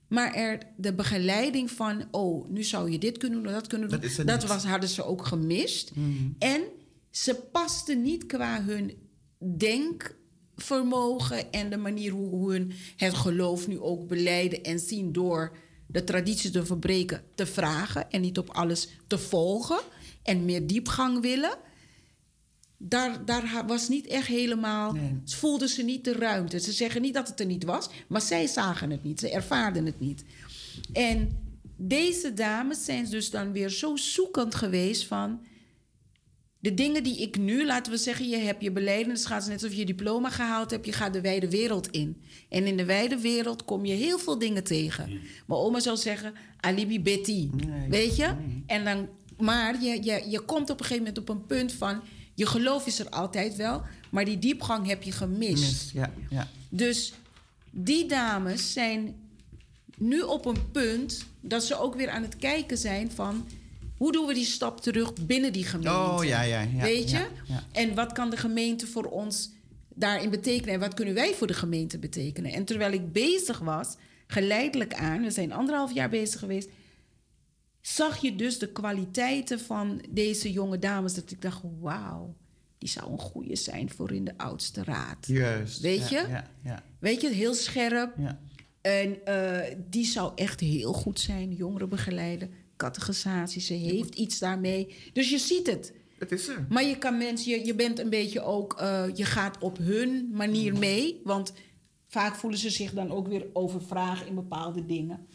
Maar 0.08 0.34
er, 0.34 0.58
de 0.78 0.94
begeleiding 0.94 1.72
van, 1.72 2.08
oh, 2.12 2.50
nu 2.50 2.64
zou 2.64 2.92
je 2.92 2.98
dit 2.98 3.18
kunnen 3.18 3.44
doen, 3.44 3.54
dat 3.54 3.68
kunnen 3.68 3.90
doen. 3.90 4.26
Dat 4.26 4.46
was, 4.46 4.64
hadden 4.64 4.90
ze 4.90 5.04
ook 5.04 5.26
gemist. 5.26 5.92
En 6.40 6.62
ze 7.10 7.36
pasten 7.36 8.02
niet 8.02 8.26
qua 8.26 8.64
hun 8.64 8.94
denkvermogen 9.58 11.52
en 11.52 11.70
de 11.70 11.78
manier 11.78 12.12
hoe 12.12 12.30
hoe 12.30 12.52
hun 12.52 12.72
het 12.96 13.14
geloof 13.14 13.68
nu 13.68 13.80
ook 13.80 14.08
beleiden 14.08 14.64
en 14.64 14.80
zien 14.80 15.12
door 15.12 15.58
de 15.92 16.04
tradities 16.04 16.52
te 16.52 16.66
verbreken, 16.66 17.24
te 17.36 17.46
vragen 17.46 18.12
en 18.12 18.22
niet 18.22 18.38
op 18.38 18.50
alles 18.50 18.88
te 19.08 19.18
volgen 19.18 19.80
en 20.24 20.46
meer 20.46 20.68
diepgang 20.68 21.22
willen. 21.22 21.58
Daar, 22.78 23.26
daar 23.26 23.64
was 23.68 23.90
niet 23.90 24.08
echt 24.08 24.28
helemaal. 24.28 24.92
Nee. 24.92 25.22
Ze 25.24 25.38
voelden 25.38 25.70
ze 25.70 25.84
niet 25.84 26.04
de 26.04 26.14
ruimte. 26.14 26.60
Ze 26.60 26.72
zeggen 26.72 27.02
niet 27.02 27.14
dat 27.14 27.28
het 27.28 27.40
er 27.40 27.46
niet 27.46 27.64
was, 27.64 27.90
maar 28.08 28.22
zij 28.22 28.48
zagen 28.48 28.90
het 28.90 29.04
niet. 29.04 29.20
Ze 29.20 29.30
ervaarden 29.30 29.86
het 29.86 30.00
niet. 30.00 30.24
En 30.94 31.38
deze 31.76 32.34
dames 32.34 32.86
zijn 32.86 33.10
dus 33.10 33.30
dan 33.30 33.52
weer 33.52 33.70
zo 33.70 33.96
zoekend 33.96 34.56
geweest 34.56 35.06
van. 35.06 35.46
De 36.62 36.74
dingen 36.74 37.04
die 37.04 37.18
ik 37.18 37.38
nu, 37.38 37.66
laten 37.66 37.92
we 37.92 37.98
zeggen, 37.98 38.30
je 38.30 38.38
hebt 38.38 38.64
je 38.64 38.72
beleidens, 38.72 39.26
gaat 39.26 39.48
net 39.48 39.54
alsof 39.54 39.72
je 39.72 39.78
je 39.78 39.86
diploma 39.86 40.30
gehaald 40.30 40.72
hebt, 40.72 40.86
je 40.86 40.92
gaat 40.92 41.14
de 41.14 41.22
wijde 41.22 41.50
wereld 41.50 41.88
in. 41.88 42.22
En 42.50 42.66
in 42.66 42.78
de 42.78 42.86
wijde 42.86 43.20
wereld 43.20 43.66
kom 43.66 43.86
je 43.86 43.94
heel 43.94 44.20
veel 44.20 44.40
dingen 44.40 44.64
tegen. 44.64 45.10
Mijn 45.48 45.60
oma 45.60 45.80
zou 45.80 45.98
zeggen, 45.98 46.34
alibi 46.60 47.02
Betty. 47.02 47.50
Nee, 47.52 47.90
Weet 47.90 48.16
je? 48.16 48.36
En 48.66 48.84
dan, 48.84 49.10
maar 49.38 49.84
je, 49.84 50.04
je, 50.04 50.30
je 50.30 50.40
komt 50.40 50.70
op 50.70 50.80
een 50.80 50.86
gegeven 50.86 51.04
moment 51.04 51.18
op 51.18 51.30
een 51.30 51.46
punt 51.46 51.74
van, 51.74 52.02
je 52.36 52.46
geloof 52.46 52.86
is 52.88 53.00
er 53.00 53.10
altijd 53.10 53.56
wel, 53.56 53.82
maar 54.10 54.26
die 54.26 54.40
diepgang 54.40 54.88
heb 54.88 55.04
je 55.04 55.12
gemist. 55.12 55.64
Mis, 55.64 55.92
ja, 55.94 56.14
ja. 56.30 56.48
Dus 56.70 57.14
die 57.72 58.06
dames 58.06 58.74
zijn 58.74 59.16
nu 59.98 60.22
op 60.22 60.46
een 60.46 60.72
punt 60.72 61.26
dat 61.40 61.64
ze 61.64 61.80
ook 61.80 61.96
weer 61.96 62.10
aan 62.10 62.22
het 62.22 62.36
kijken 62.36 62.78
zijn 62.78 63.12
van 63.12 63.48
hoe 64.02 64.12
doen 64.12 64.26
we 64.28 64.34
die 64.34 64.46
stap 64.46 64.82
terug 64.82 65.14
binnen 65.26 65.54
die 65.54 65.66
gemeente? 65.66 65.90
Oh, 66.00 66.20
ja, 66.24 66.42
ja, 66.42 66.62
ja, 66.62 66.82
Weet 66.82 67.10
je? 67.12 67.18
ja, 67.18 67.28
ja. 67.46 67.64
En 67.72 67.96
wat 67.96 68.12
kan 68.12 68.30
de 68.30 68.38
gemeente 68.38 68.88
voor 68.88 69.04
ons 69.06 69.52
daarin 69.96 70.30
betekenen 70.30 70.74
en 70.74 70.80
wat 70.80 70.94
kunnen 70.94 71.14
wij 71.14 71.34
voor 71.34 71.48
de 71.48 71.54
gemeente 71.54 72.00
betekenen? 72.00 72.52
En 72.54 72.66
terwijl 72.66 72.92
ik 72.92 73.12
bezig 73.12 73.60
was, 73.60 73.96
geleidelijk 74.28 74.94
aan, 74.94 75.22
we 75.22 75.32
zijn 75.32 75.52
anderhalf 75.52 75.94
jaar 75.94 76.10
bezig 76.10 76.40
geweest, 76.40 76.70
zag 77.82 78.18
je 78.22 78.36
dus 78.36 78.60
de 78.60 78.72
kwaliteiten 78.72 79.60
van 79.60 80.02
deze 80.10 80.52
jonge 80.52 80.80
dames 80.80 81.14
dat 81.14 81.32
ik 81.32 81.42
dacht, 81.42 81.62
wauw, 81.80 82.36
die 82.78 82.90
zou 82.90 83.12
een 83.12 83.20
goede 83.20 83.56
zijn 83.56 83.90
voor 83.90 84.12
in 84.12 84.26
de 84.26 84.38
oudste 84.38 84.84
raad. 84.84 85.28
Juist. 85.28 85.80
Weet 85.80 86.10
Ja, 86.10 86.22
je? 86.22 86.28
Ja, 86.28 86.48
ja, 86.64 86.84
Weet 87.00 87.22
je, 87.22 87.30
heel 87.30 87.54
scherp. 87.54 88.14
ja. 88.18 88.40
En 88.82 89.26
eh, 89.26 89.76
die 89.90 90.06
zou 90.06 90.32
echt 90.36 90.60
heel 90.60 90.94
goed 90.94 91.20
zijn, 91.20 91.54
jongeren 91.54 91.90
begeleiden, 91.90 92.50
categorisatie. 92.86 93.62
Ze 93.62 93.74
heeft 93.74 94.16
iets 94.16 94.40
daarmee. 94.40 94.96
Dus 95.14 95.30
je 95.30 95.38
ziet 95.38 95.68
het. 95.68 95.94
Het 96.20 96.32
is 96.32 96.48
er. 96.48 96.66
Maar 96.70 96.84
je 96.84 96.98
kan 96.98 97.18
mensen, 97.18 97.52
je, 97.52 97.66
je 97.66 97.76
bent 97.76 98.00
een 98.00 98.10
beetje 98.10 98.42
ook, 98.44 98.74
eh, 98.80 99.04
je 99.14 99.26
gaat 99.26 99.58
op 99.60 99.78
hun 99.78 100.30
manier 100.34 100.78
mee. 100.78 101.22
Want 101.24 101.54
vaak 102.08 102.36
voelen 102.36 102.60
ze 102.60 102.70
zich 102.70 102.92
dan 102.94 103.12
ook 103.12 103.28
weer 103.28 103.46
overvragen 103.54 104.28
in 104.28 104.36
bepaalde 104.36 104.86
dingen. 104.86 105.26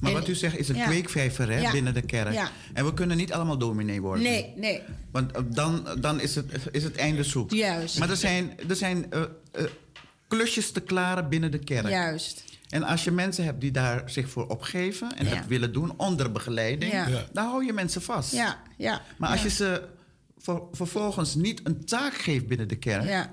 Maar 0.00 0.10
En- 0.10 0.18
wat 0.18 0.28
u 0.28 0.34
zegt 0.34 0.58
is 0.58 0.68
een 0.68 0.76
ja. 0.76 0.84
kweekvijver 0.86 1.50
hè, 1.50 1.60
Ja. 1.60 1.72
binnen 1.72 1.94
de 1.94 2.02
kerk. 2.02 2.32
Ja. 2.32 2.50
En 2.72 2.84
we 2.84 2.94
kunnen 2.94 3.16
niet 3.16 3.32
allemaal 3.32 3.58
dominee 3.58 4.00
worden. 4.00 4.22
Nee, 4.22 4.52
nee, 4.56 4.80
Want 5.12 5.32
eh, 5.32 5.42
dan, 5.48 5.86
dan 6.00 6.20
is, 6.20 6.34
het, 6.34 6.52
is 6.72 6.84
het 6.84 6.96
einde 6.96 7.22
zoek. 7.24 7.50
Juist. 7.50 7.98
Maar 7.98 8.10
er 8.10 8.16
zijn, 8.16 8.52
er 8.68 8.76
zijn 8.76 9.12
eh, 9.12 9.22
klusjes 10.28 10.70
te 10.70 10.80
klaren 10.80 11.28
binnen 11.28 11.50
de 11.50 11.58
kerk. 11.58 11.88
juist. 11.88 12.44
En 12.70 12.82
als 12.82 13.04
je 13.04 13.10
mensen 13.10 13.44
hebt 13.44 13.60
die 13.60 13.70
daar 13.70 14.10
zich 14.10 14.28
voor 14.28 14.46
opgeven 14.48 15.16
en 15.16 15.24
Ja. 15.26 15.34
het 15.34 15.46
willen 15.46 15.72
doen 15.72 15.92
onder 15.96 16.32
begeleiding, 16.32 16.92
Ja. 16.92 17.08
Ja. 17.08 17.24
dan 17.32 17.44
hou 17.46 17.64
je 17.64 17.72
mensen 17.72 18.02
vast. 18.02 18.32
Ja, 18.32 18.58
ja. 18.76 19.02
Maar 19.18 19.30
als 19.30 19.38
ja. 19.38 19.44
je 19.44 19.50
ze 19.52 19.88
ver- 20.38 20.62
vervolgens 20.72 21.34
niet 21.34 21.60
een 21.64 21.84
taak 21.84 22.14
geeft 22.14 22.46
binnen 22.46 22.68
de 22.68 22.76
kerk 22.76 23.04
Ja, 23.08 23.30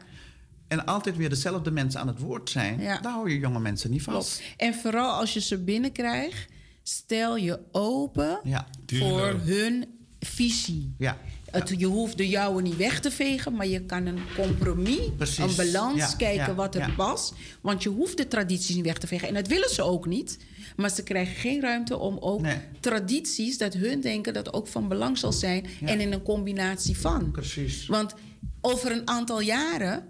en 0.67 0.85
altijd 0.85 1.17
weer 1.17 1.29
dezelfde 1.29 1.71
mensen 1.71 1.99
aan 1.99 2.07
het 2.07 2.19
woord 2.19 2.49
zijn, 2.49 2.79
Ja. 2.79 2.99
dan 2.99 3.11
hou 3.13 3.29
je 3.31 3.39
jonge 3.39 3.59
mensen 3.59 3.89
niet 3.91 4.03
vast. 4.03 4.37
klopt. 4.37 4.53
En 4.57 4.73
vooral 4.73 5.11
als 5.19 5.33
je 5.33 5.39
ze 5.41 5.57
binnenkrijgt, 5.63 6.45
stel 6.83 7.35
je 7.37 7.59
open 7.71 8.39
voor 8.85 9.39
hun 9.43 9.85
visie. 10.19 10.93
Ja. 10.97 11.17
Het, 11.59 11.73
je 11.79 11.85
hoeft 11.85 12.17
de 12.17 12.27
jouwe 12.27 12.61
niet 12.61 12.75
weg 12.75 12.99
te 12.99 13.11
vegen, 13.11 13.53
maar 13.55 13.67
je 13.67 13.81
kan 13.81 14.05
een 14.05 14.19
compromis, 14.35 14.99
Precies. 15.17 15.37
een 15.57 15.71
balans 15.71 15.97
Ja, 15.97 16.13
kijken 16.17 16.45
ja, 16.45 16.55
wat 16.55 16.75
er 16.75 16.93
past. 16.95 17.33
Want 17.61 17.83
je 17.83 17.89
hoeft 17.89 18.17
de 18.17 18.27
tradities 18.27 18.75
niet 18.75 18.85
weg 18.85 18.97
te 18.97 19.07
vegen. 19.07 19.27
En 19.27 19.33
dat 19.33 19.47
willen 19.47 19.69
ze 19.69 19.81
ook 19.81 20.05
niet. 20.05 20.37
Maar 20.75 20.89
ze 20.89 21.03
krijgen 21.03 21.35
geen 21.35 21.61
ruimte 21.61 21.97
om 21.97 22.17
ook 22.19 22.41
Nee. 22.41 22.57
tradities, 22.79 23.57
dat 23.57 23.73
hun 23.73 24.01
denken 24.01 24.33
dat 24.33 24.53
ook 24.53 24.67
van 24.67 24.87
belang 24.87 25.17
zal 25.17 25.31
zijn. 25.33 25.65
En 25.85 25.99
in 25.99 26.11
een 26.13 26.21
combinatie 26.21 26.97
van. 26.97 27.31
Precies. 27.31 27.85
Want 27.87 28.13
over 28.61 28.91
een 28.91 29.07
aantal 29.07 29.41
jaren, 29.41 30.05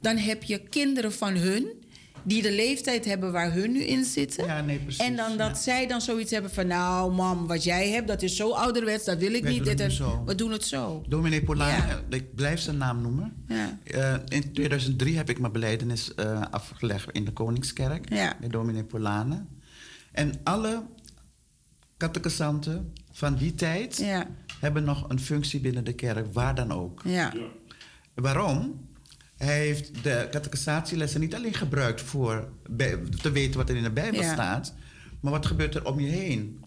dan 0.00 0.16
heb 0.16 0.42
je 0.42 0.58
kinderen 0.58 1.12
van 1.12 1.36
hun. 1.36 1.66
Die 2.22 2.42
de 2.42 2.52
leeftijd 2.52 3.04
hebben 3.04 3.32
waar 3.32 3.52
hun 3.52 3.72
nu 3.72 3.82
in 3.82 4.04
zitten. 4.04 4.44
Ja, 4.44 4.60
nee, 4.60 4.78
precies, 4.78 5.00
En 5.04 5.16
dan 5.16 5.36
dat 5.36 5.48
ja. 5.48 5.54
zij 5.54 5.86
dan 5.86 6.00
zoiets 6.00 6.30
hebben 6.30 6.50
van... 6.50 6.66
nou, 6.66 7.12
mam, 7.12 7.46
wat 7.46 7.64
jij 7.64 7.88
hebt, 7.90 8.08
dat 8.08 8.22
is 8.22 8.36
zo 8.36 8.50
ouderwets, 8.52 9.04
dat 9.04 9.18
wil 9.18 9.32
ik 9.34 9.42
Wij 9.42 9.50
niet. 9.52 9.64
doen 9.64 9.76
Dit 9.76 9.82
het 9.82 9.98
en- 9.98 10.04
nu 10.06 10.10
zo. 10.12 10.22
We 10.26 10.34
doen 10.34 10.52
het 10.52 10.64
zo. 10.64 11.04
Dominee 11.08 11.42
Polane, 11.42 11.86
Ja. 11.86 12.00
ik 12.16 12.34
blijf 12.34 12.60
zijn 12.60 12.76
naam 12.76 13.02
noemen. 13.02 13.44
Ja. 13.48 13.78
Eh, 13.84 14.14
in 14.28 14.52
2003 14.52 15.16
heb 15.16 15.30
ik 15.30 15.38
mijn 15.40 15.52
beleidenis 15.52 16.14
eh, 16.14 16.42
afgelegd 16.50 17.10
in 17.12 17.24
de 17.24 17.32
Koningskerk. 17.32 18.08
Ja. 18.14 18.36
Bij 18.40 18.48
dominee 18.48 18.84
Polane. 18.84 19.44
En 20.12 20.32
alle 20.42 20.82
catechisanten 21.96 22.92
van 23.12 23.34
die 23.34 23.54
tijd 23.54 23.96
Ja, 23.96 24.26
hebben 24.60 24.84
nog 24.84 25.08
een 25.08 25.20
functie 25.20 25.60
binnen 25.60 25.84
de 25.84 25.92
kerk, 25.92 26.32
waar 26.32 26.54
dan 26.54 26.72
ook. 26.72 27.00
ja, 27.04 27.10
Ja. 27.34 27.42
Waarom? 28.14 28.88
Hij 29.40 29.58
heeft 29.58 29.90
de 30.02 30.28
catechisatielessen 30.30 31.20
niet 31.20 31.34
alleen 31.34 31.54
gebruikt 31.54 32.00
voor 32.00 32.48
te 33.22 33.30
weten 33.32 33.56
wat 33.56 33.68
er 33.68 33.76
in 33.76 33.82
de 33.82 33.90
Bijbel 33.90 34.20
Ja. 34.20 34.32
staat, 34.32 34.74
maar 35.20 35.32
wat 35.32 35.46
gebeurt 35.46 35.74
er 35.74 35.86
om 35.86 36.00
je 36.00 36.08
heen? 36.10 36.64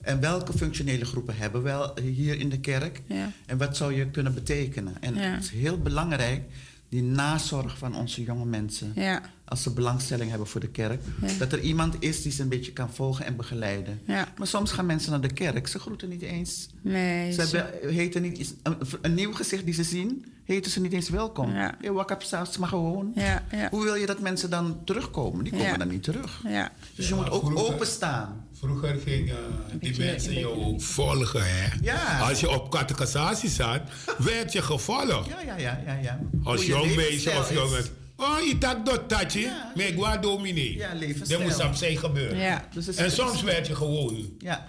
En 0.00 0.20
welke 0.20 0.52
functionele 0.52 1.04
groepen 1.04 1.36
hebben 1.36 1.62
we 1.62 1.68
wel 1.68 1.98
hier 2.00 2.38
in 2.38 2.48
de 2.48 2.60
kerk? 2.60 3.02
ja. 3.06 3.32
En 3.46 3.58
wat 3.58 3.76
zou 3.76 3.94
je 3.94 4.10
kunnen 4.10 4.34
betekenen? 4.34 4.94
En 5.00 5.14
Ja. 5.14 5.20
het 5.20 5.42
is 5.44 5.50
heel 5.50 5.78
belangrijk, 5.78 6.42
die 6.88 7.02
nazorg 7.02 7.78
van 7.78 7.96
onze 7.96 8.22
jonge 8.22 8.44
mensen. 8.44 8.92
ja, 8.94 9.22
Als 9.44 9.62
ze 9.62 9.70
belangstelling 9.72 10.30
hebben 10.30 10.48
voor 10.48 10.60
de 10.60 10.68
kerk. 10.68 11.00
Dat 11.38 11.52
er 11.52 11.60
iemand 11.60 11.96
is 11.98 12.22
die 12.22 12.32
ze 12.32 12.42
een 12.42 12.48
beetje 12.48 12.72
kan 12.72 12.90
volgen 12.94 13.24
en 13.24 13.36
begeleiden. 13.36 14.00
ja. 14.06 14.28
Maar 14.38 14.46
soms 14.46 14.72
gaan 14.72 14.86
mensen 14.86 15.10
naar 15.10 15.20
de 15.20 15.32
kerk, 15.32 15.66
ze 15.68 15.78
groeten 15.78 16.08
niet 16.08 16.22
eens. 16.22 16.68
Nee, 16.80 17.32
Ze 17.32 17.40
hebben, 17.40 17.94
heten 17.94 18.22
niet, 18.22 18.54
een, 18.62 18.76
een 19.02 19.14
nieuw 19.14 19.32
gezicht 19.32 19.64
die 19.64 19.74
ze 19.74 19.84
zien, 19.84 20.24
heten 20.44 20.70
ze 20.70 20.80
niet 20.80 20.92
eens 20.92 21.08
welkom. 21.08 21.54
Ja. 21.54 21.74
Je 21.80 21.92
wakker 21.92 22.16
zelfs 22.20 22.58
maar 22.58 22.68
gewoon. 22.68 23.12
ja, 23.14 23.42
ja, 23.50 23.68
Hoe 23.70 23.84
wil 23.84 23.94
je 23.94 24.06
dat 24.06 24.20
mensen 24.20 24.50
dan 24.50 24.80
terugkomen? 24.84 25.44
Die 25.44 25.52
komen 25.52 25.66
Ja. 25.68 25.76
dan 25.76 25.88
niet 25.88 26.02
terug. 26.02 26.40
ja. 26.48 26.70
Dus 26.94 27.08
je 27.08 27.14
Ja, 27.14 27.20
moet 27.20 27.30
ook 27.30 27.44
vroeger- 27.44 27.74
openstaan. 27.74 28.46
Vroeger 28.58 28.96
gingen 29.04 29.36
die 29.80 29.98
mensen 29.98 30.38
jou 30.38 30.80
volgen, 30.80 31.42
hè? 31.44 31.68
Ja. 31.82 32.18
Als 32.28 32.40
je 32.40 32.50
op 32.50 32.70
catechisatie 32.70 33.48
zat, 33.50 33.80
werd 34.18 34.52
je 34.52 34.62
gevolgd. 34.62 35.28
Ja, 35.28 35.40
ja, 35.40 35.56
ja, 35.56 35.80
ja. 35.86 35.98
ja. 36.02 36.18
Als 36.44 36.66
jong 36.66 36.94
meisje 36.96 37.30
of 37.30 37.52
jongen. 37.52 37.84
Oh, 38.16 38.40
je 38.48 38.58
tak 38.58 38.86
dat 38.86 39.08
tatje. 39.08 39.40
Ja. 39.40 39.72
Maar 39.74 39.84
ik 40.14 40.22
dominee. 40.22 40.76
Ja, 40.76 40.94
Dat 41.28 41.42
moest 41.42 41.64
op 41.64 41.74
zich 41.74 42.00
gebeuren. 42.00 42.38
Ja. 42.38 42.64
Dus 42.72 42.86
En 42.96 43.10
soms 43.10 43.42
werd 43.42 43.66
je 43.66 43.74
gewoon. 43.74 44.26
Ja. 44.38 44.68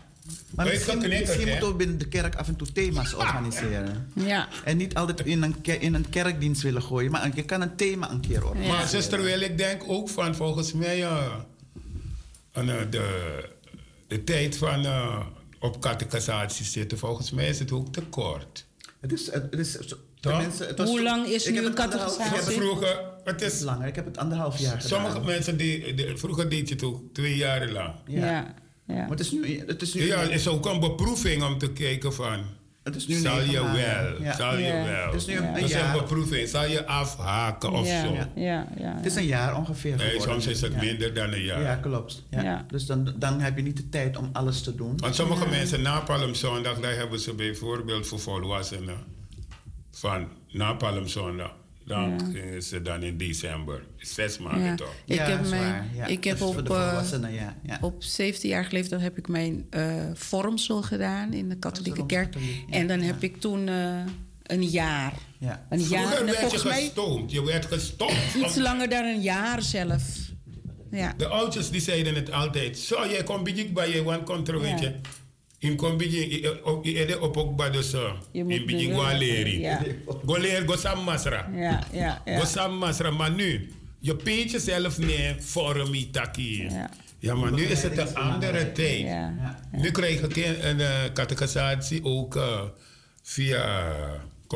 Maar 0.55 0.65
misschien, 0.65 0.91
geknikkerd, 1.01 1.27
misschien 1.27 1.47
moeten 1.49 1.67
we 1.67 1.73
binnen 1.75 1.97
de 1.97 2.07
kerk 2.07 2.35
af 2.35 2.47
en 2.47 2.55
toe 2.55 2.71
thema's 2.71 3.13
organiseren. 3.13 4.11
ja. 4.15 4.47
En 4.63 4.77
niet 4.77 4.95
altijd 4.95 5.19
in 5.25 5.41
een, 5.43 5.55
in 5.79 5.93
een 5.93 6.09
kerkdienst 6.09 6.61
willen 6.61 6.81
gooien, 6.81 7.11
maar 7.11 7.29
je 7.35 7.43
kan 7.43 7.61
een 7.61 7.75
thema 7.75 8.11
een 8.11 8.19
keer 8.21 8.43
organiseren. 8.45 8.77
Maar 8.77 8.87
zuster 8.87 9.21
Wil, 9.21 9.41
ik 9.41 9.57
denk 9.57 9.81
ook 9.87 10.09
van 10.09 10.35
volgens 10.35 10.73
mij 10.73 11.03
eh, 11.03 11.25
eh, 12.51 12.65
de, 12.89 13.49
de 14.07 14.23
tijd 14.23 14.57
van 14.57 14.85
eh, 14.85 15.25
op 15.59 15.81
catechisatie 15.81 16.65
zitten, 16.65 16.97
volgens 16.97 17.31
mij 17.31 17.47
is 17.49 17.59
het 17.59 17.71
ook 17.71 17.93
te 17.93 18.01
kort. 18.01 18.65
Het 18.99 19.11
is, 19.11 19.31
het 19.31 19.53
is, 19.57 19.73
het 19.73 20.77
was- 20.77 20.87
Hoe 20.89 21.01
lang 21.03 21.25
is 21.27 21.45
ik 21.45 21.51
nu 21.53 21.57
heb 21.59 21.65
een 21.65 21.73
catechisatie? 21.75 22.25
Ik 22.25 22.31
heb 22.35 22.45
het 22.45 22.53
Vroeger, 22.53 22.99
het 23.23 23.41
is, 23.41 23.59
langer, 23.59 23.87
ik 23.87 23.95
heb 23.95 24.05
het 24.05 24.17
anderhalf 24.17 24.57
jaar 24.59 24.81
gedaan. 24.81 24.87
sommige 24.89 25.19
mensen, 25.25 25.57
die, 25.57 25.93
die- 25.93 26.17
vroeger 26.17 26.49
deed 26.49 26.67
je 26.67 26.73
het 26.73 26.83
ook 26.83 27.01
twee 27.13 27.35
jaar 27.35 27.69
lang. 27.69 27.93
Ja. 28.07 28.25
Ja, 28.31 28.53
ja. 28.87 28.93
Maar 28.95 29.09
het 29.09 29.19
is 29.19 29.31
nu, 29.31 29.63
het 29.67 29.81
is 29.81 29.93
nu, 29.93 30.05
Ja, 30.05 30.19
het 30.19 30.31
is 30.31 30.47
ook 30.47 30.65
een 30.65 30.79
beproeving 30.79 31.43
om 31.43 31.57
te 31.57 31.71
kijken 31.71 32.13
van, 32.13 32.43
het 32.83 32.95
is 32.95 33.07
nu 33.07 33.15
zal 33.15 33.35
negen 33.35 33.51
je 33.51 33.59
maanden. 33.61 33.81
wel, 33.81 34.21
Ja. 34.21 34.35
zal 34.35 34.57
je 34.57 34.71
wel. 34.71 35.05
Het 35.11 35.13
is 35.21 35.25
nu 35.25 35.35
een 35.37 35.53
Dat 35.53 35.63
is 35.63 35.73
een 35.73 35.79
jaar. 35.79 35.97
beproeving, 35.97 36.47
zal 36.49 36.65
je 36.65 36.85
afhaken 36.85 37.71
of 37.71 37.87
ja, 37.87 38.05
zo. 38.05 38.13
ja, 38.13 38.29
ja, 38.35 38.67
ja. 38.77 38.95
Het 38.95 39.05
is 39.05 39.15
een 39.15 39.25
jaar 39.25 39.57
ongeveer 39.57 39.95
Nee, 39.95 40.09
geworden. 40.09 40.31
soms 40.41 40.47
is 40.47 40.61
het 40.61 40.73
Ja. 40.73 40.79
minder 40.79 41.13
dan 41.13 41.33
een 41.33 41.43
jaar. 41.43 41.61
Ja, 41.61 41.75
klopt. 41.75 42.23
Ja. 42.29 42.41
Ja. 42.43 42.65
Dus 42.67 42.85
dan, 42.85 43.13
dan 43.15 43.39
heb 43.41 43.57
je 43.57 43.63
niet 43.63 43.77
de 43.77 43.89
tijd 43.89 44.17
om 44.17 44.29
alles 44.33 44.61
te 44.61 44.75
doen. 44.75 44.93
Want 44.97 45.15
sommige 45.15 45.49
mensen 45.49 45.81
na 45.81 45.99
Palmzondag, 45.99 46.79
daar 46.79 46.95
hebben 46.95 47.19
ze 47.19 47.33
bijvoorbeeld 47.33 48.07
voor 48.07 48.19
volwassenen 48.19 48.97
van 49.91 50.27
na 50.51 50.73
Palmzondag. 50.73 51.53
Dan 51.85 52.21
gingen 52.33 52.63
ze 52.63 52.81
dan 52.81 53.03
in 53.03 53.17
december, 53.17 53.83
zes 53.97 54.37
maanden 54.37 54.63
Ja. 54.63 54.75
toch? 54.75 54.93
Ik 55.05 55.15
ja, 55.15 55.23
heb 55.23 55.37
dat 55.37 55.45
is 55.45 55.51
mijn-. 55.51 55.89
Ja, 55.95 56.05
ik 56.05 56.23
heb 56.23 56.35
is 56.35 56.41
op, 56.41 56.69
eh, 56.69 57.01
ja. 57.63 57.77
Op 57.81 58.03
17 58.03 58.49
jaar 58.49 58.67
leeftijd 58.71 59.01
heb 59.01 59.17
ik 59.17 59.27
mijn 59.27 59.65
eh 59.69 59.93
vormsel 60.13 60.81
gedaan 60.81 61.33
in 61.33 61.49
de 61.49 61.57
katholieke 61.57 61.99
is 61.99 62.05
kerk. 62.05 62.35
En 62.69 62.87
dan 62.87 62.99
heb 62.99 63.23
ik 63.23 63.37
toen 63.37 63.67
eh, 63.67 64.01
een 64.43 64.63
jaar. 64.63 65.13
ja. 65.37 65.65
Een 65.69 65.79
jaar. 65.79 65.87
Vroeger 65.99 66.17
En 66.19 66.25
werd 66.25 66.37
je 66.37 66.41
volgens 66.41 66.63
mij 66.63 66.81
gestoomd. 66.81 67.31
Je 67.31 67.45
werd 67.45 67.65
gestoomd. 67.65 68.35
iets 68.45 68.55
langer 68.55 68.89
dan 68.89 69.05
een 69.05 69.21
jaar 69.21 69.61
zelf. 69.61 70.03
Ja. 70.91 71.13
De 71.17 71.27
oudjes 71.27 71.69
die 71.69 71.81
zeiden 71.81 72.15
het 72.15 72.31
altijd. 72.31 72.77
Zo, 72.77 73.07
jij 73.07 73.23
komt 73.23 73.43
bij 73.43 73.69
bij 73.73 73.89
je, 73.93 74.03
want 74.03 74.23
contra 74.23 74.59
weet 74.59 74.79
je. 74.79 74.95
In 75.63 75.75
kom 75.75 75.97
bij 75.97 76.09
je, 76.09 76.41
je 76.83 77.21
op 77.21 77.37
ook 77.37 77.55
bij 77.55 77.71
dus. 77.71 77.91
Je 78.31 78.43
moet 78.43 78.51
In 78.53 78.65
bij 78.65 78.75
je 78.75 78.87
de- 78.87 78.93
go 78.93 79.17
leren. 79.17 79.59
Ja. 79.59 79.81
Go 80.25 80.37
leren, 80.37 80.67
go 80.67 80.75
sam 80.75 81.03
masra. 81.03 81.49
Go 82.39 82.45
sam 82.45 82.77
masra. 82.77 83.11
Maar 83.11 83.31
nu, 83.31 83.71
je 83.99 84.15
peet 84.15 84.51
jezelf 84.51 84.97
neer 84.97 85.35
voor 85.39 85.75
een 85.75 86.11
taki. 86.11 86.63
Ja. 86.63 86.89
Ja, 87.19 87.35
maar 87.35 87.51
nu 87.51 87.63
is 87.63 87.83
het 87.83 87.97
een 87.97 88.15
andere 88.15 88.71
tijd. 88.71 89.07
Nu 89.71 89.91
krijg 89.91 90.19
geen- 90.29 90.67
een 90.67 90.79
uh, 90.79 90.89
catechisatie 91.13 92.03
ook 92.03 92.35
eh, 92.35 92.61
via 93.23 93.85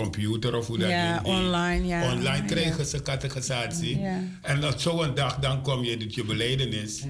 computer 0.02 0.56
of 0.56 0.68
hoe 0.68 0.78
dat 0.78 0.90
Ja, 0.90 1.14
heet. 1.14 1.24
online, 1.24 1.86
ja. 1.88 2.11
Online 2.11 2.45
krijgen 2.45 2.78
Ja. 2.78 2.84
ze 2.84 3.02
catechisatie. 3.02 3.99
Ja. 3.99 4.19
En 4.41 4.65
op 4.65 4.74
zo'n 4.80 5.15
dag 5.15 5.40
dan 5.40 5.61
kom 5.61 5.84
je 5.84 5.98
tot 5.98 6.15
je 6.15 6.24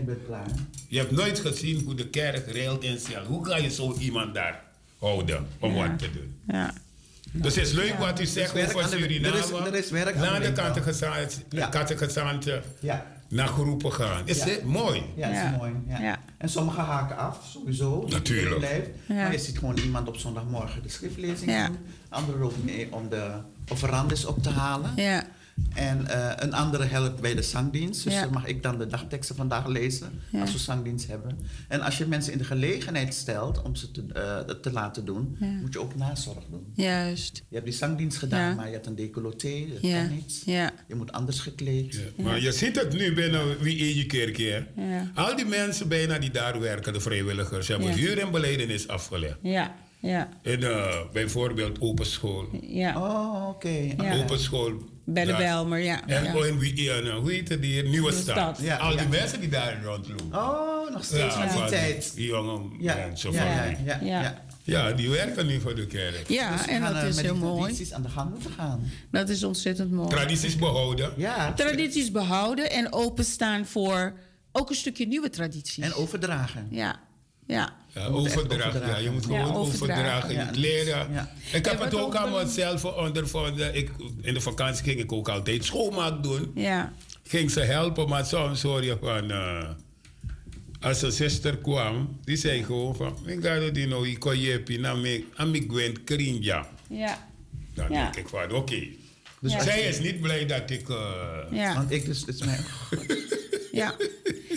bent 0.06 0.20
klaar. 0.28 0.46
Je 0.88 0.98
hebt 0.98 1.12
nooit 1.12 1.40
gezien 1.40 1.82
hoe 1.86 1.96
de 1.96 2.08
kerk 2.08 2.52
reelt 2.52 2.84
in 2.84 2.98
ziel. 3.00 3.24
Hoe 3.28 3.46
ga 3.46 3.58
je 3.58 3.70
zo 3.70 3.96
iemand 4.00 4.34
daar 4.34 4.62
houden 5.00 5.48
om 5.60 5.76
Ja. 5.76 5.88
wat 5.90 6.00
te 6.00 6.12
doen? 6.12 6.36
Ja. 6.48 6.74
Dus 7.32 7.56
het 7.56 7.66
is 7.66 7.72
leuk 7.74 7.94
wat 8.00 8.20
u 8.22 8.26
zegt 8.26 8.56
over 8.64 8.88
Suriname. 8.88 9.38
er 9.38 9.44
is- 9.44 9.52
er 9.52 9.76
is 9.76 9.90
werk 9.90 10.16
aan 10.16 10.22
de 10.22 10.30
Naar 10.30 10.42
de 10.42 10.52
catechisatie- 10.54 11.44
Ja. 12.80 13.16
Naar 13.30 13.48
groepen 13.48 13.94
gaan. 13.94 14.22
Is 14.28 14.38
Ja. 14.44 14.46
het 14.50 14.64
mooi? 14.64 15.04
Ja, 15.16 15.28
is 15.52 15.58
mooi. 15.58 15.72
Ja. 15.88 16.00
Ja. 16.00 16.20
En 16.38 16.50
sommigen 16.50 16.84
haken 16.84 17.18
af, 17.18 17.40
sowieso. 17.52 18.06
Natuurlijk. 18.10 18.58
Blijft. 18.58 18.90
Ja. 19.08 19.16
Maar 19.16 19.32
je 19.32 19.38
ziet 19.40 19.58
gewoon 19.60 19.78
iemand 19.78 20.08
op 20.08 20.16
zondagmorgen 20.18 20.84
de 20.84 20.90
schriftlezing 20.90 21.52
Ja. 21.52 21.68
doen. 21.68 21.78
Anderen 22.10 22.40
lopen 22.42 22.66
mee 22.66 22.94
om 22.94 23.10
de 23.10 23.32
offerandes 23.72 24.26
op 24.26 24.44
te 24.44 24.50
halen. 24.50 24.92
Ja. 24.96 25.24
En 25.76 26.08
eh, 26.08 26.32
een 26.36 26.54
andere 26.54 26.84
helpt 26.84 27.22
bij 27.22 27.36
de 27.36 27.42
zangdienst. 27.42 28.04
Dus 28.04 28.14
Ja. 28.14 28.22
dan 28.22 28.32
mag 28.34 28.46
ik 28.46 28.64
dan 28.64 28.78
de 28.78 28.88
dagteksten 28.88 29.36
vandaag 29.36 29.68
lezen 29.68 30.22
Ja. 30.32 30.42
als 30.42 30.52
we 30.52 30.58
zangdienst 30.58 31.08
hebben. 31.08 31.40
En 31.68 31.82
als 31.82 31.98
je 31.98 32.06
mensen 32.06 32.32
in 32.32 32.38
de 32.38 32.44
gelegenheid 32.44 33.14
stelt 33.14 33.62
om 33.62 33.76
ze 33.76 33.92
te, 33.92 34.04
eh, 34.14 34.56
te 34.56 34.72
laten 34.72 35.06
doen, 35.06 35.38
Ja. 35.40 35.46
moet 35.46 35.74
je 35.74 35.80
ook 35.82 35.96
nazorg 35.96 36.44
doen. 36.50 36.66
Juist. 36.76 37.36
Je 37.50 37.56
hebt 37.56 37.66
die 37.68 37.76
zangdienst 37.76 38.18
gedaan, 38.18 38.50
Ja. 38.50 38.56
maar 38.56 38.66
je 38.68 38.74
hebt 38.74 38.86
een 38.86 38.96
decolleté, 38.96 39.66
dat 39.74 39.82
Ja. 39.82 40.02
kan 40.06 40.16
niet. 40.16 40.42
Ja. 40.46 40.72
Je 40.88 40.96
moet 40.96 41.12
anders 41.12 41.40
gekleed. 41.40 41.94
Ja, 42.18 42.24
Maar 42.24 42.42
je 42.42 42.52
ziet 42.52 42.76
het 42.76 42.94
nu 42.94 43.14
binnen 43.14 43.60
wie 43.60 43.76
in 43.78 43.96
je 43.96 44.06
kerk 44.06 44.38
hier. 44.38 44.68
Ja. 44.76 45.12
Al 45.16 45.36
die 45.36 45.46
mensen 45.46 45.88
bijna 45.88 46.20
die 46.20 46.32
daar 46.32 46.60
werken, 46.60 46.94
de 46.94 47.00
vrijwilligers, 47.02 47.68
hebben 47.68 47.88
Ja. 47.88 47.94
huur 47.96 48.20
en 48.20 48.32
beleidenis 48.32 48.88
afgelegd. 48.88 49.38
Ja. 49.42 49.76
Ja. 50.00 50.30
In 50.42 50.64
eh, 50.64 50.96
bijvoorbeeld 51.14 51.82
open 51.82 52.06
school. 52.06 52.48
Ja. 52.62 53.02
Oh, 53.02 53.48
oké. 53.50 53.94
Ja. 53.98 54.18
Open 54.18 54.40
school. 54.40 54.72
Bij 55.10 55.26
de. 55.26 55.36
Belmer, 55.36 55.80
ja. 55.80 56.08
En 56.08 56.24
ja. 56.24 56.46
in 56.46 56.60
wie, 56.60 56.92
eh, 56.92 57.16
hoe 57.18 57.32
heet 57.32 57.50
het 57.50 57.64
hier? 57.64 57.84
Nieuwe 57.90 58.12
stad. 58.12 58.24
Stad. 58.24 58.60
Ja, 58.62 58.76
Al 58.78 58.90
die 58.90 59.00
ja. 59.00 59.08
mensen 59.08 59.40
die 59.40 59.50
daar 59.50 59.84
rondlopen. 59.84 60.26
Oh, 60.40 60.92
nog 60.94 61.04
steeds 61.04 61.36
van 61.36 61.48
die 61.48 61.66
tijd. 61.66 62.12
Die 62.16 62.28
jonge 62.28 62.76
Ja, 62.80 62.96
mensen 62.96 63.32
ja, 63.32 63.38
van 63.38 63.48
ja, 63.48 63.76
die- 63.76 63.86
ja, 63.86 64.00
Ja. 64.02 64.22
ja. 64.22 64.46
Ja, 64.64 64.92
die 64.92 65.10
werken 65.10 65.46
nu 65.46 65.60
voor 65.60 65.76
de 65.76 65.88
kerk. 65.88 66.24
Ja, 66.30 66.52
Dus 66.58 66.66
en 66.68 66.82
dat 66.82 66.96
eh, 66.96 67.08
is 67.08 67.22
heel 67.22 67.34
die 67.34 67.42
mooi. 67.44 67.60
tradities 67.62 67.94
aan 67.94 68.02
de 68.02 68.10
gang 68.10 68.30
moeten 68.32 68.52
gaan. 68.52 68.92
Dat 69.12 69.30
is 69.30 69.44
ontzettend 69.44 69.92
mooi. 69.92 70.10
Tradities 70.10 70.56
behouden. 70.56 71.12
Ja, 71.18 71.54
Tradities 71.54 72.12
behouden 72.12 72.72
en 72.72 72.94
openstaan 72.94 73.66
voor 73.66 74.14
ook 74.52 74.70
een 74.70 74.76
stukje 74.76 75.06
nieuwe 75.08 75.30
tradities. 75.30 75.84
en 75.84 75.94
overdragen. 75.94 76.68
Ja. 76.72 77.00
Ja. 77.48 77.76
Ja, 77.94 78.06
overdragen. 78.06 78.88
Ja, 78.88 78.98
je 78.98 79.10
moet 79.12 79.26
Ja, 79.30 79.44
gewoon 79.44 79.56
overdragen. 79.56 80.04
overdragen. 80.06 80.34
Je 80.40 80.44
moet 80.46 80.56
leren. 80.56 81.14
Ja. 81.14 81.32
Ik 81.54 81.66
heb 81.66 81.80
het 81.80 81.94
ook 81.96 82.02
ook 82.02 82.16
allemaal 82.16 82.40
dan- 82.40 82.50
zelf 82.50 82.86
ondervonden. 82.86 83.76
Ik, 83.76 83.92
in 84.22 84.34
de 84.34 84.42
vakantie 84.42 84.84
ging 84.84 85.00
ik 85.00 85.12
ook 85.12 85.30
altijd 85.30 85.66
schoonmaak 85.66 86.24
doen. 86.24 86.52
Ja. 86.56 86.94
Ging 87.24 87.52
ze 87.52 87.60
helpen, 87.60 88.10
maar 88.10 88.26
soms 88.26 88.62
hoor 88.62 88.84
je 88.84 88.98
van... 89.02 89.32
eh, 89.32 89.70
als 90.82 91.02
een 91.02 91.12
zuster 91.12 91.58
kwam, 91.58 92.20
die 92.24 92.36
zei 92.36 92.64
gewoon 92.64 92.96
van, 92.96 93.18
ik 93.26 93.44
ga 93.44 93.60
die 93.70 93.88
nou, 93.88 94.10
ik 94.10 94.20
kon 94.20 94.40
je 94.40 94.60
pina 94.62 94.94
me, 94.94 95.24
en 95.36 95.56
ik 95.56 95.72
ben 95.74 96.04
krinja. 96.04 96.68
Ja. 96.90 97.28
Dan 97.74 97.86
Ja. 97.92 98.04
denk 98.04 98.16
ik 98.16 98.28
van, 98.30 98.52
oké. 98.52 98.88
Dus 99.42 99.52
Ja. 99.52 99.62
Zij 99.62 99.82
is 99.82 100.00
niet 100.00 100.22
blij 100.22 100.46
dat 100.46 100.70
ik... 100.70 100.90
eh 100.90 100.98
Ja. 101.52 101.74
Want 101.74 101.92
ik 101.92 102.06
dus, 102.06 102.20
het 102.26 102.36
is 102.36 102.44
mijn... 102.44 102.66
ja. 103.72 103.96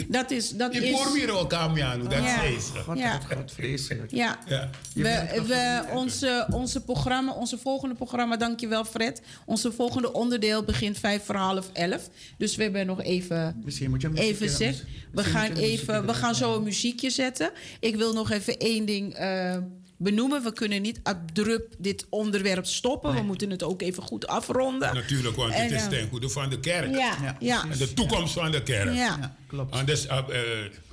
Dat 0.09 0.31
is... 0.31 0.51
Dat 0.51 0.75
ik 0.75 0.83
is 0.83 1.13
weer 1.13 1.31
ook 1.39 1.53
aan 1.53 1.73
dat 2.09 2.23
Ja. 2.23 2.37
ze. 2.43 2.83
Wat, 2.87 2.99
Ja. 2.99 3.19
wat, 3.29 3.37
wat 3.39 3.53
vreselijk. 3.53 4.11
ja. 4.11 4.39
Ja. 4.47 4.71
We, 4.95 5.43
we, 5.47 5.85
onze, 5.93 6.47
onze 6.51 6.81
programma, 6.85 7.33
onze 7.33 7.59
volgende 7.59 7.95
programma, 7.95 8.37
dankjewel 8.37 8.85
Fred. 8.85 9.23
Onze 9.47 9.73
volgende 9.73 10.13
onderdeel 10.13 10.63
begint 10.65 10.99
vijf 10.99 11.25
voor 11.25 11.35
half 11.35 11.71
elf. 11.73 12.09
Dus 12.39 12.57
we 12.57 12.63
hebben 12.63 12.87
nog 12.87 13.03
even, 13.03 13.61
Misschien 13.65 13.91
moet 13.91 14.01
je 14.01 14.11
even 14.15 14.49
zeg. 14.49 14.85
We 15.13 15.25
gaan, 15.25 15.55
je 15.57 15.63
even, 15.63 16.07
we 16.07 16.07
muziekje 16.07 16.15
gaan 16.15 16.35
zo 16.35 16.57
een 16.57 16.63
muziekje 16.63 17.11
zetten. 17.11 17.51
Ik 17.81 17.97
wil 17.97 18.13
nog 18.13 18.31
even 18.31 18.59
één 18.59 18.85
ding 18.85 19.15
eh, 19.15 19.57
benoemen. 20.03 20.43
We 20.43 20.53
kunnen 20.53 20.83
niet 20.83 21.01
abrupt 21.03 21.75
dit 21.79 22.07
onderwerp 22.09 22.67
stoppen. 22.67 23.15
We 23.15 23.23
moeten 23.23 23.51
het 23.51 23.63
ook 23.63 23.83
even 23.83 24.03
goed 24.03 24.27
afronden. 24.27 24.95
Natuurlijk, 24.95 25.37
want 25.37 25.53
En, 25.53 25.63
het 25.63 25.71
is 25.73 25.83
eh, 25.83 25.89
ten 25.89 26.09
goede 26.09 26.29
van 26.29 26.51
de 26.51 26.61
kerk. 26.61 26.91
Ja, 26.91 27.17
Ja, 27.23 27.37
ja, 27.41 27.63
En 27.71 27.79
de 27.79 27.95
toekomst 27.95 28.33
van 28.35 28.51
de 28.53 28.63
kerk. 28.63 28.95
ja. 28.95 28.95
Ja, 29.21 29.37
klopt. 29.47 29.73
Anders, 29.75 30.07
uh, 30.07 30.19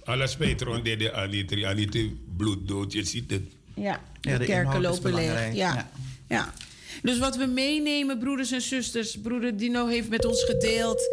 alles 0.03 0.35
Petron 0.35 0.84
deed 0.84 0.99
de 0.99 1.13
Anitri, 1.13 1.63
Anitri 1.63 2.21
bloeddood, 2.38 2.93
je 2.93 3.03
ziet 3.03 3.31
het. 3.31 3.43
Ja, 3.75 4.01
de, 4.21 4.29
Ja, 4.29 4.38
de 4.38 4.45
kerken 4.45 4.81
lopen 4.81 5.13
leeg. 5.13 5.53
ja. 5.53 5.89
Ja. 6.29 6.53
Dus 7.01 7.17
wat 7.17 7.35
we 7.38 7.45
meenemen, 7.45 8.19
broeders 8.19 8.51
en 8.51 8.61
zusters. 8.61 9.17
Broeder 9.21 9.57
Dino 9.57 9.88
heeft 9.88 10.09
met 10.09 10.25
ons 10.25 10.43
gedeeld 10.43 11.09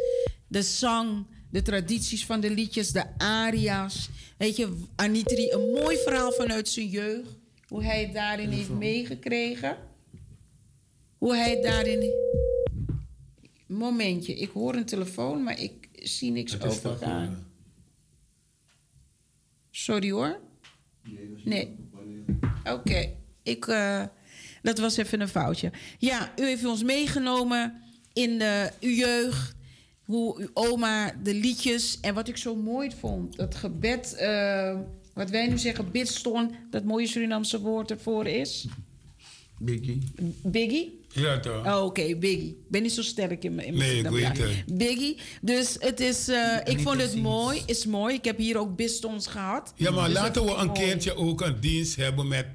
de 0.48 0.62
zang, 0.62 1.26
de 1.50 1.62
tradities 1.62 2.24
van 2.26 2.40
de 2.40 2.50
liedjes, 2.50 2.90
de 2.92 3.04
aria's. 3.18 4.08
Weet 4.38 4.56
je, 4.56 4.80
Anitri, 4.96 5.50
een 5.50 5.70
mooi 5.82 5.96
verhaal 5.96 6.32
vanuit 6.32 6.68
zijn 6.68 6.88
jeugd. 6.88 7.28
Hoe 7.68 7.84
hij 7.84 8.02
het 8.02 8.12
daarin 8.14 8.50
heeft 8.50 8.68
meegekregen. 8.70 9.76
Hoe 11.18 11.34
hij 11.36 11.50
het 11.50 11.62
daarin... 11.62 12.12
Momentje, 13.66 14.34
ik 14.34 14.50
hoor 14.50 14.74
een 14.74 14.84
telefoon, 14.84 15.42
maar 15.42 15.60
ik 15.60 15.88
zie 15.92 16.30
niks 16.30 16.60
overgaan. 16.60 17.46
Sorry 19.70 20.10
hoor. 20.10 20.40
Nee. 21.44 21.76
Oké, 22.64 23.10
ik. 23.42 23.66
eh, 23.66 24.04
dat 24.62 24.78
was 24.78 24.96
even 24.96 25.20
een 25.20 25.28
foutje. 25.28 25.72
Ja, 25.98 26.32
u 26.36 26.44
heeft 26.44 26.64
ons 26.64 26.82
meegenomen 26.82 27.82
in 28.12 28.38
de, 28.38 28.70
uw 28.80 28.90
jeugd. 28.90 29.54
Hoe 30.04 30.40
uw 30.40 30.50
oma 30.54 31.12
de 31.22 31.34
liedjes. 31.34 32.00
En 32.00 32.14
wat 32.14 32.28
ik 32.28 32.36
zo 32.36 32.54
mooi 32.56 32.90
vond, 32.90 33.36
dat 33.36 33.54
gebed. 33.54 34.14
eh, 34.14 34.78
wat 35.14 35.30
wij 35.30 35.46
nu 35.46 35.58
zeggen, 35.58 35.90
bidstond. 35.90 36.52
Dat 36.70 36.84
mooie 36.84 37.06
Surinaamse 37.06 37.60
woord 37.60 37.90
ervoor 37.90 38.26
is. 38.26 38.66
Biggie. 39.58 40.02
Biggie. 40.42 41.00
Ja, 41.12 41.40
toch? 41.40 41.66
Oh, 41.66 41.84
Oké, 41.84 42.16
Biggie. 42.16 42.48
Ik 42.48 42.68
ben 42.70 42.82
niet 42.82 42.92
zo 42.92 43.02
sterk 43.02 43.44
in 43.44 43.54
mijn 43.54 43.76
Nee, 43.76 43.98
ik 43.98 44.08
weet 44.08 44.38
het. 44.38 44.64
Biggie. 44.66 45.16
Dus 45.40 45.76
het 45.80 46.00
is. 46.00 46.28
eh, 46.28 46.56
ik 46.64 46.80
vond 46.80 47.00
het 47.00 47.16
mooi. 47.16 47.62
Is 47.66 47.86
mooi. 47.86 48.14
Ik 48.14 48.24
heb 48.24 48.38
hier 48.38 48.58
ook 48.58 48.76
bistons 48.76 49.26
gehad. 49.26 49.72
Ja, 49.76 49.90
maar 49.90 50.08
Dus 50.08 50.14
laten 50.18 50.44
we 50.44 50.50
een 50.54 50.66
mooi. 50.66 50.78
keertje 50.78 51.14
ook 51.16 51.40
een 51.40 51.60
dienst 51.60 51.96
hebben 51.96 52.28
met 52.28 52.46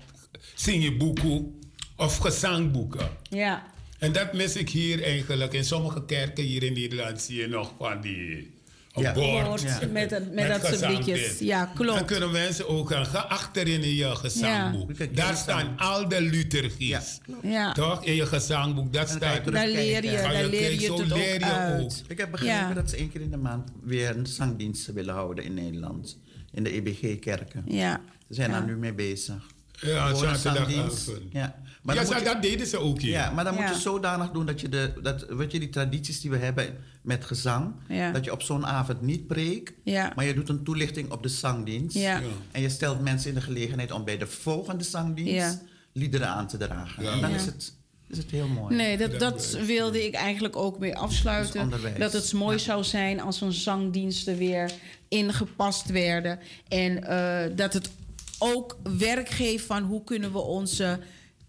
zingboeken 0.56 1.60
of 1.98 2.18
gezangboeken. 2.18 3.10
Ja. 3.30 3.68
En 4.00 4.12
dat 4.12 4.34
mis 4.34 4.56
ik 4.56 4.70
hier 4.70 5.04
eigenlijk. 5.04 5.54
In 5.54 5.66
sommige 5.66 6.06
kerken 6.06 6.44
hier 6.44 6.64
in 6.64 6.74
Nederland 6.74 7.22
zie 7.22 7.38
je 7.40 7.48
nog 7.48 7.74
van 7.78 8.02
die 8.02 8.52
Ja. 9.02 9.14
Ja. 9.14 9.88
met, 9.92 10.12
een- 10.12 10.34
met, 10.34 10.48
dat 10.48 10.66
soort 10.80 10.90
liedjes. 10.98 11.40
Ja, 11.40 11.66
Dan 11.66 11.74
klopt. 11.76 12.06
kunnen 12.06 12.32
mensen 12.32 12.68
ook 12.68 12.90
gaan. 12.92 13.06
Ga 13.06 13.20
achterin 13.20 13.84
in 13.84 13.96
je 13.96 14.16
gezangboek. 14.16 14.92
Ja. 14.98 15.06
Daar 15.14 15.36
staan 15.36 15.78
al 15.78 16.08
de 16.08 16.22
liturgies. 16.22 16.88
Ja, 16.90 17.02
Ja. 17.44 17.72
Toch? 17.74 18.04
In 18.06 18.16
je 18.16 18.26
gezangboek. 18.26 18.94
Dat 18.94 19.08
dan 19.08 19.18
staat. 19.18 19.52
Daar 19.52 19.68
leer 19.68 20.04
je, 20.04 20.12
daar 20.12 20.46
leer 20.46 20.72
je 20.74 20.80
zo 20.86 20.94
het 21.02 21.12
ook 21.12 21.18
leer 21.18 21.40
je 21.40 21.46
uit. 21.46 21.82
ook. 21.84 21.92
Ik 22.12 22.18
heb 22.18 22.32
begrepen 22.32 22.56
Ja. 22.56 22.74
dat 22.74 22.90
ze 22.90 22.96
één 22.96 23.12
keer 23.12 23.22
in 23.22 23.32
de 23.32 23.38
maand 23.38 23.70
weer 23.84 24.18
een 24.18 24.26
zangdienst 24.28 24.86
willen 24.94 25.14
houden 25.14 25.44
in 25.44 25.54
Nederland. 25.54 26.18
In 26.52 26.64
de 26.64 26.72
EBG-kerken. 26.72 27.64
Ja. 27.68 28.02
Ze 28.28 28.34
zijn 28.34 28.50
Ja. 28.52 28.58
daar 28.58 28.68
nu 28.68 28.76
mee 28.78 28.94
bezig. 28.94 29.44
Ja, 29.82 30.14
zaterdagavond. 30.16 31.12
Ja, 31.32 31.56
maar 31.82 31.96
ja, 31.96 32.02
dan 32.02 32.10
zo- 32.12 32.18
moet 32.18 32.28
je- 32.28 32.34
dat 32.34 32.42
deden 32.42 32.68
ze 32.68 32.78
ook 32.78 33.00
hier. 33.02 33.12
Ja, 33.12 33.32
maar 33.32 33.44
dan 33.44 33.54
moet 33.56 33.68
je 33.68 33.76
zodanig 33.80 34.32
doen 34.32 34.46
dat 34.46 34.62
je, 34.62 34.70
de, 34.70 34.94
dat, 35.02 35.26
weet 35.30 35.52
je 35.52 35.60
die 35.60 35.70
tradities 35.70 36.22
die 36.22 36.32
we 36.32 36.38
hebben 36.38 36.78
met 37.02 37.26
gezang, 37.26 37.74
Ja. 37.88 38.12
dat 38.12 38.26
je 38.26 38.32
op 38.32 38.42
zo'n 38.42 38.66
avond 38.66 39.02
niet 39.02 39.28
preekt, 39.28 39.74
Ja. 39.84 40.12
maar 40.16 40.26
je 40.26 40.34
doet 40.34 40.50
een 40.50 40.64
toelichting 40.64 41.12
op 41.12 41.24
de 41.24 41.30
zangdienst. 41.30 41.96
Ja. 41.96 42.02
Ja. 42.18 42.22
En 42.52 42.62
je 42.62 42.70
stelt 42.70 43.02
mensen 43.02 43.30
in 43.30 43.36
de 43.36 43.42
gelegenheid 43.42 43.92
om 43.92 44.04
bij 44.06 44.18
de 44.18 44.28
volgende 44.28 44.84
zangdienst 44.84 45.34
Ja. 45.34 45.60
liederen 45.94 46.28
aan 46.28 46.48
te 46.48 46.58
dragen. 46.58 47.04
Ja. 47.04 47.12
En 47.12 47.22
dan 47.22 47.30
Ja. 47.30 47.36
is, 47.36 47.46
het, 47.46 47.74
is 48.08 48.18
het 48.18 48.32
heel 48.32 48.48
mooi. 48.48 48.76
Nee, 48.76 48.98
dat, 48.98 49.20
Dat 49.20 49.58
wilde 49.66 50.06
ik 50.06 50.14
eigenlijk 50.14 50.56
ook 50.56 50.80
mee 50.80 50.96
afsluiten. 50.98 51.72
Dat 51.98 52.14
het 52.14 52.34
mooi 52.34 52.60
zou 52.60 52.84
zijn 52.84 53.22
als 53.22 53.42
een 53.42 53.54
zangdiensten 53.54 54.38
weer 54.38 54.72
ingepast 55.08 55.90
werden. 55.90 56.40
En 56.68 57.04
eh, 57.04 57.56
dat 57.56 57.74
het 57.74 57.90
ook 58.40 58.78
werk 58.98 59.30
geeft 59.30 59.66
van 59.66 59.84
hoe 59.84 60.04
kunnen 60.04 60.32
we 60.32 60.40
onze 60.40 61.00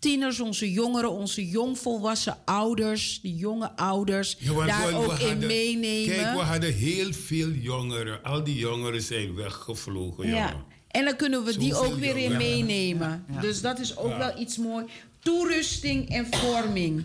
tieners, 0.00 0.40
onze 0.40 0.70
jongeren, 0.72 1.10
onze 1.10 1.48
jongvolwassen 1.48 2.36
ouders, 2.44 3.18
die 3.22 3.34
jonge 3.36 3.76
ouders, 3.76 4.36
Ja, 4.38 4.66
daar 4.66 4.86
we- 4.86 4.92
we 4.92 4.96
ook 4.98 5.18
in 5.18 5.26
hadden- 5.28 5.46
meenemen. 5.46 6.14
Kijk, 6.16 6.32
we 6.36 6.42
hadden 6.42 6.72
heel 6.74 7.12
veel 7.12 7.48
jongeren. 7.48 8.22
Al 8.22 8.44
die 8.44 8.56
jongeren 8.58 9.02
zijn 9.02 9.34
weggevlogen, 9.34 10.26
Ja. 10.26 10.32
jongen. 10.34 10.64
En 10.88 11.04
dan 11.04 11.16
kunnen 11.16 11.44
we 11.44 11.58
die 11.58 11.74
ook 11.74 11.94
weer 11.94 12.16
in 12.16 12.36
meenemen. 12.36 13.24
Ja. 13.32 13.40
Dus 13.40 13.60
dat 13.60 13.78
is 13.78 13.96
ook 13.96 14.08
Ja. 14.10 14.18
wel 14.18 14.38
iets 14.40 14.56
mooi. 14.56 14.84
Toerusting 15.22 16.08
en 16.08 16.26
vorming. 16.30 17.04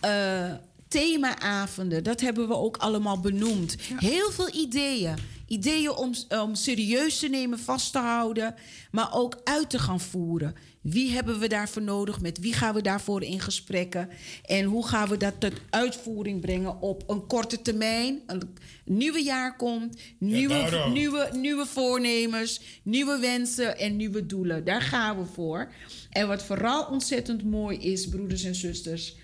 Eh, 0.00 0.52
themaavonden, 0.88 2.04
dat 2.04 2.20
hebben 2.20 2.48
we 2.48 2.54
ook 2.56 2.76
allemaal 2.76 3.20
benoemd. 3.20 3.76
Heel 3.96 4.30
veel 4.30 4.50
ideeën. 4.54 5.14
Ideeën 5.52 5.90
om, 5.90 6.12
om 6.28 6.54
serieus 6.54 7.18
te 7.18 7.28
nemen, 7.28 7.58
vast 7.58 7.92
te 7.92 7.98
houden, 7.98 8.54
maar 8.90 9.14
ook 9.14 9.40
uit 9.44 9.70
te 9.70 9.78
gaan 9.78 10.00
voeren. 10.00 10.54
Wie 10.80 11.10
hebben 11.10 11.38
we 11.38 11.48
daarvoor 11.48 11.82
nodig? 11.82 12.20
Met 12.20 12.38
wie 12.38 12.52
gaan 12.52 12.74
we 12.74 12.82
daarvoor 12.82 13.22
in 13.22 13.40
gesprekken? 13.40 14.08
En 14.44 14.64
hoe 14.64 14.86
gaan 14.86 15.08
we 15.08 15.16
dat 15.16 15.40
tot 15.40 15.52
uitvoering 15.70 16.40
brengen 16.40 16.80
op 16.80 17.04
een 17.06 17.26
korte 17.26 17.62
termijn? 17.62 18.20
Een 18.26 18.54
nieuwe 18.84 19.22
jaar 19.22 19.56
komt, 19.56 20.00
nieuwe, 20.18 20.88
nieuwe, 20.92 21.30
nieuwe 21.32 21.66
voornemens, 21.66 22.60
nieuwe 22.82 23.18
wensen 23.18 23.78
en 23.78 23.96
nieuwe 23.96 24.26
doelen. 24.26 24.64
Daar 24.64 24.82
gaan 24.82 25.18
we 25.18 25.24
voor. 25.24 25.72
En 26.10 26.28
wat 26.28 26.42
vooral 26.42 26.84
ontzettend 26.84 27.44
mooi 27.44 27.78
is, 27.78 28.08
broeders 28.08 28.44
en 28.44 28.54
zusters, 28.54 29.16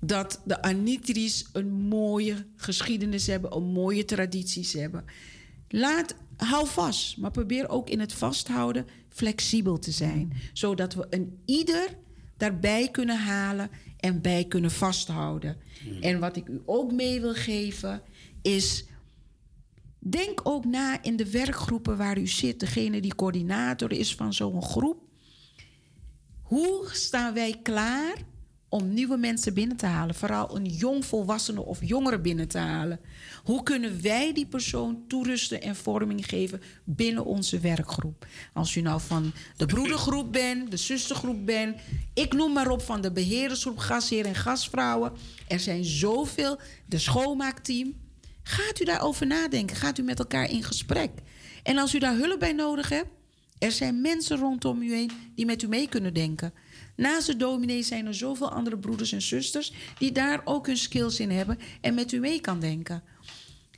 dat 0.00 0.40
de 0.44 0.62
Anitris 0.62 1.46
een 1.52 1.72
mooie 1.72 2.46
geschiedenis 2.56 3.26
hebben, 3.26 3.56
een 3.56 3.72
mooie 3.72 4.04
tradities 4.04 4.72
hebben. 4.72 5.04
Laat, 5.74 6.14
hou 6.36 6.66
vast, 6.66 7.16
maar 7.16 7.30
probeer 7.30 7.68
ook 7.68 7.88
in 7.90 8.00
het 8.00 8.12
vasthouden 8.12 8.86
flexibel 9.08 9.78
te 9.78 9.90
zijn, 9.90 10.32
zodat 10.52 10.94
we 10.94 11.06
een 11.10 11.38
ieder 11.44 11.96
daarbij 12.36 12.88
kunnen 12.88 13.18
halen 13.18 13.70
en 13.96 14.20
bij 14.20 14.44
kunnen 14.44 14.70
vasthouden. 14.70 15.56
En 16.00 16.20
wat 16.20 16.36
ik 16.36 16.48
u 16.48 16.62
ook 16.64 16.92
mee 16.92 17.20
wil 17.20 17.34
geven 17.34 18.02
is 18.42 18.84
Denk 20.04 20.40
ook 20.42 20.64
na 20.64 21.02
in 21.02 21.16
de 21.16 21.30
werkgroepen 21.30 21.96
waar 21.96 22.18
u 22.18 22.26
zit, 22.26 22.60
degene 22.60 23.00
die 23.00 23.14
coördinator 23.14 23.92
is 23.92 24.14
van 24.14 24.32
zo'n 24.32 24.62
groep. 24.62 25.02
Hoe 26.42 26.88
staan 26.92 27.34
wij 27.34 27.58
klaar 27.62 28.16
om 28.72 28.94
nieuwe 28.94 29.16
mensen 29.16 29.54
binnen 29.54 29.76
te 29.76 29.86
halen? 29.86 30.14
Vooral 30.14 30.56
een 30.56 30.64
jong 30.64 31.04
volwassene 31.04 31.64
of 31.64 31.78
jongere 31.82 32.20
binnen 32.20 32.48
te 32.48 32.58
halen. 32.58 33.00
Hoe 33.44 33.62
kunnen 33.62 34.02
wij 34.02 34.32
die 34.32 34.46
persoon 34.46 35.04
toerusten 35.08 35.62
en 35.62 35.76
vorming 35.76 36.26
geven 36.26 36.60
binnen 36.84 37.24
onze 37.24 37.58
werkgroep? 37.58 38.26
Als 38.52 38.74
u 38.74 38.80
nou 38.80 39.00
van 39.00 39.32
de 39.56 39.66
broedergroep 39.66 40.32
bent, 40.32 40.70
de 40.70 40.76
zustergroep 40.76 41.46
bent, 41.46 41.76
ik 42.14 42.32
noem 42.32 42.52
maar 42.52 42.70
op 42.70 42.82
van 42.82 43.00
de 43.00 43.12
beheerdersgroep, 43.12 43.78
gastheer 43.78 44.26
en 44.26 44.34
gastvrouwen. 44.34 45.12
Er 45.48 45.60
zijn 45.60 45.84
zoveel, 45.84 46.58
de 46.86 46.98
schoonmaakteam. 46.98 47.94
Gaat 48.42 48.80
u 48.80 48.84
daarover 48.84 49.26
nadenken? 49.26 49.76
Gaat 49.76 49.98
u 49.98 50.02
met 50.02 50.18
elkaar 50.18 50.50
in 50.50 50.62
gesprek? 50.62 51.10
En 51.62 51.78
als 51.78 51.94
u 51.94 51.98
daar 51.98 52.16
hulp 52.16 52.38
bij 52.38 52.52
nodig 52.52 52.88
hebt, 52.88 53.10
er 53.58 53.72
zijn 53.72 54.00
mensen 54.00 54.36
rondom 54.38 54.82
u 54.82 54.94
heen 54.94 55.10
die 55.34 55.46
met 55.46 55.62
u 55.62 55.68
mee 55.68 55.88
kunnen 55.88 56.14
denken. 56.14 56.52
Naast 56.96 57.26
de 57.26 57.36
dominee 57.36 57.82
zijn 57.82 58.06
er 58.06 58.14
zoveel 58.14 58.50
andere 58.52 58.78
broeders 58.78 59.12
en 59.12 59.22
zusters 59.22 59.72
die 59.98 60.12
daar 60.12 60.40
ook 60.44 60.66
hun 60.66 60.76
skills 60.76 61.20
in 61.20 61.30
hebben 61.30 61.58
en 61.80 61.94
met 61.94 62.12
u 62.12 62.18
mee 62.18 62.40
kan 62.40 62.60
denken. 62.60 63.02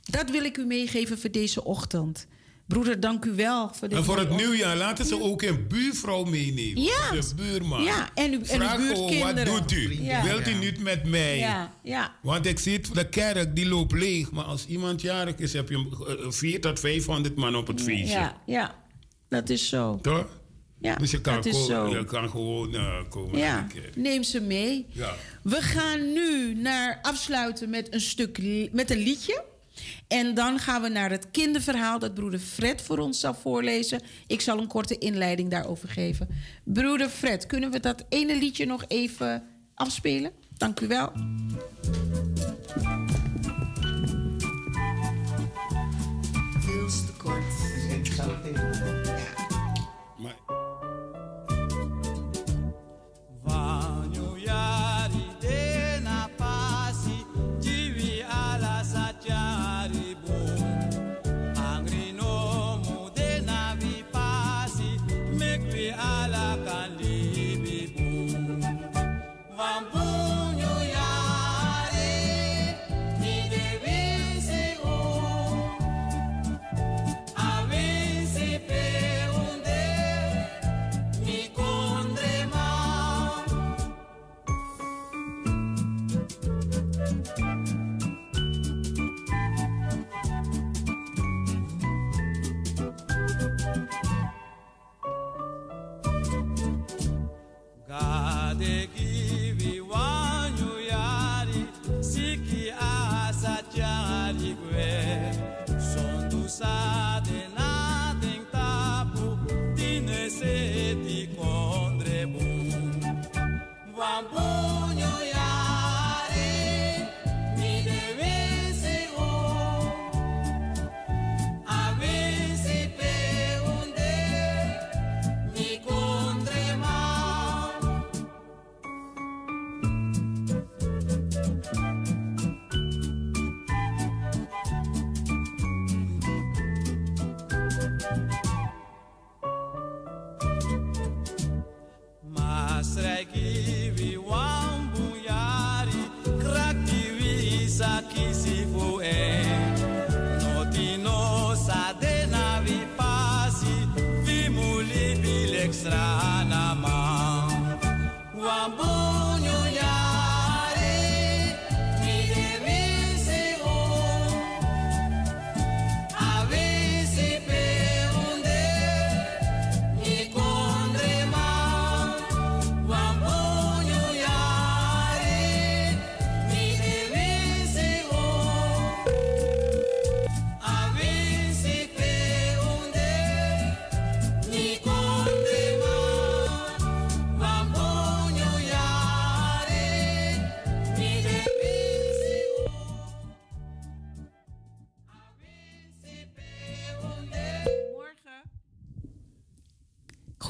Dat 0.03 0.29
wil 0.29 0.43
ik 0.43 0.57
u 0.57 0.65
meegeven 0.65 1.19
voor 1.19 1.31
deze 1.31 1.63
ochtend. 1.63 2.27
Broeder, 2.67 2.99
dank 2.99 3.25
u 3.25 3.31
wel 3.35 3.69
voor 3.73 3.87
dit 3.89 3.97
En 3.97 4.03
voor 4.03 4.17
het 4.19 4.29
nieuwjaar 4.29 4.77
laten 4.77 5.05
ze 5.05 5.21
ook 5.21 5.41
een 5.41 5.67
buurvrouw 5.67 6.23
meenemen. 6.23 6.83
Ja. 6.83 7.11
De 7.11 7.29
buurman. 7.35 7.83
Ja, 7.83 8.09
en 8.13 8.31
uw- 8.31 8.41
en 8.41 8.61
uw 8.61 8.67
Vraag 8.67 8.87
gewoon, 8.87 9.35
wat 9.35 9.45
doet 9.45 9.71
u? 9.71 10.03
Ja. 10.03 10.23
Wilt 10.23 10.47
u 10.47 10.53
niet 10.53 10.79
met 10.79 11.03
mij? 11.05 11.37
Ja, 11.37 11.73
ja. 11.83 12.15
Want 12.21 12.45
ik 12.45 12.59
zie 12.59 12.73
het, 12.73 12.89
de 12.93 13.09
kerk 13.09 13.55
die 13.55 13.67
loopt 13.67 13.91
leeg. 13.91 14.31
Maar 14.31 14.43
als 14.43 14.65
iemand 14.65 15.01
jarig 15.01 15.35
is, 15.35 15.53
heb 15.53 15.69
je 15.69 16.05
eh, 16.23 16.31
4 16.31 16.61
tot 16.61 16.79
500 16.79 17.35
man 17.35 17.55
op 17.55 17.67
het 17.67 17.81
feestje. 17.81 18.17
Ja, 18.19 18.41
ja. 18.45 18.75
Dat 19.29 19.49
is 19.49 19.69
zo. 19.69 19.99
Toch? 20.01 20.27
Ja, 20.85 20.95
dus 20.95 21.11
je 21.11 21.21
kan, 21.21 21.35
dat 21.35 21.45
is 21.45 21.53
ko- 21.53 21.65
zo. 21.65 21.87
je 21.89 22.05
kan 22.05 22.29
gewoon 22.29 22.75
eh, 22.75 22.93
komen. 23.09 23.37
Ja, 23.39 23.61
kijken. 23.73 24.01
neem 24.01 24.23
ze 24.23 24.41
mee. 24.41 24.85
Ja. 24.91 25.13
We 25.43 25.61
gaan 25.61 26.13
nu 26.13 26.53
naar 26.55 26.99
afsluiten 27.01 27.69
met 27.69 27.93
een 27.93 28.01
stuk 28.01 28.39
met 28.71 28.91
een 28.91 28.97
liedje. 28.97 29.43
En 30.07 30.33
dan 30.33 30.59
gaan 30.59 30.81
we 30.81 30.87
naar 30.89 31.09
het 31.11 31.27
kinderverhaal 31.31 31.99
dat 31.99 32.13
broeder 32.13 32.39
Fred 32.39 32.81
voor 32.81 32.97
ons 32.97 33.19
zal 33.19 33.33
voorlezen. 33.33 34.01
Ik 34.27 34.41
zal 34.41 34.59
een 34.59 34.67
korte 34.67 34.97
inleiding 34.97 35.49
daarover 35.49 35.89
geven. 35.89 36.27
Broeder 36.63 37.09
Fred, 37.09 37.45
kunnen 37.45 37.71
we 37.71 37.79
dat 37.79 38.05
ene 38.09 38.35
liedje 38.35 38.65
nog 38.65 38.83
even 38.87 39.43
afspelen? 39.73 40.31
Dank 40.57 40.79
u 40.79 40.87
wel. 40.87 41.11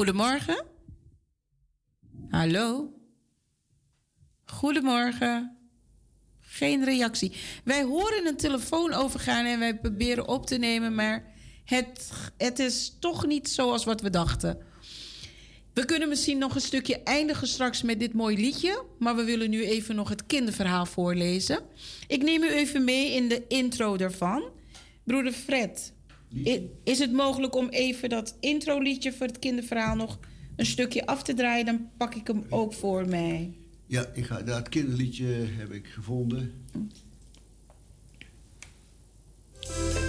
Goedemorgen. 0.06 0.66
Hallo. 2.30 2.94
Goedemorgen. 4.46 5.58
Geen 6.40 6.84
reactie. 6.84 7.32
Wij 7.64 7.84
horen 7.84 8.28
een 8.28 8.38
telefoon 8.38 8.94
overgaan 8.94 9.46
en 9.46 9.60
wij 9.60 9.78
proberen 9.78 10.28
op 10.28 10.46
te 10.46 10.58
nemen, 10.58 10.96
maar 10.96 11.34
het, 11.64 12.12
het 12.38 12.60
is 12.60 12.96
toch 13.00 13.26
niet 13.26 13.50
zoals 13.50 13.86
wat 13.86 14.02
we 14.02 14.10
dachten. 14.10 14.58
We 15.74 15.86
kunnen 15.86 16.10
misschien 16.10 16.38
nog 16.38 16.56
een 16.56 16.62
stukje 16.62 17.04
eindigen 17.04 17.48
straks 17.48 17.82
met 17.82 18.00
dit 18.00 18.14
mooie 18.14 18.38
liedje, 18.38 18.84
maar 19.00 19.16
we 19.16 19.24
willen 19.24 19.50
nu 19.50 19.66
even 19.66 19.96
nog 19.96 20.10
het 20.10 20.26
kinderverhaal 20.26 20.86
voorlezen. 20.86 21.60
Ik 22.08 22.24
neem 22.24 22.44
u 22.44 22.50
even 22.50 22.84
mee 22.84 23.12
in 23.12 23.28
de 23.28 23.48
intro 23.48 23.98
daarvan. 23.98 24.44
Broeder 25.04 25.34
Fred, 25.34 25.94
is 26.84 27.00
het 27.00 27.12
mogelijk 27.12 27.56
om 27.56 27.70
even 27.70 28.10
dat 28.10 28.38
introliedje 28.40 29.14
voor 29.14 29.28
het 29.28 29.40
kinderverhaal 29.40 29.96
nog 29.96 30.20
een 30.56 30.66
stukje 30.66 31.06
af 31.06 31.24
te 31.24 31.34
draaien? 31.34 31.66
Dan 31.66 31.90
pak 31.98 32.16
ik 32.16 32.28
hem 32.28 32.44
ook 32.50 32.74
voor 32.74 33.08
mij. 33.08 33.54
Ja, 33.86 34.06
ik 34.14 34.26
ga, 34.26 34.42
dat 34.42 34.70
kinderliedje 34.70 35.28
heb 35.58 35.72
ik 35.72 35.88
gevonden. 35.88 36.54
Wij 39.68 40.05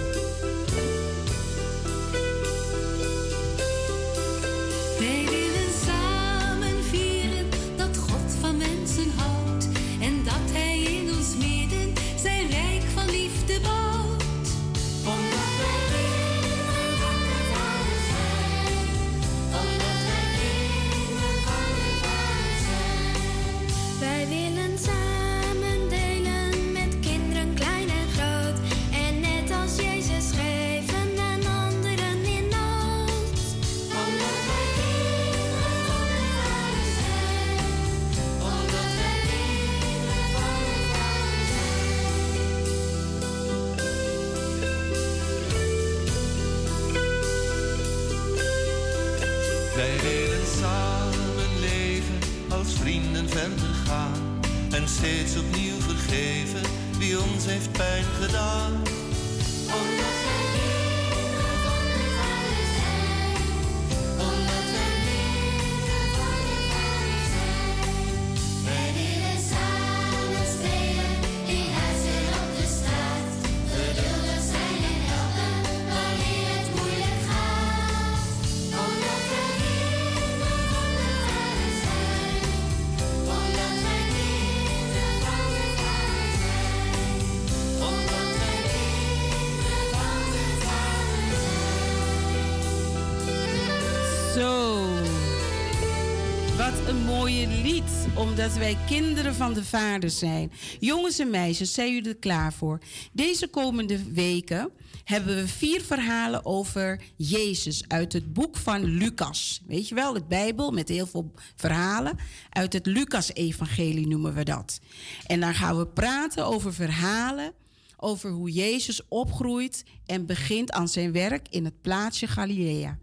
omdat 98.37 98.57
wij 98.57 98.77
kinderen 98.87 99.35
van 99.35 99.53
de 99.53 99.63
Vader 99.63 100.09
zijn. 100.09 100.51
Jongens 100.79 101.19
en 101.19 101.29
meisjes, 101.29 101.73
zijn 101.73 101.93
jullie 101.93 102.09
er 102.09 102.15
klaar 102.15 102.53
voor? 102.53 102.79
Deze 103.11 103.47
komende 103.47 104.11
weken 104.13 104.69
hebben 105.03 105.35
we 105.35 105.47
vier 105.47 105.81
verhalen 105.81 106.45
over 106.45 107.01
Jezus 107.15 107.87
uit 107.87 108.13
het 108.13 108.33
boek 108.33 108.57
van 108.57 108.83
Lucas. 108.83 109.61
Weet 109.67 109.87
je 109.87 109.95
wel, 109.95 110.13
het 110.13 110.27
Bijbel 110.27 110.71
met 110.71 110.89
heel 110.89 111.07
veel 111.07 111.31
verhalen. 111.55 112.17
Uit 112.49 112.73
het 112.73 112.85
Lucas-evangelie 112.85 114.07
noemen 114.07 114.33
we 114.33 114.43
dat. 114.43 114.79
En 115.25 115.39
dan 115.39 115.53
gaan 115.53 115.77
we 115.77 115.87
praten 115.87 116.45
over 116.45 116.73
verhalen 116.73 117.53
over 117.97 118.29
hoe 118.29 118.51
Jezus 118.51 119.01
opgroeit 119.07 119.83
en 120.05 120.25
begint 120.25 120.71
aan 120.71 120.87
zijn 120.87 121.11
werk 121.11 121.47
in 121.49 121.65
het 121.65 121.81
plaatsje 121.81 122.27
Galilea. 122.27 122.97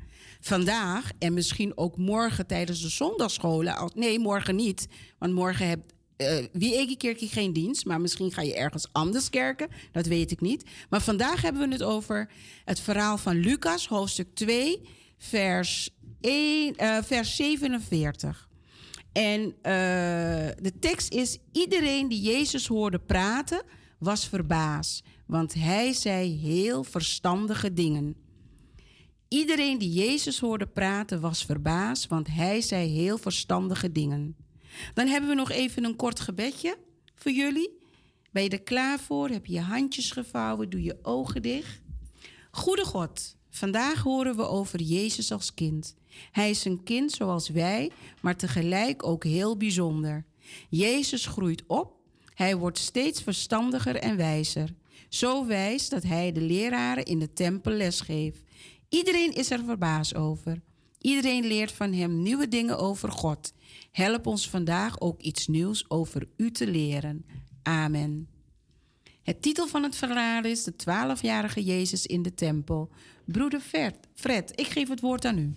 Vandaag 0.45 1.11
en 1.19 1.35
misschien 1.35 1.77
ook 1.77 1.97
morgen 1.97 2.47
tijdens 2.47 2.83
de 2.83 2.89
zondagscholen. 2.89 3.91
Nee, 3.95 4.19
morgen 4.19 4.57
niet. 4.57 4.87
Want 5.19 5.33
morgen 5.33 5.69
heb 5.69 5.81
uh, 6.17 6.47
wie 6.53 6.97
keer 6.97 7.17
geen 7.19 7.53
dienst, 7.53 7.85
maar 7.85 8.01
misschien 8.01 8.33
ga 8.33 8.43
je 8.43 8.55
ergens 8.55 8.89
anders 8.93 9.31
kerken. 9.31 9.69
Dat 9.93 10.07
weet 10.07 10.31
ik 10.31 10.41
niet. 10.41 10.71
Maar 10.91 11.01
vandaag 11.01 11.43
hebben 11.43 11.69
we 11.69 11.75
het 11.75 11.83
over 11.83 12.31
het 12.65 12.81
verhaal 12.81 13.19
van 13.19 13.37
Lucas, 13.37 13.89
hoofdstuk 13.89 14.35
2, 14.35 14.81
vers, 15.19 15.91
1, 16.21 16.75
uh, 16.83 16.99
vers 17.03 17.37
47. 17.37 18.49
En 19.13 19.41
uh, 19.41 19.53
de 20.61 20.73
tekst 20.81 21.13
is: 21.13 21.39
Iedereen 21.53 22.09
die 22.09 22.21
Jezus 22.21 22.67
hoorde 22.67 22.99
praten, 22.99 23.63
was 23.99 24.29
verbaasd, 24.29 25.05
want 25.27 25.55
hij 25.55 25.93
zei 25.93 26.39
heel 26.39 26.85
verstandige 26.85 27.73
dingen. 27.73 28.24
Iedereen 29.29 29.79
die 29.79 29.93
Jezus 29.93 30.39
hoorde 30.39 30.67
praten 30.67 31.21
was 31.21 31.45
verbaasd, 31.45 32.07
want 32.07 32.27
hij 32.27 32.61
zei 32.61 32.89
heel 32.89 33.19
verstandige 33.19 33.93
dingen. 33.93 34.37
Dan 34.95 35.07
hebben 35.07 35.31
we 35.31 35.37
nog 35.37 35.51
even 35.51 35.85
een 35.85 35.97
kort 35.97 36.21
gebedje 36.21 36.77
voor 37.15 37.33
jullie. 37.33 37.71
Ben 38.33 38.43
je 38.43 38.49
er 38.49 38.63
klaar 38.63 39.01
voor? 39.01 39.29
Heb 39.29 39.47
je 39.47 39.53
je 39.53 39.61
handjes 39.61 40.11
gevouwen? 40.11 40.71
Doe 40.71 40.83
je 40.83 40.99
ogen 41.03 41.43
dicht? 41.43 41.81
Goede 42.51 42.85
God, 42.85 43.37
vandaag 43.51 44.03
horen 44.03 44.37
we 44.37 44.49
over 44.49 44.83
Jezus 44.83 45.33
als 45.33 45.55
kind. 45.55 45.97
Hij 46.31 46.51
is 46.51 46.65
een 46.65 46.83
kind 46.83 47.13
zoals 47.13 47.49
wij, 47.49 47.91
maar 48.21 48.37
tegelijk 48.37 49.07
ook 49.07 49.25
heel 49.25 49.57
bijzonder. 49.57 50.25
Jezus 50.69 51.27
groeit 51.27 51.63
op, 51.67 51.97
hij 52.35 52.57
wordt 52.57 52.79
steeds 52.79 53.23
verstandiger 53.23 53.97
en 53.97 54.17
wijzer. 54.17 54.75
Zo 55.09 55.47
wijs 55.47 55.89
dat 55.89 56.03
hij 56.03 56.33
de 56.33 56.41
leraren 56.41 57.05
in 57.05 57.19
de 57.19 57.33
tempel 57.33 57.73
lesgeeft. 57.73 58.43
Iedereen 58.89 59.33
is 59.33 59.51
er 59.51 59.65
verbaasd 59.65 60.15
over. 60.15 60.61
Iedereen 60.99 61.45
leert 61.45 61.73
van 61.73 61.93
hem 61.93 62.23
nieuwe 62.23 62.49
dingen 62.49 62.79
over 62.79 63.11
God. 63.11 63.53
Help 63.93 64.27
ons 64.27 64.49
vandaag 64.49 65.01
ook 65.01 65.21
iets 65.21 65.47
nieuws 65.47 65.91
over 65.91 66.29
u 66.37 66.51
te 66.51 66.67
leren. 66.67 67.25
Amen. 67.63 68.29
Het 69.23 69.43
titel 69.43 69.67
van 69.67 69.83
het 69.83 69.97
verhaal 69.97 70.45
is 70.45 70.65
De 70.65 70.77
twaalfjarige 70.77 71.65
Jezus 71.65 72.07
in 72.07 72.23
de 72.23 72.35
tempel. 72.35 72.91
Broeder 73.25 73.61
Fred, 73.61 73.97
Fred, 74.15 74.53
ik 74.55 74.67
geef 74.67 74.89
het 74.89 75.01
woord 75.01 75.25
aan 75.25 75.39
u. 75.39 75.55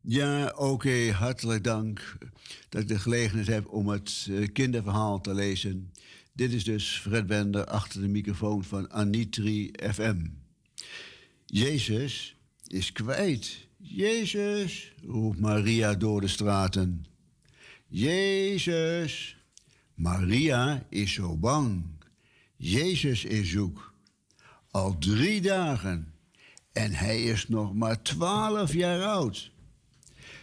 Ja, 0.00 0.52
oké, 0.56 1.10
hartelijk 1.10 1.64
dank 1.64 2.18
dat 2.68 2.82
ik 2.82 2.88
de 2.88 2.98
gelegenheid 2.98 3.46
heb 3.46 3.68
om 3.68 3.88
het 3.88 4.26
uh, 4.30 4.48
kinderverhaal 4.52 5.20
te 5.20 5.34
lezen. 5.34 5.92
Dit 6.32 6.52
is 6.52 6.64
dus 6.64 6.98
Fred 6.98 7.26
Bender 7.26 7.64
achter 7.64 8.00
de 8.00 8.08
microfoon 8.08 8.64
van 8.64 8.90
Anitri 8.90 9.70
FM. 9.92 10.26
Jezus 11.46 12.36
is 12.66 12.92
kwijt. 12.92 13.66
Jezus, 13.76 14.92
roept 15.02 15.38
Maria 15.38 15.94
door 15.94 16.20
de 16.20 16.28
straten. 16.28 17.06
Jezus. 17.86 19.36
Maria 19.94 20.86
is 20.88 21.12
zo 21.12 21.36
bang. 21.36 21.84
Jezus 22.56 23.24
is 23.24 23.50
zoek. 23.50 23.94
Al 24.70 24.98
drie 24.98 25.40
dagen. 25.40 26.14
En 26.72 26.92
hij 26.92 27.22
is 27.22 27.48
nog 27.48 27.74
maar 27.74 28.02
twaalf 28.02 28.72
jaar 28.72 29.02
oud. 29.02 29.50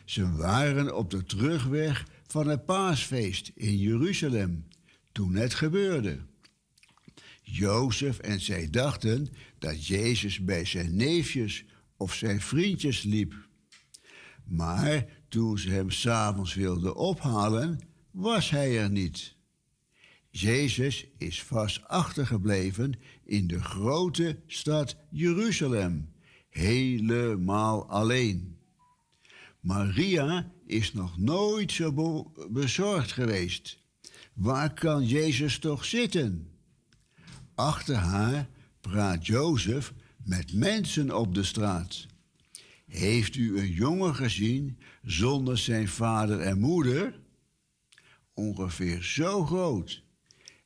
Ze 0.06 0.32
waren 0.32 0.96
op 0.96 1.10
de 1.10 1.24
terugweg 1.24 2.08
van 2.28 2.48
het 2.48 2.66
paasfeest 2.66 3.52
in 3.56 3.78
Jeruzalem 3.78 4.68
toen 5.12 5.36
het 5.36 5.54
gebeurde. 5.54 6.20
Jozef 7.42 8.20
en 8.20 8.40
zij 8.40 8.70
dachten 8.70 9.30
dat 9.64 9.88
Jezus 9.88 10.44
bij 10.44 10.66
zijn 10.66 10.96
neefjes 10.96 11.66
of 11.98 12.14
zijn 12.14 12.42
vriendjes 12.42 13.04
liep. 13.04 13.48
Maar 14.44 15.06
toen 15.28 15.58
ze 15.58 15.70
hem 15.70 15.92
s'avonds 15.92 16.54
wilden 16.54 16.96
ophalen, 16.96 17.80
was 18.12 18.50
hij 18.50 18.80
er 18.80 18.90
niet. 18.90 19.36
Jezus 20.30 21.08
is 21.18 21.44
vast 21.44 21.88
achtergebleven 21.88 22.94
in 23.24 23.48
de 23.48 23.62
grote 23.62 24.40
stad 24.48 24.96
Jeruzalem, 25.10 26.14
helemaal 26.50 27.90
alleen. 27.90 28.58
Maria 29.60 30.52
is 30.66 30.94
nog 30.94 31.18
nooit 31.18 31.72
zo 31.72 32.32
bezorgd 32.50 33.12
geweest. 33.12 33.80
Waar 34.34 34.74
kan 34.74 35.06
Jezus 35.06 35.60
toch 35.60 35.86
zitten? 35.86 36.48
Achter 37.56 37.96
haar 37.96 38.52
praat 38.90 39.26
Jozef 39.26 39.94
met 40.24 40.54
mensen 40.54 41.18
op 41.18 41.36
de 41.36 41.44
straat. 41.44 42.06
Heeft 42.86 43.36
u 43.36 43.60
een 43.60 43.72
jongen 43.72 44.16
gezien 44.16 44.78
zonder 45.04 45.58
zijn 45.58 45.88
vader 45.88 46.40
en 46.40 46.60
moeder? 46.60 47.20
Ongeveer 48.34 49.04
zo 49.04 49.46
groot. 49.46 50.04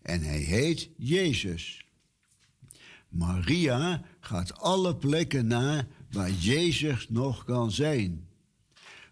En 0.02 0.22
hij 0.22 0.40
heet 0.40 0.90
Jezus. 0.98 1.86
Maria 3.10 4.04
gaat 4.20 4.60
alle 4.60 4.96
plekken 4.96 5.48
na 5.48 5.88
waar 6.12 6.32
Jezus 6.32 7.10
nog 7.10 7.44
kan 7.44 7.72
zijn. 7.72 8.28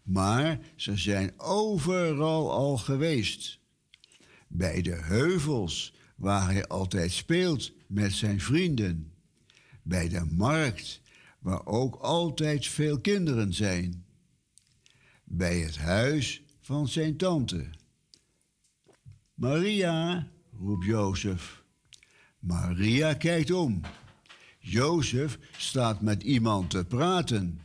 Maar 0.03 0.60
ze 0.76 0.98
zijn 0.98 1.40
overal 1.40 2.52
al 2.52 2.77
geweest. 2.77 3.60
Bij 4.48 4.82
de 4.82 4.95
heuvels, 4.95 5.94
waar 6.16 6.52
hij 6.52 6.68
altijd 6.68 7.12
speelt 7.12 7.72
met 7.88 8.14
zijn 8.14 8.42
vrienden. 8.42 9.12
Bij 9.82 10.10
de 10.10 10.26
markt, 10.32 11.02
waar 11.40 11.66
ook 11.66 11.96
altijd 11.96 12.68
veel 12.68 13.00
kinderen 13.00 13.54
zijn. 13.54 14.06
Bij 15.24 15.60
het 15.60 15.78
huis 15.78 16.44
van 16.62 16.88
zijn 16.88 17.18
tante. 17.18 17.70
Maria, 19.34 20.28
roept 20.60 20.86
Jozef. 20.86 21.64
Maria 22.40 23.14
kijkt 23.14 23.52
om. 23.52 23.82
Jozef 24.60 25.40
staat 25.58 26.02
met 26.02 26.24
iemand 26.24 26.70
te 26.70 26.86
praten 26.86 27.60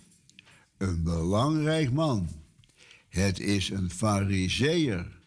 een 0.81 1.03
belangrijk 1.03 1.93
man. 1.93 2.29
Het 3.09 3.41
is 3.41 3.71
een 3.71 3.91
fariseer. 3.91 5.19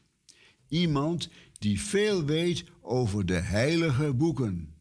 Iemand 0.68 1.30
die 1.64 1.82
veel 1.82 2.24
weet 2.26 2.64
over 2.82 3.26
de 3.26 3.40
heilige 3.40 4.14
boeken. 4.14 4.74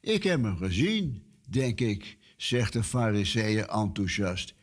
Ik 0.00 0.22
heb 0.22 0.42
hem 0.42 0.56
gezien, 0.56 1.22
denk 1.48 1.80
ik, 1.80 2.18
zegt 2.36 2.72
de 2.72 2.82
fariseer 2.82 3.68
enthousiast. 3.68 4.54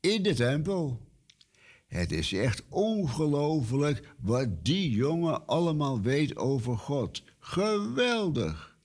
In 0.00 0.22
de 0.22 0.34
tempel. 0.34 1.00
Het 1.86 2.12
is 2.12 2.32
echt 2.32 2.62
ongelooflijk 2.68 4.14
wat 4.20 4.64
die 4.64 4.90
jongen 4.90 5.46
allemaal 5.46 6.00
weet 6.00 6.36
over 6.36 6.78
God. 6.78 7.22
Geweldig. 7.38 8.76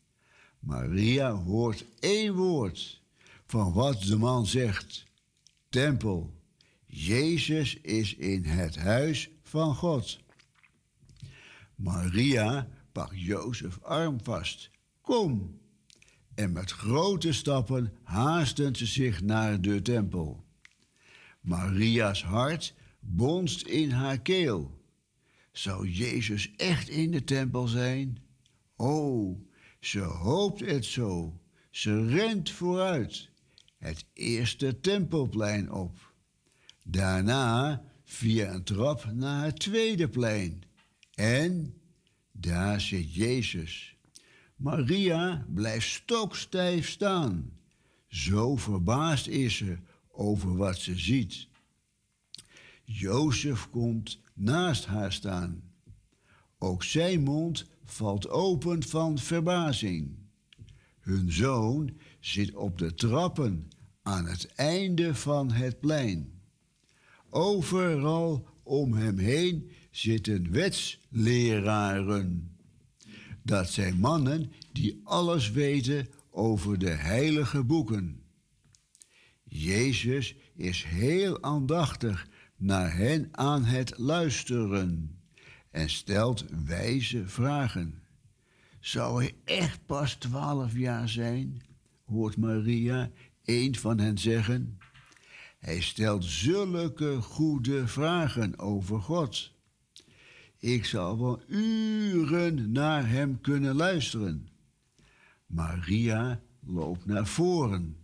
Maria 0.60 1.32
hoort 1.32 1.86
één 2.00 2.34
woord 2.34 3.02
van 3.46 3.74
wat 3.74 4.02
de 4.02 4.18
man 4.18 4.46
zegt 4.46 5.06
tempel. 5.70 6.34
Jezus 6.86 7.78
is 7.82 8.16
in 8.16 8.44
het 8.44 8.76
huis 8.76 9.30
van 9.44 9.76
God. 9.76 10.26
Maria 11.78 12.68
pakt 12.92 13.20
Jozef 13.20 13.80
arm 13.82 14.24
vast. 14.24 14.70
Kom. 15.02 15.60
En 16.36 16.52
met 16.52 16.72
grote 16.72 17.34
stappen 17.34 17.94
haasten 18.04 18.76
ze 18.76 18.86
zich 18.86 19.22
naar 19.22 19.62
de 19.62 19.82
tempel. 19.82 20.46
Maria's 21.42 22.24
hart 22.24 22.74
bonst 23.00 23.62
in 23.62 23.92
haar 23.92 24.20
keel. 24.20 24.82
Zou 25.52 25.90
Jezus 25.90 26.52
echt 26.56 26.90
in 26.90 27.12
de 27.12 27.24
tempel 27.24 27.68
zijn? 27.68 28.18
Oh, 28.76 29.40
ze 29.80 30.00
hoopt 30.00 30.60
het 30.60 30.86
zo. 30.86 31.40
Ze 31.72 32.08
rent 32.08 32.52
vooruit 32.52 33.30
het 33.78 34.06
eerste 34.14 34.80
tempelplein 34.80 35.72
op. 35.72 36.14
Daarna 36.84 37.84
via 38.04 38.54
een 38.54 38.64
trap 38.64 39.12
naar 39.14 39.44
het 39.44 39.60
tweede 39.60 40.10
plein. 40.10 40.64
En 41.18 41.74
daar 42.32 42.82
zit 42.82 43.14
Jezus. 43.14 43.96
Maria 44.56 45.46
blijft 45.54 45.88
stokstijf 45.88 46.90
staan. 46.90 47.52
Zo 48.08 48.56
verbaasd 48.56 49.28
is 49.28 49.58
ze 49.58 49.78
over 50.12 50.56
wat 50.56 50.78
ze 50.78 50.98
ziet. 50.98 51.48
Jozef 52.84 53.70
komt 53.70 54.20
naast 54.34 54.86
haar 54.86 55.14
staan. 55.14 55.64
Ook 56.58 56.84
zijn 56.84 57.24
mond 57.24 57.66
valt 57.84 58.30
open 58.30 58.84
van 58.84 59.18
verbazing. 59.18 60.16
Hun 61.00 61.32
zoon 61.32 61.98
zit 62.20 62.56
op 62.56 62.78
de 62.78 62.94
trappen 62.94 63.68
aan 64.02 64.26
het 64.26 64.54
einde 64.56 65.16
van 65.16 65.52
het 65.52 65.80
plein. 65.80 66.42
Overal 67.30 68.48
om 68.64 68.94
hem 68.94 69.18
heen 69.18 69.72
zitten 69.98 70.52
wetsleraren. 70.52 72.58
Dat 73.42 73.70
zijn 73.70 74.00
mannen 74.00 74.52
die 74.72 75.02
alles 75.04 75.52
weten 75.52 76.08
over 76.30 76.80
de 76.80 76.90
heilige 76.90 77.64
boeken. 77.64 78.22
Jezus 79.44 80.36
is 80.56 80.84
heel 80.84 81.44
aandachtig 81.44 82.28
naar 82.56 82.96
hen 82.96 83.30
aan 83.32 83.66
het 83.66 83.98
luisteren 83.98 85.20
en 85.72 85.90
stelt 85.90 86.46
wijze 86.66 87.28
vragen. 87.28 88.02
Zou 88.80 89.24
hij 89.24 89.36
echt 89.44 89.86
pas 89.86 90.14
twaalf 90.14 90.78
jaar 90.78 91.10
zijn? 91.10 91.62
hoort 92.06 92.38
Maria 92.38 93.12
een 93.46 93.76
van 93.76 94.00
hen 94.00 94.18
zeggen. 94.18 94.80
Hij 95.60 95.82
stelt 95.82 96.26
zulke 96.26 97.22
goede 97.22 97.88
vragen 97.88 98.60
over 98.60 99.02
God. 99.02 99.56
Ik 100.60 100.86
zal 100.86 101.20
wel 101.20 101.42
uren 101.48 102.72
naar 102.72 103.10
hem 103.10 103.42
kunnen 103.42 103.76
luisteren. 103.76 104.50
Maria 105.46 106.42
loopt 106.66 107.06
naar 107.06 107.28
voren. 107.28 107.98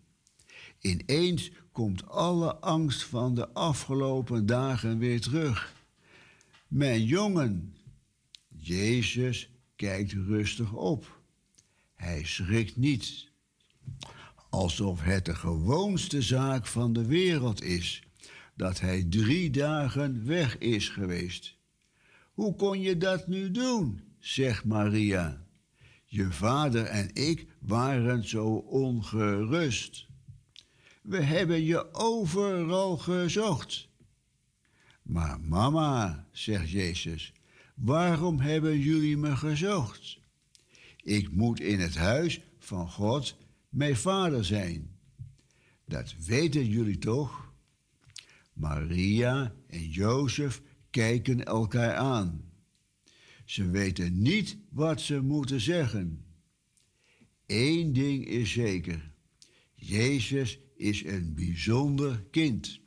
Ineens 0.79 1.51
komt 1.71 2.07
alle 2.09 2.55
angst 2.55 3.03
van 3.03 3.35
de 3.35 3.49
afgelopen 3.49 4.45
dagen 4.45 4.97
weer 4.97 5.21
terug. 5.21 5.73
Mijn 6.67 7.05
jongen, 7.05 7.75
Jezus 8.47 9.49
kijkt 9.75 10.11
rustig 10.11 10.73
op. 10.73 11.21
Hij 11.95 12.23
schrikt 12.23 12.75
niet. 12.75 13.27
Alsof 14.49 15.01
het 15.03 15.25
de 15.25 15.35
gewoonste 15.35 16.21
zaak 16.21 16.67
van 16.67 16.93
de 16.93 17.05
wereld 17.05 17.63
is 17.63 18.03
dat 18.55 18.79
hij 18.79 19.05
drie 19.09 19.49
dagen 19.49 20.25
weg 20.25 20.57
is 20.57 20.89
geweest. 20.89 21.55
Hoe 22.33 22.55
kon 22.55 22.81
je 22.81 22.97
dat 22.97 23.27
nu 23.27 23.51
doen? 23.51 24.01
zegt 24.19 24.65
Maria. 24.65 25.45
Je 26.05 26.31
vader 26.31 26.85
en 26.85 27.09
ik 27.13 27.47
waren 27.59 28.27
zo 28.27 28.45
ongerust. 28.55 30.07
We 31.01 31.21
hebben 31.21 31.63
je 31.63 31.93
overal 31.93 32.97
gezocht. 32.97 33.87
Maar 35.01 35.39
mama, 35.39 36.27
zegt 36.31 36.69
Jezus, 36.69 37.33
waarom 37.75 38.39
hebben 38.39 38.79
jullie 38.79 39.17
me 39.17 39.35
gezocht? 39.35 40.19
Ik 41.03 41.31
moet 41.31 41.59
in 41.59 41.79
het 41.79 41.95
huis 41.95 42.41
van 42.59 42.89
God 42.89 43.37
mijn 43.69 43.95
vader 43.95 44.45
zijn. 44.45 44.97
Dat 45.85 46.15
weten 46.25 46.65
jullie 46.65 46.97
toch? 46.97 47.51
Maria 48.53 49.53
en 49.67 49.89
Jozef 49.89 50.61
kijken 50.93 51.45
elkaar 51.45 51.95
aan. 51.95 52.51
Ze 53.45 53.69
weten 53.69 54.21
niet 54.21 54.57
wat 54.69 55.01
ze 55.01 55.21
moeten 55.21 55.61
zeggen. 55.61 56.25
Eén 57.45 57.93
ding 57.93 58.25
is 58.25 58.51
zeker. 58.51 59.11
Jezus 59.73 60.59
is 60.75 61.03
een 61.05 61.33
bijzonder 61.33 62.23
kind. 62.31 62.79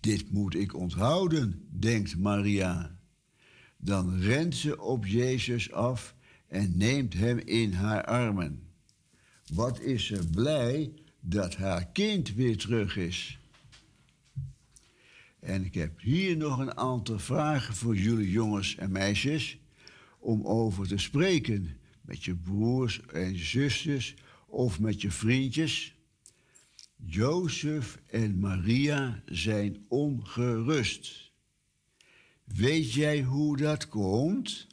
Dit 0.00 0.30
moet 0.30 0.54
ik 0.54 0.74
onthouden, 0.74 1.68
denkt 1.70 2.18
Maria. 2.18 2.98
Dan 3.76 4.20
rent 4.20 4.54
ze 4.54 4.80
op 4.80 5.06
Jezus 5.06 5.72
af 5.72 6.14
en 6.48 6.76
neemt 6.76 7.14
hem 7.14 7.38
in 7.38 7.72
haar 7.72 8.04
armen. 8.04 8.62
Wat 9.54 9.80
is 9.80 10.06
ze 10.06 10.28
blij 10.30 10.92
dat 11.20 11.56
haar 11.56 11.86
kind 11.86 12.34
weer 12.34 12.56
terug 12.56 12.96
is. 12.96 13.41
En 15.42 15.64
ik 15.64 15.74
heb 15.74 16.00
hier 16.00 16.36
nog 16.36 16.58
een 16.58 16.76
aantal 16.76 17.18
vragen 17.18 17.74
voor 17.74 17.96
jullie 17.96 18.30
jongens 18.30 18.76
en 18.76 18.92
meisjes 18.92 19.58
om 20.18 20.46
over 20.46 20.88
te 20.88 20.98
spreken 20.98 21.78
met 22.00 22.24
je 22.24 22.34
broers 22.34 23.00
en 23.06 23.38
zusters 23.38 24.14
of 24.46 24.80
met 24.80 25.00
je 25.00 25.10
vriendjes. 25.10 25.94
Jozef 26.96 27.98
en 28.06 28.38
Maria 28.38 29.22
zijn 29.26 29.84
ongerust. 29.88 31.32
Weet 32.44 32.92
jij 32.92 33.22
hoe 33.22 33.56
dat 33.56 33.88
komt? 33.88 34.66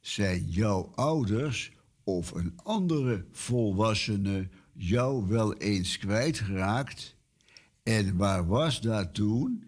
Zijn 0.00 0.50
jouw 0.50 0.92
ouders 0.94 1.72
of 2.04 2.30
een 2.30 2.52
andere 2.62 3.24
volwassene 3.32 4.48
jou 4.72 5.28
wel 5.28 5.56
eens 5.56 5.98
kwijtgeraakt? 5.98 7.11
En 7.82 8.16
waar 8.16 8.46
was 8.46 8.80
dat 8.80 9.14
toen? 9.14 9.64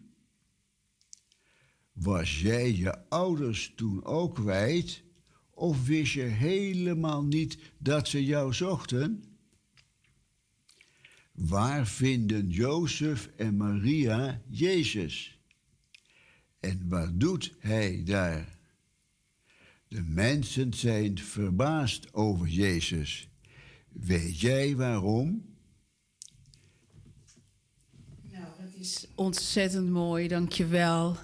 Was 1.92 2.40
jij 2.40 2.74
je 2.74 3.08
ouders 3.08 3.72
toen 3.76 4.04
ook 4.04 4.34
kwijt? 4.34 5.02
Of 5.50 5.86
wist 5.86 6.12
je 6.12 6.22
helemaal 6.22 7.24
niet 7.24 7.58
dat 7.78 8.08
ze 8.08 8.24
jou 8.24 8.52
zochten? 8.52 9.24
Waar 11.32 11.86
vinden 11.86 12.48
Jozef 12.48 13.30
en 13.36 13.56
Maria 13.56 14.42
Jezus? 14.48 15.38
En 16.60 16.88
wat 16.88 17.20
doet 17.20 17.54
hij 17.58 18.02
daar? 18.04 18.58
De 19.88 20.02
mensen 20.02 20.74
zijn 20.74 21.18
verbaasd 21.18 22.14
over 22.14 22.48
Jezus. 22.48 23.28
Weet 23.88 24.40
jij 24.40 24.76
waarom? 24.76 25.56
Nou, 28.30 28.46
dat 28.58 28.73
is 28.84 29.06
ontzettend 29.14 29.90
mooi. 29.90 30.28
Dankjewel, 30.28 31.16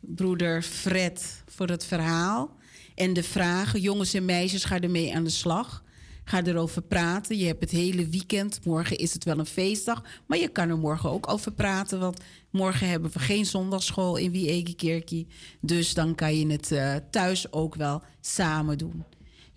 broeder 0.00 0.62
Fred, 0.62 1.42
voor 1.46 1.68
het 1.68 1.84
verhaal. 1.84 2.56
En 2.94 3.12
de 3.12 3.22
vragen. 3.22 3.80
Jongens 3.80 4.14
en 4.14 4.24
meisjes, 4.24 4.64
ga 4.64 4.80
ermee 4.80 5.14
aan 5.14 5.24
de 5.24 5.30
slag. 5.30 5.82
Ga 6.24 6.44
erover 6.44 6.82
praten. 6.82 7.38
Je 7.38 7.46
hebt 7.46 7.60
het 7.60 7.70
hele 7.70 8.08
weekend. 8.08 8.64
Morgen 8.64 8.96
is 8.96 9.12
het 9.12 9.24
wel 9.24 9.38
een 9.38 9.46
feestdag. 9.46 10.02
Maar 10.26 10.38
je 10.38 10.48
kan 10.48 10.68
er 10.68 10.78
morgen 10.78 11.10
ook 11.10 11.28
over 11.28 11.52
praten. 11.52 12.00
Want 12.00 12.20
morgen 12.50 12.88
hebben 12.88 13.10
we 13.12 13.18
geen 13.18 13.46
zondagsschool 13.46 14.16
in 14.16 14.30
Wiegekerkie. 14.30 15.26
Dus 15.60 15.94
dan 15.94 16.14
kan 16.14 16.38
je 16.38 16.46
het 16.46 16.72
eh, 16.72 16.94
thuis 17.10 17.52
ook 17.52 17.74
wel 17.74 18.02
samen 18.20 18.78
doen. 18.78 19.04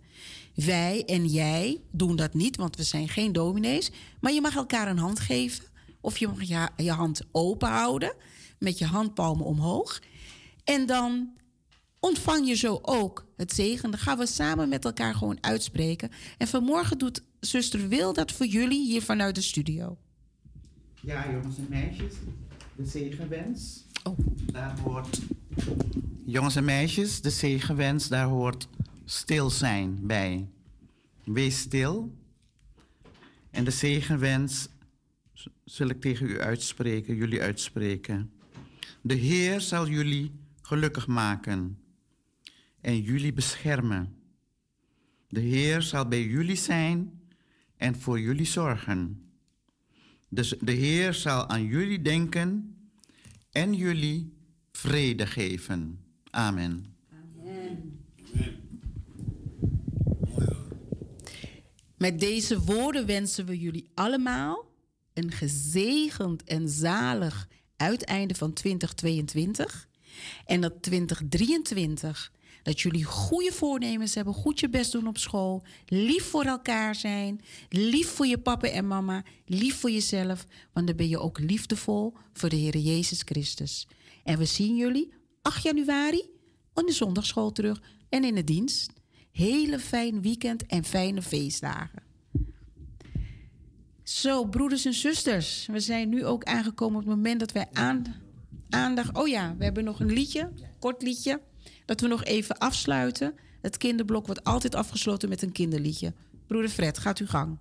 Wij 0.55 1.03
en 1.05 1.25
jij 1.25 1.81
doen 1.91 2.15
dat 2.15 2.33
niet, 2.33 2.55
want 2.55 2.75
we 2.75 2.83
zijn 2.83 3.09
geen 3.09 3.31
dominees. 3.31 3.91
Maar 4.19 4.33
je 4.33 4.41
mag 4.41 4.55
elkaar 4.55 4.87
een 4.87 4.97
hand 4.97 5.19
geven. 5.19 5.65
Of 6.01 6.17
je 6.17 6.27
mag 6.27 6.43
je, 6.43 6.83
je 6.83 6.91
hand 6.91 7.21
open 7.31 7.69
houden 7.69 8.15
met 8.59 8.77
je 8.77 8.85
handpalmen 8.85 9.45
omhoog. 9.45 10.01
En 10.63 10.85
dan 10.85 11.35
ontvang 12.07 12.47
je 12.47 12.55
zo 12.55 12.79
ook 12.81 13.25
het 13.37 13.53
zegen. 13.53 13.91
Dan 13.91 13.99
gaan 13.99 14.17
we 14.17 14.25
samen 14.25 14.69
met 14.69 14.85
elkaar 14.85 15.15
gewoon 15.15 15.37
uitspreken. 15.41 16.09
En 16.37 16.47
vanmorgen 16.47 16.97
doet 16.97 17.23
zuster 17.39 17.87
Wil 17.87 18.13
dat 18.13 18.31
voor 18.31 18.45
jullie 18.45 18.85
hier 18.85 19.01
vanuit 19.01 19.35
de 19.35 19.41
studio. 19.41 19.97
Ja, 21.01 21.31
jongens 21.31 21.57
en 21.57 21.65
meisjes, 21.69 22.13
de 22.75 22.85
zegenwens. 22.85 23.85
Oh. 24.03 24.17
Daar 24.51 24.79
hoort 24.79 25.19
Jongens 26.25 26.55
en 26.55 26.65
meisjes, 26.65 27.21
de 27.21 27.29
zegenwens, 27.29 28.07
daar 28.07 28.27
hoort 28.27 28.67
stil 29.05 29.49
zijn 29.49 29.99
bij. 30.07 30.49
Wees 31.23 31.59
stil. 31.59 32.15
En 33.51 33.63
de 33.63 33.71
zegenwens 33.71 34.67
zul 35.63 35.87
ik 35.87 36.01
tegen 36.01 36.27
u 36.27 36.41
uitspreken, 36.41 37.15
jullie 37.15 37.41
uitspreken. 37.41 38.31
De 39.01 39.13
Heer 39.13 39.61
zal 39.61 39.87
jullie 39.87 40.31
gelukkig 40.61 41.07
maken 41.07 41.77
en 42.81 43.01
jullie 43.01 43.33
beschermen. 43.33 44.15
De 45.27 45.39
Heer 45.39 45.81
zal 45.81 46.07
bij 46.07 46.23
jullie 46.23 46.55
zijn 46.55 47.21
en 47.77 47.95
voor 47.95 48.19
jullie 48.19 48.45
zorgen. 48.45 49.29
Dus 50.29 50.55
de 50.59 50.71
Heer 50.71 51.13
zal 51.13 51.47
aan 51.47 51.65
jullie 51.65 52.01
denken 52.01 52.77
en 53.51 53.73
jullie 53.73 54.33
vrede 54.71 55.27
geven. 55.27 55.99
Amen. 56.29 56.95
Met 61.97 62.19
deze 62.19 62.59
woorden 62.59 63.05
wensen 63.05 63.45
we 63.45 63.59
jullie 63.59 63.89
allemaal 63.93 64.71
een 65.13 65.31
gezegend 65.31 66.43
en 66.43 66.69
zalig 66.69 67.47
uiteinde 67.75 68.35
van 68.35 68.53
2022. 68.53 69.87
En 70.45 70.61
dat 70.61 70.81
2023, 70.81 72.31
dat 72.67 72.81
jullie 72.81 73.03
goede 73.03 73.51
voornemens 73.51 74.15
hebben, 74.15 74.33
goed 74.33 74.59
je 74.59 74.69
best 74.69 74.91
doen 74.91 75.07
op 75.07 75.17
school, 75.17 75.63
lief 75.85 76.23
voor 76.23 76.43
elkaar 76.43 76.95
zijn, 76.95 77.41
lief 77.69 78.07
voor 78.07 78.25
je 78.25 78.37
papa 78.37 78.67
en 78.67 78.87
mama, 78.87 79.23
lief 79.45 79.79
voor 79.79 79.91
jezelf, 79.91 80.45
want 80.73 80.87
dan 80.87 80.95
ben 80.95 81.07
je 81.07 81.19
ook 81.19 81.39
liefdevol 81.39 82.13
voor 82.33 82.49
de 82.49 82.55
Heer 82.55 82.77
Jezus 82.77 83.21
Christus. 83.25 83.87
En 84.23 84.37
we 84.37 84.45
zien 84.45 84.75
jullie 84.75 85.13
8 85.41 85.63
januari 85.63 86.29
in 86.75 86.85
de 86.85 86.91
zondagschool 86.91 87.51
terug 87.51 87.81
en 88.09 88.23
in 88.23 88.35
de 88.35 88.43
dienst. 88.43 88.91
Hele 89.31 89.79
fijn 89.79 90.21
weekend 90.21 90.65
en 90.65 90.83
fijne 90.83 91.21
feestdagen. 91.21 92.03
Zo, 94.03 94.45
broeders 94.45 94.85
en 94.85 94.93
zusters, 94.93 95.65
we 95.71 95.79
zijn 95.79 96.09
nu 96.09 96.25
ook 96.25 96.43
aangekomen 96.43 96.99
op 96.99 97.05
het 97.05 97.15
moment 97.15 97.39
dat 97.39 97.51
wij 97.51 97.67
aan, 97.73 98.15
aandacht. 98.69 99.17
Oh 99.17 99.27
ja, 99.27 99.55
we 99.57 99.63
hebben 99.63 99.83
nog 99.83 99.99
een 99.99 100.13
liedje, 100.13 100.51
kort 100.79 101.01
liedje, 101.01 101.41
dat 101.87 102.01
we 102.01 102.07
nog 102.07 102.23
even 102.23 102.57
afsluiten. 102.57 103.33
Het 103.61 103.77
kinderblok 103.77 104.25
wordt 104.25 104.43
altijd 104.43 104.75
afgesloten 104.75 105.29
met 105.29 105.41
een 105.41 105.51
kinderliedje. 105.51 106.13
Broeder 106.47 106.69
Fred, 106.69 106.97
gaat 106.97 107.19
uw 107.19 107.27
gang. 107.27 107.57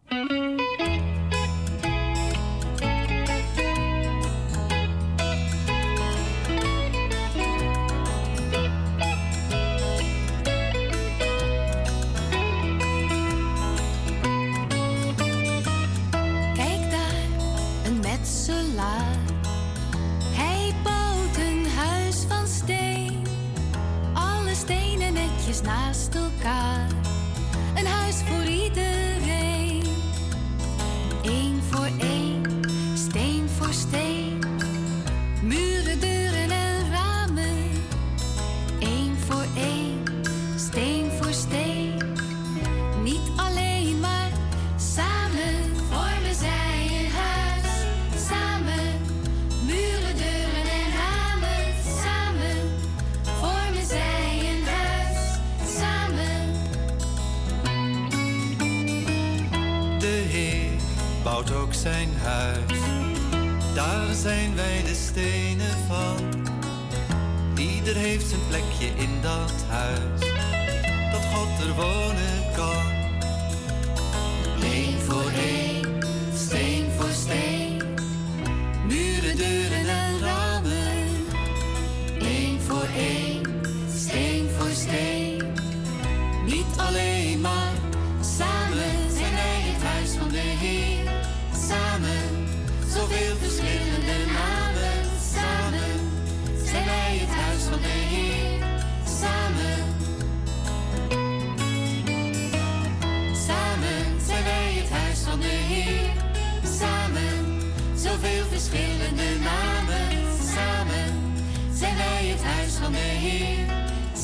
Zoveel 108.07 108.45
verschillende 108.51 109.39
namen. 109.43 110.09
Samen 110.55 111.35
zijn 111.73 111.97
wij 111.97 112.27
het 112.27 112.43
huis 112.43 112.73
van 112.73 112.93
de 112.93 112.99
Heer. 112.99 113.66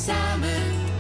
Samen. 0.05 0.92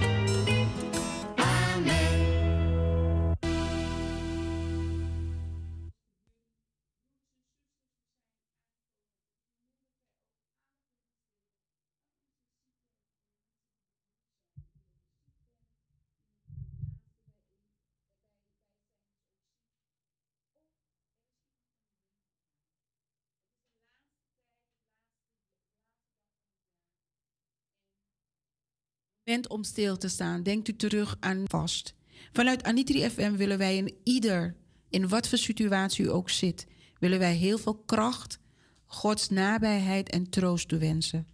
Om 29.49 29.65
stil 29.65 29.97
te 29.97 30.09
staan. 30.09 30.43
Denkt 30.43 30.69
u 30.69 30.77
terug 30.77 31.17
aan 31.21 31.45
vast. 31.45 31.95
Vanuit 32.33 32.63
Anitri 32.63 33.11
FM 33.11 33.33
willen 33.37 33.59
wij 33.59 33.77
in 33.77 33.95
ieder, 34.05 34.57
in 34.91 35.09
wat 35.09 35.29
voor 35.29 35.39
situatie 35.39 36.05
u 36.05 36.11
ook 36.11 36.31
zit, 36.31 36.67
willen 36.99 37.19
wij 37.19 37.35
heel 37.35 37.59
veel 37.59 37.75
kracht, 37.77 38.39
Gods 38.87 39.29
nabijheid 39.29 40.11
en 40.11 40.31
troost 40.31 40.69
toewensen. 40.69 41.27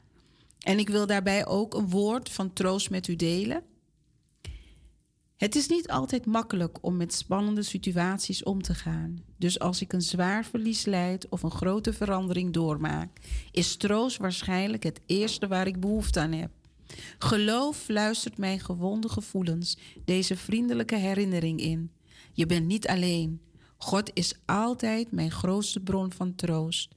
En 0.59 0.79
ik 0.79 0.89
wil 0.89 1.07
daarbij 1.07 1.47
ook 1.47 1.75
een 1.75 1.89
woord 1.89 2.29
van 2.29 2.53
troost 2.53 2.91
met 2.91 3.09
u 3.09 3.17
delen. 3.17 3.63
Het 5.37 5.57
is 5.57 5.69
niet 5.69 5.89
altijd 5.89 6.27
makkelijk 6.27 6.79
om 6.81 6.97
met 6.97 7.15
spannende 7.15 7.63
situaties 7.63 8.43
om 8.43 8.63
te 8.63 8.75
gaan. 8.75 9.25
Dus 9.37 9.59
als 9.59 9.81
ik 9.81 9.93
een 9.93 10.03
zwaar 10.03 10.45
verlies 10.45 10.85
leid 10.85 11.29
of 11.29 11.43
een 11.43 11.51
grote 11.51 11.93
verandering 11.93 12.53
doormaak, 12.53 13.19
is 13.51 13.77
troost 13.77 14.17
waarschijnlijk 14.17 14.83
het 14.83 15.01
eerste 15.07 15.47
waar 15.47 15.67
ik 15.67 15.81
behoefte 15.81 16.21
aan 16.21 16.33
heb. 16.33 16.51
Geloof 17.19 17.89
luistert 17.89 18.39
mijn 18.39 18.61
gewonde 18.61 19.09
gevoelens 19.09 19.79
deze 20.05 20.37
vriendelijke 20.37 20.97
herinnering 20.97 21.61
in. 21.61 21.91
Je 22.33 22.47
bent 22.47 22.67
niet 22.67 22.89
alleen. 22.89 23.41
God 23.77 24.11
is 24.15 24.35
altijd 24.47 25.13
mijn 25.13 25.31
grootste 25.31 25.81
bron 25.81 26.13
van 26.13 26.35
troost. 26.35 26.97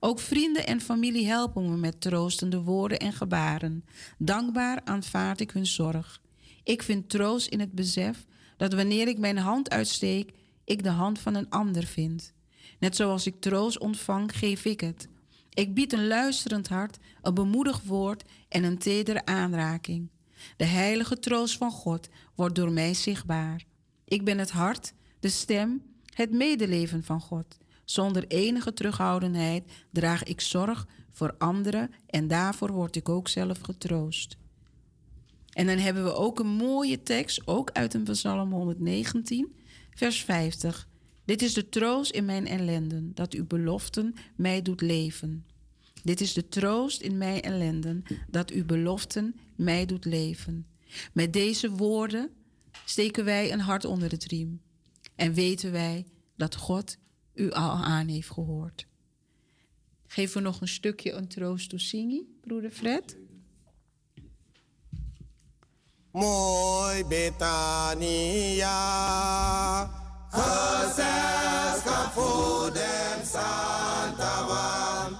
Ook 0.00 0.20
vrienden 0.20 0.66
en 0.66 0.80
familie 0.80 1.26
helpen 1.26 1.70
me 1.70 1.76
met 1.76 2.00
troostende 2.00 2.60
woorden 2.60 2.98
en 2.98 3.12
gebaren. 3.12 3.84
Dankbaar 4.18 4.80
aanvaard 4.84 5.40
ik 5.40 5.50
hun 5.50 5.66
zorg. 5.66 6.20
Ik 6.64 6.82
vind 6.82 7.08
troost 7.08 7.46
in 7.46 7.60
het 7.60 7.72
besef 7.72 8.26
dat 8.56 8.74
wanneer 8.74 9.08
ik 9.08 9.18
mijn 9.18 9.38
hand 9.38 9.70
uitsteek, 9.70 10.32
ik 10.64 10.82
de 10.82 10.90
hand 10.90 11.18
van 11.18 11.34
een 11.34 11.50
ander 11.50 11.84
vind. 11.84 12.32
Net 12.78 12.96
zoals 12.96 13.26
ik 13.26 13.40
troost 13.40 13.78
ontvang, 13.78 14.38
geef 14.38 14.64
ik 14.64 14.80
het. 14.80 15.08
Ik 15.50 15.74
bied 15.74 15.92
een 15.92 16.06
luisterend 16.06 16.68
hart, 16.68 16.98
een 17.22 17.34
bemoedigd 17.34 17.86
woord 17.86 18.24
en 18.48 18.64
een 18.64 18.78
tedere 18.78 19.24
aanraking. 19.24 20.08
De 20.56 20.64
heilige 20.64 21.18
troost 21.18 21.56
van 21.56 21.70
God 21.70 22.08
wordt 22.34 22.54
door 22.54 22.72
mij 22.72 22.94
zichtbaar. 22.94 23.64
Ik 24.04 24.24
ben 24.24 24.38
het 24.38 24.50
hart, 24.50 24.92
de 25.20 25.28
stem, 25.28 25.82
het 26.14 26.32
medeleven 26.32 27.04
van 27.04 27.20
God. 27.20 27.58
Zonder 27.84 28.26
enige 28.26 28.72
terughoudendheid 28.72 29.72
draag 29.92 30.24
ik 30.24 30.40
zorg 30.40 30.86
voor 31.10 31.34
anderen 31.38 31.90
en 32.06 32.28
daarvoor 32.28 32.72
word 32.72 32.96
ik 32.96 33.08
ook 33.08 33.28
zelf 33.28 33.60
getroost. 33.60 34.36
En 35.50 35.66
dan 35.66 35.78
hebben 35.78 36.04
we 36.04 36.14
ook 36.14 36.38
een 36.38 36.46
mooie 36.46 37.02
tekst, 37.02 37.46
ook 37.46 37.70
uit 37.70 37.94
een 37.94 38.04
Psalm 38.04 38.52
119, 38.52 39.56
vers 39.94 40.22
50. 40.24 40.88
Dit 41.30 41.42
is 41.42 41.54
de 41.54 41.68
troost 41.68 42.10
in 42.10 42.24
mijn 42.24 42.46
ellenden, 42.46 43.14
dat 43.14 43.32
uw 43.34 43.46
beloften 43.46 44.14
mij 44.36 44.62
doet 44.62 44.80
leven. 44.80 45.46
Dit 46.02 46.20
is 46.20 46.32
de 46.32 46.48
troost 46.48 47.00
in 47.00 47.18
mijn 47.18 47.40
ellenden, 47.40 48.02
dat 48.28 48.50
uw 48.50 48.64
beloften 48.64 49.34
mij 49.56 49.86
doet 49.86 50.04
leven. 50.04 50.66
Met 51.12 51.32
deze 51.32 51.70
woorden 51.70 52.30
steken 52.84 53.24
wij 53.24 53.52
een 53.52 53.60
hart 53.60 53.84
onder 53.84 54.10
het 54.10 54.24
riem 54.24 54.60
en 55.14 55.34
weten 55.34 55.72
wij 55.72 56.06
dat 56.36 56.56
God 56.56 56.96
u 57.34 57.50
al 57.50 57.70
aan 57.70 58.08
heeft 58.08 58.30
gehoord. 58.30 58.86
Geef 60.06 60.32
we 60.32 60.40
nog 60.40 60.60
een 60.60 60.68
stukje 60.68 61.12
een 61.12 61.28
troost 61.28 61.70
toe 61.70 61.80
Singi, 61.80 62.38
broeder 62.40 62.70
Fred. 62.70 63.16
Mooi 66.10 67.04
Betania, 67.04 68.30
gezelschap 70.30 72.12
voor 72.14 72.70
den 72.72 73.24
Santa 73.24 74.46
Wan. 74.46 75.18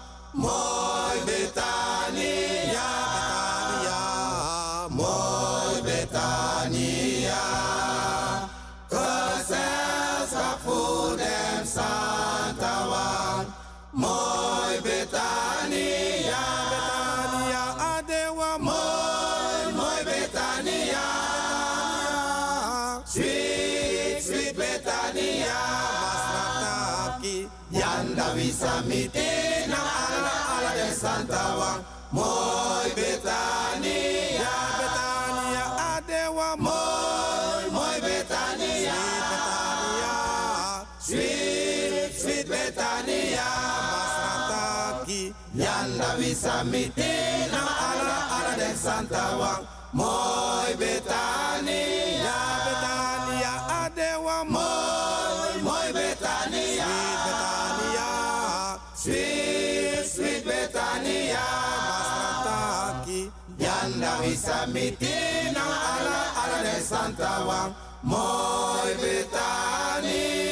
Yanda 46.30 46.34
visamiti 46.34 47.50
na 47.50 47.62
ala 47.90 48.18
ala. 48.38 49.66
Mooi 49.92 50.74
Betania, 50.78 52.36
Betania, 52.64 53.52
adewa 53.82 54.44
mooi, 54.44 55.62
mooi 55.62 55.92
Betania, 55.92 56.86
Betania, 57.26 58.78
sweet, 58.94 60.06
sweet 60.06 60.44
Betania, 60.46 61.42
masrataki, 61.90 63.30
yanda 63.58 64.12
visamiti 64.22 65.50
na 65.52 65.64
ala 65.92 66.18
ala 66.42 67.46
Wang. 67.46 67.74
Mooi 68.04 68.94
Betania. 69.02 70.49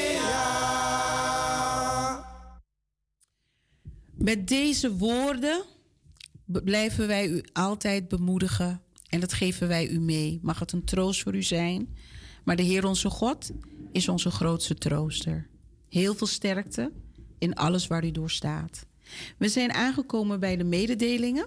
Met 4.19 4.49
deze 4.49 4.97
woorden 4.97 5.62
blijven 6.45 7.07
wij 7.07 7.28
u 7.28 7.43
altijd 7.53 8.09
bemoedigen 8.09 8.81
en 9.09 9.20
dat 9.20 9.32
geven 9.32 9.69
wij 9.69 9.89
u 9.89 10.01
mee. 10.01 10.39
Mag 10.43 10.59
het 10.59 10.73
een 10.73 10.85
troost 10.85 11.23
voor 11.23 11.36
u 11.36 11.43
zijn, 11.43 11.97
maar 12.45 12.57
de 12.57 12.62
Heer 12.62 12.85
onze 12.85 13.11
God 13.11 13.51
is 13.93 14.09
onze 14.09 14.31
grootste 14.31 14.74
trooster. 14.74 15.47
Heel 15.89 16.15
veel 16.15 16.27
sterkte 16.27 16.93
in 17.39 17.55
alles 17.55 17.86
waar 17.86 18.05
u 18.05 18.11
door 18.11 18.31
staat. 18.31 18.86
We 19.36 19.49
zijn 19.49 19.73
aangekomen 19.73 20.40
bij 20.40 20.57
de 20.57 20.65
mededelingen. 20.65 21.47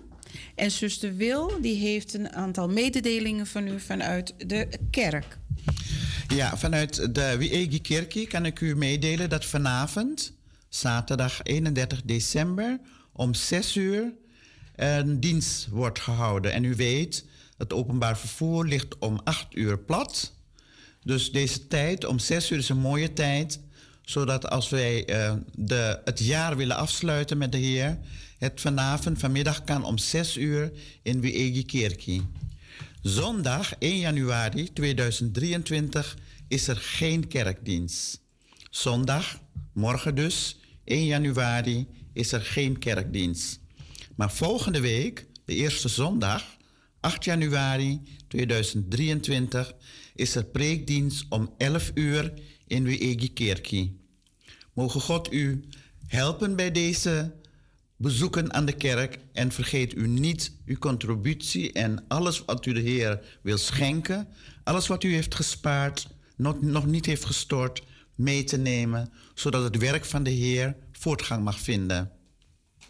En 0.56 0.72
zuster 0.72 1.16
Wil 1.16 1.62
die 1.62 1.76
heeft 1.76 2.14
een 2.14 2.34
aantal 2.34 2.70
mededelingen 2.70 3.48
van 3.48 3.68
u 3.68 3.80
vanuit 3.80 4.34
de 4.38 4.68
kerk. 4.92 5.38
Ja, 6.28 6.58
vanuit 6.58 7.16
de 7.16 7.36
Wiegi 7.38 7.82
Kerkie 7.82 8.28
kan 8.28 8.46
ik 8.46 8.62
u 8.62 8.76
meedelen 8.76 9.30
dat 9.30 9.46
vanavond, 9.46 10.34
zaterdag 10.74 11.44
31 11.44 12.02
december, 12.06 12.80
om 13.14 13.34
6 13.34 13.76
uur 13.76 14.14
een 14.76 15.20
dienst 15.20 15.68
wordt 15.68 16.00
gehouden. 16.00 16.52
En 16.52 16.64
u 16.64 16.76
weet, 16.76 17.26
het 17.58 17.74
openbaar 17.74 18.18
vervoer 18.18 18.68
ligt 18.68 18.98
om 19.00 19.20
8 19.24 19.56
uur 19.56 19.80
plat. 19.80 20.34
Dus 21.04 21.32
deze 21.32 21.68
tijd, 21.68 22.06
om 22.06 22.20
6 22.20 22.52
uur, 22.52 22.58
is 22.58 22.70
een 22.70 22.78
mooie 22.78 23.14
tijd. 23.14 23.60
Zodat 24.02 24.50
als 24.50 24.70
wij 24.70 25.06
eh, 25.06 25.34
de, 25.56 26.02
het 26.06 26.20
jaar 26.20 26.58
willen 26.58 26.76
afsluiten 26.76 27.38
met 27.38 27.52
de 27.52 27.58
Heer, 27.58 27.98
het 28.38 28.62
vanavond, 28.62 29.20
vanmiddag 29.20 29.64
kan 29.64 29.84
om 29.84 29.98
6 29.98 30.38
uur 30.38 30.72
in 31.02 31.22
Wiegi 31.22 31.66
Kerkie. 31.66 32.22
Zondag 33.02 33.74
1 33.80 33.98
januari 33.98 34.74
2023 34.74 36.18
is 36.48 36.68
er 36.68 36.78
geen 36.78 37.28
kerkdienst. 37.28 38.20
Zondag, 38.70 39.40
morgen 39.74 40.16
dus, 40.16 40.60
1 40.92 41.06
januari, 41.06 41.88
is 42.14 42.32
er 42.32 42.42
geen 42.42 42.80
kerkdienst. 42.80 43.60
Maar 44.16 44.32
volgende 44.32 44.80
week, 44.80 45.26
de 45.46 45.56
eerste 45.56 45.88
zondag, 45.88 46.58
8 47.00 47.24
januari 47.24 48.02
2023, 48.28 49.74
is 50.16 50.36
er 50.36 50.46
preekdienst 50.46 51.26
om 51.30 51.54
11 51.58 51.92
uur 51.94 52.34
in 52.68 52.84
Wiegi 52.84 53.34
Kerkie. 53.34 54.00
Mogen 54.74 55.02
God 55.02 55.34
u 55.34 55.64
helpen 56.08 56.56
bij 56.56 56.72
deze 56.72 57.34
bezoeken 57.96 58.54
aan 58.54 58.66
de 58.66 58.76
kerk 58.76 59.20
en 59.34 59.52
vergeet 59.52 59.96
u 59.96 60.08
niet 60.08 60.52
uw 60.66 60.78
contributie 60.78 61.72
en 61.72 62.06
alles 62.08 62.46
wat 62.46 62.66
u 62.66 62.74
de 62.74 62.80
Heer 62.80 63.40
wil 63.42 63.58
schenken, 63.58 64.28
alles 64.64 64.88
wat 64.88 65.04
u 65.04 65.14
heeft 65.14 65.36
gespaard, 65.36 66.08
nog, 66.36 66.62
nog 66.62 66.86
niet 66.86 67.06
heeft 67.06 67.26
gestort, 67.26 67.84
mee 68.22 68.44
te 68.44 68.58
nemen, 68.58 69.12
zodat 69.34 69.64
het 69.64 69.78
werk 69.78 70.06
van 70.06 70.24
de 70.24 70.30
Heer 70.30 70.76
voortgang 70.92 71.44
mag 71.44 71.60
vinden. 71.60 72.12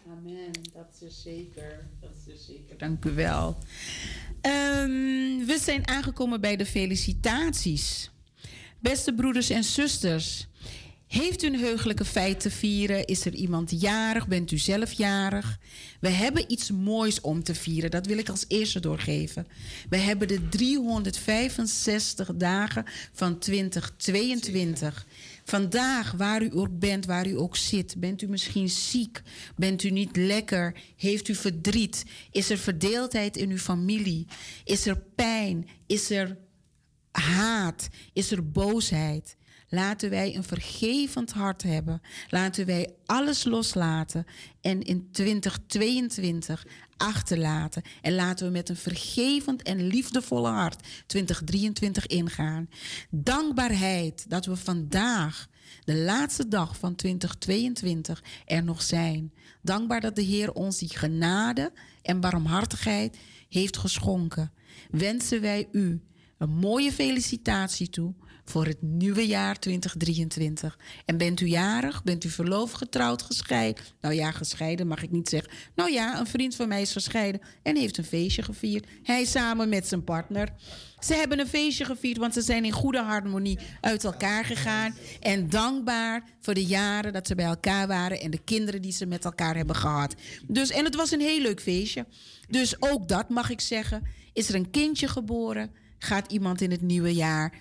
Amen, 0.08 0.50
dat 0.72 1.00
is 1.00 1.22
zeker. 1.22 1.88
Dat 2.00 2.10
is 2.26 2.46
zeker. 2.46 2.78
Dank 2.78 3.04
u 3.04 3.10
wel. 3.10 3.58
Ehm, 4.40 5.46
we 5.46 5.58
zijn 5.60 5.88
aangekomen 5.88 6.40
bij 6.40 6.56
de 6.56 6.66
felicitaties. 6.66 8.10
Beste 8.78 9.14
broeders 9.14 9.50
en 9.50 9.64
zusters, 9.64 10.48
heeft 11.12 11.42
u 11.42 11.46
een 11.46 11.58
heugelijke 11.58 12.04
feit 12.04 12.40
te 12.40 12.50
vieren? 12.50 13.06
Is 13.06 13.24
er 13.24 13.34
iemand 13.34 13.80
jarig? 13.80 14.28
Bent 14.28 14.50
u 14.50 14.58
zelf 14.58 14.92
jarig? 14.92 15.58
We 16.00 16.08
hebben 16.08 16.52
iets 16.52 16.70
moois 16.70 17.20
om 17.20 17.42
te 17.42 17.54
vieren. 17.54 17.90
Dat 17.90 18.06
wil 18.06 18.18
ik 18.18 18.28
als 18.28 18.44
eerste 18.48 18.80
doorgeven. 18.80 19.46
We 19.88 19.96
hebben 19.96 20.28
de 20.28 20.48
365 20.48 22.34
dagen 22.34 22.84
van 23.12 23.38
2022. 23.38 25.06
Vandaag, 25.44 26.12
waar 26.12 26.42
u 26.42 26.50
ook 26.52 26.78
bent, 26.78 27.06
waar 27.06 27.26
u 27.26 27.38
ook 27.38 27.56
zit, 27.56 27.94
bent 27.98 28.22
u 28.22 28.28
misschien 28.28 28.68
ziek, 28.68 29.22
bent 29.56 29.82
u 29.82 29.90
niet 29.90 30.16
lekker, 30.16 30.74
heeft 30.96 31.28
u 31.28 31.34
verdriet, 31.34 32.04
is 32.30 32.50
er 32.50 32.58
verdeeldheid 32.58 33.36
in 33.36 33.50
uw 33.50 33.58
familie, 33.58 34.26
is 34.64 34.86
er 34.86 35.02
pijn, 35.14 35.68
is 35.86 36.10
er 36.10 36.36
haat, 37.10 37.88
is 38.12 38.30
er 38.30 38.50
boosheid. 38.50 39.36
Laten 39.74 40.10
wij 40.10 40.36
een 40.36 40.44
vergevend 40.44 41.32
hart 41.32 41.62
hebben. 41.62 42.00
Laten 42.28 42.66
wij 42.66 42.94
alles 43.06 43.44
loslaten 43.44 44.24
en 44.60 44.82
in 44.82 45.08
2022 45.12 46.66
achterlaten. 46.96 47.82
En 48.00 48.14
laten 48.14 48.46
we 48.46 48.52
met 48.52 48.68
een 48.68 48.76
vergevend 48.76 49.62
en 49.62 49.86
liefdevolle 49.86 50.48
hart 50.48 50.86
2023 51.06 52.06
ingaan. 52.06 52.68
Dankbaarheid 53.10 54.30
dat 54.30 54.46
we 54.46 54.56
vandaag, 54.56 55.48
de 55.84 55.96
laatste 55.96 56.48
dag 56.48 56.76
van 56.76 56.94
2022, 56.94 58.22
er 58.44 58.64
nog 58.64 58.82
zijn. 58.82 59.32
Dankbaar 59.62 60.00
dat 60.00 60.16
de 60.16 60.22
Heer 60.22 60.52
ons 60.52 60.78
die 60.78 60.96
genade 60.98 61.72
en 62.02 62.20
barmhartigheid 62.20 63.18
heeft 63.48 63.76
geschonken. 63.76 64.52
Wensen 64.90 65.40
wij 65.40 65.68
u 65.72 66.02
een 66.38 66.50
mooie 66.50 66.92
felicitatie 66.92 67.88
toe 67.88 68.14
voor 68.44 68.66
het 68.66 68.82
nieuwe 68.82 69.26
jaar 69.26 69.58
2023. 69.58 70.78
En 71.04 71.16
bent 71.16 71.40
u 71.40 71.46
jarig, 71.46 72.02
bent 72.02 72.24
u 72.24 72.28
verloofd, 72.28 72.74
getrouwd, 72.74 73.22
gescheiden? 73.22 73.84
Nou 74.00 74.14
ja, 74.14 74.30
gescheiden 74.30 74.86
mag 74.86 75.02
ik 75.02 75.10
niet 75.10 75.28
zeggen. 75.28 75.52
Nou 75.74 75.90
ja, 75.90 76.18
een 76.18 76.26
vriend 76.26 76.54
van 76.54 76.68
mij 76.68 76.82
is 76.82 76.92
gescheiden 76.92 77.40
en 77.62 77.76
heeft 77.76 77.98
een 77.98 78.04
feestje 78.04 78.42
gevierd. 78.42 78.86
Hij 79.02 79.24
samen 79.24 79.68
met 79.68 79.88
zijn 79.88 80.04
partner. 80.04 80.48
Ze 80.98 81.14
hebben 81.14 81.38
een 81.38 81.46
feestje 81.46 81.84
gevierd, 81.84 82.16
want 82.16 82.34
ze 82.34 82.40
zijn 82.40 82.64
in 82.64 82.72
goede 82.72 83.02
harmonie 83.02 83.58
uit 83.80 84.04
elkaar 84.04 84.44
gegaan. 84.44 84.94
En 85.20 85.48
dankbaar 85.48 86.24
voor 86.40 86.54
de 86.54 86.64
jaren 86.64 87.12
dat 87.12 87.26
ze 87.26 87.34
bij 87.34 87.44
elkaar 87.44 87.86
waren 87.86 88.20
en 88.20 88.30
de 88.30 88.42
kinderen 88.44 88.82
die 88.82 88.92
ze 88.92 89.06
met 89.06 89.24
elkaar 89.24 89.56
hebben 89.56 89.76
gehad. 89.76 90.14
Dus, 90.46 90.70
en 90.70 90.84
het 90.84 90.94
was 90.94 91.10
een 91.10 91.20
heel 91.20 91.40
leuk 91.40 91.60
feestje. 91.60 92.06
Dus 92.48 92.82
ook 92.82 93.08
dat 93.08 93.28
mag 93.28 93.50
ik 93.50 93.60
zeggen. 93.60 94.02
Is 94.32 94.48
er 94.48 94.54
een 94.54 94.70
kindje 94.70 95.08
geboren? 95.08 95.70
Gaat 95.98 96.32
iemand 96.32 96.60
in 96.60 96.70
het 96.70 96.82
nieuwe 96.82 97.14
jaar 97.14 97.52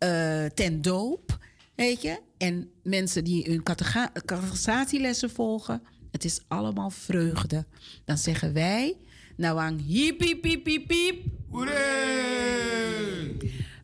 eh, 0.00 0.44
ten 0.44 0.82
doop? 0.82 1.38
Weet 1.74 2.02
je? 2.02 2.20
En 2.36 2.70
mensen 2.82 3.24
die 3.24 3.44
hun 3.50 3.62
categorisatielessen 3.62 5.30
volgen. 5.30 5.82
Het 6.10 6.24
is 6.24 6.40
allemaal 6.48 6.90
vreugde. 6.90 7.66
Dan 8.04 8.18
zeggen 8.18 8.52
wij, 8.52 8.96
nou 9.36 9.58
aan 9.58 9.78
hiep, 9.78 10.20
hiep, 10.20 10.44
hiep, 10.44 10.66
hiep, 10.66 10.90
hiep. 10.90 11.24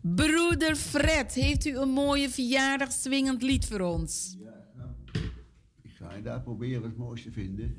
Broeder 0.01 0.77
Fred, 0.77 1.33
heeft 1.33 1.67
u 1.67 1.77
een 1.77 1.89
mooie 1.89 2.31
verjaardag 2.31 2.93
swingend 2.93 3.43
lied 3.43 3.67
voor 3.67 3.81
ons? 3.81 4.37
Ik 5.83 5.91
ga 5.95 6.15
je 6.15 6.23
daar 6.23 6.43
proberen 6.43 6.83
het 6.83 6.97
mooiste 6.97 7.31
vinden. 7.31 7.77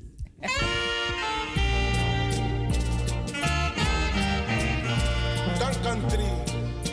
Dan 5.58 5.82
country. 5.82 6.87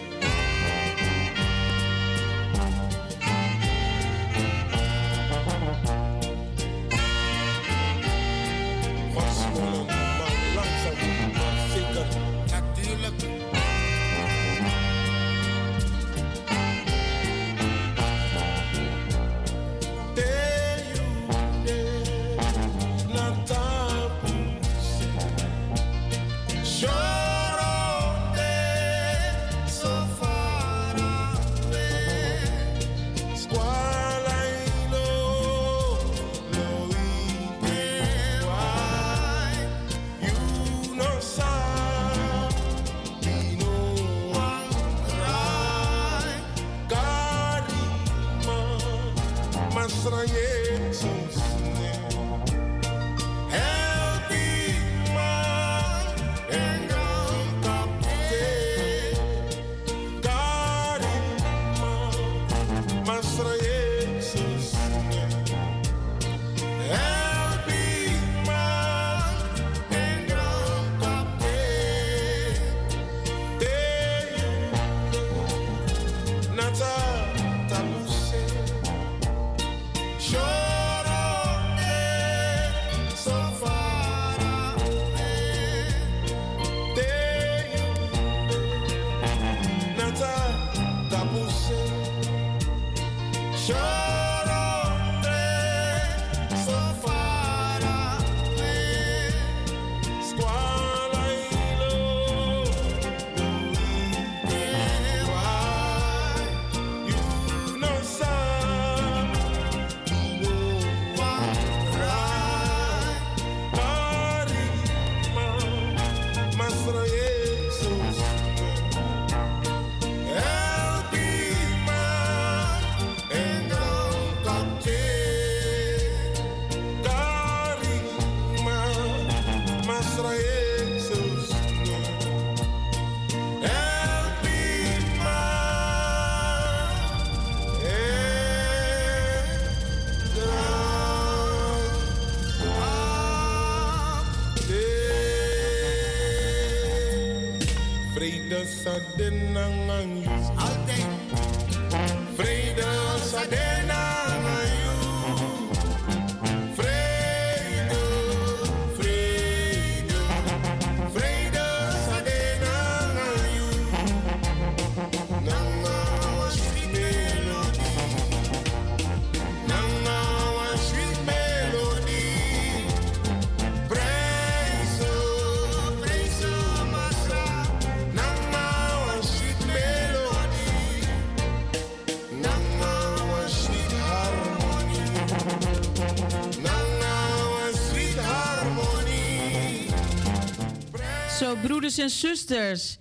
Broeders 191.96 192.22
en 192.22 192.28
zusters. 192.28 192.98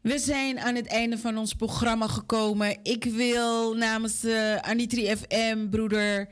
We 0.00 0.18
zijn 0.18 0.60
aan 0.60 0.74
het 0.74 0.86
einde 0.86 1.18
van 1.18 1.38
ons 1.38 1.54
programma 1.54 2.06
gekomen. 2.08 2.78
Ik 2.82 3.04
wil 3.04 3.74
namens 3.74 4.24
uh, 4.24 4.56
Anitri 4.56 5.16
FM, 5.16 5.68
broeder 5.70 6.28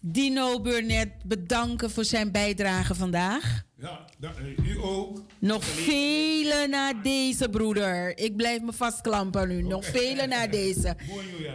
Dino 0.00 0.60
Burnett, 0.60 1.24
bedanken 1.24 1.90
voor 1.90 2.04
zijn 2.04 2.32
bijdrage 2.32 2.94
vandaag. 2.94 3.64
Ja, 3.78 4.06
eh, 4.20 4.68
u 4.68 4.78
ook. 4.80 5.22
Nog 5.38 5.64
vele 5.64 6.66
na 6.70 6.92
deze, 6.92 7.48
broeder. 7.48 8.18
Ik 8.18 8.36
blijf 8.36 8.62
me 8.62 8.72
vastklampen 8.72 9.40
aan 9.40 9.50
u. 9.50 9.62
Nog 9.62 9.84
vele 9.84 10.26
na 10.26 10.46
deze. 10.46 10.96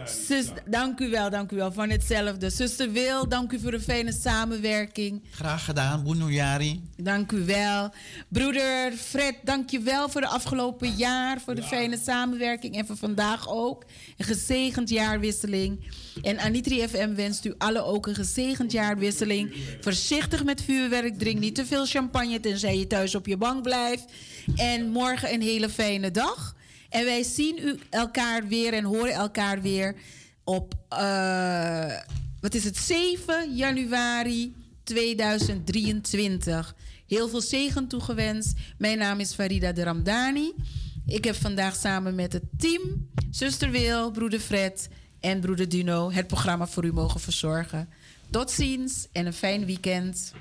Zus, 0.06 0.46
dank 0.66 1.00
u 1.00 1.10
wel, 1.10 1.30
dank 1.30 1.52
u 1.52 1.56
wel. 1.56 1.72
Van 1.72 1.90
hetzelfde. 1.90 2.50
Zuster 2.50 2.92
Wil, 2.92 3.28
dank 3.28 3.52
u 3.52 3.58
voor 3.58 3.70
de 3.70 3.80
fijne 3.80 4.12
samenwerking. 4.12 5.22
Graag 5.30 5.64
gedaan, 5.64 6.02
Boenojari. 6.02 6.82
Dank 6.96 7.32
u 7.32 7.44
wel. 7.44 7.90
Broeder 8.28 8.92
Fred, 8.92 9.34
dank 9.44 9.70
je 9.70 9.80
wel 9.80 10.08
voor 10.08 10.20
de 10.20 10.26
afgelopen 10.26 10.90
jaar, 10.90 11.40
voor 11.40 11.54
de 11.54 11.62
fijne 11.62 11.98
samenwerking 12.04 12.76
en 12.76 12.86
voor 12.86 12.96
vandaag 12.96 13.48
ook. 13.48 13.84
Een 14.16 14.24
gezegend 14.24 14.88
jaarwisseling. 14.88 15.84
En 16.22 16.38
Anitri 16.38 16.88
FM 16.88 17.14
wenst 17.14 17.44
u 17.44 17.54
allen 17.58 17.84
ook 17.84 18.06
een 18.06 18.14
gezegend 18.14 18.72
jaarwisseling. 18.72 19.54
Voorzichtig 19.80 20.44
met 20.44 20.62
vuurwerk, 20.62 21.18
drink 21.18 21.38
niet 21.38 21.54
te 21.54 21.66
veel 21.66 21.86
champagne 21.86 22.40
tenzij 22.40 22.78
je 22.78 22.86
thuis 22.86 23.14
op 23.14 23.26
je 23.26 23.36
bank 23.36 23.62
blijft. 23.62 24.04
En 24.56 24.88
morgen 24.88 25.32
een 25.32 25.42
hele 25.42 25.68
fijne 25.68 26.10
dag. 26.10 26.54
En 26.92 27.04
wij 27.04 27.22
zien 27.22 27.58
u 27.58 27.78
elkaar 27.90 28.46
weer 28.46 28.72
en 28.72 28.84
horen 28.84 29.12
elkaar 29.12 29.62
weer 29.62 29.94
op, 30.44 30.74
eh, 30.88 31.92
wat 32.40 32.54
is 32.54 32.64
het, 32.64 32.76
7 32.76 33.54
januari 33.54 34.54
2023. 34.82 36.74
Heel 37.06 37.28
veel 37.28 37.40
zegen 37.40 37.88
toegewenst. 37.88 38.58
Mijn 38.78 38.98
naam 38.98 39.20
is 39.20 39.34
Farida 39.34 39.72
de 39.72 39.82
Ramdani. 39.82 40.52
Ik 41.06 41.24
heb 41.24 41.34
vandaag 41.34 41.76
samen 41.76 42.14
met 42.14 42.32
het 42.32 42.44
team, 42.56 43.08
zuster 43.30 43.70
Wil, 43.70 44.10
broeder 44.10 44.40
Fred 44.40 44.88
en 45.20 45.40
broeder 45.40 45.68
Duno, 45.68 46.10
het 46.10 46.26
programma 46.26 46.66
voor 46.66 46.84
u 46.84 46.92
mogen 46.92 47.20
verzorgen. 47.20 47.88
Tot 48.30 48.50
ziens 48.50 49.08
en 49.12 49.26
een 49.26 49.32
fijn 49.32 49.66
weekend. 49.66 50.32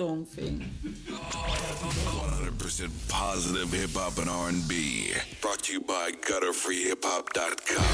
Stomving. 0.00 0.64
100% 1.12 2.88
positive 3.10 3.70
hip 3.70 3.90
hop 3.92 4.16
and 4.16 4.30
R&B. 4.30 5.12
Brought 5.42 5.64
to 5.64 5.74
you 5.74 5.82
by 5.82 6.12
gutterfreehiphop.com. 6.24 7.84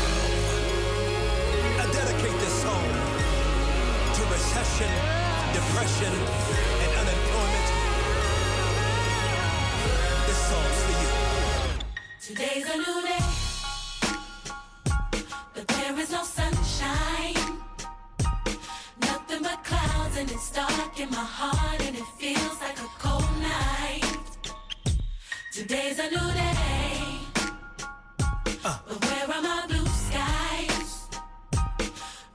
I 1.81 1.87
dedicate 1.91 2.39
this 2.39 2.63
song 2.63 2.87
to 4.15 4.23
recession, 4.31 4.87
depression, 5.51 6.15
and 6.79 6.93
unemployment. 7.03 7.67
This 10.29 10.41
song's 10.47 10.79
for 10.87 10.95
you. 11.03 11.11
Today's 12.23 12.71
a 12.71 12.77
new 12.77 13.03
day, 13.03 13.46
and 20.19 20.31
it's 20.31 20.51
dark 20.51 20.99
in 20.99 21.11
my 21.11 21.17
heart, 21.17 21.81
and 21.83 21.97
it 21.97 22.05
feels 22.19 22.61
like 22.61 22.79
a 22.79 22.89
cold 22.99 23.31
night. 23.41 24.03
Today's 25.53 25.99
a 25.99 26.09
new 26.11 26.33
day, 26.33 27.19
but 28.63 29.05
where 29.05 29.37
are 29.37 29.43
my 29.43 29.65
blue 29.69 29.87
skies? 29.87 31.09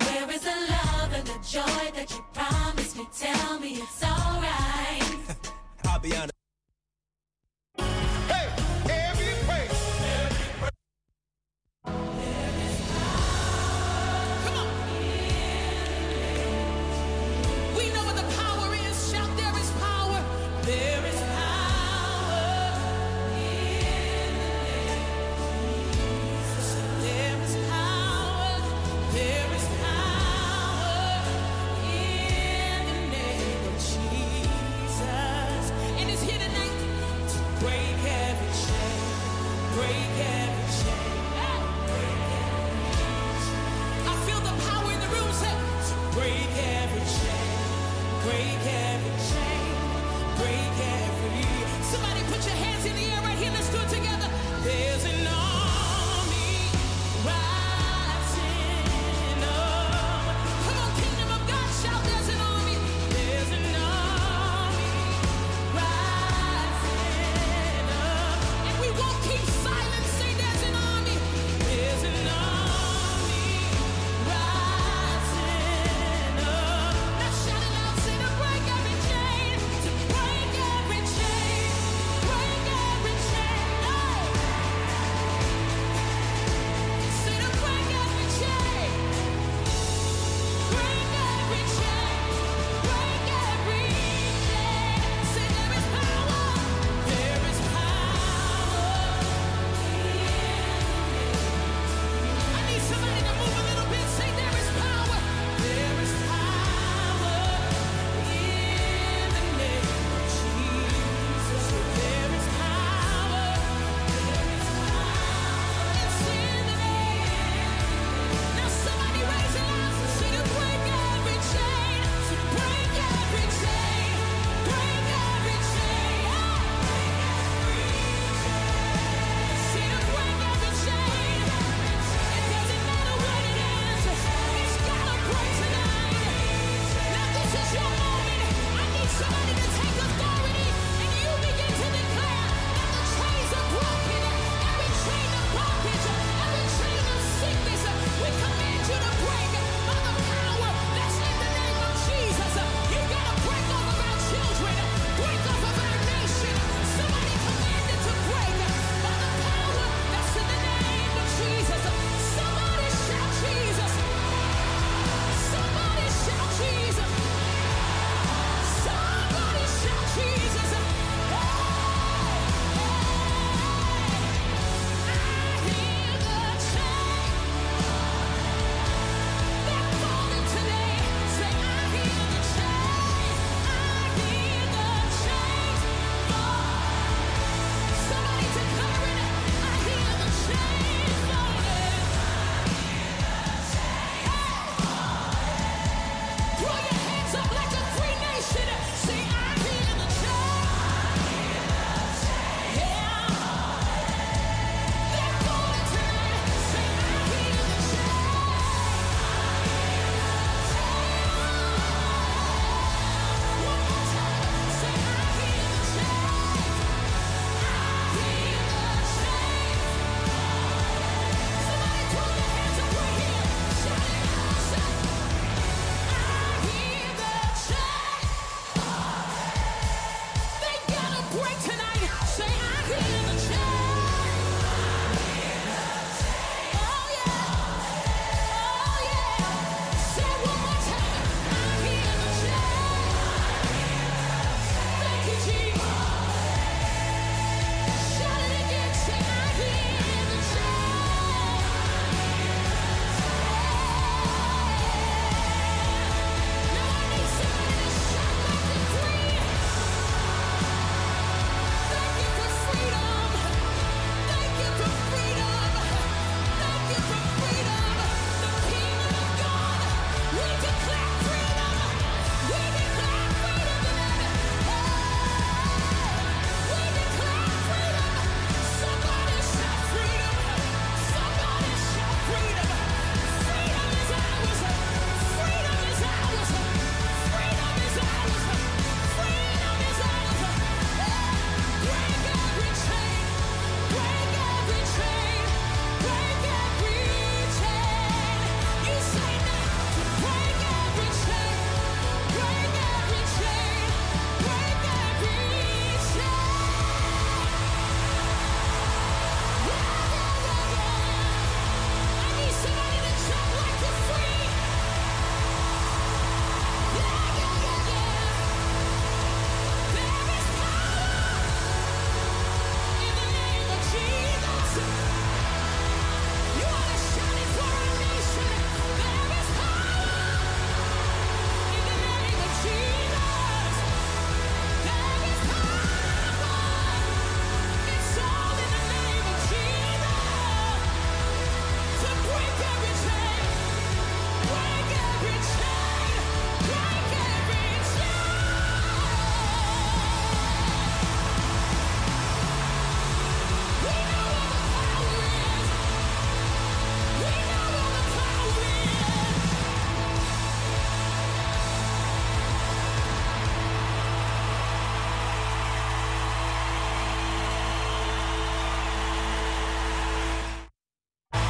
Where 0.06 0.32
is 0.32 0.42
the 0.42 0.58
love 0.76 1.14
and 1.14 1.26
the 1.28 1.40
joy 1.56 1.84
that 1.96 2.08
you 2.12 2.24
promised 2.34 2.98
me? 2.98 3.08
Tell 3.18 3.60
me 3.60 3.70
it's 3.76 4.04
alright. 4.04 5.18
I'll 5.86 6.00
be 6.00 6.16
honest. 6.16 6.41